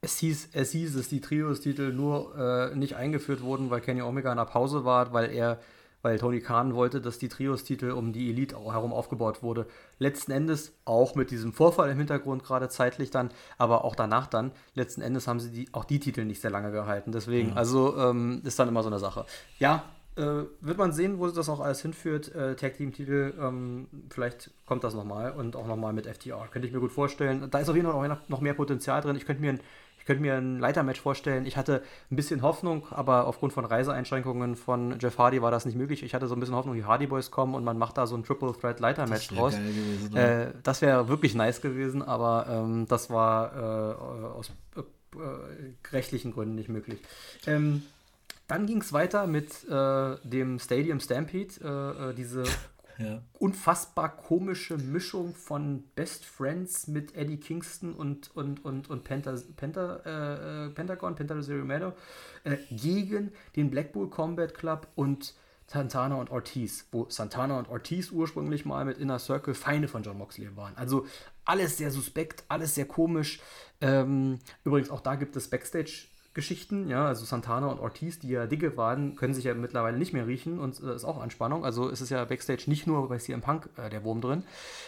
es 0.00 0.18
hieß, 0.18 0.50
es 0.52 0.70
hieß, 0.72 0.96
dass 0.96 1.08
die 1.08 1.20
Trios-Titel 1.20 1.92
nur 1.92 2.36
äh, 2.36 2.76
nicht 2.76 2.96
eingeführt 2.96 3.42
wurden, 3.42 3.70
weil 3.70 3.80
Kenny 3.80 4.02
Omega 4.02 4.30
in 4.30 4.38
der 4.38 4.44
Pause 4.44 4.84
war, 4.84 5.12
weil 5.12 5.32
er, 5.32 5.58
weil 6.02 6.18
Tony 6.18 6.40
Khan 6.40 6.74
wollte, 6.74 7.00
dass 7.00 7.18
die 7.18 7.28
Trios-Titel 7.28 7.90
um 7.90 8.12
die 8.12 8.30
Elite 8.30 8.56
herum 8.56 8.92
aufgebaut 8.92 9.42
wurde. 9.42 9.66
Letzten 9.98 10.32
Endes, 10.32 10.72
auch 10.84 11.14
mit 11.14 11.30
diesem 11.30 11.52
Vorfall 11.52 11.90
im 11.90 11.98
Hintergrund 11.98 12.44
gerade 12.44 12.68
zeitlich 12.68 13.10
dann, 13.10 13.30
aber 13.58 13.84
auch 13.84 13.96
danach 13.96 14.26
dann, 14.26 14.52
letzten 14.74 15.00
Endes 15.00 15.26
haben 15.26 15.40
sie 15.40 15.50
die, 15.50 15.68
auch 15.72 15.84
die 15.84 15.98
Titel 15.98 16.24
nicht 16.24 16.40
sehr 16.40 16.50
lange 16.50 16.70
gehalten. 16.70 17.10
Deswegen, 17.10 17.50
mhm. 17.50 17.58
also 17.58 17.96
ähm, 17.96 18.42
ist 18.44 18.58
dann 18.58 18.68
immer 18.68 18.82
so 18.82 18.88
eine 18.88 18.98
Sache. 18.98 19.24
Ja, 19.58 19.84
äh, 20.16 20.44
wird 20.60 20.78
man 20.78 20.92
sehen, 20.92 21.18
wo 21.18 21.26
das 21.26 21.48
auch 21.48 21.60
alles 21.60 21.82
hinführt. 21.82 22.34
Äh, 22.34 22.56
Tag 22.56 22.76
Team 22.76 22.92
Titel, 22.92 23.34
ähm, 23.38 23.88
vielleicht 24.08 24.50
kommt 24.64 24.82
das 24.82 24.94
nochmal 24.94 25.32
und 25.32 25.56
auch 25.56 25.66
nochmal 25.66 25.92
mit 25.92 26.06
FTR. 26.06 26.48
Könnte 26.50 26.68
ich 26.68 26.72
mir 26.72 26.80
gut 26.80 26.92
vorstellen. 26.92 27.48
Da 27.50 27.58
ist 27.58 27.68
auf 27.68 27.76
jeden 27.76 27.86
Fall 27.86 28.12
auch 28.12 28.18
noch 28.28 28.40
mehr 28.40 28.54
Potenzial 28.54 29.02
drin. 29.02 29.16
Ich 29.16 29.26
könnte 29.26 29.42
mir 29.42 29.50
ein 29.50 29.60
könnte 30.06 30.22
mir 30.22 30.34
ein 30.36 30.58
Leitermatch 30.58 31.00
vorstellen. 31.00 31.46
Ich 31.46 31.56
hatte 31.56 31.82
ein 32.10 32.16
bisschen 32.16 32.42
Hoffnung, 32.42 32.86
aber 32.90 33.26
aufgrund 33.26 33.52
von 33.52 33.64
Reiseeinschränkungen 33.64 34.56
von 34.56 34.98
Jeff 35.00 35.18
Hardy 35.18 35.42
war 35.42 35.50
das 35.50 35.66
nicht 35.66 35.76
möglich. 35.76 36.02
Ich 36.02 36.14
hatte 36.14 36.28
so 36.28 36.34
ein 36.34 36.40
bisschen 36.40 36.54
Hoffnung, 36.54 36.74
die 36.74 36.84
Hardy 36.84 37.06
Boys 37.06 37.30
kommen 37.30 37.54
und 37.54 37.64
man 37.64 37.76
macht 37.76 37.98
da 37.98 38.06
so 38.06 38.16
ein 38.16 38.24
Triple 38.24 38.54
Threat 38.58 38.80
Leitermatch 38.80 39.28
draus. 39.28 39.54
Gewesen, 39.56 40.14
ne? 40.14 40.46
äh, 40.46 40.52
das 40.62 40.80
wäre 40.80 41.08
wirklich 41.08 41.34
nice 41.34 41.60
gewesen, 41.60 42.02
aber 42.02 42.46
ähm, 42.48 42.86
das 42.88 43.10
war 43.10 43.54
äh, 43.56 43.94
aus 44.38 44.50
äh, 44.76 45.92
rechtlichen 45.92 46.32
Gründen 46.32 46.54
nicht 46.54 46.68
möglich. 46.68 47.00
Ähm, 47.46 47.82
dann 48.48 48.66
ging 48.66 48.80
es 48.80 48.92
weiter 48.92 49.26
mit 49.26 49.68
äh, 49.68 50.16
dem 50.22 50.58
Stadium 50.58 51.00
Stampede, 51.00 51.54
äh, 51.64 52.10
äh, 52.10 52.14
diese 52.14 52.44
ja. 52.98 53.22
unfassbar 53.38 54.16
komische 54.16 54.76
Mischung 54.76 55.34
von 55.34 55.84
Best 55.94 56.24
Friends 56.24 56.86
mit 56.86 57.14
Eddie 57.14 57.38
Kingston 57.38 57.94
und, 57.94 58.34
und, 58.36 58.64
und, 58.64 58.88
und 58.90 59.04
Penta, 59.04 59.34
Penta, 59.56 60.66
äh, 60.66 60.70
Pentagon, 60.70 61.14
Penta 61.14 61.40
Zero 61.40 61.92
äh, 62.44 62.56
gegen 62.70 63.32
den 63.56 63.70
Blackpool 63.70 64.08
Combat 64.10 64.54
Club 64.54 64.88
und 64.94 65.34
Santana 65.66 66.14
und 66.16 66.30
Ortiz, 66.30 66.86
wo 66.92 67.06
Santana 67.08 67.58
und 67.58 67.68
Ortiz 67.68 68.12
ursprünglich 68.12 68.64
mal 68.64 68.84
mit 68.84 68.98
Inner 68.98 69.18
Circle 69.18 69.54
Feinde 69.54 69.88
von 69.88 70.02
John 70.02 70.16
Moxley 70.16 70.56
waren. 70.56 70.76
Also 70.76 71.06
alles 71.44 71.76
sehr 71.76 71.90
suspekt, 71.90 72.44
alles 72.48 72.74
sehr 72.74 72.86
komisch. 72.86 73.40
Ähm, 73.80 74.38
übrigens, 74.64 74.90
auch 74.90 75.00
da 75.00 75.16
gibt 75.16 75.34
es 75.36 75.50
Backstage 75.50 76.06
Geschichten, 76.36 76.86
ja, 76.88 77.06
also 77.06 77.24
Santana 77.24 77.66
und 77.66 77.80
Ortiz, 77.80 78.18
die 78.18 78.28
ja 78.28 78.46
dicke 78.46 78.76
waren, 78.76 79.16
können 79.16 79.32
sich 79.32 79.44
ja 79.44 79.54
mittlerweile 79.54 79.96
nicht 79.96 80.12
mehr 80.12 80.26
riechen 80.26 80.60
und 80.60 80.78
äh, 80.82 80.94
ist 80.94 81.04
auch 81.04 81.18
Anspannung. 81.18 81.64
Also 81.64 81.88
ist 81.88 82.02
es 82.02 82.10
ja 82.10 82.22
Backstage 82.26 82.64
nicht 82.66 82.86
nur 82.86 83.08
bei 83.08 83.16
CM 83.16 83.40
Punk 83.40 83.70
äh, 83.78 83.88
der 83.88 84.04
Wurm 84.04 84.20
drin, 84.20 84.44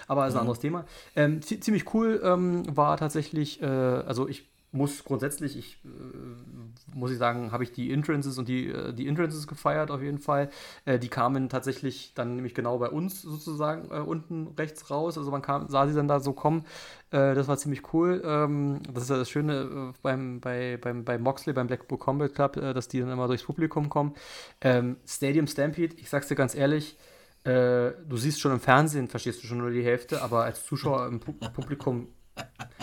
aber 0.07 0.27
ist 0.27 0.35
ein 0.35 0.37
mhm. 0.37 0.41
anderes 0.41 0.61
Thema. 0.61 0.85
Ähm, 1.17 1.41
ziemlich 1.43 1.95
cool 1.95 2.21
ähm, 2.23 2.65
war 2.77 2.99
tatsächlich, 2.99 3.63
äh, 3.63 3.67
also 3.67 4.29
ich 4.29 4.47
muss 4.71 5.03
grundsätzlich, 5.05 5.57
ich 5.57 5.79
äh, 5.85 6.95
muss 6.95 7.11
ich 7.11 7.19
sagen, 7.19 7.53
habe 7.53 7.65
ich 7.65 7.73
die 7.73 7.93
Entrances 7.93 8.37
und 8.39 8.49
die, 8.49 8.69
äh, 8.69 8.93
die 8.93 9.09
Entrances 9.09 9.47
gefeiert 9.47 9.91
auf 9.91 10.03
jeden 10.03 10.19
Fall. 10.19 10.51
Äh, 10.85 10.99
die 10.99 11.09
kamen 11.09 11.49
tatsächlich 11.49 12.13
dann 12.15 12.35
nämlich 12.35 12.55
genau 12.55 12.79
bei 12.79 12.89
uns 12.89 13.23
sozusagen 13.23 13.91
äh, 13.91 14.01
unten 14.01 14.49
rechts 14.59 14.91
raus. 14.91 15.17
Also 15.17 15.31
man 15.31 15.43
kam, 15.43 15.69
sah 15.69 15.87
sie 15.87 15.95
dann 15.95 16.09
da 16.09 16.21
so 16.21 16.33
kommen. 16.35 16.67
Äh, 17.11 17.35
das 17.35 17.49
war 17.49 17.57
ziemlich 17.57 17.95
cool. 17.95 18.23
Ähm, 18.25 18.81
das 18.93 19.05
ist 19.05 19.11
ja 19.11 19.17
das 19.17 19.31
Schöne 19.31 19.93
äh, 19.95 19.99
beim, 20.03 20.41
bei, 20.41 20.77
beim, 20.77 21.05
bei 21.05 21.19
Moxley, 21.19 21.55
beim 21.55 21.67
Blackpool 21.67 21.99
Combat 21.99 22.35
Club, 22.35 22.53
dass 22.53 22.89
die 22.89 23.01
dann 23.01 23.11
immer 23.11 23.27
durchs 23.27 23.45
Publikum 23.45 23.89
kommen. 23.89 24.15
Ähm, 24.61 24.97
Stadium 25.07 25.47
Stampede, 25.47 25.97
ich 25.99 26.11
sag's 26.11 26.29
dir 26.29 26.35
ganz 26.35 26.55
ehrlich, 26.55 26.97
du 27.45 28.17
siehst 28.17 28.41
schon 28.41 28.53
im 28.53 28.61
Fernsehen, 28.61 29.09
verstehst 29.09 29.43
du 29.43 29.47
schon 29.47 29.59
nur 29.59 29.71
die 29.71 29.83
Hälfte, 29.83 30.21
aber 30.21 30.45
als 30.45 30.67
Zuschauer 30.67 31.07
im 31.07 31.21
Publikum 31.21 32.09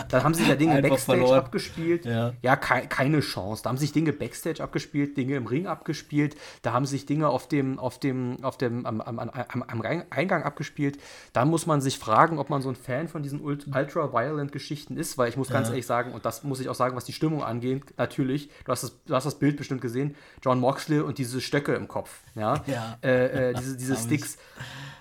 dann 0.08 0.24
haben 0.24 0.34
sich 0.34 0.46
ja 0.46 0.54
Dinge 0.54 0.74
Einfach 0.74 0.90
Backstage 0.90 1.18
verloren. 1.18 1.38
abgespielt. 1.38 2.04
Ja, 2.04 2.32
ja 2.42 2.56
ke 2.56 2.86
keine 2.88 3.20
Chance. 3.20 3.62
Da 3.62 3.70
haben 3.70 3.78
sich 3.78 3.92
Dinge 3.92 4.12
Backstage 4.12 4.62
abgespielt, 4.62 5.16
Dinge 5.16 5.36
im 5.36 5.46
Ring 5.46 5.66
abgespielt. 5.66 6.36
Da 6.62 6.72
haben 6.72 6.86
sich 6.86 7.06
Dinge 7.06 7.28
auf 7.28 7.48
dem, 7.48 7.78
auf 7.78 7.98
dem, 7.98 8.42
auf 8.42 8.58
dem, 8.58 8.86
am, 8.86 9.00
am, 9.00 9.18
am, 9.18 9.62
am 9.62 9.82
Eingang 10.10 10.42
abgespielt. 10.42 10.98
Da 11.32 11.44
muss 11.44 11.66
man 11.66 11.80
sich 11.80 11.98
fragen, 11.98 12.38
ob 12.38 12.50
man 12.50 12.62
so 12.62 12.68
ein 12.68 12.76
Fan 12.76 13.08
von 13.08 13.22
diesen 13.22 13.40
Ultra-Violent-Geschichten 13.40 14.96
ist, 14.96 15.18
weil 15.18 15.28
ich 15.28 15.36
muss 15.36 15.48
ganz 15.48 15.68
ja. 15.68 15.72
ehrlich 15.72 15.86
sagen, 15.86 16.12
und 16.12 16.24
das 16.24 16.44
muss 16.44 16.60
ich 16.60 16.68
auch 16.68 16.74
sagen, 16.74 16.96
was 16.96 17.04
die 17.04 17.12
Stimmung 17.12 17.42
angeht, 17.42 17.82
natürlich, 17.96 18.50
du 18.64 18.72
hast 18.72 18.82
das, 18.82 19.02
du 19.04 19.14
hast 19.14 19.24
das 19.24 19.38
Bild 19.38 19.56
bestimmt 19.56 19.80
gesehen, 19.80 20.14
John 20.42 20.60
Moxley 20.60 21.00
und 21.00 21.18
diese 21.18 21.40
Stöcke 21.40 21.74
im 21.74 21.88
Kopf. 21.88 22.20
Ja. 22.34 22.62
ja. 22.66 22.98
Äh, 23.02 23.50
äh, 23.50 23.54
diese, 23.54 23.76
diese 23.76 23.96
Sticks. 24.06 24.38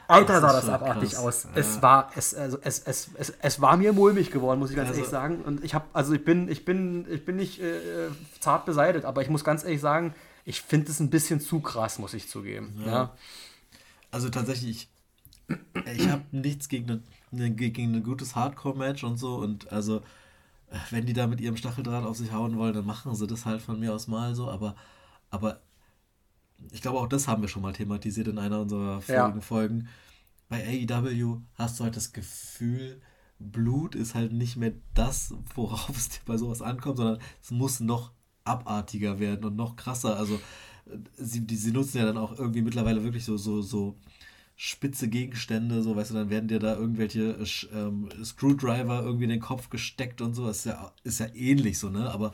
Alter, 0.08 0.42
sah 0.42 0.54
das 0.54 0.70
abartig 0.70 1.18
aus. 1.18 1.48
Es 1.56 1.82
war, 1.82 2.12
es, 2.16 2.34
also, 2.34 2.58
es, 2.62 2.80
es, 2.80 3.10
es, 3.18 3.34
es 3.42 3.62
war 3.62 3.78
mir 3.78 3.94
mulmig 3.94 4.32
geworden, 4.32 4.60
muss 4.60 4.70
ich 4.70 4.76
ganz 4.76 4.90
also, 4.90 5.00
ehrlich 5.00 5.12
sagen. 5.12 5.42
Und 5.44 5.64
ich 5.64 5.74
habe, 5.74 5.86
also 5.94 6.14
ich 6.14 6.24
bin, 6.24 6.50
ich 6.50 6.66
bin, 6.66 7.06
ich 7.10 7.26
bin 7.26 7.36
nicht 7.38 7.62
äh, 7.62 8.10
zart 8.40 8.66
beseitigt, 8.66 9.06
aber 9.06 9.22
ich 9.22 9.30
muss 9.30 9.44
ganz 9.44 9.64
ehrlich 9.64 9.82
sagen, 9.82 10.14
ich 10.46 10.62
finde 10.62 10.92
es 10.92 11.00
ein 11.00 11.10
bisschen 11.10 11.42
zu 11.42 11.60
krass, 11.60 11.98
muss 12.00 12.14
ich 12.14 12.30
zugeben. 12.30 12.82
Ja. 12.86 13.14
Also 14.12 14.30
tatsächlich, 14.30 14.88
ich, 15.48 15.98
ich 15.98 16.10
habe 16.10 16.24
nichts 16.32 16.70
gegen, 16.70 17.04
eine, 17.32 17.52
gegen 17.52 17.96
ein 17.96 18.04
gutes 18.04 18.36
Hardcore-Match 18.36 19.04
und 19.04 19.18
so. 19.18 19.36
Und 19.36 19.72
also, 19.72 20.04
wenn 20.92 21.06
die 21.06 21.14
da 21.14 21.28
mit 21.28 21.42
ihrem 21.42 21.58
Stacheldraht 21.58 22.06
auf 22.06 22.18
sich 22.18 22.32
hauen 22.32 22.58
wollen, 22.58 22.74
dann 22.74 22.86
machen 22.86 23.16
sie 23.16 23.28
das 23.28 23.46
halt 23.46 23.62
von 23.62 23.80
mir 23.80 23.94
aus 23.94 24.08
mal 24.08 24.36
so. 24.36 24.50
Aber, 24.50 24.76
aber 25.32 25.60
ich 26.72 26.82
glaube, 26.82 27.00
auch 27.00 27.08
das 27.08 27.28
haben 27.28 27.42
wir 27.42 27.50
schon 27.50 27.62
mal 27.62 27.74
thematisiert 27.74 28.28
in 28.28 28.40
einer 28.40 28.62
unserer 28.62 29.02
vorigen 29.02 29.40
ja. 29.40 29.42
Folgen. 29.42 29.88
Bei 30.48 30.64
AEW 30.66 31.42
hast 31.56 31.80
du 31.80 31.84
halt 31.84 31.96
das 31.96 32.14
Gefühl, 32.14 33.02
Blut 33.40 33.96
ist 33.96 34.16
halt 34.16 34.32
nicht 34.32 34.56
mehr 34.56 34.74
das, 34.94 35.34
worauf 35.54 35.90
es 35.98 36.20
bei 36.26 36.38
sowas 36.38 36.62
ankommt, 36.62 36.98
sondern 36.98 37.20
es 37.42 37.52
muss 37.52 37.80
noch 37.80 38.12
abartiger 38.44 39.20
werden 39.20 39.46
und 39.46 39.56
noch 39.56 39.76
krasser. 39.76 40.18
Also 40.18 40.40
sie, 41.18 41.42
die, 41.46 41.56
sie 41.56 41.72
nutzen 41.72 41.98
ja 41.98 42.06
dann 42.06 42.18
auch 42.18 42.38
irgendwie 42.38 42.62
mittlerweile 42.62 43.04
wirklich 43.04 43.26
so, 43.26 43.38
so, 43.38 43.62
so 43.62 43.98
spitze 44.56 45.10
Gegenstände, 45.10 45.82
so, 45.82 45.96
weißt 45.96 46.12
du, 46.12 46.16
dann 46.16 46.30
werden 46.30 46.48
dir 46.48 46.60
da 46.60 46.76
irgendwelche 46.76 47.38
ähm, 47.74 48.08
Screwdriver 48.24 49.04
irgendwie 49.04 49.26
in 49.26 49.32
den 49.32 49.42
Kopf 49.42 49.70
gesteckt 49.70 50.22
und 50.22 50.34
so. 50.34 50.46
Das 50.46 50.60
ist 50.60 50.66
ja, 50.66 50.94
ist 51.04 51.20
ja 51.20 51.28
ähnlich 51.34 51.78
so, 51.78 51.90
ne? 51.90 52.10
Aber 52.12 52.32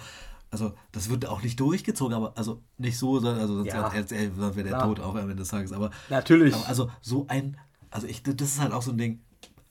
also 0.51 0.73
das 0.91 1.09
wird 1.09 1.25
auch 1.25 1.41
nicht 1.41 1.59
durchgezogen, 1.59 2.13
aber 2.13 2.33
also 2.37 2.61
nicht 2.77 2.97
so, 2.97 3.15
also 3.19 3.55
sonst 3.55 3.67
ja. 3.67 3.91
wäre 3.93 4.63
der 4.63 4.79
Tod 4.79 4.99
auch 4.99 5.15
am 5.15 5.29
Ende 5.29 5.37
des 5.37 5.47
Tages. 5.47 5.71
Aber 5.71 5.91
natürlich. 6.09 6.53
Aber 6.53 6.67
also 6.67 6.91
so 6.99 7.25
ein, 7.29 7.57
also 7.89 8.05
ich, 8.05 8.21
das 8.21 8.35
ist 8.41 8.59
halt 8.59 8.73
auch 8.73 8.81
so 8.81 8.91
ein 8.91 8.97
Ding. 8.97 9.21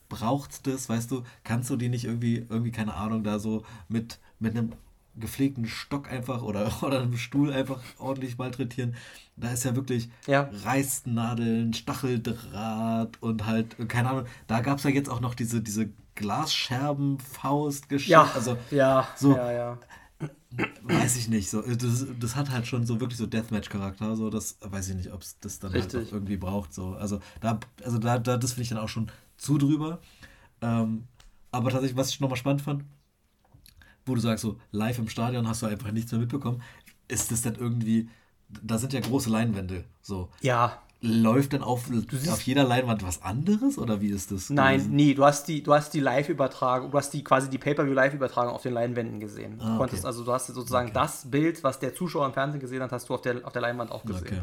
Braucht 0.09 0.67
das, 0.67 0.89
weißt 0.89 1.11
du, 1.11 1.23
kannst 1.45 1.69
du 1.71 1.77
die 1.77 1.91
nicht 1.91 2.07
irgendwie, 2.07 2.47
irgendwie, 2.49 2.73
keine 2.73 2.95
Ahnung, 2.95 3.23
da 3.23 3.39
so 3.39 3.63
mit, 3.89 4.19
mit 4.41 4.57
einem 4.57 4.73
gepflegten 5.17 5.67
Stock 5.67 6.11
einfach 6.11 6.43
oder, 6.43 6.73
oder 6.83 7.03
einem 7.03 7.19
Stuhl 7.19 7.53
einfach 7.53 7.81
ordentlich 7.99 8.39
malträtieren. 8.39 8.97
Da 9.37 9.53
ist 9.53 9.65
ja 9.65 9.77
wirklich 9.77 10.09
ja. 10.27 10.49
Reißnadeln, 10.65 11.75
Stacheldraht 11.75 13.23
und 13.23 13.45
halt, 13.47 13.77
keine 13.89 14.09
Ahnung, 14.11 14.25
da 14.47 14.61
gab 14.61 14.79
es 14.79 14.85
ja 14.85 14.91
jetzt 14.91 15.11
auch 15.11 15.21
noch 15.21 15.35
diese, 15.35 15.61
diese 15.61 15.91
Glasscherben-Faust-Geschichte. 16.15 18.13
Ja, 18.13 18.31
also, 18.35 18.57
ja, 18.71 19.07
so, 19.15 19.37
ja, 19.37 19.53
ja 19.53 19.79
weiß 20.83 21.17
ich 21.17 21.29
nicht. 21.29 21.51
So, 21.51 21.63
das, 21.63 22.07
das 22.19 22.37
hat 22.37 22.51
halt 22.51 22.67
schon 22.67 22.87
so 22.87 23.01
wirklich 23.01 23.19
so 23.19 23.27
Deathmatch-Charakter. 23.27 24.17
So, 24.17 24.31
das 24.31 24.59
weiß 24.61 24.89
ich 24.91 24.97
nicht, 24.97 25.13
ob 25.13 25.23
es 25.23 25.39
das 25.41 25.59
dann 25.59 25.73
halt 25.73 25.93
irgendwie 25.95 26.37
braucht. 26.37 26.75
So. 26.75 26.95
Also 26.95 27.21
da, 27.41 27.61
also 27.85 27.99
da, 27.99 28.19
da 28.19 28.37
das 28.37 28.53
finde 28.53 28.63
ich 28.63 28.69
dann 28.71 28.79
auch 28.79 28.89
schon 28.89 29.11
zu 29.37 29.59
drüber. 29.59 30.01
Ähm, 30.61 31.05
aber 31.53 31.71
tatsächlich, 31.71 31.97
was 31.97 32.11
ich 32.11 32.21
nochmal 32.21 32.37
spannend 32.37 32.63
fand, 32.63 32.85
wo 34.07 34.15
du 34.15 34.21
sagst, 34.21 34.43
so 34.43 34.59
live 34.73 34.99
im 34.99 35.09
Stadion 35.09 35.47
hast 35.49 35.63
du 35.63 35.67
einfach 35.67 35.93
nichts 35.93 36.13
mehr 36.13 36.21
mitbekommen, 36.21 36.63
ist 37.09 37.31
das 37.31 37.43
dann 37.43 37.55
irgendwie, 37.55 38.09
da 38.49 38.79
sind 38.79 38.93
ja 38.93 39.01
große 39.01 39.31
Leinwände. 39.31 39.85
So. 40.03 40.31
Ja 40.41 40.83
läuft 41.03 41.55
dann 41.55 41.63
auf, 41.63 41.85
auf 42.31 42.43
jeder 42.43 42.65
Leinwand 42.65 43.03
was 43.03 43.23
anderes 43.23 43.79
oder 43.79 44.01
wie 44.01 44.11
ist 44.11 44.33
das? 44.33 44.51
Nein, 44.51 44.79
gewesen? 44.79 44.97
nee, 44.97 45.15
du 45.15 45.25
hast 45.25 45.49
die, 45.49 45.63
du 45.63 45.73
hast 45.73 45.95
die 45.95 46.01
Live-Übertragung, 46.01 46.91
du 46.91 46.99
hast 46.99 47.11
die 47.15 47.25
quasi 47.25 47.49
die 47.49 47.57
Pay-Per-View-Live-Übertragung 47.57 48.53
auf 48.53 48.63
den 48.63 48.75
Leinwänden 48.75 49.19
gesehen. 49.19 49.59
Ah, 49.61 49.69
okay. 49.69 49.79
konntest, 49.79 50.05
also 50.05 50.25
du 50.25 50.33
hast 50.33 50.49
sozusagen 50.49 50.89
okay. 50.89 50.99
das 51.01 51.31
Bild, 51.31 51.65
was 51.65 51.79
der 51.79 51.95
Zuschauer 51.95 52.27
im 52.27 52.35
Fernsehen 52.35 52.61
gesehen 52.61 52.83
hat, 52.83 52.93
hast 52.93 53.09
du 53.09 53.15
auf 53.15 53.23
der, 53.23 53.47
auf 53.47 53.53
der 53.53 53.63
Leinwand 53.63 53.91
auch 53.91 54.05
gesehen. 54.05 54.27
Okay. 54.27 54.43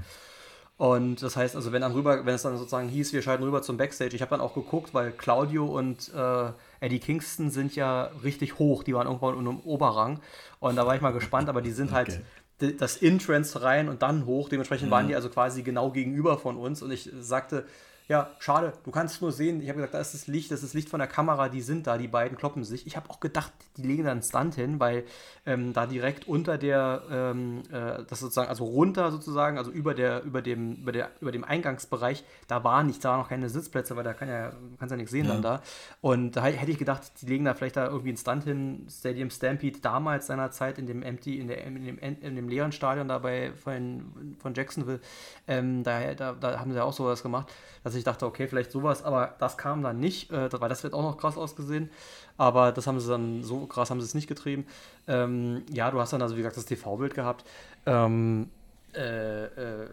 Und 0.78 1.24
das 1.24 1.36
heißt, 1.36 1.56
also 1.56 1.72
wenn 1.72 1.82
dann 1.82 1.92
rüber, 1.92 2.26
wenn 2.26 2.36
es 2.36 2.44
dann 2.44 2.56
sozusagen 2.58 2.88
hieß, 2.88 3.12
wir 3.12 3.24
schalten 3.24 3.44
rüber 3.44 3.64
zum 3.64 3.78
Backstage, 3.78 4.16
ich 4.16 4.22
habe 4.22 4.30
dann 4.30 4.42
auch 4.42 4.54
geguckt, 4.54 4.94
weil 4.94 5.12
Claudio 5.12 5.66
und 5.66 6.12
äh, 6.14 6.52
Eddie 6.80 7.00
Kingston 7.00 7.50
sind 7.50 7.76
ja 7.76 8.12
richtig 8.24 8.60
hoch, 8.60 8.84
die 8.84 8.94
waren 8.94 9.08
irgendwann 9.08 9.34
in 9.34 9.48
einem 9.48 9.60
Oberrang. 9.62 10.20
Und 10.60 10.76
da 10.76 10.86
war 10.86 10.96
ich 10.96 11.02
mal 11.02 11.14
gespannt, 11.14 11.50
aber 11.50 11.64
die 11.64 11.72
sind 11.72 11.92
halt 11.92 12.22
das 12.60 12.98
Entrance 12.98 13.62
rein 13.62 13.90
und 13.90 14.02
dann 14.02 14.26
hoch. 14.26 14.50
Dementsprechend 14.50 14.88
mhm. 14.88 14.92
waren 14.92 15.08
die 15.08 15.16
also 15.16 15.30
quasi 15.30 15.64
genau 15.64 15.92
gegenüber 15.92 16.38
von 16.38 16.58
uns. 16.58 16.82
Und 16.82 16.92
ich 16.92 17.10
sagte, 17.20 17.66
ja, 18.08 18.32
schade, 18.40 18.72
du 18.86 18.92
kannst 18.92 19.22
nur 19.22 19.34
sehen, 19.34 19.62
ich 19.62 19.68
habe 19.68 19.78
gesagt, 19.78 19.94
da 19.94 20.00
ist 20.00 20.14
das 20.14 20.28
Licht, 20.28 20.50
das 20.50 20.60
ist 20.60 20.70
das 20.70 20.74
Licht 20.74 20.88
von 20.88 21.00
der 21.00 21.10
Kamera, 21.10 21.50
die 21.50 21.60
sind 21.62 21.88
da, 21.88 21.98
die 21.98 22.08
beiden 22.08 22.38
kloppen 22.38 22.64
sich. 22.64 22.88
Ich 22.88 22.96
habe 22.96 23.10
auch 23.10 23.20
gedacht, 23.20 23.52
die 23.76 23.82
legen 23.82 24.06
da 24.06 24.12
einen 24.12 24.22
Stunt 24.22 24.56
hin, 24.56 24.80
weil 24.80 25.04
ähm, 25.46 25.74
da 25.74 25.86
direkt 25.86 26.26
unter 26.26 26.58
der, 26.58 27.04
ähm, 27.12 27.64
äh, 27.70 28.06
das 28.08 28.22
sozusagen, 28.22 28.48
also 28.48 28.64
runter 28.64 29.12
sozusagen, 29.12 29.58
also 29.58 29.72
über 29.72 29.94
der, 29.94 30.24
über 30.24 30.42
dem, 30.42 30.76
über 30.76 30.94
der, 30.94 31.12
über 31.20 31.34
dem 31.34 31.44
Eingangsbereich, 31.44 32.24
da 32.48 32.64
war 32.64 32.82
nichts, 32.84 33.02
da 33.02 33.10
waren 33.10 33.20
noch 33.20 33.30
keine 33.30 33.50
Sitzplätze, 33.50 33.98
weil 33.98 34.06
da 34.06 34.14
kann 34.14 34.30
ja, 34.30 34.54
kannst 34.80 34.92
ja 34.92 34.98
nichts 34.98 35.12
sehen 35.12 35.26
ja. 35.26 35.34
dann 35.34 35.42
da. 35.42 35.62
Und 36.00 36.38
da 36.38 36.46
hätte 36.46 36.72
ich 36.72 36.78
gedacht, 36.78 37.12
die 37.22 37.26
legen 37.26 37.44
da 37.44 37.56
vielleicht 37.56 37.76
da 37.76 37.88
irgendwie 37.88 38.10
einen 38.10 38.18
Stunt 38.18 38.46
hin, 38.46 38.88
Stadium 38.90 39.30
Stampede 39.30 39.80
damals 39.80 40.28
seiner 40.28 40.52
Zeit 40.52 40.78
in 40.78 40.88
dem 40.88 41.04
Empty, 41.04 41.40
in, 41.40 41.50
der, 41.50 41.62
in, 41.66 41.84
dem, 41.84 42.00
in 42.00 42.36
dem 42.38 42.48
leeren 42.48 42.72
Stadion 42.72 43.10
dabei 43.10 43.52
von, 43.52 44.36
von 44.40 44.54
Jacksonville, 44.54 45.02
ähm, 45.46 45.84
da, 45.84 46.14
da, 46.14 46.32
da 46.32 46.60
haben 46.60 46.72
sie 46.72 46.82
auch 46.82 46.94
sowas 46.94 47.22
gemacht 47.22 47.52
dass 47.88 47.96
ich 47.96 47.97
dachte, 48.04 48.26
okay, 48.26 48.48
vielleicht 48.48 48.72
sowas, 48.72 49.04
aber 49.04 49.36
das 49.40 49.58
kam 49.58 49.82
dann 49.82 50.00
nicht, 50.00 50.32
äh, 50.32 50.50
weil 50.60 50.70
das 50.70 50.84
wird 50.84 50.94
auch 50.94 51.04
noch 51.04 51.18
krass 51.18 51.38
ausgesehen. 51.38 51.90
Aber 52.38 52.72
das 52.72 52.88
haben 52.88 53.00
sie 53.00 53.10
dann, 53.10 53.44
so 53.44 53.66
krass 53.66 53.90
haben 53.90 54.00
sie 54.00 54.06
es 54.06 54.14
nicht 54.14 54.28
getrieben. 54.28 54.66
Ähm, 55.08 55.64
ja, 55.72 55.90
du 55.92 56.00
hast 56.00 56.14
dann 56.14 56.22
also, 56.22 56.36
wie 56.36 56.40
gesagt, 56.40 56.58
das 56.58 56.66
TV-Bild 56.66 57.14
gehabt. 57.16 57.46
Ähm, 57.86 58.50
äh, 58.96 59.46
äh, 59.46 59.88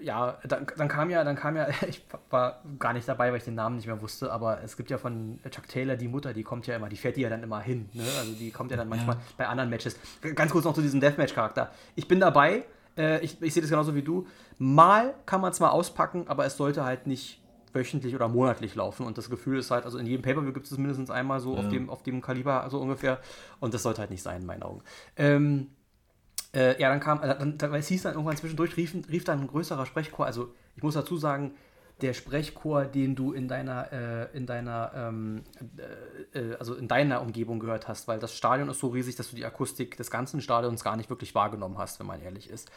ja, 0.00 0.38
dann, 0.46 0.66
dann, 0.76 0.88
kam 0.88 1.10
ja, 1.10 1.24
dann 1.24 1.36
kam 1.36 1.56
ja, 1.56 1.68
ich 1.88 2.02
war 2.30 2.62
gar 2.78 2.92
nicht 2.92 3.08
dabei, 3.08 3.30
weil 3.30 3.38
ich 3.38 3.44
den 3.44 3.54
Namen 3.54 3.76
nicht 3.76 3.86
mehr 3.86 4.00
wusste, 4.00 4.32
aber 4.32 4.62
es 4.62 4.76
gibt 4.76 4.90
ja 4.90 4.98
von 4.98 5.38
Chuck 5.50 5.68
Taylor 5.68 5.96
die 5.96 6.08
Mutter, 6.08 6.32
die 6.32 6.42
kommt 6.42 6.66
ja 6.66 6.76
immer, 6.76 6.88
die 6.88 6.96
fährt 6.96 7.16
die 7.16 7.22
ja 7.22 7.30
dann 7.30 7.42
immer 7.42 7.60
hin, 7.60 7.88
ne? 7.92 8.04
Also 8.18 8.32
die 8.32 8.50
kommt 8.50 8.70
ja 8.70 8.76
dann 8.76 8.88
manchmal 8.88 9.16
ja. 9.16 9.22
bei 9.36 9.46
anderen 9.46 9.70
Matches. 9.70 9.96
Ganz 10.34 10.52
kurz 10.52 10.64
noch 10.64 10.74
zu 10.74 10.82
diesem 10.82 11.00
Deathmatch-Charakter. 11.00 11.70
Ich 11.96 12.06
bin 12.06 12.20
dabei, 12.20 12.64
äh, 12.96 13.20
ich, 13.24 13.40
ich 13.42 13.54
sehe 13.54 13.60
das 13.60 13.70
genauso 13.70 13.94
wie 13.94 14.02
du. 14.02 14.26
Mal 14.58 15.14
kann 15.26 15.40
man 15.40 15.52
es 15.52 15.60
mal 15.60 15.70
auspacken, 15.70 16.26
aber 16.28 16.44
es 16.46 16.56
sollte 16.56 16.84
halt 16.84 17.06
nicht 17.06 17.40
wöchentlich 17.74 18.14
oder 18.14 18.28
monatlich 18.28 18.74
laufen. 18.74 19.06
Und 19.06 19.18
das 19.18 19.30
Gefühl 19.30 19.58
ist 19.58 19.70
halt, 19.70 19.84
also 19.84 19.98
in 19.98 20.06
jedem 20.06 20.22
Pay-Per-View 20.22 20.52
gibt 20.52 20.66
es 20.66 20.76
mindestens 20.76 21.10
einmal 21.10 21.40
so 21.40 21.54
ja. 21.54 21.60
auf, 21.60 21.68
dem, 21.68 21.90
auf 21.90 22.02
dem 22.02 22.20
Kaliber, 22.20 22.66
so 22.70 22.78
ungefähr. 22.78 23.20
Und 23.60 23.74
das 23.74 23.82
sollte 23.82 24.00
halt 24.00 24.10
nicht 24.10 24.22
sein, 24.22 24.42
in 24.42 24.46
meinen 24.46 24.62
Augen. 24.62 24.82
Ähm, 25.16 25.68
äh, 26.54 26.80
ja, 26.80 26.88
dann 26.88 27.00
kam, 27.00 27.22
äh, 27.22 27.36
dann, 27.38 27.58
dann, 27.58 27.74
es 27.74 27.88
hieß 27.88 28.02
dann 28.02 28.14
irgendwann 28.14 28.36
zwischendurch, 28.36 28.76
rief, 28.76 28.94
rief 29.10 29.24
dann 29.24 29.40
ein 29.40 29.46
größerer 29.46 29.86
Sprechchor. 29.86 30.26
Also 30.26 30.54
ich 30.76 30.82
muss 30.82 30.94
dazu 30.94 31.16
sagen, 31.16 31.52
der 32.00 32.14
Sprechchor, 32.14 32.84
den 32.84 33.16
du 33.16 33.32
in 33.32 33.48
deiner, 33.48 33.92
äh, 33.92 34.36
in 34.36 34.46
deiner, 34.46 34.92
ähm, 34.94 35.42
äh, 36.32 36.38
äh, 36.38 36.56
also 36.56 36.74
in 36.74 36.86
deiner 36.86 37.20
Umgebung 37.22 37.58
gehört 37.58 37.88
hast, 37.88 38.06
weil 38.06 38.20
das 38.20 38.34
Stadion 38.34 38.68
ist 38.68 38.78
so 38.78 38.88
riesig, 38.88 39.16
dass 39.16 39.30
du 39.30 39.36
die 39.36 39.44
Akustik 39.44 39.96
des 39.96 40.10
ganzen 40.10 40.40
Stadions 40.40 40.84
gar 40.84 40.96
nicht 40.96 41.10
wirklich 41.10 41.34
wahrgenommen 41.34 41.76
hast, 41.76 41.98
wenn 41.98 42.06
man 42.06 42.22
ehrlich 42.22 42.48
ist. 42.48 42.70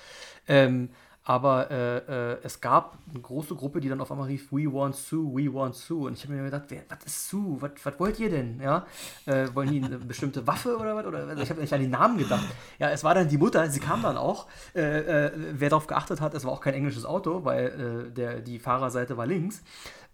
Ähm, 0.47 0.89
aber 1.23 1.69
äh, 1.69 1.97
äh, 1.97 2.37
es 2.43 2.59
gab 2.61 2.97
eine 3.09 3.21
große 3.21 3.53
Gruppe, 3.53 3.79
die 3.79 3.89
dann 3.89 4.01
auf 4.01 4.11
einmal 4.11 4.27
rief, 4.27 4.51
We 4.51 4.71
want 4.71 4.95
Sue, 4.95 5.31
we 5.31 5.53
want 5.53 5.75
Sue. 5.75 6.07
Und 6.07 6.13
ich 6.13 6.23
habe 6.23 6.33
mir 6.33 6.45
gedacht, 6.45 6.63
wer, 6.69 6.81
was 6.89 7.05
ist 7.05 7.29
Sue? 7.29 7.61
Was, 7.61 7.71
was 7.83 7.99
wollt 7.99 8.19
ihr 8.19 8.29
denn? 8.29 8.59
Ja? 8.59 8.87
Äh, 9.27 9.47
wollen 9.53 9.69
die 9.69 9.83
eine 9.83 9.99
bestimmte 9.99 10.45
Waffe 10.47 10.75
oder 10.77 10.95
was? 10.95 11.05
Oder, 11.05 11.27
also 11.27 11.43
ich 11.43 11.49
habe 11.51 11.61
nicht 11.61 11.73
an 11.73 11.79
die 11.79 11.87
Namen 11.87 12.17
gedacht. 12.17 12.47
Ja, 12.79 12.89
es 12.89 13.03
war 13.03 13.13
dann 13.13 13.29
die 13.29 13.37
Mutter, 13.37 13.69
sie 13.69 13.79
kam 13.79 14.01
dann 14.01 14.17
auch. 14.17 14.47
Äh, 14.73 15.25
äh, 15.25 15.31
wer 15.53 15.69
darauf 15.69 15.85
geachtet 15.85 16.21
hat, 16.21 16.33
es 16.33 16.43
war 16.43 16.51
auch 16.51 16.61
kein 16.61 16.73
englisches 16.73 17.05
Auto, 17.05 17.45
weil 17.45 18.07
äh, 18.09 18.11
der, 18.11 18.39
die 18.39 18.57
Fahrerseite 18.57 19.15
war 19.15 19.27
links. 19.27 19.61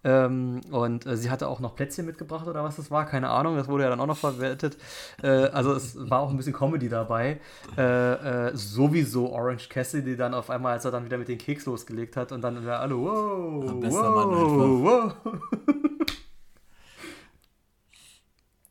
Ähm, 0.04 0.60
und 0.70 1.06
äh, 1.06 1.16
sie 1.16 1.30
hatte 1.30 1.48
auch 1.48 1.58
noch 1.60 1.74
Plätzchen 1.74 2.06
mitgebracht 2.06 2.46
oder 2.46 2.62
was 2.62 2.76
das 2.76 2.90
war, 2.90 3.04
keine 3.04 3.30
Ahnung, 3.30 3.56
das 3.56 3.66
wurde 3.66 3.84
ja 3.84 3.90
dann 3.90 4.00
auch 4.00 4.06
noch 4.06 4.16
verwertet. 4.16 4.76
Äh, 5.22 5.28
also 5.28 5.72
es 5.72 5.96
war 6.08 6.20
auch 6.20 6.30
ein 6.30 6.36
bisschen 6.36 6.52
Comedy 6.52 6.88
dabei. 6.88 7.40
Äh, 7.76 8.48
äh 8.48 8.56
sowieso 8.56 9.30
Orange 9.32 9.68
Cassidy 9.68 10.16
dann 10.16 10.34
auf 10.34 10.50
einmal, 10.50 10.74
als 10.74 10.84
er 10.84 10.92
dann 10.92 11.04
wieder 11.04 11.18
mit 11.18 11.28
den 11.28 11.38
Keks 11.38 11.66
losgelegt 11.66 12.16
hat 12.16 12.32
und 12.32 12.42
dann 12.42 12.66
alle, 12.66 12.96
wow, 12.96 13.80
Bester 13.80 14.14
wow, 14.14 14.84
wow. 14.84 15.14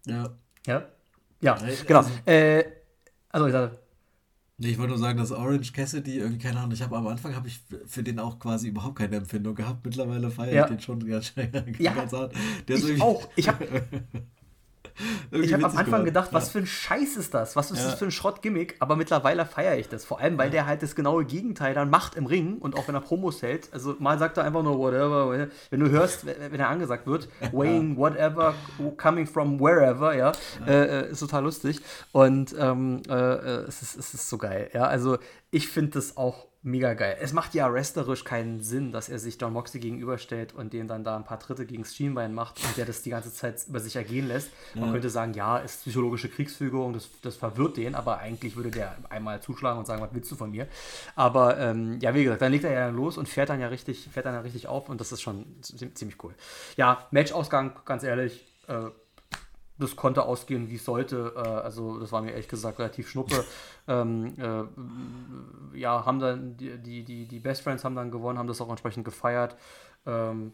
ja. 0.05 0.29
Ja? 0.65 0.83
Ja, 1.41 1.57
genau. 1.85 1.99
Also, 1.99 2.11
äh, 2.25 2.63
also 3.29 3.47
ich 3.47 3.53
sage, 3.53 3.77
Nee, 4.59 4.69
ich 4.69 4.79
wollte 4.79 4.89
nur 4.89 4.97
sagen, 4.97 5.19
dass 5.19 5.31
Orange 5.31 5.71
Cassidy 5.71 6.17
irgendwie, 6.17 6.39
keine 6.39 6.57
Ahnung, 6.57 6.71
ich 6.71 6.81
habe 6.81 6.97
am 6.97 7.05
Anfang 7.05 7.35
habe 7.35 7.47
ich 7.47 7.59
für 7.85 8.01
den 8.01 8.17
auch 8.17 8.39
quasi 8.39 8.69
überhaupt 8.69 8.95
keine 8.95 9.17
Empfindung 9.17 9.53
gehabt. 9.53 9.85
Mittlerweile 9.85 10.31
feiere 10.31 10.53
ja. 10.53 10.63
ich 10.63 10.69
den 10.69 10.79
schon 10.79 11.05
ganz, 11.05 11.33
ja, 11.77 11.93
ganz 11.93 12.11
hart. 12.11 12.33
Der 12.67 12.77
ich 12.77 12.99
auch. 12.99 13.27
Ich 13.35 13.47
habe 13.47 13.65
ich 15.31 15.53
habe 15.53 15.63
am 15.63 15.71
Anfang 15.71 15.85
geworden. 15.85 16.05
gedacht, 16.05 16.29
was 16.31 16.49
für 16.49 16.59
ein 16.59 16.65
Scheiß 16.65 17.17
ist 17.17 17.33
das? 17.33 17.55
Was 17.55 17.71
ist 17.71 17.79
ja. 17.79 17.85
das 17.85 17.99
für 17.99 18.05
ein 18.05 18.11
Schrottgimmick? 18.11 18.75
Aber 18.79 18.95
mittlerweile 18.95 19.45
feiere 19.45 19.77
ich 19.77 19.89
das. 19.89 20.05
Vor 20.05 20.19
allem, 20.19 20.37
weil 20.37 20.47
ja. 20.47 20.51
der 20.51 20.65
halt 20.67 20.83
das 20.83 20.95
genaue 20.95 21.25
Gegenteil 21.25 21.73
dann 21.73 21.89
macht 21.89 22.15
im 22.15 22.25
Ring 22.25 22.57
und 22.57 22.75
auch 22.75 22.87
wenn 22.87 22.95
er 22.95 23.01
Promos 23.01 23.41
hält. 23.41 23.69
Also 23.73 23.95
mal 23.99 24.17
sagt 24.17 24.37
er 24.37 24.43
einfach 24.43 24.63
nur 24.63 24.77
whatever. 24.77 25.49
Wenn 25.69 25.79
du 25.79 25.89
hörst, 25.89 26.25
wenn 26.25 26.59
er 26.59 26.69
angesagt 26.69 27.07
wird, 27.07 27.29
weighing 27.51 27.97
whatever, 27.97 28.53
coming 28.97 29.27
from 29.27 29.59
wherever, 29.59 30.15
ja, 30.15 30.31
äh, 30.65 31.01
äh, 31.01 31.11
ist 31.11 31.19
total 31.19 31.43
lustig. 31.43 31.81
Und 32.11 32.55
ähm, 32.57 33.01
äh, 33.09 33.13
äh, 33.13 33.65
es, 33.67 33.81
ist, 33.81 33.97
es 33.97 34.13
ist 34.13 34.29
so 34.29 34.37
geil. 34.37 34.69
Ja, 34.73 34.85
also 34.85 35.17
ich 35.51 35.67
finde 35.67 35.91
das 35.91 36.17
auch 36.17 36.47
mega 36.67 36.93
geil. 36.93 37.17
Es 37.21 37.33
macht 37.33 37.53
ja 37.53 37.71
wrestlerisch 37.71 38.23
keinen 38.23 38.61
Sinn, 38.61 38.91
dass 38.91 39.07
er 39.07 39.19
sich 39.19 39.39
John 39.39 39.53
Moxley 39.53 39.79
gegenüberstellt 39.79 40.53
und 40.53 40.73
den 40.73 40.87
dann 40.87 41.03
da 41.03 41.15
ein 41.15 41.23
paar 41.23 41.39
Tritte 41.39 41.65
gegen 41.65 41.83
das 41.83 41.95
Schienbein 41.95 42.33
macht 42.33 42.63
und 42.63 42.77
der 42.77 42.85
das 42.85 43.01
die 43.01 43.09
ganze 43.09 43.33
Zeit 43.33 43.65
über 43.67 43.79
sich 43.79 43.95
ergehen 43.95 44.27
lässt. 44.27 44.51
Man 44.75 44.85
ja. 44.85 44.91
könnte 44.91 45.09
sagen, 45.09 45.33
ja, 45.33 45.57
ist 45.57 45.81
psychologische 45.81 46.29
Kriegsführung, 46.29 46.93
das, 46.93 47.09
das 47.21 47.37
verwirrt 47.37 47.77
den, 47.77 47.95
aber 47.95 48.19
eigentlich 48.19 48.55
würde 48.55 48.69
der 48.69 48.97
einmal 49.09 49.41
zuschlagen 49.41 49.79
und 49.79 49.85
sagen, 49.85 50.01
was 50.01 50.13
willst 50.13 50.29
du 50.29 50.35
von 50.35 50.51
mir? 50.51 50.67
Aber 51.15 51.57
ähm, 51.57 51.99
ja, 52.01 52.13
wie 52.13 52.23
gesagt, 52.23 52.41
dann 52.41 52.51
legt 52.51 52.65
er 52.65 52.73
ja 52.73 52.89
los 52.89 53.17
und 53.17 53.29
fährt 53.29 53.49
dann 53.49 53.61
ja 53.61 53.69
richtig, 53.69 54.09
fährt 54.11 54.25
dann 54.25 54.33
ja 54.33 54.41
richtig 54.41 54.67
auf 54.67 54.89
und 54.89 54.99
das 54.99 55.11
ist 55.11 55.21
schon 55.21 55.45
ziemlich 55.61 56.21
cool. 56.23 56.35
Ja, 56.75 57.07
Matchausgang, 57.11 57.79
ganz 57.85 58.03
ehrlich, 58.03 58.45
äh, 58.67 58.89
das 59.79 59.95
konnte 59.95 60.23
ausgehen, 60.23 60.69
wie 60.69 60.75
es 60.75 60.85
sollte. 60.85 61.33
Äh, 61.35 61.39
also, 61.39 61.99
das 61.99 62.11
war 62.11 62.21
mir 62.21 62.31
ehrlich 62.31 62.47
gesagt 62.47 62.79
relativ 62.79 63.09
schnuppe. 63.09 63.45
ähm, 63.87 64.33
äh, 64.37 65.77
ja, 65.77 66.05
haben 66.05 66.19
dann 66.19 66.57
die, 66.57 67.03
die, 67.03 67.25
die 67.25 67.39
Best 67.39 67.61
Friends 67.61 67.83
haben 67.83 67.95
dann 67.95 68.11
gewonnen, 68.11 68.37
haben 68.37 68.47
das 68.47 68.61
auch 68.61 68.69
entsprechend 68.69 69.05
gefeiert. 69.05 69.55
Ähm, 70.05 70.53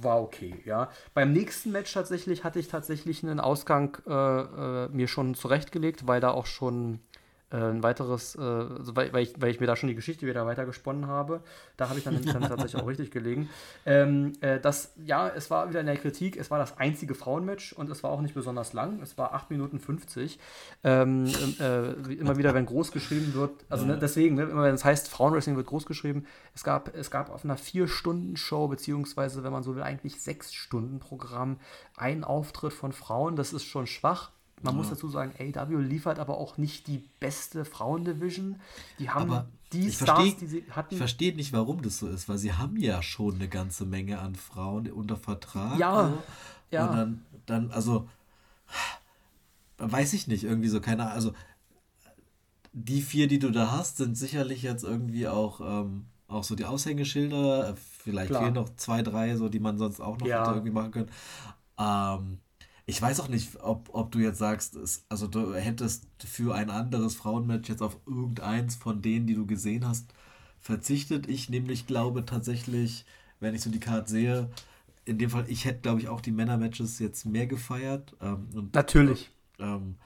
war 0.00 0.20
okay, 0.20 0.60
ja. 0.64 0.90
Beim 1.14 1.32
nächsten 1.32 1.72
Match 1.72 1.92
tatsächlich 1.92 2.44
hatte 2.44 2.58
ich 2.58 2.68
tatsächlich 2.68 3.22
einen 3.22 3.40
Ausgang 3.40 3.96
äh, 4.06 4.12
äh 4.12 4.88
mir 4.88 5.08
schon 5.08 5.34
zurechtgelegt, 5.34 6.06
weil 6.06 6.20
da 6.20 6.30
auch 6.30 6.46
schon 6.46 7.00
ein 7.56 7.82
weiteres, 7.82 8.34
äh, 8.34 8.40
weil, 8.40 9.12
weil, 9.12 9.22
ich, 9.22 9.40
weil 9.40 9.50
ich 9.50 9.60
mir 9.60 9.66
da 9.66 9.74
schon 9.74 9.88
die 9.88 9.94
Geschichte 9.94 10.26
wieder 10.26 10.44
weiter 10.44 10.66
gesponnen 10.66 11.06
habe. 11.06 11.40
Da 11.76 11.88
habe 11.88 11.98
ich 11.98 12.04
dann, 12.04 12.22
dann 12.22 12.42
tatsächlich 12.48 12.76
auch 12.76 12.86
richtig 12.86 13.10
gelegen. 13.10 13.48
Ähm, 13.86 14.34
äh, 14.40 14.60
das, 14.60 14.92
ja, 15.02 15.28
es 15.28 15.50
war 15.50 15.70
wieder 15.70 15.80
in 15.80 15.86
der 15.86 15.96
Kritik, 15.96 16.36
es 16.36 16.50
war 16.50 16.58
das 16.58 16.76
einzige 16.78 17.14
Frauenmatch 17.14 17.72
und 17.72 17.88
es 17.90 18.02
war 18.02 18.10
auch 18.10 18.20
nicht 18.20 18.34
besonders 18.34 18.74
lang. 18.74 19.00
Es 19.00 19.16
war 19.16 19.32
8 19.32 19.50
Minuten 19.50 19.80
50. 19.80 20.38
Ähm, 20.84 21.26
äh, 21.58 21.92
immer 22.14 22.36
wieder, 22.36 22.52
wenn 22.52 22.66
groß 22.66 22.92
geschrieben 22.92 23.32
wird, 23.32 23.64
also 23.70 23.86
ne, 23.86 23.98
deswegen, 23.98 24.34
ne, 24.34 24.42
immer 24.42 24.64
wenn 24.64 24.74
es 24.74 24.84
heißt, 24.84 25.08
Frauenwrestling 25.08 25.56
wird 25.56 25.66
groß 25.66 25.86
geschrieben, 25.86 26.26
es 26.54 26.64
gab, 26.64 26.94
es 26.94 27.10
gab 27.10 27.30
auf 27.30 27.44
einer 27.44 27.56
4-Stunden-Show, 27.56 28.68
beziehungsweise, 28.68 29.42
wenn 29.42 29.52
man 29.52 29.62
so 29.62 29.74
will, 29.74 29.82
eigentlich 29.82 30.16
6-Stunden-Programm, 30.16 31.58
einen 31.96 32.24
Auftritt 32.24 32.74
von 32.74 32.92
Frauen. 32.92 33.36
Das 33.36 33.52
ist 33.52 33.64
schon 33.64 33.86
schwach. 33.86 34.32
Man 34.62 34.74
ja. 34.74 34.78
muss 34.78 34.90
dazu 34.90 35.08
sagen, 35.08 35.32
AW 35.38 35.82
liefert 35.82 36.18
aber 36.18 36.38
auch 36.38 36.58
nicht 36.58 36.86
die 36.86 37.04
beste 37.20 37.64
Frauendivision. 37.64 38.60
Die 38.98 39.10
haben 39.10 39.30
aber 39.30 39.48
die 39.72 39.92
Stars, 39.92 40.18
versteh, 40.18 40.36
die 40.40 40.46
sie 40.46 40.64
hatten. 40.70 40.94
Ich 40.94 40.98
verstehe 40.98 41.34
nicht, 41.34 41.52
warum 41.52 41.82
das 41.82 41.98
so 41.98 42.08
ist, 42.08 42.28
weil 42.28 42.38
sie 42.38 42.54
haben 42.54 42.76
ja 42.76 43.02
schon 43.02 43.36
eine 43.36 43.48
ganze 43.48 43.84
Menge 43.84 44.18
an 44.18 44.34
Frauen 44.34 44.90
unter 44.90 45.16
Vertrag. 45.16 45.78
Ja. 45.78 46.12
ja. 46.70 46.86
Und 46.86 46.96
dann, 46.96 47.22
dann, 47.46 47.70
also, 47.70 48.08
weiß 49.78 50.12
ich 50.14 50.26
nicht, 50.26 50.44
irgendwie 50.44 50.68
so, 50.68 50.80
keine 50.80 51.02
Ahnung. 51.02 51.14
Also, 51.14 51.32
die 52.72 53.02
vier, 53.02 53.28
die 53.28 53.38
du 53.38 53.50
da 53.50 53.72
hast, 53.72 53.96
sind 53.98 54.16
sicherlich 54.16 54.62
jetzt 54.62 54.84
irgendwie 54.84 55.28
auch, 55.28 55.60
ähm, 55.60 56.06
auch 56.26 56.44
so 56.44 56.54
die 56.54 56.64
Aushängeschilder. 56.64 57.76
Vielleicht 57.76 58.30
Klar. 58.30 58.42
fehlen 58.42 58.54
noch 58.54 58.74
zwei, 58.76 59.02
drei, 59.02 59.36
so 59.36 59.48
die 59.48 59.60
man 59.60 59.78
sonst 59.78 60.00
auch 60.00 60.18
noch 60.18 60.26
ja. 60.26 60.40
hätte 60.40 60.56
irgendwie 60.56 60.72
machen 60.72 60.90
können. 60.92 61.10
Ähm, 61.78 62.38
ich 62.88 63.02
weiß 63.02 63.20
auch 63.20 63.28
nicht, 63.28 63.60
ob, 63.60 63.90
ob 63.92 64.10
du 64.12 64.18
jetzt 64.18 64.38
sagst, 64.38 64.74
es, 64.74 65.04
also 65.10 65.26
du 65.26 65.54
hättest 65.54 66.06
für 66.24 66.54
ein 66.54 66.70
anderes 66.70 67.16
Frauenmatch 67.16 67.68
jetzt 67.68 67.82
auf 67.82 67.98
irgendeins 68.06 68.76
von 68.76 69.02
denen, 69.02 69.26
die 69.26 69.34
du 69.34 69.44
gesehen 69.44 69.86
hast, 69.86 70.14
verzichtet. 70.58 71.28
Ich 71.28 71.50
nämlich 71.50 71.86
glaube 71.86 72.24
tatsächlich, 72.24 73.04
wenn 73.40 73.54
ich 73.54 73.60
so 73.60 73.68
die 73.68 73.78
Karte 73.78 74.10
sehe, 74.10 74.50
in 75.04 75.18
dem 75.18 75.28
Fall, 75.28 75.44
ich 75.48 75.66
hätte, 75.66 75.80
glaube 75.82 76.00
ich, 76.00 76.08
auch 76.08 76.22
die 76.22 76.30
Männer-Matches 76.30 76.98
jetzt 76.98 77.26
mehr 77.26 77.46
gefeiert. 77.46 78.16
Ähm, 78.22 78.48
und, 78.54 78.74
Natürlich. 78.74 79.30
Ähm, 79.58 79.96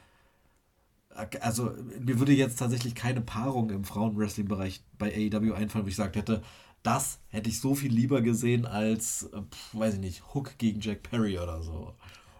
also 1.41 1.73
mir 2.01 2.19
würde 2.19 2.33
jetzt 2.33 2.59
tatsächlich 2.59 2.97
keine 2.97 3.21
Paarung 3.21 3.71
im 3.71 3.85
Frauenwrestling-Bereich 3.85 4.83
bei 4.99 5.15
AEW 5.15 5.55
einfallen, 5.55 5.85
wo 5.85 5.89
ich 5.89 5.95
gesagt 5.95 6.17
hätte, 6.17 6.43
das 6.83 7.21
hätte 7.29 7.49
ich 7.49 7.61
so 7.61 7.77
viel 7.77 7.93
lieber 7.93 8.23
gesehen 8.23 8.67
als, 8.67 9.31
äh, 9.33 9.43
weiß 9.73 9.95
ich 9.95 10.01
nicht, 10.01 10.35
Hook 10.35 10.59
gegen 10.59 10.81
Jack 10.81 11.05
Perry 11.05 11.39
oder 11.39 11.63
so. 11.63 11.95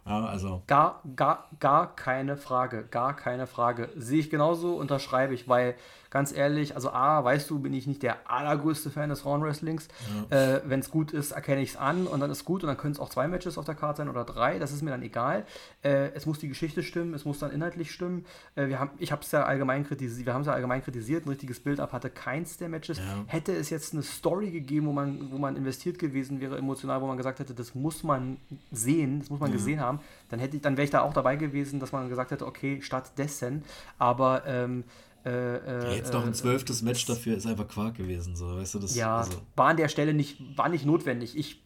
Ja, 0.05 0.25
also. 0.27 0.63
Gar, 0.67 1.01
gar, 1.15 1.49
gar 1.61 1.95
keine 1.95 2.37
Frage, 2.37 2.85
gar 2.91 3.15
keine 3.15 3.47
Frage. 3.47 3.89
Sehe 3.97 4.21
ich 4.21 4.31
genauso, 4.31 4.75
unterschreibe 4.75 5.35
ich, 5.35 5.49
weil 5.49 5.77
ganz 6.13 6.31
ehrlich, 6.31 6.75
also 6.75 6.91
A, 6.91 7.25
weißt 7.25 7.49
du, 7.49 7.59
bin 7.59 7.73
ich 7.73 7.87
nicht 7.87 8.03
der 8.03 8.31
allergrößte 8.31 8.91
Fan 8.91 9.09
des 9.09 9.23
Frauenwrestlings. 9.23 9.89
Ja. 10.31 10.57
Äh, 10.57 10.63
Wenn 10.67 10.81
es 10.81 10.91
gut 10.91 11.11
ist, 11.11 11.33
erkenne 11.33 11.63
ich 11.63 11.71
es 11.71 11.77
an 11.77 12.07
und 12.07 12.21
dann 12.21 12.31
ist 12.31 12.45
gut 12.45 12.63
und 12.63 12.67
dann 12.69 12.77
können 12.77 12.93
es 12.93 13.01
auch 13.01 13.09
zwei 13.09 13.29
Matches 13.29 13.57
auf 13.57 13.65
der 13.65 13.75
Karte 13.75 13.99
sein 13.99 14.11
oder 14.11 14.25
drei, 14.25 14.59
das 14.59 14.73
ist 14.73 14.83
mir 14.83 14.91
dann 14.91 15.01
egal. 15.01 15.47
Äh, 15.83 16.13
es 16.13 16.27
muss 16.27 16.39
die 16.39 16.49
Geschichte 16.49 16.83
stimmen, 16.83 17.15
es 17.15 17.25
muss 17.25 17.39
dann 17.39 17.51
inhaltlich 17.51 17.93
stimmen. 17.93 18.27
Äh, 18.57 18.69
wir 18.69 18.79
haben, 18.79 18.91
ich 18.99 19.11
habe 19.11 19.23
es 19.23 19.33
ja 19.33 19.45
allgemein 19.45 19.87
kritisiert, 19.87 20.27
wir 20.27 20.35
haben 20.35 20.43
es 20.43 20.49
ja 20.49 20.53
allgemein 20.53 20.83
kritisiert, 20.85 21.25
ein 21.25 21.31
richtiges 21.31 21.61
Bild-up 21.61 21.93
hatte 21.93 22.11
keins 22.11 22.59
der 22.59 22.69
Matches. 22.69 22.99
Ja. 22.99 23.05
Hätte 23.27 23.57
es 23.57 23.71
jetzt 23.71 23.95
eine 23.95 24.03
Story 24.03 24.51
gegeben, 24.51 24.89
wo 24.89 24.93
man, 24.93 25.33
wo 25.33 25.39
man 25.39 25.57
investiert 25.57 25.99
gewesen 25.99 26.43
wäre, 26.43 26.59
emotional, 26.59 27.01
wo 27.01 27.07
man 27.07 27.17
gesagt 27.17 27.39
hätte, 27.39 27.55
das 27.55 27.75
muss 27.75 28.05
man 28.05 28.37
sehen, 28.71 29.21
das 29.21 29.31
muss 29.31 29.41
man 29.41 29.49
ja. 29.49 29.57
gesehen 29.57 29.81
haben, 29.81 30.01
dann 30.29 30.41
hätte 30.41 30.57
ich, 30.57 30.63
dann 30.63 30.77
wäre 30.77 30.85
ich 30.85 30.91
da 30.91 31.01
auch 31.01 31.15
dabei 31.15 31.37
gewesen, 31.37 31.81
dass 31.81 31.93
man 31.93 32.11
gesagt 32.11 32.33
hätte, 32.33 32.47
okay, 32.47 32.83
stattdessen, 32.83 33.65
aber 33.99 34.43
ähm, 34.47 34.85
äh, 35.25 35.91
äh, 35.91 35.97
jetzt 35.97 36.13
noch 36.13 36.23
ein 36.23 36.31
äh, 36.31 36.35
zwölftes 36.35 36.83
Match 36.83 37.07
dafür 37.07 37.37
ist 37.37 37.47
einfach 37.47 37.69
Quark 37.69 37.95
gewesen, 37.95 38.35
so, 38.37 38.57
weißt 38.57 38.75
du, 38.75 38.79
das 38.81 38.95
Ja, 38.95 39.19
also. 39.19 39.41
war 39.57 39.69
an 39.69 39.77
der 39.77 39.89
Stelle 39.89 40.15
nicht, 40.15 40.57
war 40.57 40.69
nicht 40.69 40.85
notwendig. 40.85 41.37
Ich 41.37 41.63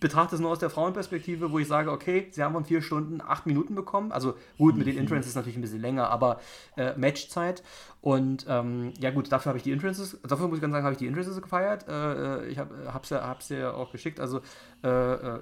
betrachte 0.00 0.34
es 0.34 0.40
nur 0.40 0.50
aus 0.50 0.58
der 0.58 0.70
Frauenperspektive, 0.70 1.52
wo 1.52 1.58
ich 1.58 1.68
sage, 1.68 1.90
okay, 1.90 2.28
sie 2.30 2.42
haben 2.42 2.52
von 2.52 2.64
vier 2.64 2.82
Stunden 2.82 3.20
acht 3.20 3.46
Minuten 3.46 3.74
bekommen. 3.74 4.12
Also 4.12 4.34
gut, 4.58 4.76
mit 4.76 4.86
den 4.86 4.98
Entrances 4.98 5.30
ist 5.30 5.34
natürlich 5.36 5.56
ein 5.56 5.62
bisschen 5.62 5.80
länger, 5.80 6.10
aber 6.10 6.40
äh, 6.76 6.96
Matchzeit. 6.96 7.62
Und 8.00 8.46
ähm, 8.48 8.92
ja 8.98 9.10
gut, 9.10 9.30
dafür 9.30 9.50
habe 9.50 9.58
ich 9.58 9.62
die 9.62 9.72
Entrances, 9.72 10.18
dafür 10.22 10.48
muss 10.48 10.56
ich 10.58 10.62
ganz 10.62 10.72
sagen, 10.72 10.84
habe 10.84 10.92
ich 10.92 10.98
die 10.98 11.06
Entrances 11.06 11.40
gefeiert. 11.40 11.86
Äh, 11.88 12.46
ich 12.48 12.58
habe 12.58 12.74
es 13.02 13.10
ja, 13.10 13.26
hab's 13.26 13.48
ja 13.48 13.72
auch 13.72 13.92
geschickt. 13.92 14.20
Also 14.20 14.40
äh, 14.82 15.38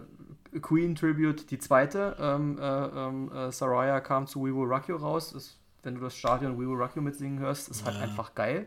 Queen 0.61 0.95
Tribute, 0.95 1.51
die 1.51 1.59
zweite. 1.59 2.17
Ähm, 2.21 2.59
ähm, 2.61 3.31
Saraya 3.51 4.01
kam 4.01 4.27
zu 4.27 4.43
We 4.45 4.55
Will 4.55 4.67
Rock 4.67 4.89
You 4.89 4.97
raus. 4.97 5.33
Das 5.33 5.59
wenn 5.83 5.95
du 5.95 6.01
das 6.01 6.17
Stadion 6.17 6.57
We 6.59 6.69
Will 6.69 6.77
Rock 6.77 6.97
You 6.97 7.03
mitsingen 7.03 7.39
hörst, 7.39 7.69
ist 7.69 7.85
halt 7.85 7.95
ja. 7.95 8.01
halt 8.01 8.11
einfach 8.11 8.35
geil. 8.35 8.67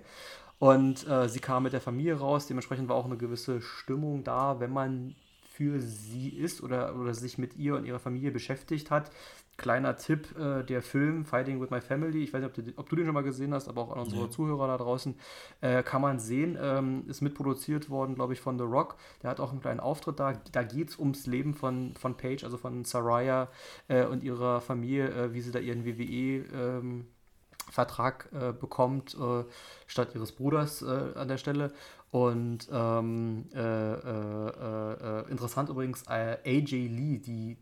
Und 0.60 1.08
äh, 1.08 1.28
sie 1.28 1.40
kam 1.40 1.64
mit 1.64 1.74
der 1.74 1.82
Familie 1.82 2.18
raus, 2.18 2.48
dementsprechend 2.48 2.88
war 2.88 2.96
auch 2.96 3.06
eine 3.06 3.18
gewisse 3.18 3.62
Stimmung 3.62 4.24
da, 4.24 4.60
wenn 4.60 4.72
man 4.72 5.16
für 5.56 5.80
sie 5.80 6.30
ist 6.30 6.62
oder, 6.62 6.96
oder 6.96 7.14
sich 7.14 7.38
mit 7.38 7.56
ihr 7.56 7.76
und 7.76 7.86
ihrer 7.86 8.00
Familie 8.00 8.32
beschäftigt 8.32 8.92
hat. 8.92 9.10
Kleiner 9.58 9.96
Tipp, 9.96 10.38
äh, 10.38 10.64
der 10.64 10.82
Film 10.82 11.24
Fighting 11.24 11.62
with 11.62 11.70
My 11.70 11.80
Family, 11.80 12.24
ich 12.24 12.34
weiß 12.34 12.42
nicht, 12.42 12.58
ob 12.58 12.66
du, 12.66 12.74
ob 12.76 12.90
du, 12.90 12.96
den 12.96 13.06
schon 13.06 13.14
mal 13.14 13.24
gesehen 13.24 13.54
hast, 13.54 13.70
aber 13.70 13.82
auch 13.82 13.92
an 13.92 14.00
unsere 14.00 14.24
ja. 14.24 14.30
Zuhörer 14.30 14.68
da 14.68 14.78
draußen, 14.78 15.16
äh, 15.62 15.82
kann 15.82 16.02
man 16.02 16.20
sehen, 16.20 16.58
ähm, 16.62 17.06
ist 17.08 17.22
mitproduziert 17.22 17.90
worden, 17.90 18.16
glaube 18.16 18.34
ich, 18.34 18.42
von 18.42 18.58
The 18.58 18.66
Rock. 18.66 18.98
Der 19.24 19.30
hat 19.30 19.40
auch 19.40 19.52
einen 19.52 19.62
kleinen 19.62 19.80
Auftritt 19.80 20.20
da. 20.20 20.34
Da 20.52 20.64
geht 20.64 20.90
es 20.90 21.00
ums 21.00 21.26
Leben 21.26 21.54
von, 21.54 21.96
von 21.96 22.18
Paige, 22.18 22.44
also 22.44 22.58
von 22.58 22.84
Saraya 22.84 23.50
äh, 23.88 24.06
und 24.06 24.24
ihrer 24.24 24.60
Familie, 24.60 25.10
äh, 25.10 25.34
wie 25.34 25.42
sie 25.42 25.52
da 25.52 25.60
ihren 25.60 25.86
WWE 25.86 26.46
ähm, 26.54 27.06
Vertrag 27.72 28.30
äh, 28.34 28.52
bekommt, 28.52 29.16
äh, 29.16 29.44
statt 29.88 30.14
ihres 30.16 30.34
Bruders 30.34 30.82
äh, 30.82 31.14
an 31.16 31.28
der 31.28 31.38
Stelle. 31.38 31.72
Und 32.12 32.70
ähm, 32.72 33.46
äh, 33.54 33.60
äh, 33.60 35.22
äh, 35.22 35.32
interessant 35.32 35.70
übrigens, 35.70 36.08
AJ 36.08 36.88
Lee, 36.88 37.18
die, 37.18 37.58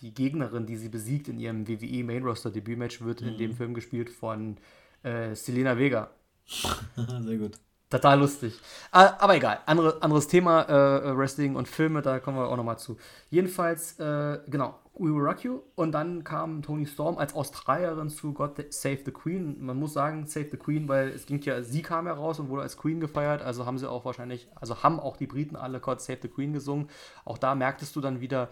die 0.00 0.14
Gegnerin, 0.14 0.66
die 0.66 0.76
sie 0.76 0.88
besiegt 0.88 1.28
in 1.28 1.38
ihrem 1.38 1.68
WWE 1.68 2.04
Main 2.04 2.24
Roster 2.24 2.50
Debütmatch, 2.50 3.02
wird 3.02 3.20
mhm. 3.20 3.28
in 3.28 3.38
dem 3.38 3.50
mhm. 3.50 3.56
Film 3.56 3.74
gespielt 3.74 4.10
von 4.10 4.56
Selena 5.02 5.78
Vega. 5.78 6.10
Sehr 6.46 7.38
gut. 7.38 7.58
Total 7.90 8.20
lustig. 8.20 8.56
Ah, 8.92 9.16
aber 9.18 9.34
egal, 9.34 9.58
Andere, 9.66 10.00
anderes 10.00 10.28
Thema, 10.28 10.62
äh, 10.62 11.16
Wrestling 11.16 11.56
und 11.56 11.66
Filme, 11.66 12.02
da 12.02 12.20
kommen 12.20 12.38
wir 12.38 12.48
auch 12.48 12.56
nochmal 12.56 12.78
zu. 12.78 12.96
Jedenfalls, 13.30 13.98
äh, 13.98 14.38
genau, 14.46 14.78
We 14.94 15.12
Will 15.12 15.22
Rock 15.22 15.42
You 15.42 15.62
und 15.74 15.90
dann 15.90 16.22
kam 16.22 16.62
Tony 16.62 16.86
Storm 16.86 17.18
als 17.18 17.34
Australierin 17.34 18.08
zu 18.08 18.32
God 18.32 18.64
Save 18.72 19.00
the 19.04 19.10
Queen. 19.10 19.56
Man 19.60 19.76
muss 19.76 19.92
sagen, 19.92 20.26
Save 20.28 20.50
the 20.52 20.56
Queen, 20.56 20.86
weil 20.88 21.08
es 21.08 21.26
ging 21.26 21.40
ja, 21.42 21.62
sie 21.62 21.82
kam 21.82 22.06
heraus 22.06 22.38
und 22.38 22.48
wurde 22.48 22.62
als 22.62 22.76
Queen 22.76 23.00
gefeiert, 23.00 23.42
also 23.42 23.66
haben 23.66 23.78
sie 23.78 23.90
auch 23.90 24.04
wahrscheinlich, 24.04 24.46
also 24.54 24.84
haben 24.84 25.00
auch 25.00 25.16
die 25.16 25.26
Briten 25.26 25.56
alle 25.56 25.80
God 25.80 26.00
Save 26.00 26.20
the 26.22 26.28
Queen 26.28 26.52
gesungen. 26.52 26.88
Auch 27.24 27.38
da 27.38 27.56
merktest 27.56 27.96
du 27.96 28.00
dann 28.00 28.20
wieder, 28.20 28.50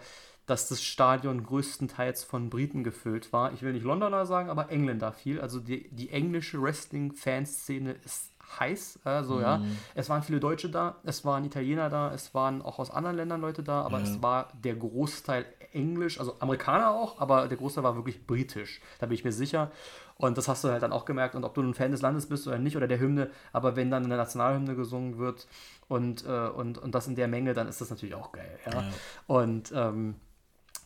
dass 0.49 0.67
das 0.67 0.81
Stadion 0.81 1.43
größtenteils 1.43 2.23
von 2.23 2.49
Briten 2.49 2.83
gefüllt 2.83 3.31
war. 3.31 3.53
Ich 3.53 3.61
will 3.61 3.73
nicht 3.73 3.85
Londoner 3.85 4.25
sagen, 4.25 4.49
aber 4.49 4.71
Engländer 4.71 5.11
viel. 5.11 5.39
Also 5.39 5.59
die, 5.59 5.89
die 5.89 6.09
englische 6.09 6.61
Wrestling-Fanszene 6.61 7.91
ist 8.03 8.33
heiß. 8.59 8.99
Also 9.03 9.35
mhm. 9.35 9.41
ja, 9.41 9.61
es 9.93 10.09
waren 10.09 10.23
viele 10.23 10.39
Deutsche 10.39 10.69
da, 10.69 10.95
es 11.03 11.23
waren 11.23 11.45
Italiener 11.45 11.89
da, 11.89 12.11
es 12.13 12.33
waren 12.33 12.61
auch 12.63 12.79
aus 12.79 12.89
anderen 12.89 13.15
Ländern 13.15 13.41
Leute 13.41 13.61
da, 13.61 13.83
aber 13.83 13.99
ja. 13.99 14.05
es 14.05 14.21
war 14.23 14.47
der 14.63 14.75
Großteil 14.75 15.45
Englisch, 15.71 16.19
also 16.19 16.35
Amerikaner 16.39 16.89
auch, 16.89 17.21
aber 17.21 17.47
der 17.47 17.57
Großteil 17.57 17.83
war 17.83 17.95
wirklich 17.95 18.25
britisch. 18.25 18.81
Da 18.97 19.05
bin 19.05 19.13
ich 19.13 19.23
mir 19.23 19.31
sicher. 19.31 19.71
Und 20.15 20.37
das 20.37 20.47
hast 20.47 20.63
du 20.63 20.69
halt 20.69 20.81
dann 20.81 20.91
auch 20.91 21.05
gemerkt. 21.05 21.35
Und 21.35 21.43
ob 21.43 21.53
du 21.53 21.61
ein 21.61 21.73
Fan 21.73 21.91
des 21.91 22.01
Landes 22.01 22.27
bist 22.27 22.47
oder 22.47 22.57
nicht 22.57 22.75
oder 22.75 22.87
der 22.87 22.99
Hymne, 22.99 23.29
aber 23.53 23.75
wenn 23.75 23.91
dann 23.91 24.03
eine 24.03 24.17
Nationalhymne 24.17 24.75
gesungen 24.75 25.17
wird 25.17 25.47
und, 25.87 26.25
äh, 26.25 26.49
und, 26.49 26.77
und 26.77 26.95
das 26.95 27.07
in 27.07 27.15
der 27.15 27.27
Menge, 27.27 27.53
dann 27.53 27.67
ist 27.67 27.79
das 27.79 27.89
natürlich 27.89 28.15
auch 28.15 28.31
geil. 28.31 28.59
Ja? 28.65 28.81
ja. 28.81 28.83
Und 29.27 29.71
ähm, 29.75 30.15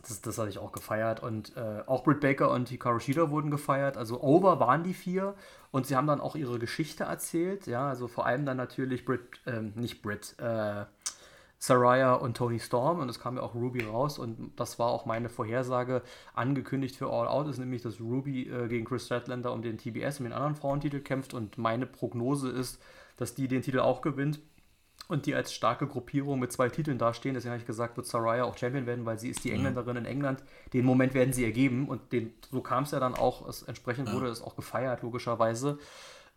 das, 0.07 0.21
das 0.21 0.37
hatte 0.37 0.49
ich 0.49 0.59
auch 0.59 0.71
gefeiert. 0.71 1.23
Und 1.23 1.55
äh, 1.55 1.83
auch 1.85 2.03
Britt 2.03 2.19
Baker 2.19 2.51
und 2.51 2.69
Hikaru 2.69 2.99
Shida 2.99 3.29
wurden 3.29 3.51
gefeiert. 3.51 3.97
Also 3.97 4.21
over 4.21 4.59
waren 4.59 4.83
die 4.83 4.93
vier. 4.93 5.35
Und 5.71 5.87
sie 5.87 5.95
haben 5.95 6.07
dann 6.07 6.21
auch 6.21 6.35
ihre 6.35 6.59
Geschichte 6.59 7.05
erzählt. 7.05 7.67
Ja, 7.67 7.87
also 7.87 8.07
vor 8.07 8.25
allem 8.25 8.45
dann 8.45 8.57
natürlich 8.57 9.05
Britt, 9.05 9.21
ähm, 9.45 9.73
nicht 9.75 10.01
Britt, 10.01 10.35
äh, 10.39 10.85
Saraya 11.57 12.15
und 12.15 12.35
Tony 12.35 12.59
Storm. 12.59 12.99
Und 12.99 13.09
es 13.09 13.19
kam 13.19 13.37
ja 13.37 13.43
auch 13.43 13.55
Ruby 13.55 13.83
raus. 13.83 14.19
Und 14.19 14.51
das 14.57 14.77
war 14.77 14.87
auch 14.87 15.05
meine 15.05 15.29
Vorhersage 15.29 16.01
angekündigt 16.33 16.97
für 16.97 17.09
All 17.09 17.27
Out. 17.27 17.47
Ist 17.47 17.57
nämlich, 17.57 17.81
dass 17.81 18.01
Ruby 18.01 18.49
äh, 18.49 18.67
gegen 18.67 18.85
Chris 18.85 19.05
Stratlander 19.05 19.53
um 19.53 19.61
den 19.61 19.77
TBS, 19.77 20.19
um 20.19 20.25
den 20.25 20.33
anderen 20.33 20.55
Frauentitel 20.55 20.99
kämpft. 20.99 21.33
Und 21.33 21.57
meine 21.57 21.85
Prognose 21.85 22.49
ist, 22.49 22.81
dass 23.15 23.35
die 23.35 23.47
den 23.47 23.61
Titel 23.61 23.79
auch 23.79 24.01
gewinnt 24.01 24.41
und 25.07 25.25
die 25.25 25.35
als 25.35 25.53
starke 25.53 25.87
Gruppierung 25.87 26.39
mit 26.39 26.51
zwei 26.51 26.69
Titeln 26.69 26.97
dastehen. 26.97 27.33
Deswegen 27.33 27.51
habe 27.51 27.61
ich 27.61 27.67
gesagt, 27.67 27.97
wird 27.97 28.07
Saraya 28.07 28.45
auch 28.45 28.57
Champion 28.57 28.85
werden, 28.85 29.05
weil 29.05 29.19
sie 29.19 29.29
ist 29.29 29.43
die 29.43 29.49
mhm. 29.49 29.57
Engländerin 29.57 29.97
in 29.97 30.05
England. 30.05 30.43
Den 30.73 30.85
Moment 30.85 31.13
werden 31.13 31.33
sie 31.33 31.43
ergeben 31.43 31.87
und 31.87 32.11
den, 32.11 32.33
so 32.51 32.61
kam 32.61 32.83
es 32.83 32.91
ja 32.91 32.99
dann 32.99 33.15
auch. 33.15 33.47
Es, 33.47 33.63
entsprechend 33.63 34.09
ja. 34.09 34.15
wurde 34.15 34.27
es 34.27 34.41
auch 34.41 34.55
gefeiert, 34.55 35.01
logischerweise. 35.01 35.77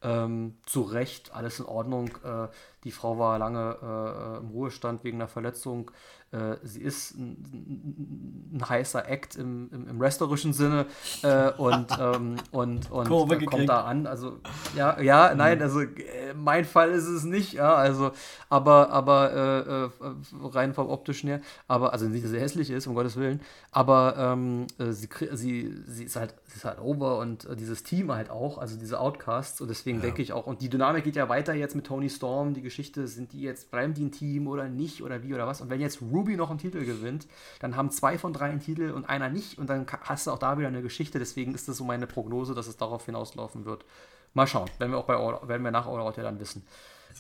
Ähm, 0.03 0.59
zu 0.67 0.83
Recht, 0.83 1.33
alles 1.33 1.59
in 1.59 1.65
Ordnung. 1.65 2.09
Äh, 2.23 2.49
die 2.85 2.91
Frau 2.91 3.19
war 3.19 3.39
lange 3.39 3.79
äh, 3.83 4.39
im 4.41 4.51
Ruhestand 4.51 5.05
wegen 5.05 5.19
einer 5.19 5.29
Verletzung. 5.29 5.91
Äh, 6.33 6.57
sie 6.65 6.81
ist 6.83 7.17
ein, 7.17 8.51
ein, 8.53 8.69
heißer 8.69 9.09
Act 9.09 9.37
im, 9.37 9.71
im, 9.73 9.89
im 9.89 10.01
wrestlerischen 10.01 10.53
Sinne 10.53 10.87
äh, 11.23 11.53
und, 11.53 11.87
ähm, 12.01 12.37
und, 12.51 12.91
und 12.91 13.47
kommt 13.47 13.69
da 13.69 13.83
an. 13.85 14.09
Also, 14.09 14.41
ja, 14.75 15.01
ja, 15.01 15.31
mhm. 15.31 15.39
nein, 15.39 15.63
also 15.63 15.83
äh, 15.83 16.35
mein 16.35 16.65
Fall 16.65 16.91
ist 16.91 17.07
es 17.07 17.23
nicht, 17.23 17.53
ja, 17.53 17.75
also, 17.75 18.11
aber, 18.49 18.91
aber 18.91 19.33
äh, 19.33 20.07
äh, 20.07 20.49
rein 20.49 20.75
vom 20.75 20.89
optischen 20.89 21.29
her, 21.29 21.41
aber, 21.69 21.93
also 21.93 22.07
nicht, 22.07 22.25
dass 22.25 22.33
sie 22.33 22.41
hässlich 22.41 22.71
ist, 22.71 22.89
um 22.89 22.97
Gottes 22.97 23.17
Willen, 23.17 23.41
aber 23.71 24.17
ähm, 24.19 24.67
sie, 24.79 25.09
sie, 25.33 25.75
sie, 25.87 26.05
ist 26.05 26.17
halt, 26.17 26.35
sie 26.47 26.57
ist 26.57 26.65
halt 26.65 26.81
over 26.81 27.19
und 27.19 27.47
dieses 27.57 27.85
Team 27.85 28.11
halt 28.11 28.31
auch, 28.31 28.59
also 28.59 28.77
diese 28.77 28.99
Outcasts 28.99 29.61
und 29.61 29.69
deswegen 29.69 29.99
ja. 29.99 30.07
denke 30.07 30.23
ich 30.23 30.33
auch, 30.33 30.49
und 30.49 30.61
die 30.61 30.71
Dynamik 30.71 31.05
geht 31.05 31.15
ja 31.15 31.29
weiter 31.29 31.55
jetzt 31.55 31.77
mit 31.77 31.87
Tony 31.87 32.11
Storm, 32.11 32.53
die 32.53 32.63
Geschichte, 32.63 33.07
sind 33.07 33.33
die 33.33 33.43
jetzt, 33.43 33.71
bleiben 33.71 33.95
die 33.95 34.07
ein 34.07 34.13
Team 34.13 34.49
oder 34.49 34.69
nicht 34.69 35.03
oder 35.05 35.23
wie 35.23 35.33
oder 35.33 35.47
was 35.47 35.61
und 35.61 35.71
wenn 35.71 35.81
jetzt 35.81 36.01
Ruby 36.17 36.37
noch 36.37 36.51
einen 36.51 36.59
Titel 36.59 36.85
gewinnt, 36.85 37.27
dann 37.61 37.77
haben 37.77 37.91
zwei 37.91 38.19
von 38.19 38.33
drei 38.33 38.47
einen 38.47 38.61
Titel 38.61 38.91
und 38.91 39.09
einer 39.09 39.29
nicht 39.29 39.59
und 39.59 39.69
dann 39.69 39.87
hast 40.03 40.27
du 40.27 40.31
auch 40.31 40.39
da 40.39 40.59
wieder 40.59 40.69
eine 40.69 40.83
Geschichte. 40.83 41.19
Deswegen 41.19 41.55
ist 41.55 41.69
das 41.69 41.77
so 41.77 41.85
meine 41.85 42.07
Prognose, 42.07 42.55
dass 42.55 42.67
es 42.67 42.77
darauf 42.77 43.05
hinauslaufen 43.05 43.65
wird. 43.65 43.85
Mal 44.35 44.47
schauen, 44.47 44.69
werden 44.79 44.93
wir 44.93 44.99
auch 44.99 45.07
bei 45.07 45.17
All, 45.17 45.49
werden 45.49 45.63
wir 45.63 45.71
nach 45.71 45.87
All 45.87 46.01
Out 46.01 46.17
ja 46.17 46.23
dann 46.23 46.41
wissen. 46.41 46.67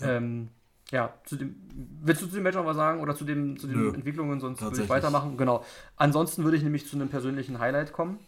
Ja. 0.01 0.17
Ähm, 0.17 0.49
ja, 0.91 1.15
zu 1.25 1.37
dem, 1.37 1.57
willst 2.03 2.23
du 2.23 2.27
zu 2.27 2.35
dem 2.35 2.45
Match 2.45 2.57
noch 2.57 2.65
was 2.65 2.77
sagen 2.77 3.01
oder 3.01 3.17
zu, 3.17 3.25
dem, 3.25 3.59
zu 3.59 3.67
den 3.67 3.77
Nö, 3.77 3.93
Entwicklungen, 3.93 4.41
sonst 4.41 4.63
würde 4.63 4.83
ich 4.83 4.89
weitermachen. 4.89 5.37
Genau. 5.37 5.65
Ansonsten 5.97 6.45
würde 6.45 6.57
ich 6.57 6.63
nämlich 6.63 6.87
zu 6.87 6.97
einem 6.97 7.09
persönlichen 7.09 7.59
Highlight 7.59 7.93
kommen. 7.93 8.21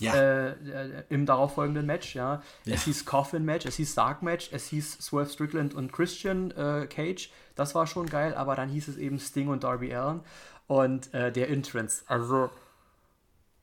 Ja. 0.00 0.14
Äh, 0.14 0.48
äh, 0.50 1.04
Im 1.08 1.26
darauffolgenden 1.26 1.86
Match, 1.86 2.14
ja. 2.14 2.42
ja. 2.64 2.74
Es 2.74 2.84
hieß 2.84 3.04
Coffin 3.04 3.44
Match, 3.44 3.66
es 3.66 3.76
hieß 3.76 3.94
Dark 3.94 4.22
Match, 4.22 4.50
es 4.52 4.66
hieß 4.66 4.98
Swerve 5.00 5.30
Strickland 5.30 5.74
und 5.74 5.92
Christian 5.92 6.50
äh, 6.50 6.86
Cage. 6.86 7.30
Das 7.54 7.74
war 7.74 7.86
schon 7.86 8.06
geil, 8.06 8.34
aber 8.34 8.56
dann 8.56 8.68
hieß 8.68 8.88
es 8.88 8.96
eben 8.96 9.18
Sting 9.18 9.48
und 9.48 9.62
Darby 9.62 9.94
Allen 9.94 10.20
und 10.66 11.12
äh, 11.14 11.30
der 11.30 11.48
Entrance. 11.50 12.02
Also, 12.06 12.50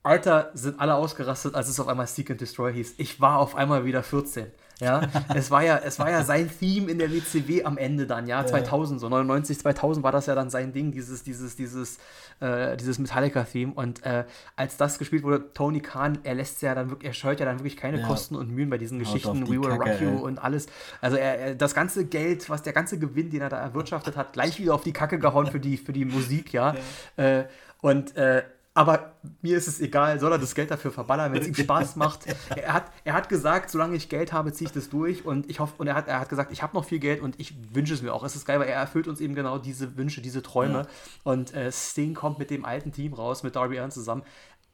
Alter, 0.02 0.50
sind 0.54 0.80
alle 0.80 0.94
ausgerastet, 0.94 1.54
als 1.54 1.68
es 1.68 1.78
auf 1.78 1.88
einmal 1.88 2.06
Seek 2.06 2.30
and 2.30 2.40
Destroy 2.40 2.72
hieß. 2.72 2.94
Ich 2.96 3.20
war 3.20 3.38
auf 3.38 3.54
einmal 3.54 3.84
wieder 3.84 4.02
14. 4.02 4.46
Ja, 4.82 5.02
es 5.34 5.50
war 5.50 5.62
ja, 5.62 5.78
es 5.78 5.98
war 5.98 6.10
ja 6.10 6.24
sein 6.24 6.50
Theme 6.50 6.90
in 6.90 6.98
der 6.98 7.10
WCW 7.12 7.64
am 7.64 7.78
Ende 7.78 8.06
dann, 8.06 8.26
ja, 8.26 8.44
2000, 8.44 9.00
so 9.00 9.08
99, 9.08 9.60
2000 9.60 10.02
war 10.02 10.12
das 10.12 10.26
ja 10.26 10.34
dann 10.34 10.50
sein 10.50 10.72
Ding, 10.72 10.90
dieses, 10.90 11.22
dieses, 11.22 11.56
dieses, 11.56 11.98
äh, 12.40 12.76
dieses 12.76 12.98
Metallica-Theme. 12.98 13.72
Und 13.74 14.04
äh, 14.04 14.24
als 14.56 14.76
das 14.76 14.98
gespielt 14.98 15.22
wurde, 15.22 15.52
Tony 15.54 15.80
Khan, 15.80 16.18
er 16.24 16.34
lässt 16.34 16.62
ja 16.62 16.74
dann 16.74 16.90
wirklich, 16.90 17.08
er 17.08 17.14
scheut 17.14 17.38
ja 17.40 17.46
dann 17.46 17.58
wirklich 17.58 17.76
keine 17.76 18.00
ja. 18.00 18.06
Kosten 18.06 18.34
und 18.34 18.50
Mühen 18.50 18.70
bei 18.70 18.78
diesen 18.78 18.98
Geschichten, 18.98 19.46
We 19.46 19.62
Will 19.62 19.70
Rock 19.70 20.00
You 20.00 20.18
und 20.18 20.42
alles. 20.42 20.66
Also 21.00 21.16
er, 21.16 21.38
er, 21.38 21.54
das 21.54 21.74
ganze 21.74 22.04
Geld, 22.04 22.50
was 22.50 22.62
der 22.62 22.72
ganze 22.72 22.98
Gewinn, 22.98 23.30
den 23.30 23.40
er 23.40 23.48
da 23.48 23.58
erwirtschaftet 23.58 24.16
hat, 24.16 24.32
gleich 24.32 24.58
wieder 24.58 24.74
auf 24.74 24.82
die 24.82 24.92
Kacke 24.92 25.18
gehauen 25.18 25.46
für 25.46 25.60
die, 25.60 25.76
für 25.76 25.92
die 25.92 26.04
Musik, 26.04 26.52
ja. 26.52 26.74
ja. 27.16 27.24
Äh, 27.24 27.44
und 27.80 28.16
äh, 28.16 28.42
aber 28.74 29.16
mir 29.42 29.58
ist 29.58 29.68
es 29.68 29.80
egal, 29.80 30.18
soll 30.18 30.32
er 30.32 30.38
das 30.38 30.54
Geld 30.54 30.70
dafür 30.70 30.90
verballern, 30.92 31.32
wenn 31.32 31.42
es 31.42 31.48
ihm 31.48 31.54
Spaß 31.54 31.96
macht. 31.96 32.20
Er 32.56 32.72
hat, 32.72 32.90
er 33.04 33.12
hat 33.12 33.28
gesagt, 33.28 33.68
solange 33.70 33.96
ich 33.96 34.08
Geld 34.08 34.32
habe, 34.32 34.52
ziehe 34.52 34.68
ich 34.68 34.72
das 34.72 34.88
durch. 34.88 35.26
Und 35.26 35.50
ich 35.50 35.60
hoffe, 35.60 35.74
und 35.76 35.88
er 35.88 35.94
hat, 35.94 36.08
er 36.08 36.20
hat 36.20 36.30
gesagt, 36.30 36.52
ich 36.52 36.62
habe 36.62 36.74
noch 36.74 36.86
viel 36.86 36.98
Geld 36.98 37.20
und 37.20 37.38
ich 37.38 37.54
wünsche 37.74 37.92
es 37.92 38.00
mir 38.00 38.14
auch. 38.14 38.24
Es 38.24 38.34
ist 38.34 38.46
geil, 38.46 38.60
weil 38.60 38.68
er 38.68 38.76
erfüllt 38.76 39.08
uns 39.08 39.20
eben 39.20 39.34
genau 39.34 39.58
diese 39.58 39.98
Wünsche, 39.98 40.22
diese 40.22 40.42
Träume. 40.42 40.78
Ja. 40.78 40.86
Und 41.24 41.52
äh, 41.52 41.70
Sting 41.70 42.14
kommt 42.14 42.38
mit 42.38 42.48
dem 42.50 42.64
alten 42.64 42.92
Team 42.92 43.12
raus, 43.12 43.42
mit 43.42 43.56
Darby 43.56 43.78
Allen 43.78 43.90
zusammen. 43.90 44.22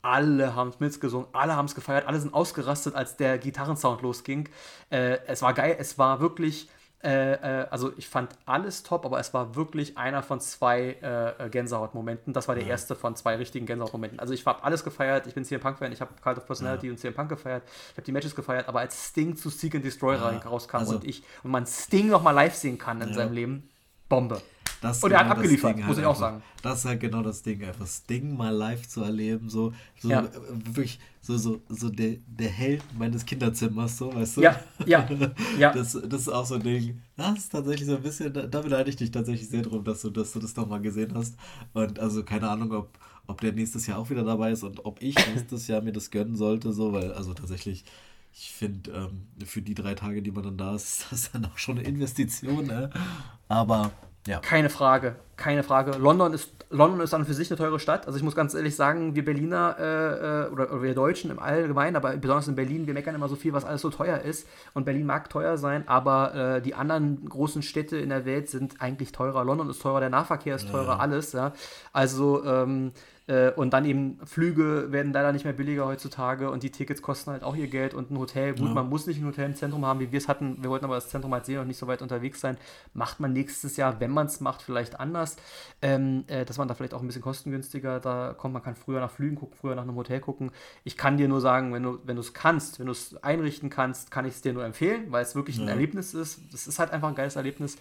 Alle 0.01 0.55
haben 0.55 0.71
es 0.71 0.79
mitgesungen, 0.79 1.27
alle 1.33 1.57
haben 1.57 1.67
es 1.67 1.75
gefeiert, 1.75 2.07
alle 2.07 2.21
sind 2.21 2.33
ausgerastet, 2.33 2.95
als 2.95 3.17
der 3.17 3.37
Gitarrensound 3.37 4.03
losging. 4.03 4.49
Äh, 4.91 5.19
es 5.27 5.43
war 5.43 5.55
geil, 5.55 5.77
es 5.77 5.99
war 5.99 6.21
wirklich 6.21 6.69
äh, 7.03 7.35
äh, 7.35 7.67
also 7.71 7.93
ich 7.97 8.09
fand 8.09 8.33
alles 8.45 8.83
top, 8.83 9.05
aber 9.05 9.21
es 9.21 9.33
war 9.33 9.55
wirklich 9.55 9.97
einer 9.97 10.23
von 10.23 10.41
zwei 10.41 10.97
äh, 11.01 11.47
äh 11.47 11.49
Gänsehautmomenten. 11.49 12.33
Das 12.33 12.49
war 12.49 12.57
der 12.57 12.65
ja. 12.65 12.71
erste 12.71 12.97
von 12.97 13.15
zwei 13.15 13.37
richtigen 13.37 13.67
Gänsehautmomenten. 13.67 14.19
Also 14.19 14.35
ich 14.35 14.45
habe 14.47 14.65
alles 14.65 14.83
gefeiert. 14.83 15.27
Ich 15.29 15.35
bin 15.35 15.45
CM 15.45 15.61
Punk 15.61 15.79
Fan. 15.79 15.93
Ich 15.93 16.01
habe 16.01 16.11
Cult 16.21 16.39
of 16.39 16.47
Personality 16.47 16.87
ja. 16.87 16.93
und 16.93 16.99
CM 16.99 17.15
Punk 17.15 17.29
gefeiert. 17.29 17.63
Ich 17.67 17.93
habe 17.93 18.03
die 18.03 18.13
Matches 18.13 18.35
gefeiert. 18.35 18.69
Aber 18.69 18.81
als 18.81 19.11
Sting 19.11 19.37
zu 19.37 19.49
Seek 19.49 19.77
and 19.77 19.85
Destroy 19.85 20.17
ja. 20.17 20.39
rauskam 20.39 20.79
also, 20.79 20.97
und 20.97 21.05
ich 21.05 21.23
und 21.45 21.53
man 21.53 21.67
Sting 21.67 22.09
noch 22.09 22.23
mal 22.23 22.33
live 22.33 22.55
sehen 22.55 22.79
kann 22.79 23.01
in 23.01 23.15
seinem 23.15 23.33
Leben, 23.33 23.69
Bombe. 24.09 24.41
Das 24.81 25.03
und 25.03 25.11
er 25.11 25.19
genau 25.19 25.31
hat 25.31 25.37
abgeliefert, 25.39 25.77
muss 25.77 25.87
halt 25.87 25.99
ich 25.99 26.05
auch 26.05 26.17
sagen. 26.17 26.43
Das 26.63 26.81
ist 26.81 26.85
halt 26.85 27.01
genau 27.01 27.23
das 27.23 27.43
Ding, 27.43 27.65
einfach 27.65 27.87
Sting 27.87 28.37
mal 28.37 28.55
live 28.55 28.87
zu 28.87 29.03
erleben, 29.03 29.49
so, 29.49 29.73
so 29.99 30.09
ja. 30.09 30.29
wirklich 30.51 31.01
so, 31.21 31.37
so, 31.37 31.61
so 31.69 31.89
der, 31.89 32.17
der 32.27 32.49
Held 32.49 32.83
meines 32.97 33.27
Kinderzimmers, 33.27 33.99
so, 33.99 34.15
weißt 34.15 34.37
du? 34.37 34.43
Ja, 34.43 34.61
ja, 34.87 35.09
ja. 35.59 35.73
Das, 35.73 35.93
das 35.93 36.23
ist 36.23 36.29
auch 36.29 36.47
so 36.47 36.55
ein 36.55 36.63
Ding. 36.63 37.03
Das 37.17 37.39
ist 37.39 37.53
tatsächlich 37.53 37.87
so 37.89 37.97
ein 37.97 38.03
bisschen, 38.03 38.33
da, 38.33 38.47
da 38.47 38.61
beneide 38.61 38.89
ich 38.89 38.97
dich 38.97 39.11
tatsächlich 39.11 39.49
sehr 39.49 39.63
drum, 39.63 39.85
dass 39.85 40.03
du, 40.03 40.11
dass 40.11 40.33
du 40.33 40.39
das 40.39 40.55
nochmal 40.57 40.81
gesehen 40.81 41.13
hast. 41.15 41.37
Und 41.75 41.99
also 41.99 42.23
keine 42.23 42.49
Ahnung, 42.49 42.73
ob, 42.73 42.99
ob 43.27 43.41
der 43.41 43.53
nächstes 43.53 43.87
Jahr 43.87 43.99
auch 43.99 44.11
wieder 44.11 44.25
dabei 44.25 44.53
ist 44.53 44.63
und 44.63 44.85
ob 44.85 45.03
ich 45.03 45.17
nächstes 45.35 45.67
Jahr 45.67 45.83
mir 45.83 45.93
das 45.93 46.11
gönnen 46.11 46.37
sollte, 46.37 46.73
so, 46.73 46.93
weil 46.93 47.13
also 47.13 47.35
tatsächlich 47.35 47.85
ich 48.33 48.53
finde, 48.53 48.93
ähm, 48.93 49.27
für 49.45 49.63
die 49.63 49.75
drei 49.75 49.95
Tage, 49.95 50.23
die 50.23 50.31
man 50.31 50.45
dann 50.45 50.57
da 50.57 50.75
ist, 50.75 50.85
ist 51.13 51.13
das 51.13 51.33
dann 51.33 51.45
auch 51.47 51.59
schon 51.59 51.79
eine 51.79 51.89
Investition. 51.89 52.67
Ne? 52.67 52.91
Aber 53.49 53.91
ja. 54.29 54.41
Keine 54.41 54.69
Frage, 54.69 55.17
keine 55.37 55.63
Frage. 55.63 55.93
London 55.99 56.35
ist, 56.35 56.51
London 56.69 57.01
ist 57.01 57.15
dann 57.15 57.25
für 57.25 57.33
sich 57.33 57.51
eine 57.51 57.57
teure 57.57 57.81
Stadt. 57.81 58.07
Also 58.07 58.19
ich 58.19 58.23
muss 58.23 58.37
ganz 58.37 58.53
ehrlich 58.53 58.77
sagen, 58.77 59.15
wir 59.15 59.25
Berliner 59.25 59.77
äh, 59.79 59.85
äh, 59.85 60.53
oder, 60.53 60.71
oder, 60.71 60.83
wir 60.83 60.95
Deutschen 60.95 61.31
im 61.31 61.39
Allgemeinen, 61.39 61.97
aber 61.97 62.15
besonders 62.19 62.47
in 62.47 62.55
Berlin, 62.55 62.87
wir 62.87 62.93
meckern 62.93 63.15
immer 63.15 63.31
so 63.31 63.37
viel, 63.37 63.55
was 63.55 63.65
alles 63.65 63.81
so 63.81 63.89
teuer 63.89 64.19
ist. 64.19 64.47
Und 64.75 64.85
Berlin 64.85 65.07
mag 65.07 65.31
teuer 65.31 65.57
sein, 65.57 65.89
aber 65.89 66.35
äh, 66.35 66.61
die 66.61 66.75
anderen 66.75 67.27
großen 67.27 67.63
Städte 67.63 67.97
in 67.97 68.11
der 68.11 68.27
Welt 68.27 68.51
sind 68.51 68.83
eigentlich 68.83 69.13
teurer. 69.13 69.45
London 69.45 69.71
ist 69.71 69.81
teurer, 69.81 70.01
der 70.01 70.11
Nahverkehr 70.11 70.57
ist 70.57 70.69
teurer, 70.69 70.97
ja. 70.97 70.99
alles. 70.99 71.33
Ja. 71.33 71.55
Also 71.95 72.45
ähm, 72.45 72.93
Äh, 73.29 73.51
und 73.51 73.73
dann 73.75 73.85
eben 73.85 74.19
Flüge 74.25 74.91
werden 74.91 75.13
leider 75.13 75.33
nicht 75.33 75.45
mehr 75.45 75.53
billiger 75.53 75.85
heutzutage 75.85 76.51
und 76.51 76.63
die 76.63 76.71
Tickets 76.71 77.03
kosten 77.03 77.31
halt 77.31 77.45
auch 77.45 77.55
ihr 77.55 77.69
Geld 77.69 77.93
und 77.93 78.11
ein 78.11 78.19
Hotel, 78.19 78.55
gut, 78.55 78.69
ja. 78.69 78.75
man 78.75 78.89
muss 78.89 79.07
nicht 79.07 79.21
ein 79.21 79.27
Hotel 79.27 79.45
im 79.45 79.55
Zentrum 79.55 79.85
haben, 79.85 80.01
wie 80.01 80.11
wir 80.11 80.17
es 80.17 80.29
hatten, 80.29 80.57
wir 80.63 80.71
wollten 80.71 80.87
aber 80.87 80.95
das 80.95 81.11
Zentrum 81.11 81.33
halt 81.35 81.45
sehen 81.45 81.61
und 81.61 81.67
nicht 81.67 81.77
so 81.77 81.87
weit 81.87 82.01
unterwegs 82.01 82.41
sein, 82.41 82.57
macht 82.95 83.21
man 83.21 83.35
nächstes 83.35 83.77
Jahr, 83.77 84.01
wenn 84.01 84.11
man 84.11 84.27
es 84.27 84.41
macht, 84.41 84.63
vielleicht 84.63 84.99
anders, 84.99 85.37
ähm, 85.83 86.25
äh, 86.29 86.47
dass 86.47 86.57
man 86.57 86.69
da 86.69 86.75
vielleicht 86.75 86.95
auch 86.95 87.03
ein 87.03 87.07
bisschen 87.07 87.21
kostengünstiger 87.21 88.01
da 88.01 88.35
kommt, 88.37 88.55
man 88.55 88.63
kann 88.63 88.77
früher 88.77 89.01
nach 89.01 89.11
Flügen 89.11 89.37
gucken, 89.37 89.57
früher 89.61 89.75
nach 89.75 89.83
einem 89.83 89.97
Hotel 89.97 90.21
gucken. 90.21 90.51
Ich 90.85 90.97
kann 90.97 91.19
dir 91.19 91.29
nur 91.29 91.43
sagen, 91.43 91.75
wenn 91.75 91.83
du 91.83 91.99
wenn 92.05 92.17
es 92.17 92.33
kannst, 92.33 92.79
wenn 92.79 92.87
du 92.87 92.93
es 92.93 93.23
einrichten 93.23 93.69
kannst, 93.69 94.11
kann 94.11 94.25
ich 94.25 94.35
es 94.35 94.41
dir 94.41 94.55
nur 94.55 94.65
empfehlen, 94.65 95.13
weil 95.13 95.23
es 95.23 95.35
wirklich 95.35 95.57
ja. 95.59 95.65
ein 95.65 95.69
Erlebnis 95.69 96.15
ist. 96.15 96.41
Das 96.51 96.67
ist 96.67 96.79
halt 96.79 96.93
einfach 96.93 97.09
ein 97.09 97.15
geiles 97.15 97.37
Erlebnis 97.37 97.77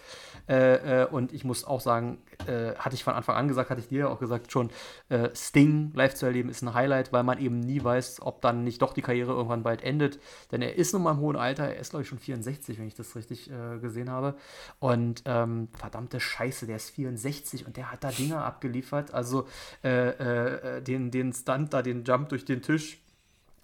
äh, 0.46 1.02
äh, 1.02 1.06
und 1.06 1.32
ich 1.32 1.44
muss 1.44 1.64
auch 1.64 1.80
sagen, 1.80 2.18
äh, 2.46 2.74
hatte 2.74 2.94
ich 2.94 3.04
von 3.04 3.14
Anfang 3.14 3.36
an 3.36 3.48
gesagt, 3.48 3.70
hatte 3.70 3.80
ich 3.80 3.88
dir 3.88 4.10
auch 4.10 4.18
gesagt 4.18 4.52
schon, 4.52 4.70
äh, 5.08 5.30
Sting 5.38 5.92
live 5.94 6.14
zu 6.14 6.26
erleben 6.26 6.48
ist 6.48 6.62
ein 6.62 6.74
Highlight, 6.74 7.12
weil 7.12 7.22
man 7.22 7.38
eben 7.38 7.60
nie 7.60 7.82
weiß, 7.82 8.22
ob 8.22 8.42
dann 8.42 8.64
nicht 8.64 8.82
doch 8.82 8.92
die 8.92 9.02
Karriere 9.02 9.32
irgendwann 9.32 9.62
bald 9.62 9.82
endet. 9.82 10.18
Denn 10.50 10.62
er 10.62 10.76
ist 10.76 10.92
nun 10.92 11.02
mal 11.02 11.12
im 11.12 11.20
hohen 11.20 11.36
Alter, 11.36 11.64
er 11.64 11.80
ist 11.80 11.90
glaube 11.90 12.02
ich 12.02 12.08
schon 12.08 12.18
64, 12.18 12.78
wenn 12.78 12.86
ich 12.86 12.94
das 12.94 13.14
richtig 13.14 13.50
äh, 13.50 13.78
gesehen 13.78 14.10
habe. 14.10 14.34
Und 14.80 15.22
ähm, 15.26 15.68
verdammte 15.72 16.20
Scheiße, 16.20 16.66
der 16.66 16.76
ist 16.76 16.90
64 16.90 17.66
und 17.66 17.76
der 17.76 17.92
hat 17.92 18.04
da 18.04 18.10
Dinger 18.10 18.44
abgeliefert. 18.44 19.14
Also 19.14 19.46
äh, 19.84 20.08
äh, 20.08 20.82
den, 20.82 21.10
den 21.10 21.32
Stunt 21.32 21.72
da, 21.72 21.82
den 21.82 22.04
Jump 22.04 22.28
durch 22.30 22.44
den 22.44 22.62
Tisch, 22.62 23.00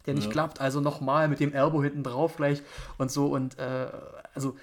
der 0.07 0.15
nicht 0.15 0.27
ja. 0.27 0.33
klappt. 0.33 0.61
Also 0.61 0.81
nochmal 0.81 1.29
mit 1.29 1.41
dem 1.41 1.53
Elbow 1.53 1.83
hinten 1.83 2.03
drauf 2.03 2.37
gleich 2.37 2.63
und 2.99 3.11
so. 3.11 3.27
Und 3.27 3.59
äh, 3.59 3.89
also 4.35 4.57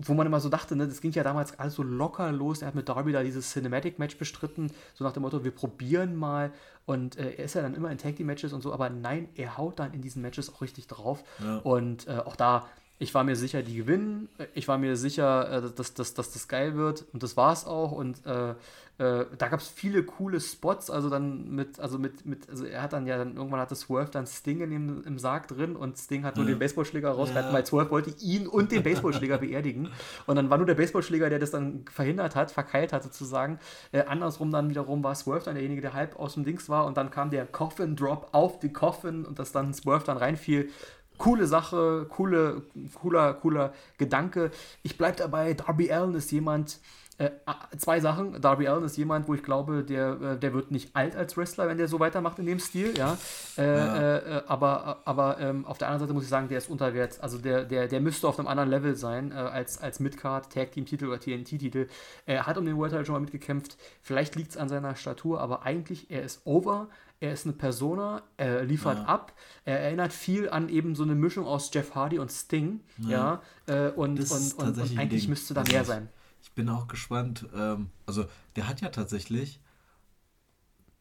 wo 0.00 0.14
man 0.14 0.26
immer 0.26 0.40
so 0.40 0.48
dachte, 0.48 0.76
ne, 0.76 0.86
das 0.86 1.00
ging 1.00 1.12
ja 1.12 1.24
damals 1.24 1.58
alles 1.58 1.74
so 1.74 1.82
locker 1.82 2.30
los. 2.32 2.62
Er 2.62 2.68
hat 2.68 2.74
mit 2.74 2.88
Darby 2.88 3.12
da 3.12 3.22
dieses 3.22 3.52
Cinematic-Match 3.52 4.16
bestritten, 4.16 4.70
so 4.94 5.04
nach 5.04 5.12
dem 5.12 5.22
Motto, 5.22 5.44
wir 5.44 5.50
probieren 5.50 6.14
mal. 6.16 6.52
Und 6.86 7.18
äh, 7.18 7.32
er 7.32 7.44
ist 7.44 7.54
ja 7.54 7.62
dann 7.62 7.74
immer 7.74 7.90
in 7.90 7.98
Tag 7.98 8.16
Team-Matches 8.16 8.52
und 8.52 8.62
so, 8.62 8.72
aber 8.72 8.90
nein, 8.90 9.28
er 9.34 9.58
haut 9.58 9.78
dann 9.78 9.92
in 9.92 10.00
diesen 10.00 10.22
Matches 10.22 10.52
auch 10.54 10.60
richtig 10.62 10.86
drauf. 10.86 11.24
Ja. 11.42 11.58
Und 11.58 12.06
äh, 12.06 12.18
auch 12.24 12.36
da 12.36 12.66
ich 13.00 13.14
war 13.14 13.22
mir 13.22 13.36
sicher, 13.36 13.62
die 13.62 13.76
gewinnen. 13.76 14.28
Ich 14.54 14.66
war 14.66 14.76
mir 14.76 14.96
sicher, 14.96 15.52
äh, 15.52 15.70
dass, 15.70 15.94
dass, 15.94 16.14
dass 16.14 16.32
das 16.32 16.48
geil 16.48 16.74
wird. 16.74 17.04
Und 17.12 17.22
das 17.22 17.36
war 17.36 17.52
es 17.52 17.64
auch. 17.64 17.92
Und 17.92 18.26
äh, 18.26 18.54
äh, 18.98 19.26
da 19.38 19.48
gab 19.48 19.60
es 19.60 19.68
viele 19.68 20.02
coole 20.02 20.40
Spots. 20.40 20.90
Also 20.90 21.08
dann 21.08 21.50
mit, 21.50 21.78
also 21.78 21.98
mit, 21.98 22.26
mit, 22.26 22.50
also 22.50 22.64
er 22.64 22.82
hat 22.82 22.92
dann 22.92 23.06
ja 23.06 23.16
dann 23.16 23.36
irgendwann 23.36 23.60
hatte 23.60 23.76
Swerve 23.76 24.10
dann 24.10 24.26
Sting 24.26 24.60
in 24.60 24.70
dem, 24.70 25.04
im 25.04 25.18
Sarg 25.18 25.46
drin 25.48 25.76
und 25.76 25.96
Sting 25.96 26.24
hat 26.24 26.36
nur 26.36 26.44
ja. 26.44 26.52
den 26.52 26.58
Baseballschläger 26.58 27.10
rausgehalten, 27.10 27.52
ja. 27.52 27.56
weil 27.56 27.64
Swerve 27.64 27.90
wollte 27.90 28.10
ihn 28.20 28.48
und 28.48 28.72
den 28.72 28.82
Baseballschläger 28.82 29.38
beerdigen. 29.38 29.90
Und 30.26 30.36
dann 30.36 30.50
war 30.50 30.58
nur 30.58 30.66
der 30.66 30.74
Baseballschläger, 30.74 31.30
der 31.30 31.38
das 31.38 31.52
dann 31.52 31.84
verhindert 31.90 32.34
hat, 32.34 32.50
verkeilt 32.50 32.92
hat 32.92 33.04
sozusagen. 33.04 33.60
Äh, 33.92 34.02
andersrum 34.02 34.50
dann 34.50 34.68
wiederum 34.68 35.04
war 35.04 35.14
Swerve 35.14 35.44
dann 35.44 35.54
derjenige, 35.54 35.80
der 35.80 35.94
halb 35.94 36.18
aus 36.18 36.34
dem 36.34 36.44
Dings 36.44 36.68
war. 36.68 36.84
Und 36.84 36.96
dann 36.96 37.10
kam 37.10 37.30
der 37.30 37.46
Coffin 37.46 37.94
Drop 37.94 38.28
auf 38.32 38.58
die 38.58 38.72
Coffin 38.72 39.24
und 39.24 39.38
das 39.38 39.52
dann 39.52 39.72
Swerve 39.72 40.04
dann 40.04 40.16
reinfiel 40.16 40.70
coole 41.18 41.46
Sache, 41.46 42.06
coole, 42.08 42.62
cooler, 42.94 43.34
cooler 43.34 43.72
Gedanke. 43.98 44.50
Ich 44.82 44.96
bleibe 44.96 45.16
dabei, 45.16 45.52
Darby 45.54 45.92
Allen 45.92 46.14
ist 46.14 46.30
jemand, 46.30 46.78
äh, 47.18 47.30
zwei 47.76 48.00
Sachen. 48.00 48.40
Darby 48.40 48.68
Allen 48.68 48.84
ist 48.84 48.96
jemand, 48.96 49.28
wo 49.28 49.34
ich 49.34 49.42
glaube, 49.42 49.82
der, 49.82 50.20
äh, 50.20 50.38
der 50.38 50.54
wird 50.54 50.70
nicht 50.70 50.94
alt 50.94 51.16
als 51.16 51.36
Wrestler, 51.36 51.68
wenn 51.68 51.76
der 51.76 51.88
so 51.88 51.98
weitermacht 51.98 52.38
in 52.38 52.46
dem 52.46 52.60
Stil, 52.60 52.96
ja. 52.96 53.18
Äh, 53.56 53.76
ja. 53.76 54.16
Äh, 54.18 54.42
aber 54.46 55.02
aber 55.04 55.40
ähm, 55.40 55.64
auf 55.66 55.78
der 55.78 55.88
anderen 55.88 56.06
Seite 56.06 56.14
muss 56.14 56.22
ich 56.22 56.28
sagen, 56.28 56.48
der 56.48 56.58
ist 56.58 56.70
unterwärts. 56.70 57.18
Also 57.18 57.38
der, 57.38 57.64
der, 57.64 57.88
der 57.88 58.00
müsste 58.00 58.28
auf 58.28 58.38
einem 58.38 58.46
anderen 58.46 58.70
Level 58.70 58.94
sein 58.94 59.32
äh, 59.32 59.34
als, 59.34 59.78
als 59.80 59.98
Midcard, 59.98 60.52
Tag 60.52 60.72
Team 60.72 60.86
Titel 60.86 61.06
oder 61.06 61.18
TNT-Titel. 61.18 61.88
Er 62.24 62.46
hat 62.46 62.56
um 62.56 62.64
den 62.64 62.76
World 62.76 62.92
Title 62.92 63.04
schon 63.04 63.14
mal 63.14 63.20
mitgekämpft. 63.20 63.76
Vielleicht 64.00 64.36
liegt 64.36 64.52
es 64.52 64.56
an 64.56 64.68
seiner 64.68 64.94
Statur, 64.94 65.40
aber 65.40 65.64
eigentlich, 65.64 66.10
er 66.10 66.22
ist 66.22 66.42
over 66.44 66.88
er 67.20 67.32
ist 67.32 67.46
eine 67.46 67.52
Persona, 67.52 68.22
er 68.36 68.64
liefert 68.64 68.98
ja. 68.98 69.04
ab, 69.06 69.32
er 69.64 69.80
erinnert 69.80 70.12
viel 70.12 70.48
an 70.48 70.68
eben 70.68 70.94
so 70.94 71.02
eine 71.02 71.16
Mischung 71.16 71.46
aus 71.46 71.70
Jeff 71.72 71.96
Hardy 71.96 72.20
und 72.20 72.30
Sting, 72.30 72.80
ja, 72.98 73.42
ja 73.66 73.86
äh, 73.88 73.90
und, 73.90 74.20
und, 74.20 74.54
und, 74.56 74.78
und, 74.78 74.98
eigentlich 74.98 75.26
müsste 75.26 75.52
da 75.52 75.64
mehr 75.64 75.84
sein. 75.84 76.08
Ich 76.48 76.54
bin 76.54 76.70
auch 76.70 76.88
gespannt, 76.88 77.46
ähm, 77.54 77.90
also 78.06 78.24
der 78.56 78.66
hat 78.66 78.80
ja 78.80 78.88
tatsächlich, 78.88 79.60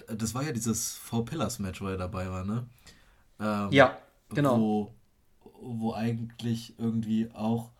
das 0.07 0.35
war 0.35 0.43
ja 0.43 0.51
dieses 0.51 0.95
Four 0.95 1.23
Pillars 1.25 1.59
Match, 1.59 1.81
wo 1.81 1.87
er 1.87 1.97
dabei 1.97 2.29
war, 2.29 2.43
ne? 2.43 2.67
Ähm, 3.39 3.71
ja, 3.71 3.97
genau. 4.29 4.59
Wo, 4.59 4.91
wo 5.61 5.93
eigentlich 5.93 6.77
irgendwie 6.77 7.31
auch, 7.31 7.71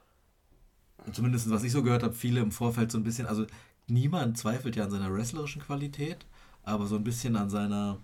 zumindest 1.12 1.50
was 1.52 1.64
ich 1.64 1.72
so 1.74 1.84
gehört 1.84 2.04
habe, 2.04 2.14
viele 2.14 2.40
im 2.40 2.52
Vorfeld 2.52 2.92
so 2.92 2.98
ein 2.98 3.04
bisschen, 3.04 3.28
also 3.28 3.46
niemand 3.88 4.38
zweifelt 4.38 4.78
ja 4.78 4.86
an 4.86 4.92
seiner 4.92 5.14
wrestlerischen 5.14 5.62
Qualität, 5.62 6.26
aber 6.64 6.88
so 6.88 6.96
ein 6.96 7.04
bisschen 7.04 7.36
an 7.36 7.50
seiner 7.50 7.98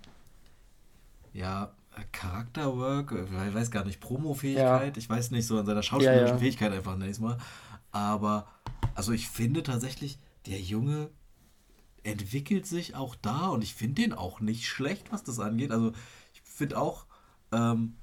ja, 1.33 1.71
Charakterwork, 2.11 3.11
ich 3.47 3.53
weiß 3.53 3.71
gar 3.71 3.85
nicht, 3.85 3.99
Promo-Fähigkeit, 3.99 4.95
ja. 4.95 4.99
ich 4.99 5.09
weiß 5.09 5.31
nicht, 5.31 5.47
so 5.47 5.57
an 5.57 5.65
seiner 5.65 5.83
schauspielerischen 5.83 6.27
ja, 6.27 6.33
ja. 6.33 6.39
Fähigkeit 6.39 6.71
einfach 6.71 6.97
nächstes 6.97 7.35
Aber, 7.91 8.47
also 8.95 9.11
ich 9.11 9.27
finde 9.27 9.63
tatsächlich, 9.63 10.19
der 10.45 10.59
Junge 10.59 11.09
entwickelt 12.03 12.65
sich 12.65 12.95
auch 12.95 13.15
da 13.15 13.47
und 13.47 13.63
ich 13.63 13.73
finde 13.73 14.01
den 14.01 14.13
auch 14.13 14.39
nicht 14.39 14.67
schlecht, 14.67 15.11
was 15.11 15.23
das 15.23 15.39
angeht. 15.39 15.71
Also 15.71 15.93
ich 16.33 16.41
finde 16.41 16.77
auch 16.77 17.05
ähm, 17.51 17.95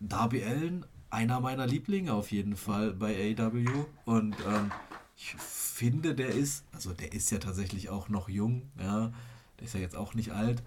Darby 0.00 0.44
Allen 0.44 0.86
einer 1.10 1.40
meiner 1.40 1.66
Lieblinge 1.66 2.12
auf 2.12 2.30
jeden 2.30 2.56
Fall 2.56 2.92
bei 2.92 3.34
AW 3.36 3.66
und 4.04 4.36
ähm, 4.46 4.70
ich 5.16 5.34
finde, 5.34 6.14
der 6.14 6.28
ist, 6.28 6.64
also 6.72 6.92
der 6.92 7.12
ist 7.12 7.30
ja 7.30 7.38
tatsächlich 7.38 7.88
auch 7.88 8.08
noch 8.08 8.28
jung, 8.28 8.70
ja, 8.78 9.12
der 9.58 9.64
ist 9.66 9.74
ja 9.74 9.80
jetzt 9.80 9.96
auch 9.96 10.14
nicht 10.14 10.30
alt. 10.30 10.62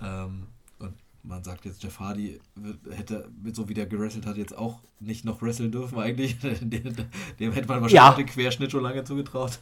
Ähm, 0.00 0.48
man 1.24 1.44
sagt 1.44 1.64
jetzt, 1.64 1.82
Jeff 1.82 2.00
Hardy 2.00 2.40
hätte, 2.90 3.30
so 3.52 3.68
wie 3.68 3.74
der 3.74 3.86
gerestelt 3.86 4.26
hat, 4.26 4.36
jetzt 4.36 4.56
auch 4.56 4.80
nicht 4.98 5.24
noch 5.24 5.40
wresteln 5.40 5.70
dürfen 5.70 5.98
eigentlich. 5.98 6.38
dem, 6.60 6.94
dem 7.38 7.52
hätte 7.52 7.68
man 7.68 7.80
wahrscheinlich 7.80 7.92
ja. 7.92 8.12
den 8.14 8.26
Querschnitt 8.26 8.72
schon 8.72 8.82
lange 8.82 9.04
zugetraut. 9.04 9.60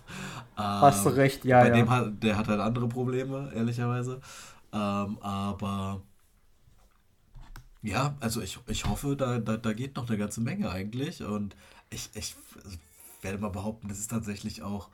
Hast 0.57 1.05
du 1.05 1.11
ähm, 1.11 1.15
recht, 1.17 1.45
ja. 1.45 1.61
Bei 1.61 1.69
ja. 1.69 1.75
dem 1.75 1.91
hat, 1.91 2.23
der 2.23 2.39
hat 2.39 2.49
halt 2.49 2.61
andere 2.61 2.89
Probleme, 2.89 3.51
ehrlicherweise. 3.55 4.21
Ähm, 4.73 5.19
aber 5.21 6.03
ja, 7.83 8.15
also 8.21 8.41
ich, 8.41 8.59
ich 8.67 8.87
hoffe, 8.87 9.17
da, 9.17 9.39
da, 9.39 9.57
da 9.57 9.73
geht 9.73 9.97
noch 9.97 10.09
eine 10.09 10.19
ganze 10.19 10.41
Menge 10.41 10.71
eigentlich. 10.71 11.23
Und 11.23 11.57
ich, 11.91 12.11
ich 12.15 12.37
werde 13.23 13.39
mal 13.39 13.49
behaupten, 13.49 13.89
das 13.89 13.99
ist 13.99 14.11
tatsächlich 14.11 14.63
auch 14.63 14.89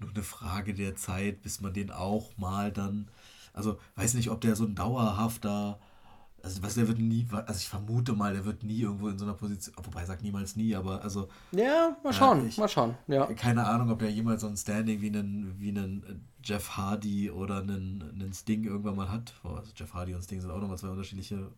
nur 0.00 0.10
eine 0.10 0.22
Frage 0.22 0.74
der 0.74 0.96
Zeit, 0.96 1.42
bis 1.42 1.60
man 1.60 1.72
den 1.72 1.90
auch 1.90 2.36
mal 2.36 2.72
dann. 2.72 3.08
Also 3.52 3.78
weiß 3.96 4.14
nicht, 4.14 4.30
ob 4.30 4.40
der 4.40 4.56
so 4.56 4.64
ein 4.64 4.74
dauerhafter 4.74 5.80
also 6.42 6.62
was, 6.62 6.74
der 6.74 6.86
wird 6.86 6.98
nie, 6.98 7.26
also 7.32 7.58
ich 7.58 7.68
vermute 7.68 8.12
mal, 8.12 8.32
der 8.32 8.44
wird 8.44 8.62
nie 8.62 8.80
irgendwo 8.80 9.08
in 9.08 9.18
so 9.18 9.24
einer 9.24 9.34
Position, 9.34 9.74
wobei 9.82 10.04
sagt 10.04 10.22
niemals 10.22 10.56
nie, 10.56 10.74
aber 10.74 11.02
also. 11.02 11.28
Ja, 11.52 11.96
mal 12.02 12.12
schauen, 12.12 12.44
äh, 12.44 12.48
ich, 12.48 12.58
mal 12.58 12.68
schauen, 12.68 12.94
ja. 13.06 13.26
Keine 13.34 13.66
Ahnung, 13.66 13.90
ob 13.90 13.98
der 13.98 14.10
jemals 14.10 14.42
so 14.42 14.46
ein 14.46 14.56
Standing 14.56 15.00
wie 15.00 15.08
einen, 15.08 15.54
wie 15.58 15.70
einen 15.70 16.26
Jeff 16.42 16.76
Hardy 16.76 17.30
oder 17.30 17.58
einen, 17.58 18.04
einen 18.14 18.32
Sting 18.32 18.64
irgendwann 18.64 18.96
mal 18.96 19.10
hat. 19.10 19.34
Also 19.42 19.72
Jeff 19.74 19.92
Hardy 19.94 20.14
und 20.14 20.22
Sting 20.22 20.40
sind 20.40 20.50
auch 20.50 20.60
nochmal 20.60 20.78
zwei 20.78 20.88
unterschiedliche 20.88 21.50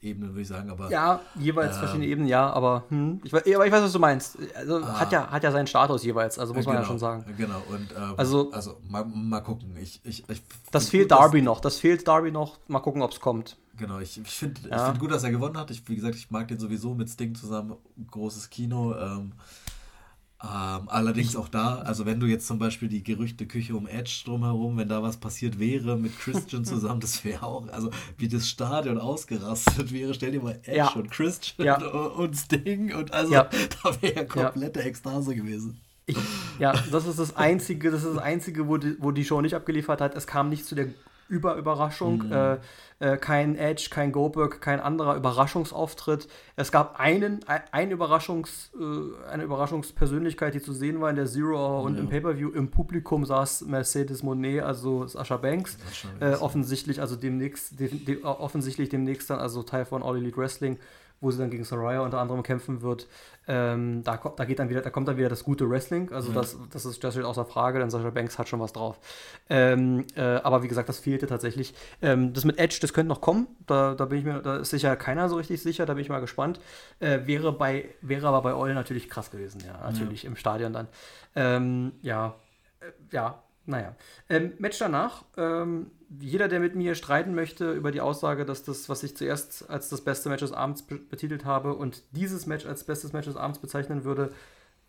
Ebenen, 0.00 0.30
würde 0.30 0.42
ich 0.42 0.48
sagen, 0.48 0.70
aber. 0.70 0.90
Ja, 0.90 1.20
jeweils 1.36 1.74
ähm, 1.74 1.78
verschiedene 1.78 2.06
Ebenen, 2.06 2.28
ja, 2.28 2.50
aber, 2.50 2.84
hm, 2.88 3.20
ich, 3.24 3.32
aber 3.32 3.66
ich 3.66 3.72
weiß, 3.72 3.82
was 3.82 3.92
du 3.92 3.98
meinst. 3.98 4.38
Also 4.54 4.78
ah, 4.78 5.00
hat, 5.00 5.12
ja, 5.12 5.30
hat 5.30 5.42
ja 5.42 5.50
seinen 5.50 5.66
Status 5.66 6.04
jeweils, 6.04 6.38
also 6.38 6.52
muss 6.54 6.66
man 6.66 6.74
ja 6.74 6.80
genau, 6.80 6.90
schon 6.90 6.98
sagen. 6.98 7.24
Genau, 7.36 7.62
und 7.68 7.94
ähm, 7.96 8.14
also, 8.16 8.50
also 8.52 8.76
mal, 8.88 9.04
mal 9.04 9.40
gucken. 9.40 9.76
Ich, 9.80 10.00
ich, 10.04 10.28
ich 10.28 10.42
das 10.70 10.88
fehlt 10.88 11.10
Darby 11.10 11.42
noch, 11.42 11.60
das 11.60 11.78
fehlt 11.78 12.06
Darby 12.06 12.30
noch. 12.30 12.58
Mal 12.68 12.80
gucken, 12.80 13.02
ob 13.02 13.12
es 13.12 13.20
kommt. 13.20 13.56
Genau, 13.76 13.98
ich, 13.98 14.18
ich 14.18 14.28
finde 14.28 14.60
ja. 14.68 14.86
find 14.86 15.00
gut, 15.00 15.10
dass 15.10 15.24
er 15.24 15.30
gewonnen 15.30 15.56
hat. 15.56 15.70
Ich, 15.70 15.88
wie 15.88 15.96
gesagt, 15.96 16.14
ich 16.14 16.30
mag 16.30 16.48
den 16.48 16.58
sowieso 16.58 16.94
mit 16.94 17.08
Sting 17.08 17.34
zusammen. 17.34 17.76
Großes 18.10 18.50
Kino. 18.50 18.94
Ähm, 18.96 19.32
ähm, 20.44 20.88
allerdings 20.88 21.36
auch 21.36 21.48
da, 21.48 21.76
also 21.76 22.04
wenn 22.04 22.20
du 22.20 22.26
jetzt 22.26 22.46
zum 22.46 22.58
Beispiel 22.58 22.88
die 22.88 23.02
Gerüchteküche 23.02 23.74
um 23.74 23.86
Edge 23.86 24.22
drumherum, 24.26 24.76
wenn 24.76 24.88
da 24.88 25.02
was 25.02 25.16
passiert 25.16 25.58
wäre 25.58 25.96
mit 25.96 26.18
Christian 26.18 26.64
zusammen, 26.66 27.00
das 27.00 27.24
wäre 27.24 27.44
auch, 27.44 27.66
also 27.68 27.90
wie 28.18 28.28
das 28.28 28.48
Stadion 28.48 28.98
ausgerastet 28.98 29.90
wäre, 29.92 30.12
stell 30.12 30.32
dir 30.32 30.42
mal 30.42 30.60
Edge 30.64 30.76
ja. 30.76 30.88
und 30.88 31.10
Christian 31.10 31.66
ja. 31.66 31.78
und 32.16 32.36
Sting 32.36 32.94
und 32.94 33.12
also 33.14 33.32
ja. 33.32 33.44
da 33.44 34.02
wäre 34.02 34.14
ja 34.16 34.24
komplette 34.24 34.82
Ekstase 34.82 35.34
gewesen. 35.34 35.80
Ich, 36.04 36.18
ja, 36.58 36.74
das 36.90 37.06
ist 37.06 37.18
das 37.18 37.34
Einzige, 37.36 37.90
das 37.90 38.04
ist 38.04 38.14
das 38.14 38.22
Einzige, 38.22 38.68
wo 38.68 38.76
die, 38.76 38.96
wo 38.98 39.12
die 39.12 39.24
Show 39.24 39.40
nicht 39.40 39.54
abgeliefert 39.54 40.02
hat. 40.02 40.14
Es 40.14 40.26
kam 40.26 40.50
nicht 40.50 40.66
zu 40.66 40.74
der 40.74 40.88
Überüberraschung. 41.28 42.26
Mhm. 42.26 42.32
Äh, 42.32 42.56
äh, 43.00 43.16
kein 43.16 43.56
Edge, 43.56 43.88
kein 43.90 44.12
Goldberg, 44.12 44.60
kein 44.60 44.80
anderer 44.80 45.16
Überraschungsauftritt. 45.16 46.28
Es 46.56 46.70
gab 46.70 46.98
einen, 47.00 47.40
ein 47.72 47.90
Überraschungs, 47.90 48.70
äh, 48.78 49.30
eine 49.30 49.42
Überraschungspersönlichkeit, 49.42 50.54
die 50.54 50.62
zu 50.62 50.72
sehen 50.72 51.00
war 51.00 51.10
in 51.10 51.16
der 51.16 51.26
Zero 51.26 51.56
Hour 51.56 51.82
und 51.82 51.96
ja. 51.96 52.00
im 52.00 52.08
Pay-Per-View. 52.08 52.50
Im 52.50 52.70
Publikum 52.70 53.24
saß 53.24 53.62
Mercedes 53.62 54.22
Monet, 54.22 54.62
also 54.62 55.06
Sascha 55.06 55.36
Banks. 55.36 55.76
Äh, 56.20 56.34
offensichtlich, 56.34 57.00
also 57.00 57.16
demnächst, 57.16 57.78
de, 57.78 57.88
de, 57.88 58.22
offensichtlich 58.22 58.88
demnächst 58.88 59.28
dann, 59.28 59.38
also 59.38 59.62
Teil 59.62 59.84
von 59.84 60.02
All 60.02 60.16
Elite 60.16 60.36
Wrestling. 60.36 60.78
Wo 61.20 61.30
sie 61.30 61.38
dann 61.38 61.50
gegen 61.50 61.64
Soraya 61.64 62.00
unter 62.00 62.18
anderem 62.18 62.42
kämpfen 62.42 62.82
wird. 62.82 63.08
Ähm, 63.46 64.02
da, 64.04 64.16
kommt, 64.16 64.38
da, 64.38 64.44
geht 64.44 64.58
dann 64.58 64.68
wieder, 64.70 64.80
da 64.80 64.90
kommt 64.90 65.06
dann 65.06 65.16
wieder 65.16 65.28
das 65.28 65.44
gute 65.44 65.68
Wrestling. 65.68 66.10
Also 66.12 66.28
ja. 66.30 66.34
das, 66.34 66.56
das, 66.70 66.84
ist, 66.84 67.04
das 67.04 67.14
steht 67.14 67.24
außer 67.24 67.44
Frage, 67.44 67.78
denn 67.78 67.90
Sasha 67.90 68.10
Banks 68.10 68.38
hat 68.38 68.48
schon 68.48 68.60
was 68.60 68.72
drauf. 68.72 68.98
Ähm, 69.50 70.06
äh, 70.16 70.22
aber 70.22 70.62
wie 70.62 70.68
gesagt, 70.68 70.88
das 70.88 70.98
fehlte 70.98 71.26
tatsächlich. 71.26 71.74
Ähm, 72.00 72.32
das 72.32 72.44
mit 72.44 72.58
Edge, 72.58 72.78
das 72.80 72.92
könnte 72.92 73.08
noch 73.08 73.20
kommen. 73.20 73.46
Da, 73.66 73.94
da 73.94 74.06
bin 74.06 74.18
ich 74.18 74.24
mir, 74.24 74.40
da 74.40 74.56
ist 74.56 74.70
sicher 74.70 74.96
keiner 74.96 75.28
so 75.28 75.36
richtig 75.36 75.62
sicher, 75.62 75.86
da 75.86 75.94
bin 75.94 76.02
ich 76.02 76.08
mal 76.08 76.20
gespannt. 76.20 76.60
Äh, 77.00 77.20
wäre, 77.26 77.52
bei, 77.52 77.86
wäre 78.00 78.26
aber 78.28 78.42
bei 78.42 78.54
Oil 78.54 78.74
natürlich 78.74 79.08
krass 79.08 79.30
gewesen, 79.30 79.62
ja, 79.66 79.78
natürlich 79.90 80.24
ja. 80.24 80.30
im 80.30 80.36
Stadion 80.36 80.72
dann. 80.72 80.88
Ähm, 81.36 81.92
ja, 82.02 82.34
äh, 82.80 82.92
ja, 83.14 83.43
naja. 83.66 83.94
Ähm, 84.28 84.52
Match 84.58 84.78
danach. 84.78 85.24
Ähm, 85.36 85.90
jeder, 86.20 86.48
der 86.48 86.60
mit 86.60 86.76
mir 86.76 86.94
streiten 86.94 87.34
möchte 87.34 87.72
über 87.72 87.90
die 87.90 88.00
Aussage, 88.00 88.44
dass 88.44 88.62
das, 88.62 88.88
was 88.88 89.02
ich 89.02 89.16
zuerst 89.16 89.68
als 89.68 89.88
das 89.88 90.02
beste 90.02 90.28
Match 90.28 90.42
des 90.42 90.52
Abends 90.52 90.82
betitelt 90.82 91.44
habe 91.44 91.74
und 91.74 92.02
dieses 92.12 92.46
Match 92.46 92.66
als 92.66 92.84
bestes 92.84 93.12
Match 93.12 93.26
des 93.26 93.36
Abends 93.36 93.58
bezeichnen 93.58 94.04
würde, 94.04 94.32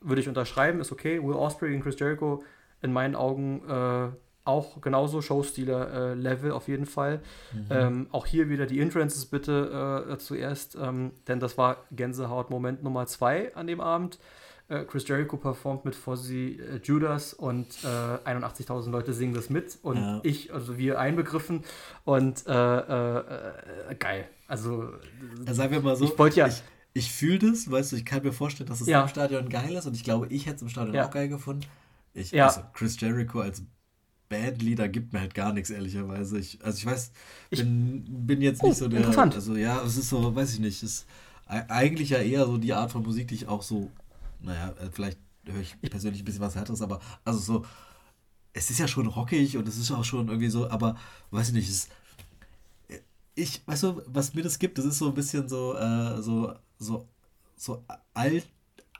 würde 0.02 0.22
ich 0.22 0.28
unterschreiben. 0.28 0.80
Ist 0.80 0.92
okay. 0.92 1.22
Will 1.24 1.34
Osprey 1.34 1.76
und 1.76 1.82
Chris 1.82 1.98
Jericho 2.00 2.44
in 2.82 2.94
meinen 2.94 3.16
Augen 3.16 3.68
äh, 3.68 4.10
auch 4.46 4.80
genauso 4.80 5.22
Showstealer-Level 5.22 6.52
äh, 6.52 6.54
auf 6.54 6.68
jeden 6.68 6.86
Fall. 6.86 7.22
Mhm. 7.52 7.66
Ähm, 7.72 8.08
auch 8.12 8.28
hier 8.28 8.48
wieder 8.48 8.68
die 8.68 8.80
Entrances 8.80 9.26
bitte 9.26 10.06
äh, 10.08 10.18
zuerst, 10.20 10.76
ähm, 10.76 11.12
denn 11.28 11.40
das 11.40 11.58
war 11.58 11.78
Gänsehaut-Moment 11.92 12.84
Nummer 12.84 13.08
zwei 13.08 13.54
an 13.56 13.68
dem 13.68 13.82
Abend. 13.82 14.20
Äh, 14.68 14.84
Chris 14.86 15.08
Jericho 15.08 15.38
performt 15.38 15.86
mit 15.86 15.96
Fozzy 15.96 16.60
äh, 16.60 16.80
Judas 16.84 17.36
und 17.36 17.68
äh, 17.84 17.88
81.000 18.28 18.90
Leute 18.90 19.14
singen 19.14 19.36
das 19.36 19.52
mit 19.52 19.78
und 19.84 19.98
ja. 19.98 20.20
ich, 20.24 20.52
also 20.52 20.78
wir 20.80 21.00
einbegriffen 21.00 21.64
und 22.04 22.48
äh, 22.48 22.52
äh, 22.52 23.20
äh, 23.92 23.96
geil. 23.96 24.28
Also, 24.48 24.90
sagen 25.48 25.72
wir 25.72 25.82
mal 25.82 25.96
so, 25.96 26.06
ich 26.06 26.18
wollte 26.18 26.38
ja. 26.38 26.48
Ich, 26.48 26.64
ich 26.94 27.12
fühle 27.12 27.52
das, 27.52 27.70
weißt 27.70 27.92
du, 27.92 27.96
ich 27.98 28.06
kann 28.06 28.24
mir 28.24 28.32
vorstellen, 28.32 28.68
dass 28.68 28.82
es 28.82 28.88
ja. 28.88 29.04
im 29.04 29.08
Stadion 29.08 29.50
geil 29.50 29.76
ist 29.76 29.86
und 29.86 29.96
ich 29.96 30.04
glaube, 30.04 30.28
ich 30.28 30.48
hätte 30.48 30.56
es 30.56 30.62
im 30.64 30.70
Stadion 30.70 30.96
ja. 30.96 31.06
auch 31.06 31.12
geil 31.12 31.30
gefunden. 31.30 31.66
Ich, 32.16 32.32
ja. 32.32 32.48
also 32.48 32.62
Chris 32.74 33.00
Jericho 33.00 33.42
als 33.42 33.62
Bandleader 34.30 34.90
gibt 34.90 35.14
mir 35.14 35.20
halt 35.20 35.36
gar 35.36 35.54
nichts, 35.54 35.70
ehrlicherweise. 35.70 36.40
Ich, 36.40 36.64
also 36.64 36.78
ich 36.80 36.86
weiß, 36.88 37.12
bin, 37.52 38.04
bin 38.08 38.42
jetzt 38.42 38.64
nicht 38.64 38.72
oh, 38.72 38.86
so 38.86 38.88
der. 38.88 39.02
Interessant. 39.02 39.36
Also 39.36 39.56
ja, 39.56 39.84
es 39.84 39.96
ist 39.98 40.10
so, 40.10 40.36
weiß 40.36 40.54
ich 40.54 40.60
nicht, 40.60 40.82
ist 40.82 41.06
eigentlich 41.46 42.10
ja 42.10 42.18
eher 42.18 42.48
so 42.48 42.58
die 42.58 42.74
Art 42.74 42.92
von 42.92 43.04
Musik, 43.04 43.28
die 43.28 43.36
ich 43.36 43.48
auch 43.48 43.62
so 43.62 43.92
naja, 44.46 44.70
äh, 44.80 44.90
vielleicht 44.92 45.20
höre 45.46 45.62
ich 45.62 45.80
persönlich 45.82 46.22
ein 46.22 46.26
bisschen 46.26 46.42
was 46.42 46.56
härteres, 46.56 46.82
aber 46.82 47.00
also 47.24 47.40
so, 47.40 47.66
es 48.54 48.70
ist 48.70 48.80
ja 48.80 48.88
schon 48.88 49.08
rockig 49.08 49.58
und 49.58 49.68
es 49.68 49.78
ist 49.78 49.92
auch 49.92 50.04
schon 50.04 50.28
irgendwie 50.28 50.50
so, 50.50 50.70
aber 50.70 50.96
weiß 51.32 51.50
ich 51.50 51.54
nicht, 51.54 51.70
es, 51.70 51.90
ich, 53.36 53.62
weißt 53.66 53.84
du, 53.84 54.02
was 54.08 54.34
mir 54.34 54.44
das 54.44 54.60
gibt, 54.60 54.78
das 54.78 54.86
ist 54.86 54.98
so 54.98 55.08
ein 55.08 55.14
bisschen 55.14 55.50
so, 55.50 55.76
äh, 55.76 56.22
so, 56.22 56.54
so, 56.80 57.08
so 57.58 57.84
alt, 58.14 58.48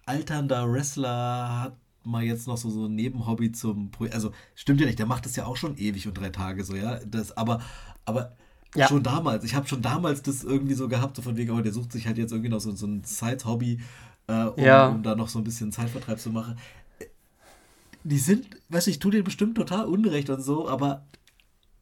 alternder 0.06 0.72
Wrestler 0.72 1.62
hat 1.62 1.78
mal 2.04 2.24
jetzt 2.24 2.48
noch 2.48 2.58
so, 2.58 2.70
so 2.70 2.86
ein 2.86 2.96
Nebenhobby 2.96 3.52
zum 3.52 3.92
Projekt. 3.92 4.16
Also 4.16 4.32
stimmt 4.54 4.80
ja 4.80 4.86
nicht, 4.86 5.00
der 5.00 5.06
macht 5.06 5.26
das 5.26 5.36
ja 5.36 5.46
auch 5.46 5.58
schon 5.58 5.78
ewig 5.78 6.08
und 6.08 6.16
drei 6.16 6.30
Tage 6.30 6.64
so, 6.64 6.76
ja. 6.76 7.00
Das, 7.06 7.36
aber, 7.36 7.62
aber 8.04 8.36
ja. 8.76 8.88
schon 8.88 9.04
damals, 9.04 9.44
ich 9.44 9.56
habe 9.56 9.68
schon 9.68 9.82
damals 9.82 10.22
das 10.22 10.44
irgendwie 10.44 10.76
so 10.76 10.88
gehabt, 10.88 11.16
so 11.16 11.22
von 11.22 11.38
wegen, 11.38 11.52
oh, 11.52 11.62
der 11.62 11.74
sucht 11.74 11.92
sich 11.92 12.06
halt 12.08 12.18
jetzt 12.18 12.32
irgendwie 12.32 12.50
noch 12.50 12.60
so, 12.60 12.76
so 12.76 12.86
ein 12.86 13.04
Side-Hobby, 13.04 13.80
äh, 14.28 14.44
um, 14.46 14.64
ja. 14.64 14.88
um 14.88 15.04
da 15.04 15.16
noch 15.16 15.30
so 15.30 15.40
ein 15.40 15.44
bisschen 15.44 15.72
Zeitvertreib 15.72 16.20
zu 16.20 16.32
machen. 16.32 16.58
Die 18.04 18.20
sind, 18.20 18.58
weißt 18.70 18.88
du, 18.88 18.92
ich 18.92 19.00
tue 19.00 19.12
denen 19.12 19.24
bestimmt 19.24 19.56
total 19.58 19.86
Unrecht 19.86 20.30
und 20.30 20.42
so, 20.42 20.70
aber 20.70 21.06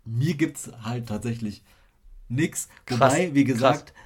mir 0.06 0.36
gibt 0.36 0.58
es 0.58 0.72
halt 0.84 1.08
tatsächlich 1.08 1.64
nichts. 2.30 2.70
Wobei, 2.88 3.34
wie 3.34 3.44
gesagt, 3.44 3.94
krass. 3.94 4.04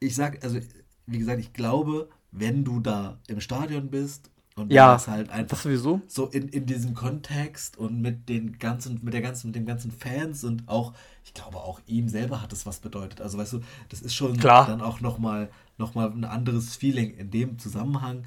ich 0.00 0.14
sag, 0.14 0.42
also, 0.44 0.58
wie 1.06 1.18
gesagt, 1.18 1.40
ich 1.40 1.52
glaube, 1.52 2.08
wenn 2.32 2.64
du 2.64 2.80
da 2.80 3.18
im 3.28 3.40
Stadion 3.40 3.90
bist 3.90 4.30
und 4.56 4.72
ja, 4.72 4.92
das 4.92 5.08
halt 5.08 5.30
einfach 5.30 5.58
sowieso. 5.58 6.00
so 6.06 6.26
in, 6.26 6.48
in 6.48 6.66
diesem 6.66 6.94
Kontext 6.94 7.76
und 7.76 8.00
mit 8.00 8.28
den 8.28 8.58
ganzen, 8.58 9.00
mit 9.02 9.12
der 9.12 9.20
ganzen, 9.20 9.48
mit 9.48 9.56
den 9.56 9.66
ganzen 9.66 9.90
Fans 9.90 10.44
und 10.44 10.68
auch, 10.68 10.92
ich 11.24 11.34
glaube 11.34 11.56
auch 11.58 11.80
ihm 11.86 12.08
selber 12.08 12.40
hat 12.40 12.52
es 12.52 12.64
was 12.64 12.78
bedeutet. 12.78 13.20
Also 13.20 13.36
weißt 13.36 13.54
du, 13.54 13.60
das 13.88 14.00
ist 14.00 14.14
schon 14.14 14.36
Klar. 14.36 14.66
dann 14.66 14.80
auch 14.80 15.00
nochmal 15.00 15.50
nochmal 15.76 16.10
ein 16.10 16.24
anderes 16.24 16.76
Feeling. 16.76 17.14
In 17.14 17.30
dem 17.30 17.58
Zusammenhang 17.58 18.24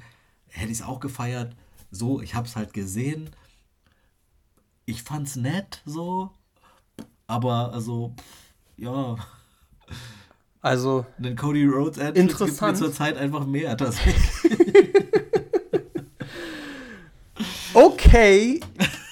hätte 0.48 0.70
ich 0.70 0.80
es 0.80 0.84
auch 0.84 1.00
gefeiert. 1.00 1.56
So, 1.90 2.20
ich 2.20 2.34
habe 2.34 2.46
es 2.46 2.56
halt 2.56 2.72
gesehen. 2.72 3.30
Ich 4.84 5.02
fand's 5.02 5.36
nett 5.36 5.82
so, 5.84 6.30
aber 7.26 7.72
also, 7.72 8.14
ja. 8.76 9.16
Also. 10.60 11.06
Den 11.18 11.36
Cody 11.36 11.66
Rhodes 11.66 11.98
Entrance 11.98 12.44
gibt 12.46 12.60
mir 12.60 12.74
zur 12.74 12.92
Zeit 12.92 13.16
einfach 13.16 13.46
mehr 13.46 13.76
tatsächlich. 13.76 14.16
okay, 17.78 18.60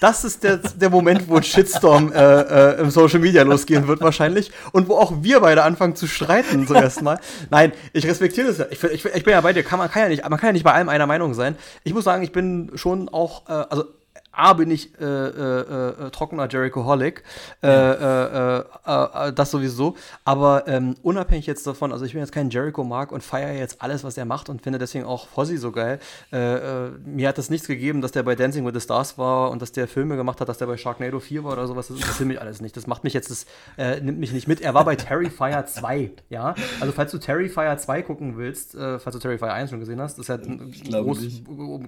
das 0.01 0.25
ist 0.25 0.43
der, 0.43 0.59
der 0.59 0.91
Moment, 0.91 1.29
wo 1.29 1.37
ein 1.37 1.43
Shitstorm 1.43 2.13
äh, 2.13 2.19
äh, 2.19 2.81
im 2.81 2.91
Social 2.91 3.21
Media 3.21 3.43
losgehen 3.43 3.87
wird 3.87 4.01
wahrscheinlich 4.01 4.51
und 4.73 4.89
wo 4.89 4.97
auch 4.97 5.13
wir 5.23 5.41
beide 5.41 5.63
anfangen 5.63 5.97
zu 5.97 6.07
streiten 6.07 6.67
zum 6.67 6.77
ersten 6.77 7.05
Mal. 7.05 7.19
Nein, 7.51 7.73
ich 7.93 8.07
respektiere 8.07 8.49
das 8.49 8.59
ja. 8.59 8.67
Ich, 8.71 8.83
ich, 8.83 9.05
ich 9.05 9.25
bin 9.25 9.33
ja 9.33 9.41
bei 9.41 9.53
dir. 9.53 9.63
Kann, 9.63 9.79
man, 9.79 9.91
kann 9.91 10.03
ja 10.03 10.09
nicht, 10.09 10.29
man 10.29 10.39
kann 10.39 10.49
ja 10.49 10.53
nicht 10.53 10.65
bei 10.65 10.73
allem 10.73 10.89
einer 10.89 11.07
Meinung 11.07 11.35
sein. 11.35 11.57
Ich 11.85 11.95
muss 11.95 12.05
sagen, 12.05 12.23
ich 12.23 12.33
bin 12.33 12.73
schon 12.75 13.09
auch, 13.09 13.49
äh, 13.49 13.53
also 13.71 13.85
A, 14.37 14.53
bin 14.53 14.71
ich 14.71 14.93
äh, 15.01 15.05
äh, 15.05 15.61
äh, 16.07 16.11
trockener 16.11 16.47
Jericho-Holic, 16.47 17.23
äh, 17.63 17.69
ja. 17.69 18.59
Äh, 19.29 19.33
das 19.33 19.51
sowieso, 19.51 19.97
aber 20.25 20.69
ähm, 20.69 20.95
unabhängig 21.03 21.47
jetzt 21.47 21.67
davon, 21.67 21.91
also 21.91 22.05
ich 22.05 22.13
bin 22.13 22.21
jetzt 22.21 22.33
kein 22.33 22.51
Jericho-Mark 22.51 23.13
und 23.13 23.23
feiere 23.23 23.53
jetzt 23.53 23.81
alles, 23.81 24.05
was 24.05 24.19
er 24.19 24.27
macht 24.27 24.51
und 24.51 24.61
finde 24.61 24.79
deswegen 24.79 25.07
auch 25.07 25.27
Fozzy 25.29 25.57
so 25.57 25.73
geil. 25.73 25.99
mir 26.31 27.29
hat 27.29 27.39
das 27.39 27.49
nichts 27.49 27.67
gegeben, 27.67 28.03
dass 28.03 28.13
der 28.13 28.23
bei 28.25 28.35
Dancing 28.35 28.67
with 28.67 28.75
the 28.75 28.81
Stars 28.81 29.17
war 29.17 29.51
und 29.51 29.63
dass 29.63 29.73
der 29.73 29.89
Filme 29.89 30.17
gemacht 30.17 30.41
hat, 30.41 30.49
dass 30.49 30.59
der 30.59 30.67
bei 30.67 30.77
Sharknado 30.77 31.19
4 31.19 31.45
war 31.45 31.53
oder 31.53 31.67
sowas, 31.67 31.89
das 31.89 31.97
interessiert 31.97 32.29
mich 32.29 32.41
alles 32.41 32.61
nicht. 32.61 32.77
Das 32.77 32.87
macht 32.87 33.05
mich 33.05 33.15
jetzt, 33.15 33.31
das 33.31 33.47
nimmt 34.03 34.19
mich 34.19 34.33
nicht 34.33 34.49
mit. 34.49 34.61
Er 34.61 34.75
war 34.75 34.85
bei 34.85 34.97
Terrifier 34.97 35.65
2, 35.65 36.11
ja, 36.29 36.55
also 36.81 36.93
falls 36.93 37.11
du 37.11 37.19
Terrifier 37.19 37.79
2 37.79 38.03
gucken 38.03 38.37
willst, 38.37 38.77
falls 38.77 39.13
du 39.13 39.19
Terrifier 39.19 39.53
1 39.53 39.71
schon 39.71 39.81
gesehen 39.81 40.01
hast, 40.01 40.19
das 40.19 40.29
ist 40.29 40.29
ja 40.29 40.35
ein 40.35 40.73
groß 40.91 41.19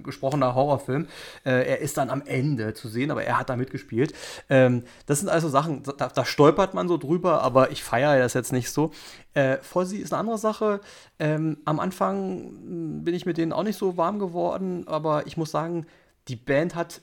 gesprochener 0.03 0.55
Horrorfilm, 0.55 1.07
er 1.43 1.79
ist 1.79 1.97
dann 1.97 2.09
am 2.09 2.23
Ende 2.25 2.38
Ende 2.39 2.73
zu 2.73 2.87
sehen, 2.87 3.11
aber 3.11 3.23
er 3.23 3.37
hat 3.37 3.49
da 3.49 3.55
mitgespielt. 3.55 4.13
Ähm, 4.49 4.83
das 5.05 5.19
sind 5.19 5.29
also 5.29 5.49
Sachen, 5.49 5.83
da, 5.83 6.07
da, 6.07 6.25
stolpert 6.25 6.73
man 6.73 6.87
so 6.87 6.97
drüber, 6.97 7.41
aber 7.41 7.71
ich 7.71 7.83
feiere 7.83 8.19
das 8.19 8.33
jetzt 8.33 8.53
nicht 8.53 8.71
so. 8.71 8.91
Äh, 9.33 9.57
Fossi 9.61 9.97
ist 9.97 10.13
eine 10.13 10.21
andere 10.21 10.37
Sache. 10.37 10.81
Ähm, 11.19 11.57
am 11.65 11.79
Anfang 11.79 13.03
bin 13.03 13.13
ich 13.13 13.25
mit 13.25 13.37
denen 13.37 13.53
auch 13.53 13.63
nicht 13.63 13.77
so 13.77 13.97
warm 13.97 14.19
geworden, 14.19 14.87
aber 14.87 15.27
ich 15.27 15.37
muss 15.37 15.51
sagen, 15.51 15.85
die 16.27 16.35
Band 16.35 16.75
hat 16.75 17.01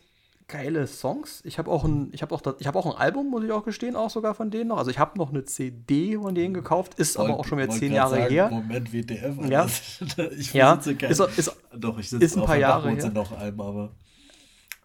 geile 0.48 0.86
Songs. 0.86 1.40
Ich 1.44 1.58
habe 1.58 1.70
auch 1.70 1.84
ein, 1.84 2.10
ich 2.12 2.22
habe 2.22 2.34
auch, 2.34 2.42
ich 2.58 2.66
habe 2.66 2.78
auch 2.78 2.86
ein 2.86 3.00
Album, 3.00 3.30
muss 3.30 3.44
ich 3.44 3.52
auch 3.52 3.64
gestehen, 3.64 3.96
auch 3.96 4.10
sogar 4.10 4.34
von 4.34 4.50
denen 4.50 4.68
noch. 4.68 4.78
Also 4.78 4.90
ich 4.90 4.98
habe 4.98 5.18
noch 5.18 5.30
eine 5.30 5.44
CD 5.44 6.16
von 6.16 6.34
denen 6.34 6.54
gekauft, 6.54 6.94
ist 6.94 7.16
aber 7.16 7.38
auch 7.38 7.44
schon 7.44 7.58
wieder 7.58 7.70
zehn 7.70 7.92
Jahre 7.92 8.16
sagen, 8.16 8.30
her. 8.30 8.48
Moment, 8.50 8.92
WTF. 8.92 9.48
Ja, 9.48 9.66
ich 10.38 10.52
ja. 10.52 10.74
Ist, 10.74 11.20
ist, 11.20 11.56
doch, 11.76 11.98
ich 11.98 12.08
sitze 12.08 12.24
ist 12.24 12.36
ein 12.36 12.44
paar 12.44 12.56
Jahre 12.56 12.90
her. 12.90 13.10
noch 13.10 13.36
Alben, 13.36 13.60
aber 13.60 13.92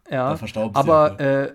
ja, 0.10 0.38
aber 0.74 1.20
äh, 1.20 1.54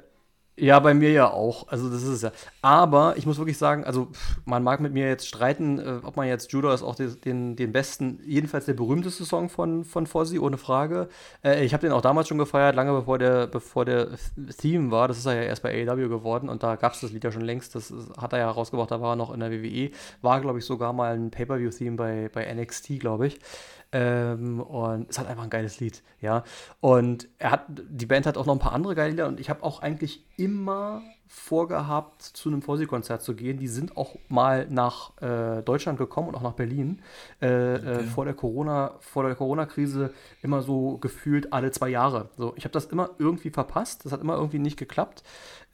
ja, 0.58 0.80
bei 0.80 0.94
mir 0.94 1.12
ja 1.12 1.30
auch. 1.30 1.68
Also 1.68 1.90
das 1.90 2.02
ist 2.02 2.08
es 2.08 2.22
ja. 2.22 2.32
Aber 2.62 3.14
ich 3.18 3.26
muss 3.26 3.36
wirklich 3.36 3.58
sagen, 3.58 3.84
also 3.84 4.08
man 4.46 4.62
mag 4.62 4.80
mit 4.80 4.94
mir 4.94 5.06
jetzt 5.06 5.28
streiten, 5.28 5.78
äh, 5.78 6.00
ob 6.02 6.16
man 6.16 6.28
jetzt 6.28 6.50
Judas 6.50 6.82
auch 6.82 6.94
den, 6.94 7.20
den, 7.20 7.56
den, 7.56 7.72
besten, 7.72 8.20
jedenfalls 8.24 8.64
der 8.64 8.72
berühmteste 8.72 9.26
Song 9.26 9.50
von, 9.50 9.84
von 9.84 10.06
Fozzy, 10.06 10.38
ohne 10.38 10.56
Frage. 10.56 11.08
Äh, 11.44 11.62
ich 11.64 11.74
habe 11.74 11.82
den 11.82 11.92
auch 11.92 12.00
damals 12.00 12.28
schon 12.28 12.38
gefeiert, 12.38 12.74
lange 12.74 12.92
bevor 12.92 13.18
der, 13.18 13.46
bevor 13.46 13.84
der 13.84 14.08
Theme 14.58 14.90
war. 14.90 15.08
Das 15.08 15.18
ist 15.18 15.26
er 15.26 15.34
ja 15.34 15.42
erst 15.42 15.62
bei 15.62 15.86
AEW 15.86 16.08
geworden 16.08 16.48
und 16.48 16.62
da 16.62 16.76
gab 16.76 16.94
es 16.94 17.00
das 17.00 17.12
Lied 17.12 17.24
ja 17.24 17.32
schon 17.32 17.42
längst. 17.42 17.74
Das 17.74 17.92
hat 18.16 18.32
er 18.32 18.38
ja 18.38 18.50
rausgebracht, 18.50 18.90
da 18.90 19.02
war 19.02 19.12
er 19.12 19.16
noch 19.16 19.34
in 19.34 19.40
der 19.40 19.50
WWE. 19.50 19.90
War, 20.22 20.40
glaube 20.40 20.58
ich, 20.58 20.64
sogar 20.64 20.94
mal 20.94 21.14
ein 21.14 21.30
Pay-Per-View-Theme 21.30 21.96
bei, 21.96 22.30
bei 22.32 22.50
NXT, 22.54 22.98
glaube 22.98 23.26
ich. 23.26 23.38
Ähm, 23.92 24.60
und 24.60 25.08
es 25.10 25.18
hat 25.18 25.26
einfach 25.26 25.44
ein 25.44 25.50
geiles 25.50 25.80
Lied, 25.80 26.02
ja. 26.20 26.44
Und 26.80 27.28
er 27.38 27.52
hat, 27.52 27.66
die 27.68 28.06
Band 28.06 28.26
hat 28.26 28.36
auch 28.36 28.46
noch 28.46 28.54
ein 28.54 28.58
paar 28.58 28.72
andere 28.72 28.94
geile 28.94 29.10
Lieder 29.10 29.28
und 29.28 29.40
ich 29.40 29.48
habe 29.50 29.62
auch 29.62 29.80
eigentlich 29.80 30.24
immer 30.36 31.02
vorgehabt, 31.28 32.22
zu 32.22 32.48
einem 32.48 32.62
Fossi-Konzert 32.62 33.22
zu 33.22 33.34
gehen. 33.34 33.58
Die 33.58 33.68
sind 33.68 33.96
auch 33.96 34.16
mal 34.28 34.66
nach 34.70 35.10
äh, 35.20 35.62
Deutschland 35.62 35.98
gekommen 35.98 36.28
und 36.28 36.34
auch 36.34 36.42
nach 36.42 36.52
Berlin. 36.52 37.00
Äh, 37.40 37.46
äh 37.46 37.74
okay. 37.76 37.90
äh, 37.90 38.02
vor 38.04 38.24
der 38.24 38.34
Corona, 38.34 38.94
vor 39.00 39.24
der 39.24 39.34
Corona-Krise 39.34 40.12
immer 40.42 40.62
so 40.62 40.98
gefühlt 40.98 41.52
alle 41.52 41.70
zwei 41.70 41.88
Jahre. 41.88 42.30
So, 42.36 42.54
ich 42.56 42.64
habe 42.64 42.72
das 42.72 42.86
immer 42.86 43.10
irgendwie 43.18 43.50
verpasst. 43.50 44.04
Das 44.04 44.12
hat 44.12 44.20
immer 44.20 44.36
irgendwie 44.36 44.58
nicht 44.58 44.76
geklappt. 44.78 45.22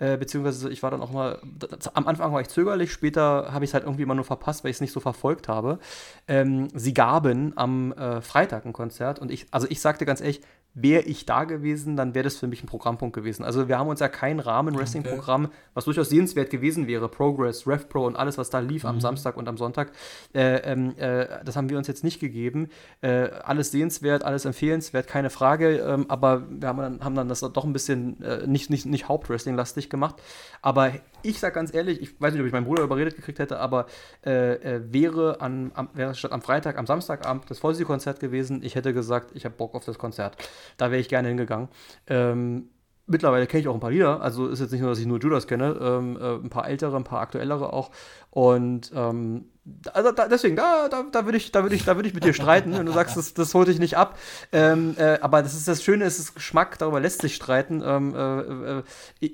Äh, 0.03 0.17
beziehungsweise 0.17 0.69
ich 0.71 0.83
war 0.83 0.91
dann 0.91 1.01
auch 1.01 1.13
mal, 1.13 1.39
das, 1.59 1.95
am 1.95 2.09
Anfang 2.09 2.33
war 2.33 2.41
ich 2.41 2.49
zögerlich, 2.49 2.91
später 2.91 3.53
habe 3.53 3.65
ich 3.65 3.71
es 3.71 3.75
halt 3.75 3.85
irgendwie 3.85 4.03
immer 4.03 4.17
nur 4.17 4.25
verpasst, 4.25 4.65
weil 4.65 4.71
ich 4.71 4.79
es 4.79 4.81
nicht 4.81 4.93
so 4.93 4.99
verfolgt 4.99 5.47
habe. 5.47 5.79
Ähm, 6.27 6.67
sie 6.75 6.93
gaben 6.93 7.53
am 7.57 7.93
äh, 7.93 8.21
Freitag 8.21 8.67
ein 8.67 8.73
Konzert 8.73 9.21
und 9.21 9.31
ich, 9.31 9.47
also 9.53 9.69
ich 9.71 9.81
sagte 9.81 10.05
ganz 10.05 10.21
ehrlich, 10.21 10.41
wäre 10.75 11.03
ich 11.03 11.27
da 11.27 11.45
gewesen, 11.45 11.97
dann 11.97 12.15
wäre 12.15 12.25
das 12.25 12.37
für 12.37 12.47
mich 12.47 12.63
ein 12.63 12.67
Programmpunkt 12.67 13.15
gewesen. 13.15 13.45
Also 13.45 13.69
wir 13.69 13.79
haben 13.79 13.89
uns 13.89 14.01
ja 14.01 14.09
kein 14.09 14.41
Rahmen-Wrestling-Programm, 14.41 15.47
okay. 15.47 15.55
was 15.75 15.85
durchaus 15.85 16.09
sehenswert 16.09 16.51
gewesen 16.51 16.87
wäre, 16.87 17.09
Progress, 17.09 17.67
RevPro 17.67 18.07
und 18.07 18.17
alles, 18.17 18.39
was 18.39 18.49
da 18.49 18.59
lief 18.59 18.85
mhm. 18.85 18.91
am 18.91 19.01
Samstag 19.01 19.37
und 19.37 19.49
am 19.49 19.59
Sonntag, 19.59 19.93
äh, 20.35 20.57
ähm, 20.59 20.97
äh, 20.97 21.27
das 21.45 21.57
haben 21.57 21.69
wir 21.69 21.77
uns 21.77 21.89
jetzt 21.89 22.05
nicht 22.05 22.21
gegeben. 22.21 22.71
Äh, 23.03 23.29
alles 23.45 23.71
sehenswert, 23.71 24.25
alles 24.25 24.47
empfehlenswert, 24.47 25.07
keine 25.07 25.29
Frage, 25.29 25.77
ähm, 25.77 26.07
aber 26.09 26.45
wir 26.49 26.69
haben 26.69 26.79
dann, 26.79 27.05
haben 27.05 27.15
dann 27.15 27.29
das 27.29 27.41
doch 27.41 27.65
ein 27.65 27.73
bisschen 27.75 28.23
äh, 28.23 28.47
nicht, 28.47 28.71
nicht, 28.71 28.87
nicht 28.87 29.09
Hauptwrestling-lastig 29.09 29.91
gemacht. 29.91 30.17
Aber 30.63 30.93
ich 31.23 31.39
sag 31.39 31.55
ganz 31.55 31.75
ehrlich, 31.75 32.01
ich 32.01 32.21
weiß 32.21 32.33
nicht, 32.33 32.41
ob 32.41 32.47
ich 32.47 32.53
meinen 32.53 32.65
Bruder 32.65 32.83
überredet 32.83 33.15
gekriegt 33.15 33.39
hätte, 33.39 33.59
aber 33.59 33.87
äh, 34.25 34.55
äh, 34.55 34.93
wäre, 34.93 35.41
an, 35.41 35.71
am, 35.75 35.89
wäre 35.93 36.15
statt 36.15 36.33
am 36.33 36.41
Freitag, 36.41 36.79
am 36.79 36.87
Samstagabend 36.87 37.51
das 37.51 37.59
Fossi-Konzert 37.59 38.21
gewesen, 38.21 38.63
ich 38.63 38.75
hätte 38.75 38.95
gesagt, 38.95 39.33
ich 39.35 39.45
habe 39.45 39.55
Bock 39.55 39.75
auf 39.75 39.85
das 39.85 39.99
Konzert. 39.99 40.37
Da 40.77 40.91
wäre 40.91 41.01
ich 41.01 41.09
gerne 41.09 41.29
hingegangen. 41.29 41.69
Ähm, 42.07 42.69
mittlerweile 43.07 43.47
kenne 43.47 43.61
ich 43.61 43.69
auch 43.69 43.75
ein 43.75 43.81
paar 43.81 43.91
Lieder, 43.91 44.21
also 44.21 44.49
ist 44.49 44.61
jetzt 44.61 44.73
nicht 44.73 44.81
nur, 44.81 44.91
dass 44.91 44.99
ich 44.99 45.07
nur 45.07 45.21
Judas 45.21 45.47
kenne, 45.47 45.79
ähm, 45.81 46.19
äh, 46.21 46.35
ein 46.35 46.51
paar 46.51 46.69
ältere, 46.69 46.97
ein 46.97 47.05
paar 47.05 47.21
aktuellere 47.21 47.73
auch. 47.73 47.91
Und 48.31 48.91
ähm, 48.95 49.47
also 49.93 50.11
da, 50.11 50.27
deswegen, 50.27 50.57
da, 50.57 50.89
da, 50.89 51.05
da 51.11 51.25
würde 51.25 51.39
ich, 51.39 51.53
da 51.53 51.63
würde 51.63 51.77
ich, 51.77 51.85
da 51.85 51.95
würde 51.97 52.09
ich 52.09 52.15
mit 52.15 52.25
dir 52.25 52.35
streiten, 52.35 52.73
wenn 52.73 52.87
du 52.87 52.93
sagst, 52.93 53.17
das, 53.17 53.35
das 53.35 53.55
holt 53.55 53.69
dich 53.69 53.79
nicht 53.79 53.97
ab. 53.97 54.19
Ähm, 54.51 54.97
äh, 54.99 55.19
aber 55.21 55.43
das 55.43 55.55
ist 55.55 55.69
das 55.69 55.85
Schöne, 55.85 56.05
es 56.05 56.19
ist 56.19 56.35
Geschmack, 56.35 56.79
darüber 56.79 57.01
lässt 57.01 57.23
sich 57.23 57.37
streiten. 57.37 57.83
Ähm, 57.85 58.15
äh, 58.15 58.41
äh, 58.81 58.83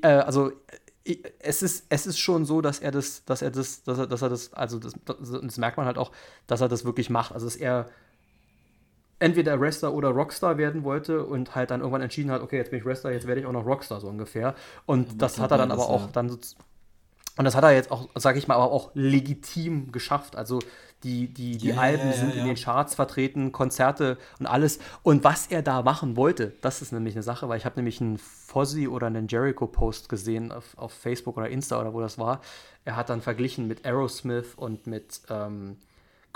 äh 0.02 0.06
also 0.06 0.52
es 1.40 1.62
ist, 1.62 1.86
es 1.88 2.06
ist 2.06 2.18
schon 2.18 2.44
so, 2.44 2.60
dass 2.60 2.80
er 2.80 2.90
das, 2.90 3.24
dass 3.24 3.40
er 3.40 3.50
das, 3.50 3.82
dass 3.84 3.98
er, 3.98 4.06
dass 4.06 4.20
er 4.20 4.28
das, 4.28 4.52
also 4.52 4.78
das, 4.78 4.92
das 5.06 5.56
merkt 5.56 5.78
man 5.78 5.86
halt 5.86 5.96
auch, 5.96 6.12
dass 6.46 6.60
er 6.60 6.68
das 6.68 6.84
wirklich 6.84 7.08
macht. 7.08 7.32
Also 7.32 7.46
dass 7.46 7.56
er 7.56 7.86
entweder 9.18 9.60
Wrestler 9.60 9.92
oder 9.92 10.10
Rockstar 10.10 10.58
werden 10.58 10.84
wollte 10.84 11.24
und 11.24 11.54
halt 11.54 11.70
dann 11.70 11.80
irgendwann 11.80 12.02
entschieden 12.02 12.30
hat, 12.30 12.42
okay, 12.42 12.56
jetzt 12.56 12.70
bin 12.70 12.78
ich 12.78 12.84
Wrestler, 12.84 13.12
jetzt 13.12 13.26
werde 13.26 13.40
ich 13.40 13.46
auch 13.46 13.52
noch 13.52 13.66
Rockstar 13.66 14.00
so 14.00 14.08
ungefähr. 14.08 14.54
Und 14.86 15.08
ja, 15.08 15.14
das 15.18 15.38
hat 15.38 15.50
er 15.50 15.58
dann 15.58 15.72
aber 15.72 15.88
auch 15.88 16.10
dann 16.10 16.38
und 17.38 17.44
das 17.44 17.54
hat 17.54 17.62
er 17.62 17.72
jetzt 17.72 17.92
auch, 17.92 18.08
sage 18.16 18.36
ich 18.36 18.48
mal, 18.48 18.56
aber 18.56 18.72
auch 18.72 18.90
legitim 18.94 19.92
geschafft. 19.92 20.34
Also 20.34 20.58
die, 21.04 21.32
die, 21.32 21.56
die 21.56 21.68
yeah, 21.68 21.80
Alben 21.80 22.12
sind 22.12 22.34
in 22.34 22.44
den 22.44 22.56
Charts 22.56 22.96
vertreten, 22.96 23.52
Konzerte 23.52 24.18
und 24.40 24.46
alles. 24.46 24.80
Und 25.04 25.22
was 25.22 25.46
er 25.46 25.62
da 25.62 25.82
machen 25.82 26.16
wollte, 26.16 26.54
das 26.62 26.82
ist 26.82 26.90
nämlich 26.90 27.14
eine 27.14 27.22
Sache, 27.22 27.48
weil 27.48 27.56
ich 27.56 27.64
habe 27.64 27.76
nämlich 27.76 28.00
einen 28.00 28.18
Fozzy 28.18 28.88
oder 28.88 29.06
einen 29.06 29.28
Jericho-Post 29.28 30.08
gesehen 30.08 30.50
auf, 30.50 30.76
auf 30.76 30.92
Facebook 30.92 31.36
oder 31.36 31.48
Insta 31.48 31.80
oder 31.80 31.94
wo 31.94 32.00
das 32.00 32.18
war. 32.18 32.40
Er 32.84 32.96
hat 32.96 33.08
dann 33.08 33.22
verglichen 33.22 33.68
mit 33.68 33.86
Aerosmith 33.86 34.54
und 34.56 34.88
mit 34.88 35.20
ähm, 35.30 35.76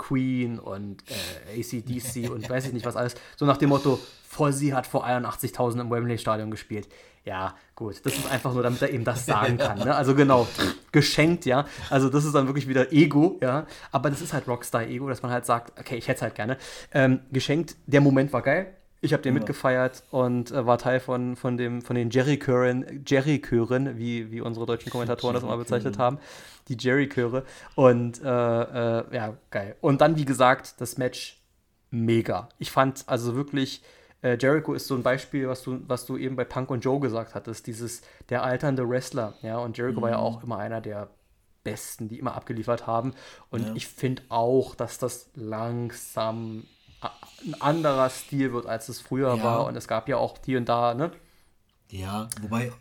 Queen 0.03 0.59
und 0.59 1.01
äh, 1.09 1.59
ACDC 1.59 2.29
und 2.29 2.49
weiß 2.49 2.67
ich 2.67 2.73
nicht 2.73 2.85
was 2.85 2.95
alles. 2.95 3.15
So 3.37 3.45
nach 3.45 3.57
dem 3.57 3.69
Motto, 3.69 3.99
Fozzy 4.27 4.69
hat 4.69 4.85
vor 4.85 5.05
81.000 5.05 5.79
im 5.79 5.89
Wembley-Stadion 5.89 6.51
gespielt. 6.51 6.89
Ja, 7.23 7.55
gut, 7.73 8.01
das 8.03 8.13
ist 8.13 8.29
einfach 8.29 8.53
nur, 8.53 8.63
damit 8.63 8.81
er 8.81 8.89
eben 8.89 9.05
das 9.05 9.25
sagen 9.25 9.57
kann. 9.57 9.79
Ne? 9.79 9.95
Also 9.95 10.13
genau, 10.13 10.45
geschenkt, 10.91 11.45
ja. 11.45 11.65
Also 11.89 12.09
das 12.09 12.25
ist 12.25 12.35
dann 12.35 12.47
wirklich 12.47 12.67
wieder 12.67 12.91
Ego, 12.91 13.39
ja. 13.41 13.65
Aber 13.91 14.09
das 14.09 14.21
ist 14.21 14.33
halt 14.33 14.45
Rockstar-Ego, 14.47 15.07
dass 15.07 15.21
man 15.21 15.31
halt 15.31 15.45
sagt, 15.45 15.79
okay, 15.79 15.95
ich 15.95 16.07
hätte 16.09 16.17
es 16.17 16.21
halt 16.21 16.35
gerne. 16.35 16.57
Ähm, 16.91 17.21
geschenkt, 17.31 17.77
der 17.85 18.01
Moment 18.01 18.33
war 18.33 18.41
geil. 18.41 18.75
Ich 19.03 19.11
habe 19.11 19.21
den 19.21 19.33
ja. 19.33 19.39
mitgefeiert 19.39 20.03
und 20.11 20.51
äh, 20.51 20.65
war 20.65 20.77
Teil 20.77 21.01
von, 21.01 21.35
von, 21.35 21.57
dem, 21.57 21.81
von 21.81 21.95
den 21.95 22.09
Jerry-Chören, 22.09 23.03
Jerry-Chören, 23.05 23.97
wie, 23.97 24.31
wie 24.31 24.39
unsere 24.39 24.65
deutschen 24.65 24.91
Kommentatoren 24.91 25.33
das 25.33 25.43
immer 25.43 25.57
bezeichnet 25.57 25.97
haben. 25.97 26.19
Die 26.69 26.77
Jerry-Chöre. 26.79 27.43
Und 27.75 28.21
äh, 28.23 28.25
äh, 28.25 29.03
ja, 29.13 29.33
geil. 29.51 29.75
Und 29.81 29.99
dann, 29.99 30.15
wie 30.15 30.23
gesagt, 30.23 30.79
das 30.79 30.97
Match 30.97 31.41
mega. 31.91 32.47
Ich 32.59 32.71
fand 32.71 33.03
also 33.07 33.35
wirklich, 33.35 33.83
äh, 34.21 34.37
Jericho 34.39 34.73
ist 34.73 34.87
so 34.87 34.95
ein 34.95 35.03
Beispiel, 35.03 35.49
was 35.49 35.63
du, 35.63 35.81
was 35.85 36.05
du 36.05 36.15
eben 36.15 36.37
bei 36.37 36.45
Punk 36.45 36.71
und 36.71 36.85
Joe 36.85 37.01
gesagt 37.01 37.35
hattest, 37.35 37.67
dieses 37.67 38.03
der 38.29 38.43
alternde 38.43 38.89
Wrestler. 38.89 39.33
Ja, 39.41 39.57
und 39.57 39.77
Jericho 39.77 39.99
mhm. 39.99 40.03
war 40.03 40.09
ja 40.11 40.17
mhm. 40.17 40.23
auch 40.23 40.43
immer 40.43 40.59
einer 40.59 40.79
der 40.79 41.09
Besten, 41.65 42.07
die 42.07 42.19
immer 42.19 42.35
abgeliefert 42.35 42.87
haben. 42.87 43.13
Und 43.49 43.67
ja. 43.67 43.73
ich 43.75 43.87
finde 43.87 44.23
auch, 44.29 44.75
dass 44.75 44.97
das 44.97 45.29
langsam 45.35 46.63
ein 47.45 47.61
anderer 47.61 48.09
Stil 48.09 48.53
wird, 48.53 48.65
als 48.65 48.89
es 48.89 49.01
früher 49.01 49.35
ja. 49.35 49.43
war. 49.43 49.65
Und 49.65 49.75
es 49.75 49.87
gab 49.87 50.07
ja 50.07 50.17
auch 50.17 50.37
hier 50.45 50.57
und 50.57 50.69
da, 50.69 50.93
ne? 50.93 51.11
Ja, 51.89 52.29
wobei 52.41 52.71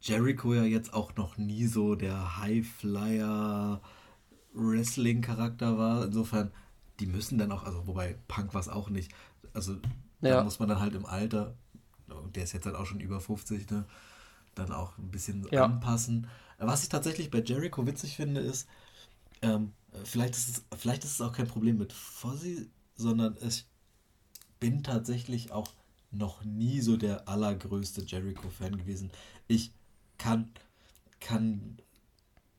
Jericho 0.00 0.54
ja 0.54 0.62
jetzt 0.62 0.92
auch 0.92 1.16
noch 1.16 1.38
nie 1.38 1.66
so 1.66 1.94
der 1.94 2.38
Highflyer 2.38 3.80
Wrestling-Charakter 4.52 5.78
war. 5.78 6.04
Insofern, 6.04 6.52
die 7.00 7.06
müssen 7.06 7.38
dann 7.38 7.52
auch, 7.52 7.64
also 7.64 7.86
wobei 7.86 8.16
Punk 8.28 8.54
war 8.54 8.60
es 8.60 8.68
auch 8.68 8.90
nicht. 8.90 9.12
Also 9.54 9.74
ja. 10.20 10.36
da 10.36 10.44
muss 10.44 10.58
man 10.58 10.68
dann 10.68 10.80
halt 10.80 10.94
im 10.94 11.06
Alter, 11.06 11.54
der 12.34 12.44
ist 12.44 12.52
jetzt 12.52 12.66
halt 12.66 12.76
auch 12.76 12.86
schon 12.86 13.00
über 13.00 13.20
50, 13.20 13.70
ne, 13.70 13.84
dann 14.54 14.72
auch 14.72 14.98
ein 14.98 15.10
bisschen 15.10 15.46
ja. 15.50 15.64
anpassen. 15.64 16.28
Was 16.58 16.82
ich 16.82 16.88
tatsächlich 16.88 17.30
bei 17.30 17.40
Jericho 17.40 17.86
witzig 17.86 18.16
finde, 18.16 18.40
ist, 18.40 18.68
ähm, 19.42 19.72
vielleicht, 20.04 20.34
ist 20.34 20.48
es, 20.48 20.78
vielleicht 20.78 21.04
ist 21.04 21.12
es 21.12 21.20
auch 21.20 21.32
kein 21.32 21.46
Problem 21.46 21.78
mit 21.78 21.92
Fozzy, 21.92 22.68
sondern 22.98 23.36
ich 23.40 23.64
bin 24.60 24.82
tatsächlich 24.82 25.52
auch 25.52 25.72
noch 26.10 26.44
nie 26.44 26.80
so 26.80 26.96
der 26.96 27.28
allergrößte 27.28 28.02
Jericho-Fan 28.02 28.76
gewesen. 28.76 29.10
Ich 29.46 29.72
kann, 30.18 30.50
kann 31.20 31.78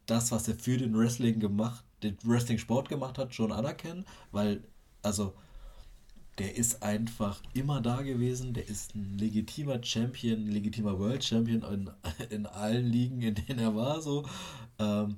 das, 0.05 0.31
was 0.31 0.47
er 0.47 0.55
für 0.55 0.77
den 0.77 0.97
Wrestling 0.97 1.39
gemacht, 1.39 1.83
den 2.01 2.17
Wrestling-Sport 2.23 2.89
gemacht 2.89 3.17
hat, 3.17 3.35
schon 3.35 3.51
anerkennen, 3.51 4.05
weil, 4.31 4.63
also, 5.03 5.33
der 6.37 6.55
ist 6.55 6.81
einfach 6.83 7.41
immer 7.53 7.81
da 7.81 8.01
gewesen, 8.01 8.53
der 8.53 8.67
ist 8.69 8.95
ein 8.95 9.17
legitimer 9.17 9.83
Champion, 9.83 10.47
legitimer 10.47 10.97
World 10.97 11.23
Champion 11.23 11.63
in, 11.63 11.89
in 12.29 12.45
allen 12.45 12.85
Ligen, 12.85 13.21
in 13.21 13.35
denen 13.35 13.59
er 13.59 13.75
war, 13.75 14.01
so. 14.01 14.25
Ähm, 14.79 15.17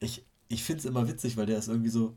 ich 0.00 0.24
ich 0.48 0.62
finde 0.64 0.80
es 0.80 0.84
immer 0.84 1.08
witzig, 1.08 1.36
weil 1.36 1.46
der 1.46 1.58
ist 1.58 1.68
irgendwie 1.68 1.90
so, 1.90 2.16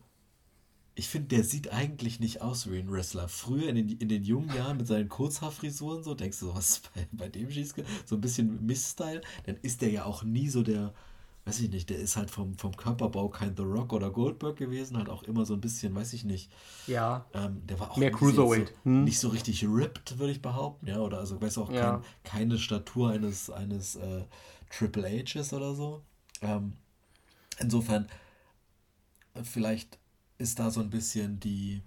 ich 1.00 1.08
finde, 1.08 1.30
der 1.30 1.46
sieht 1.46 1.72
eigentlich 1.72 2.20
nicht 2.20 2.42
aus 2.42 2.70
wie 2.70 2.78
ein 2.78 2.92
Wrestler. 2.92 3.30
Früher 3.30 3.70
in 3.70 3.76
den, 3.76 3.88
in 3.88 4.10
den 4.10 4.22
jungen 4.22 4.54
Jahren 4.54 4.76
mit 4.76 4.86
seinen 4.86 5.08
Kurzhaarfrisuren, 5.08 6.04
so 6.04 6.14
denkst 6.14 6.42
du, 6.42 6.54
was 6.54 6.72
ist 6.72 6.94
bei, 6.94 7.08
bei 7.14 7.30
dem 7.30 7.50
schießt, 7.50 7.76
so 8.06 8.16
ein 8.16 8.22
bisschen 8.22 8.66
Mist-Style, 8.66 9.22
dann 9.46 9.56
ist 9.62 9.82
der 9.82 9.92
ja 9.92 10.04
auch 10.04 10.24
nie 10.24 10.50
so 10.50 10.62
der, 10.62 10.94
weiß 11.46 11.62
ich 11.62 11.70
nicht, 11.70 11.90
der 11.90 12.00
ist 12.00 12.18
halt 12.18 12.30
vom, 12.30 12.58
vom 12.58 12.76
Körperbau 12.76 13.30
kein 13.30 13.56
The 13.56 13.64
Rock 13.64 13.94
oder 13.94 14.12
Goldberg 14.12 14.58
gewesen, 14.58 14.98
halt 14.98 15.08
auch 15.08 15.24
immer 15.24 15.46
so 15.46 15.54
ein 15.54 15.62
bisschen, 15.62 15.96
weiß 15.96 16.12
ich 16.12 16.26
nicht. 16.26 16.52
Ja. 16.86 17.26
Ähm, 17.34 17.66
der 17.66 17.80
war 17.80 17.92
auch 17.92 17.98
mehr 17.98 18.12
Cruiserweight. 18.12 18.68
So, 18.68 18.74
hm. 18.84 19.06
Nicht 19.06 19.20
so 19.20 19.30
richtig 19.30 19.64
ripped, 19.64 20.20
würde 20.20 20.34
ich 20.34 20.42
behaupten, 20.42 20.88
ja, 20.88 21.00
oder 21.00 21.20
also, 21.20 21.42
weiß 21.42 21.60
auch, 21.60 21.72
ja. 21.72 21.92
kein, 21.92 22.04
keine 22.26 22.58
Statur 22.58 23.12
eines, 23.12 23.50
eines 23.50 23.96
äh, 23.96 24.26
Triple 24.70 25.08
Hs 25.08 25.54
oder 25.54 25.74
so. 25.76 26.02
Ähm, 26.42 26.74
insofern, 27.58 28.10
vielleicht 29.44 29.99
ist 30.40 30.58
da 30.58 30.72
so 30.72 30.80
ein 30.80 30.90
bisschen 30.90 31.40
die, 31.40 31.82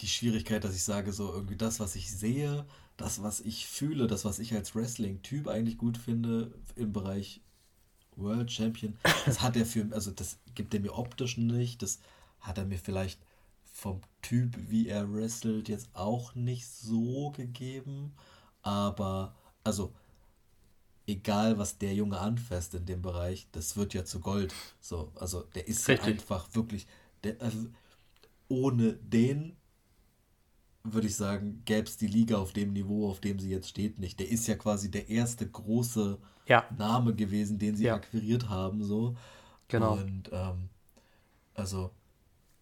die 0.00 0.06
Schwierigkeit, 0.06 0.64
dass 0.64 0.74
ich 0.74 0.82
sage, 0.82 1.12
so 1.12 1.30
irgendwie 1.32 1.56
das, 1.56 1.80
was 1.80 1.96
ich 1.96 2.10
sehe, 2.10 2.64
das, 2.96 3.22
was 3.22 3.40
ich 3.40 3.66
fühle, 3.66 4.06
das, 4.06 4.24
was 4.24 4.38
ich 4.38 4.54
als 4.54 4.74
Wrestling-Typ 4.74 5.48
eigentlich 5.48 5.76
gut 5.76 5.98
finde 5.98 6.54
im 6.76 6.92
Bereich 6.92 7.40
World 8.16 8.50
Champion, 8.50 8.96
das 9.26 9.42
hat 9.42 9.56
er 9.56 9.66
für, 9.66 9.86
also 9.90 10.12
das 10.12 10.38
gibt 10.54 10.72
er 10.72 10.80
mir 10.80 10.94
optisch 10.94 11.36
nicht, 11.36 11.82
das 11.82 11.98
hat 12.40 12.58
er 12.58 12.64
mir 12.64 12.78
vielleicht 12.78 13.20
vom 13.64 14.00
Typ, 14.22 14.56
wie 14.70 14.86
er 14.88 15.12
wrestelt, 15.12 15.68
jetzt 15.68 15.88
auch 15.94 16.36
nicht 16.36 16.68
so 16.68 17.32
gegeben, 17.32 18.12
aber 18.62 19.34
also 19.64 19.92
egal 21.06 21.58
was 21.58 21.78
der 21.78 21.94
Junge 21.94 22.18
anfasst 22.18 22.74
in 22.74 22.86
dem 22.86 23.02
Bereich, 23.02 23.46
das 23.52 23.76
wird 23.76 23.94
ja 23.94 24.04
zu 24.04 24.20
Gold. 24.20 24.54
So, 24.80 25.12
also 25.16 25.42
der 25.54 25.68
ist 25.68 25.88
Richtig. 25.88 26.06
einfach 26.06 26.48
wirklich, 26.54 26.86
der, 27.22 27.40
also 27.40 27.66
ohne 28.48 28.94
den 28.94 29.56
würde 30.82 31.06
ich 31.06 31.16
sagen, 31.16 31.62
gäbe 31.64 31.88
es 31.88 31.96
die 31.96 32.06
Liga 32.06 32.36
auf 32.36 32.52
dem 32.52 32.72
Niveau, 32.74 33.08
auf 33.08 33.20
dem 33.20 33.38
sie 33.38 33.50
jetzt 33.50 33.70
steht, 33.70 33.98
nicht. 33.98 34.20
Der 34.20 34.28
ist 34.28 34.46
ja 34.46 34.54
quasi 34.54 34.90
der 34.90 35.08
erste 35.08 35.48
große 35.48 36.18
ja. 36.46 36.64
Name 36.76 37.14
gewesen, 37.14 37.58
den 37.58 37.74
sie 37.74 37.84
ja. 37.84 37.94
akquiriert 37.94 38.50
haben, 38.50 38.84
so. 38.84 39.16
Genau. 39.68 39.94
Und 39.94 40.28
ähm, 40.30 40.68
also 41.54 41.90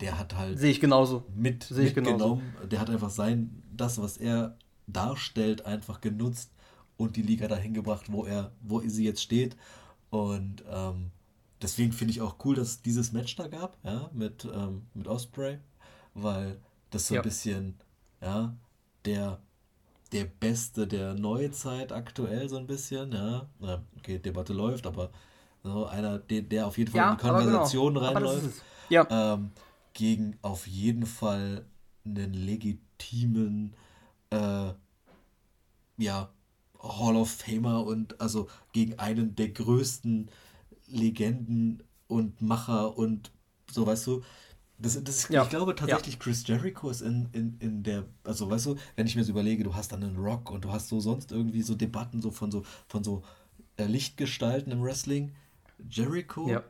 der 0.01 0.19
hat 0.19 0.37
halt 0.37 0.59
sehe 0.59 0.71
ich 0.71 0.81
genauso 0.81 1.25
mit 1.35 1.65
sehe 1.65 1.87
ich 1.87 1.95
genauso. 1.95 2.41
Der 2.71 2.81
hat 2.81 2.91
einfach 2.91 3.11
sein 3.11 3.63
das, 3.73 4.01
was 4.01 4.17
er 4.17 4.57
darstellt, 4.87 5.65
einfach 5.67 6.01
genutzt 6.01 6.52
und 7.03 7.17
die 7.17 7.23
Liga 7.23 7.49
dahin 7.49 7.75
gebracht, 7.75 8.07
wo 8.13 8.25
er, 8.25 8.53
wo 8.61 8.81
sie 8.81 9.05
jetzt 9.05 9.23
steht. 9.23 9.57
Und 10.11 10.65
ähm, 10.71 11.11
deswegen 11.61 11.93
finde 11.93 12.13
ich 12.13 12.21
auch 12.21 12.37
cool, 12.45 12.55
dass 12.55 12.69
es 12.69 12.83
dieses 12.83 13.13
Match 13.13 13.37
da 13.37 13.49
gab, 13.49 13.77
ja, 13.85 14.11
mit, 14.13 14.45
ähm, 14.45 14.87
mit 14.95 15.09
Osprey, 15.09 15.59
weil 16.15 16.61
das 16.91 17.09
so 17.09 17.15
ja. 17.15 17.21
ein 17.21 17.25
bisschen, 17.25 17.75
ja, 18.21 18.55
der, 19.05 19.41
der 20.13 20.25
Beste 20.25 20.87
der 20.87 21.15
Neuzeit 21.15 21.93
aktuell 21.93 22.49
so 22.49 22.57
ein 22.57 22.67
bisschen, 22.67 23.13
ja. 23.13 23.49
Okay, 23.99 24.19
Debatte 24.19 24.53
läuft, 24.53 24.87
aber 24.87 25.11
so 25.63 25.87
einer, 25.87 26.19
der, 26.19 26.43
der 26.43 26.67
auf 26.67 26.77
jeden 26.79 26.91
Fall 26.91 26.99
ja, 26.99 27.11
in 27.13 27.17
die 27.17 27.23
genau. 27.23 27.35
Konversation 27.35 27.95
genau. 27.95 28.07
reinläuft. 28.07 28.63
Ja. 28.89 29.07
Ähm, 29.11 29.51
gegen 29.95 30.39
auf 30.43 30.67
jeden 30.67 31.07
Fall 31.07 31.65
einen 32.05 32.35
legitimen 32.35 33.75
äh, 34.31 34.73
ja, 35.99 36.31
Hall 36.83 37.17
of 37.17 37.31
Famer 37.31 37.87
und 37.87 38.21
also 38.21 38.49
gegen 38.73 38.99
einen 38.99 39.35
der 39.37 39.51
größten 39.51 40.31
Legenden 40.89 41.83
und 42.09 42.43
Macher 42.43 42.97
und 42.99 43.31
so, 43.71 43.87
weißt 43.87 44.07
du. 44.09 44.23
Das, 44.79 45.03
das, 45.05 45.29
ja. 45.29 45.45
Ich 45.45 45.49
glaube 45.49 45.77
tatsächlich, 45.77 46.15
ja. 46.15 46.21
Chris 46.21 46.45
Jericho 46.45 46.91
ist 46.91 47.03
in, 47.03 47.29
in, 47.33 47.57
in 47.61 47.83
der, 47.85 48.05
also 48.25 48.51
weißt 48.51 48.67
du, 48.67 48.77
wenn 48.97 49.07
ich 49.07 49.15
mir 49.15 49.23
so 49.23 49.31
überlege, 49.31 49.63
du 49.63 49.77
hast 49.77 49.93
dann 49.93 50.03
einen 50.03 50.17
Rock 50.17 50.51
und 50.51 50.65
du 50.65 50.73
hast 50.73 50.89
so 50.89 50.99
sonst 50.99 51.31
irgendwie 51.31 51.63
so 51.63 51.77
Debatten 51.77 52.21
so 52.21 52.33
von 52.33 52.51
so, 52.51 52.65
von 52.89 53.05
so 53.05 53.23
äh, 53.77 53.85
Lichtgestalten 53.85 54.73
im 54.73 54.83
Wrestling. 54.83 55.33
Jericho 55.89 56.49
ja. 56.49 56.65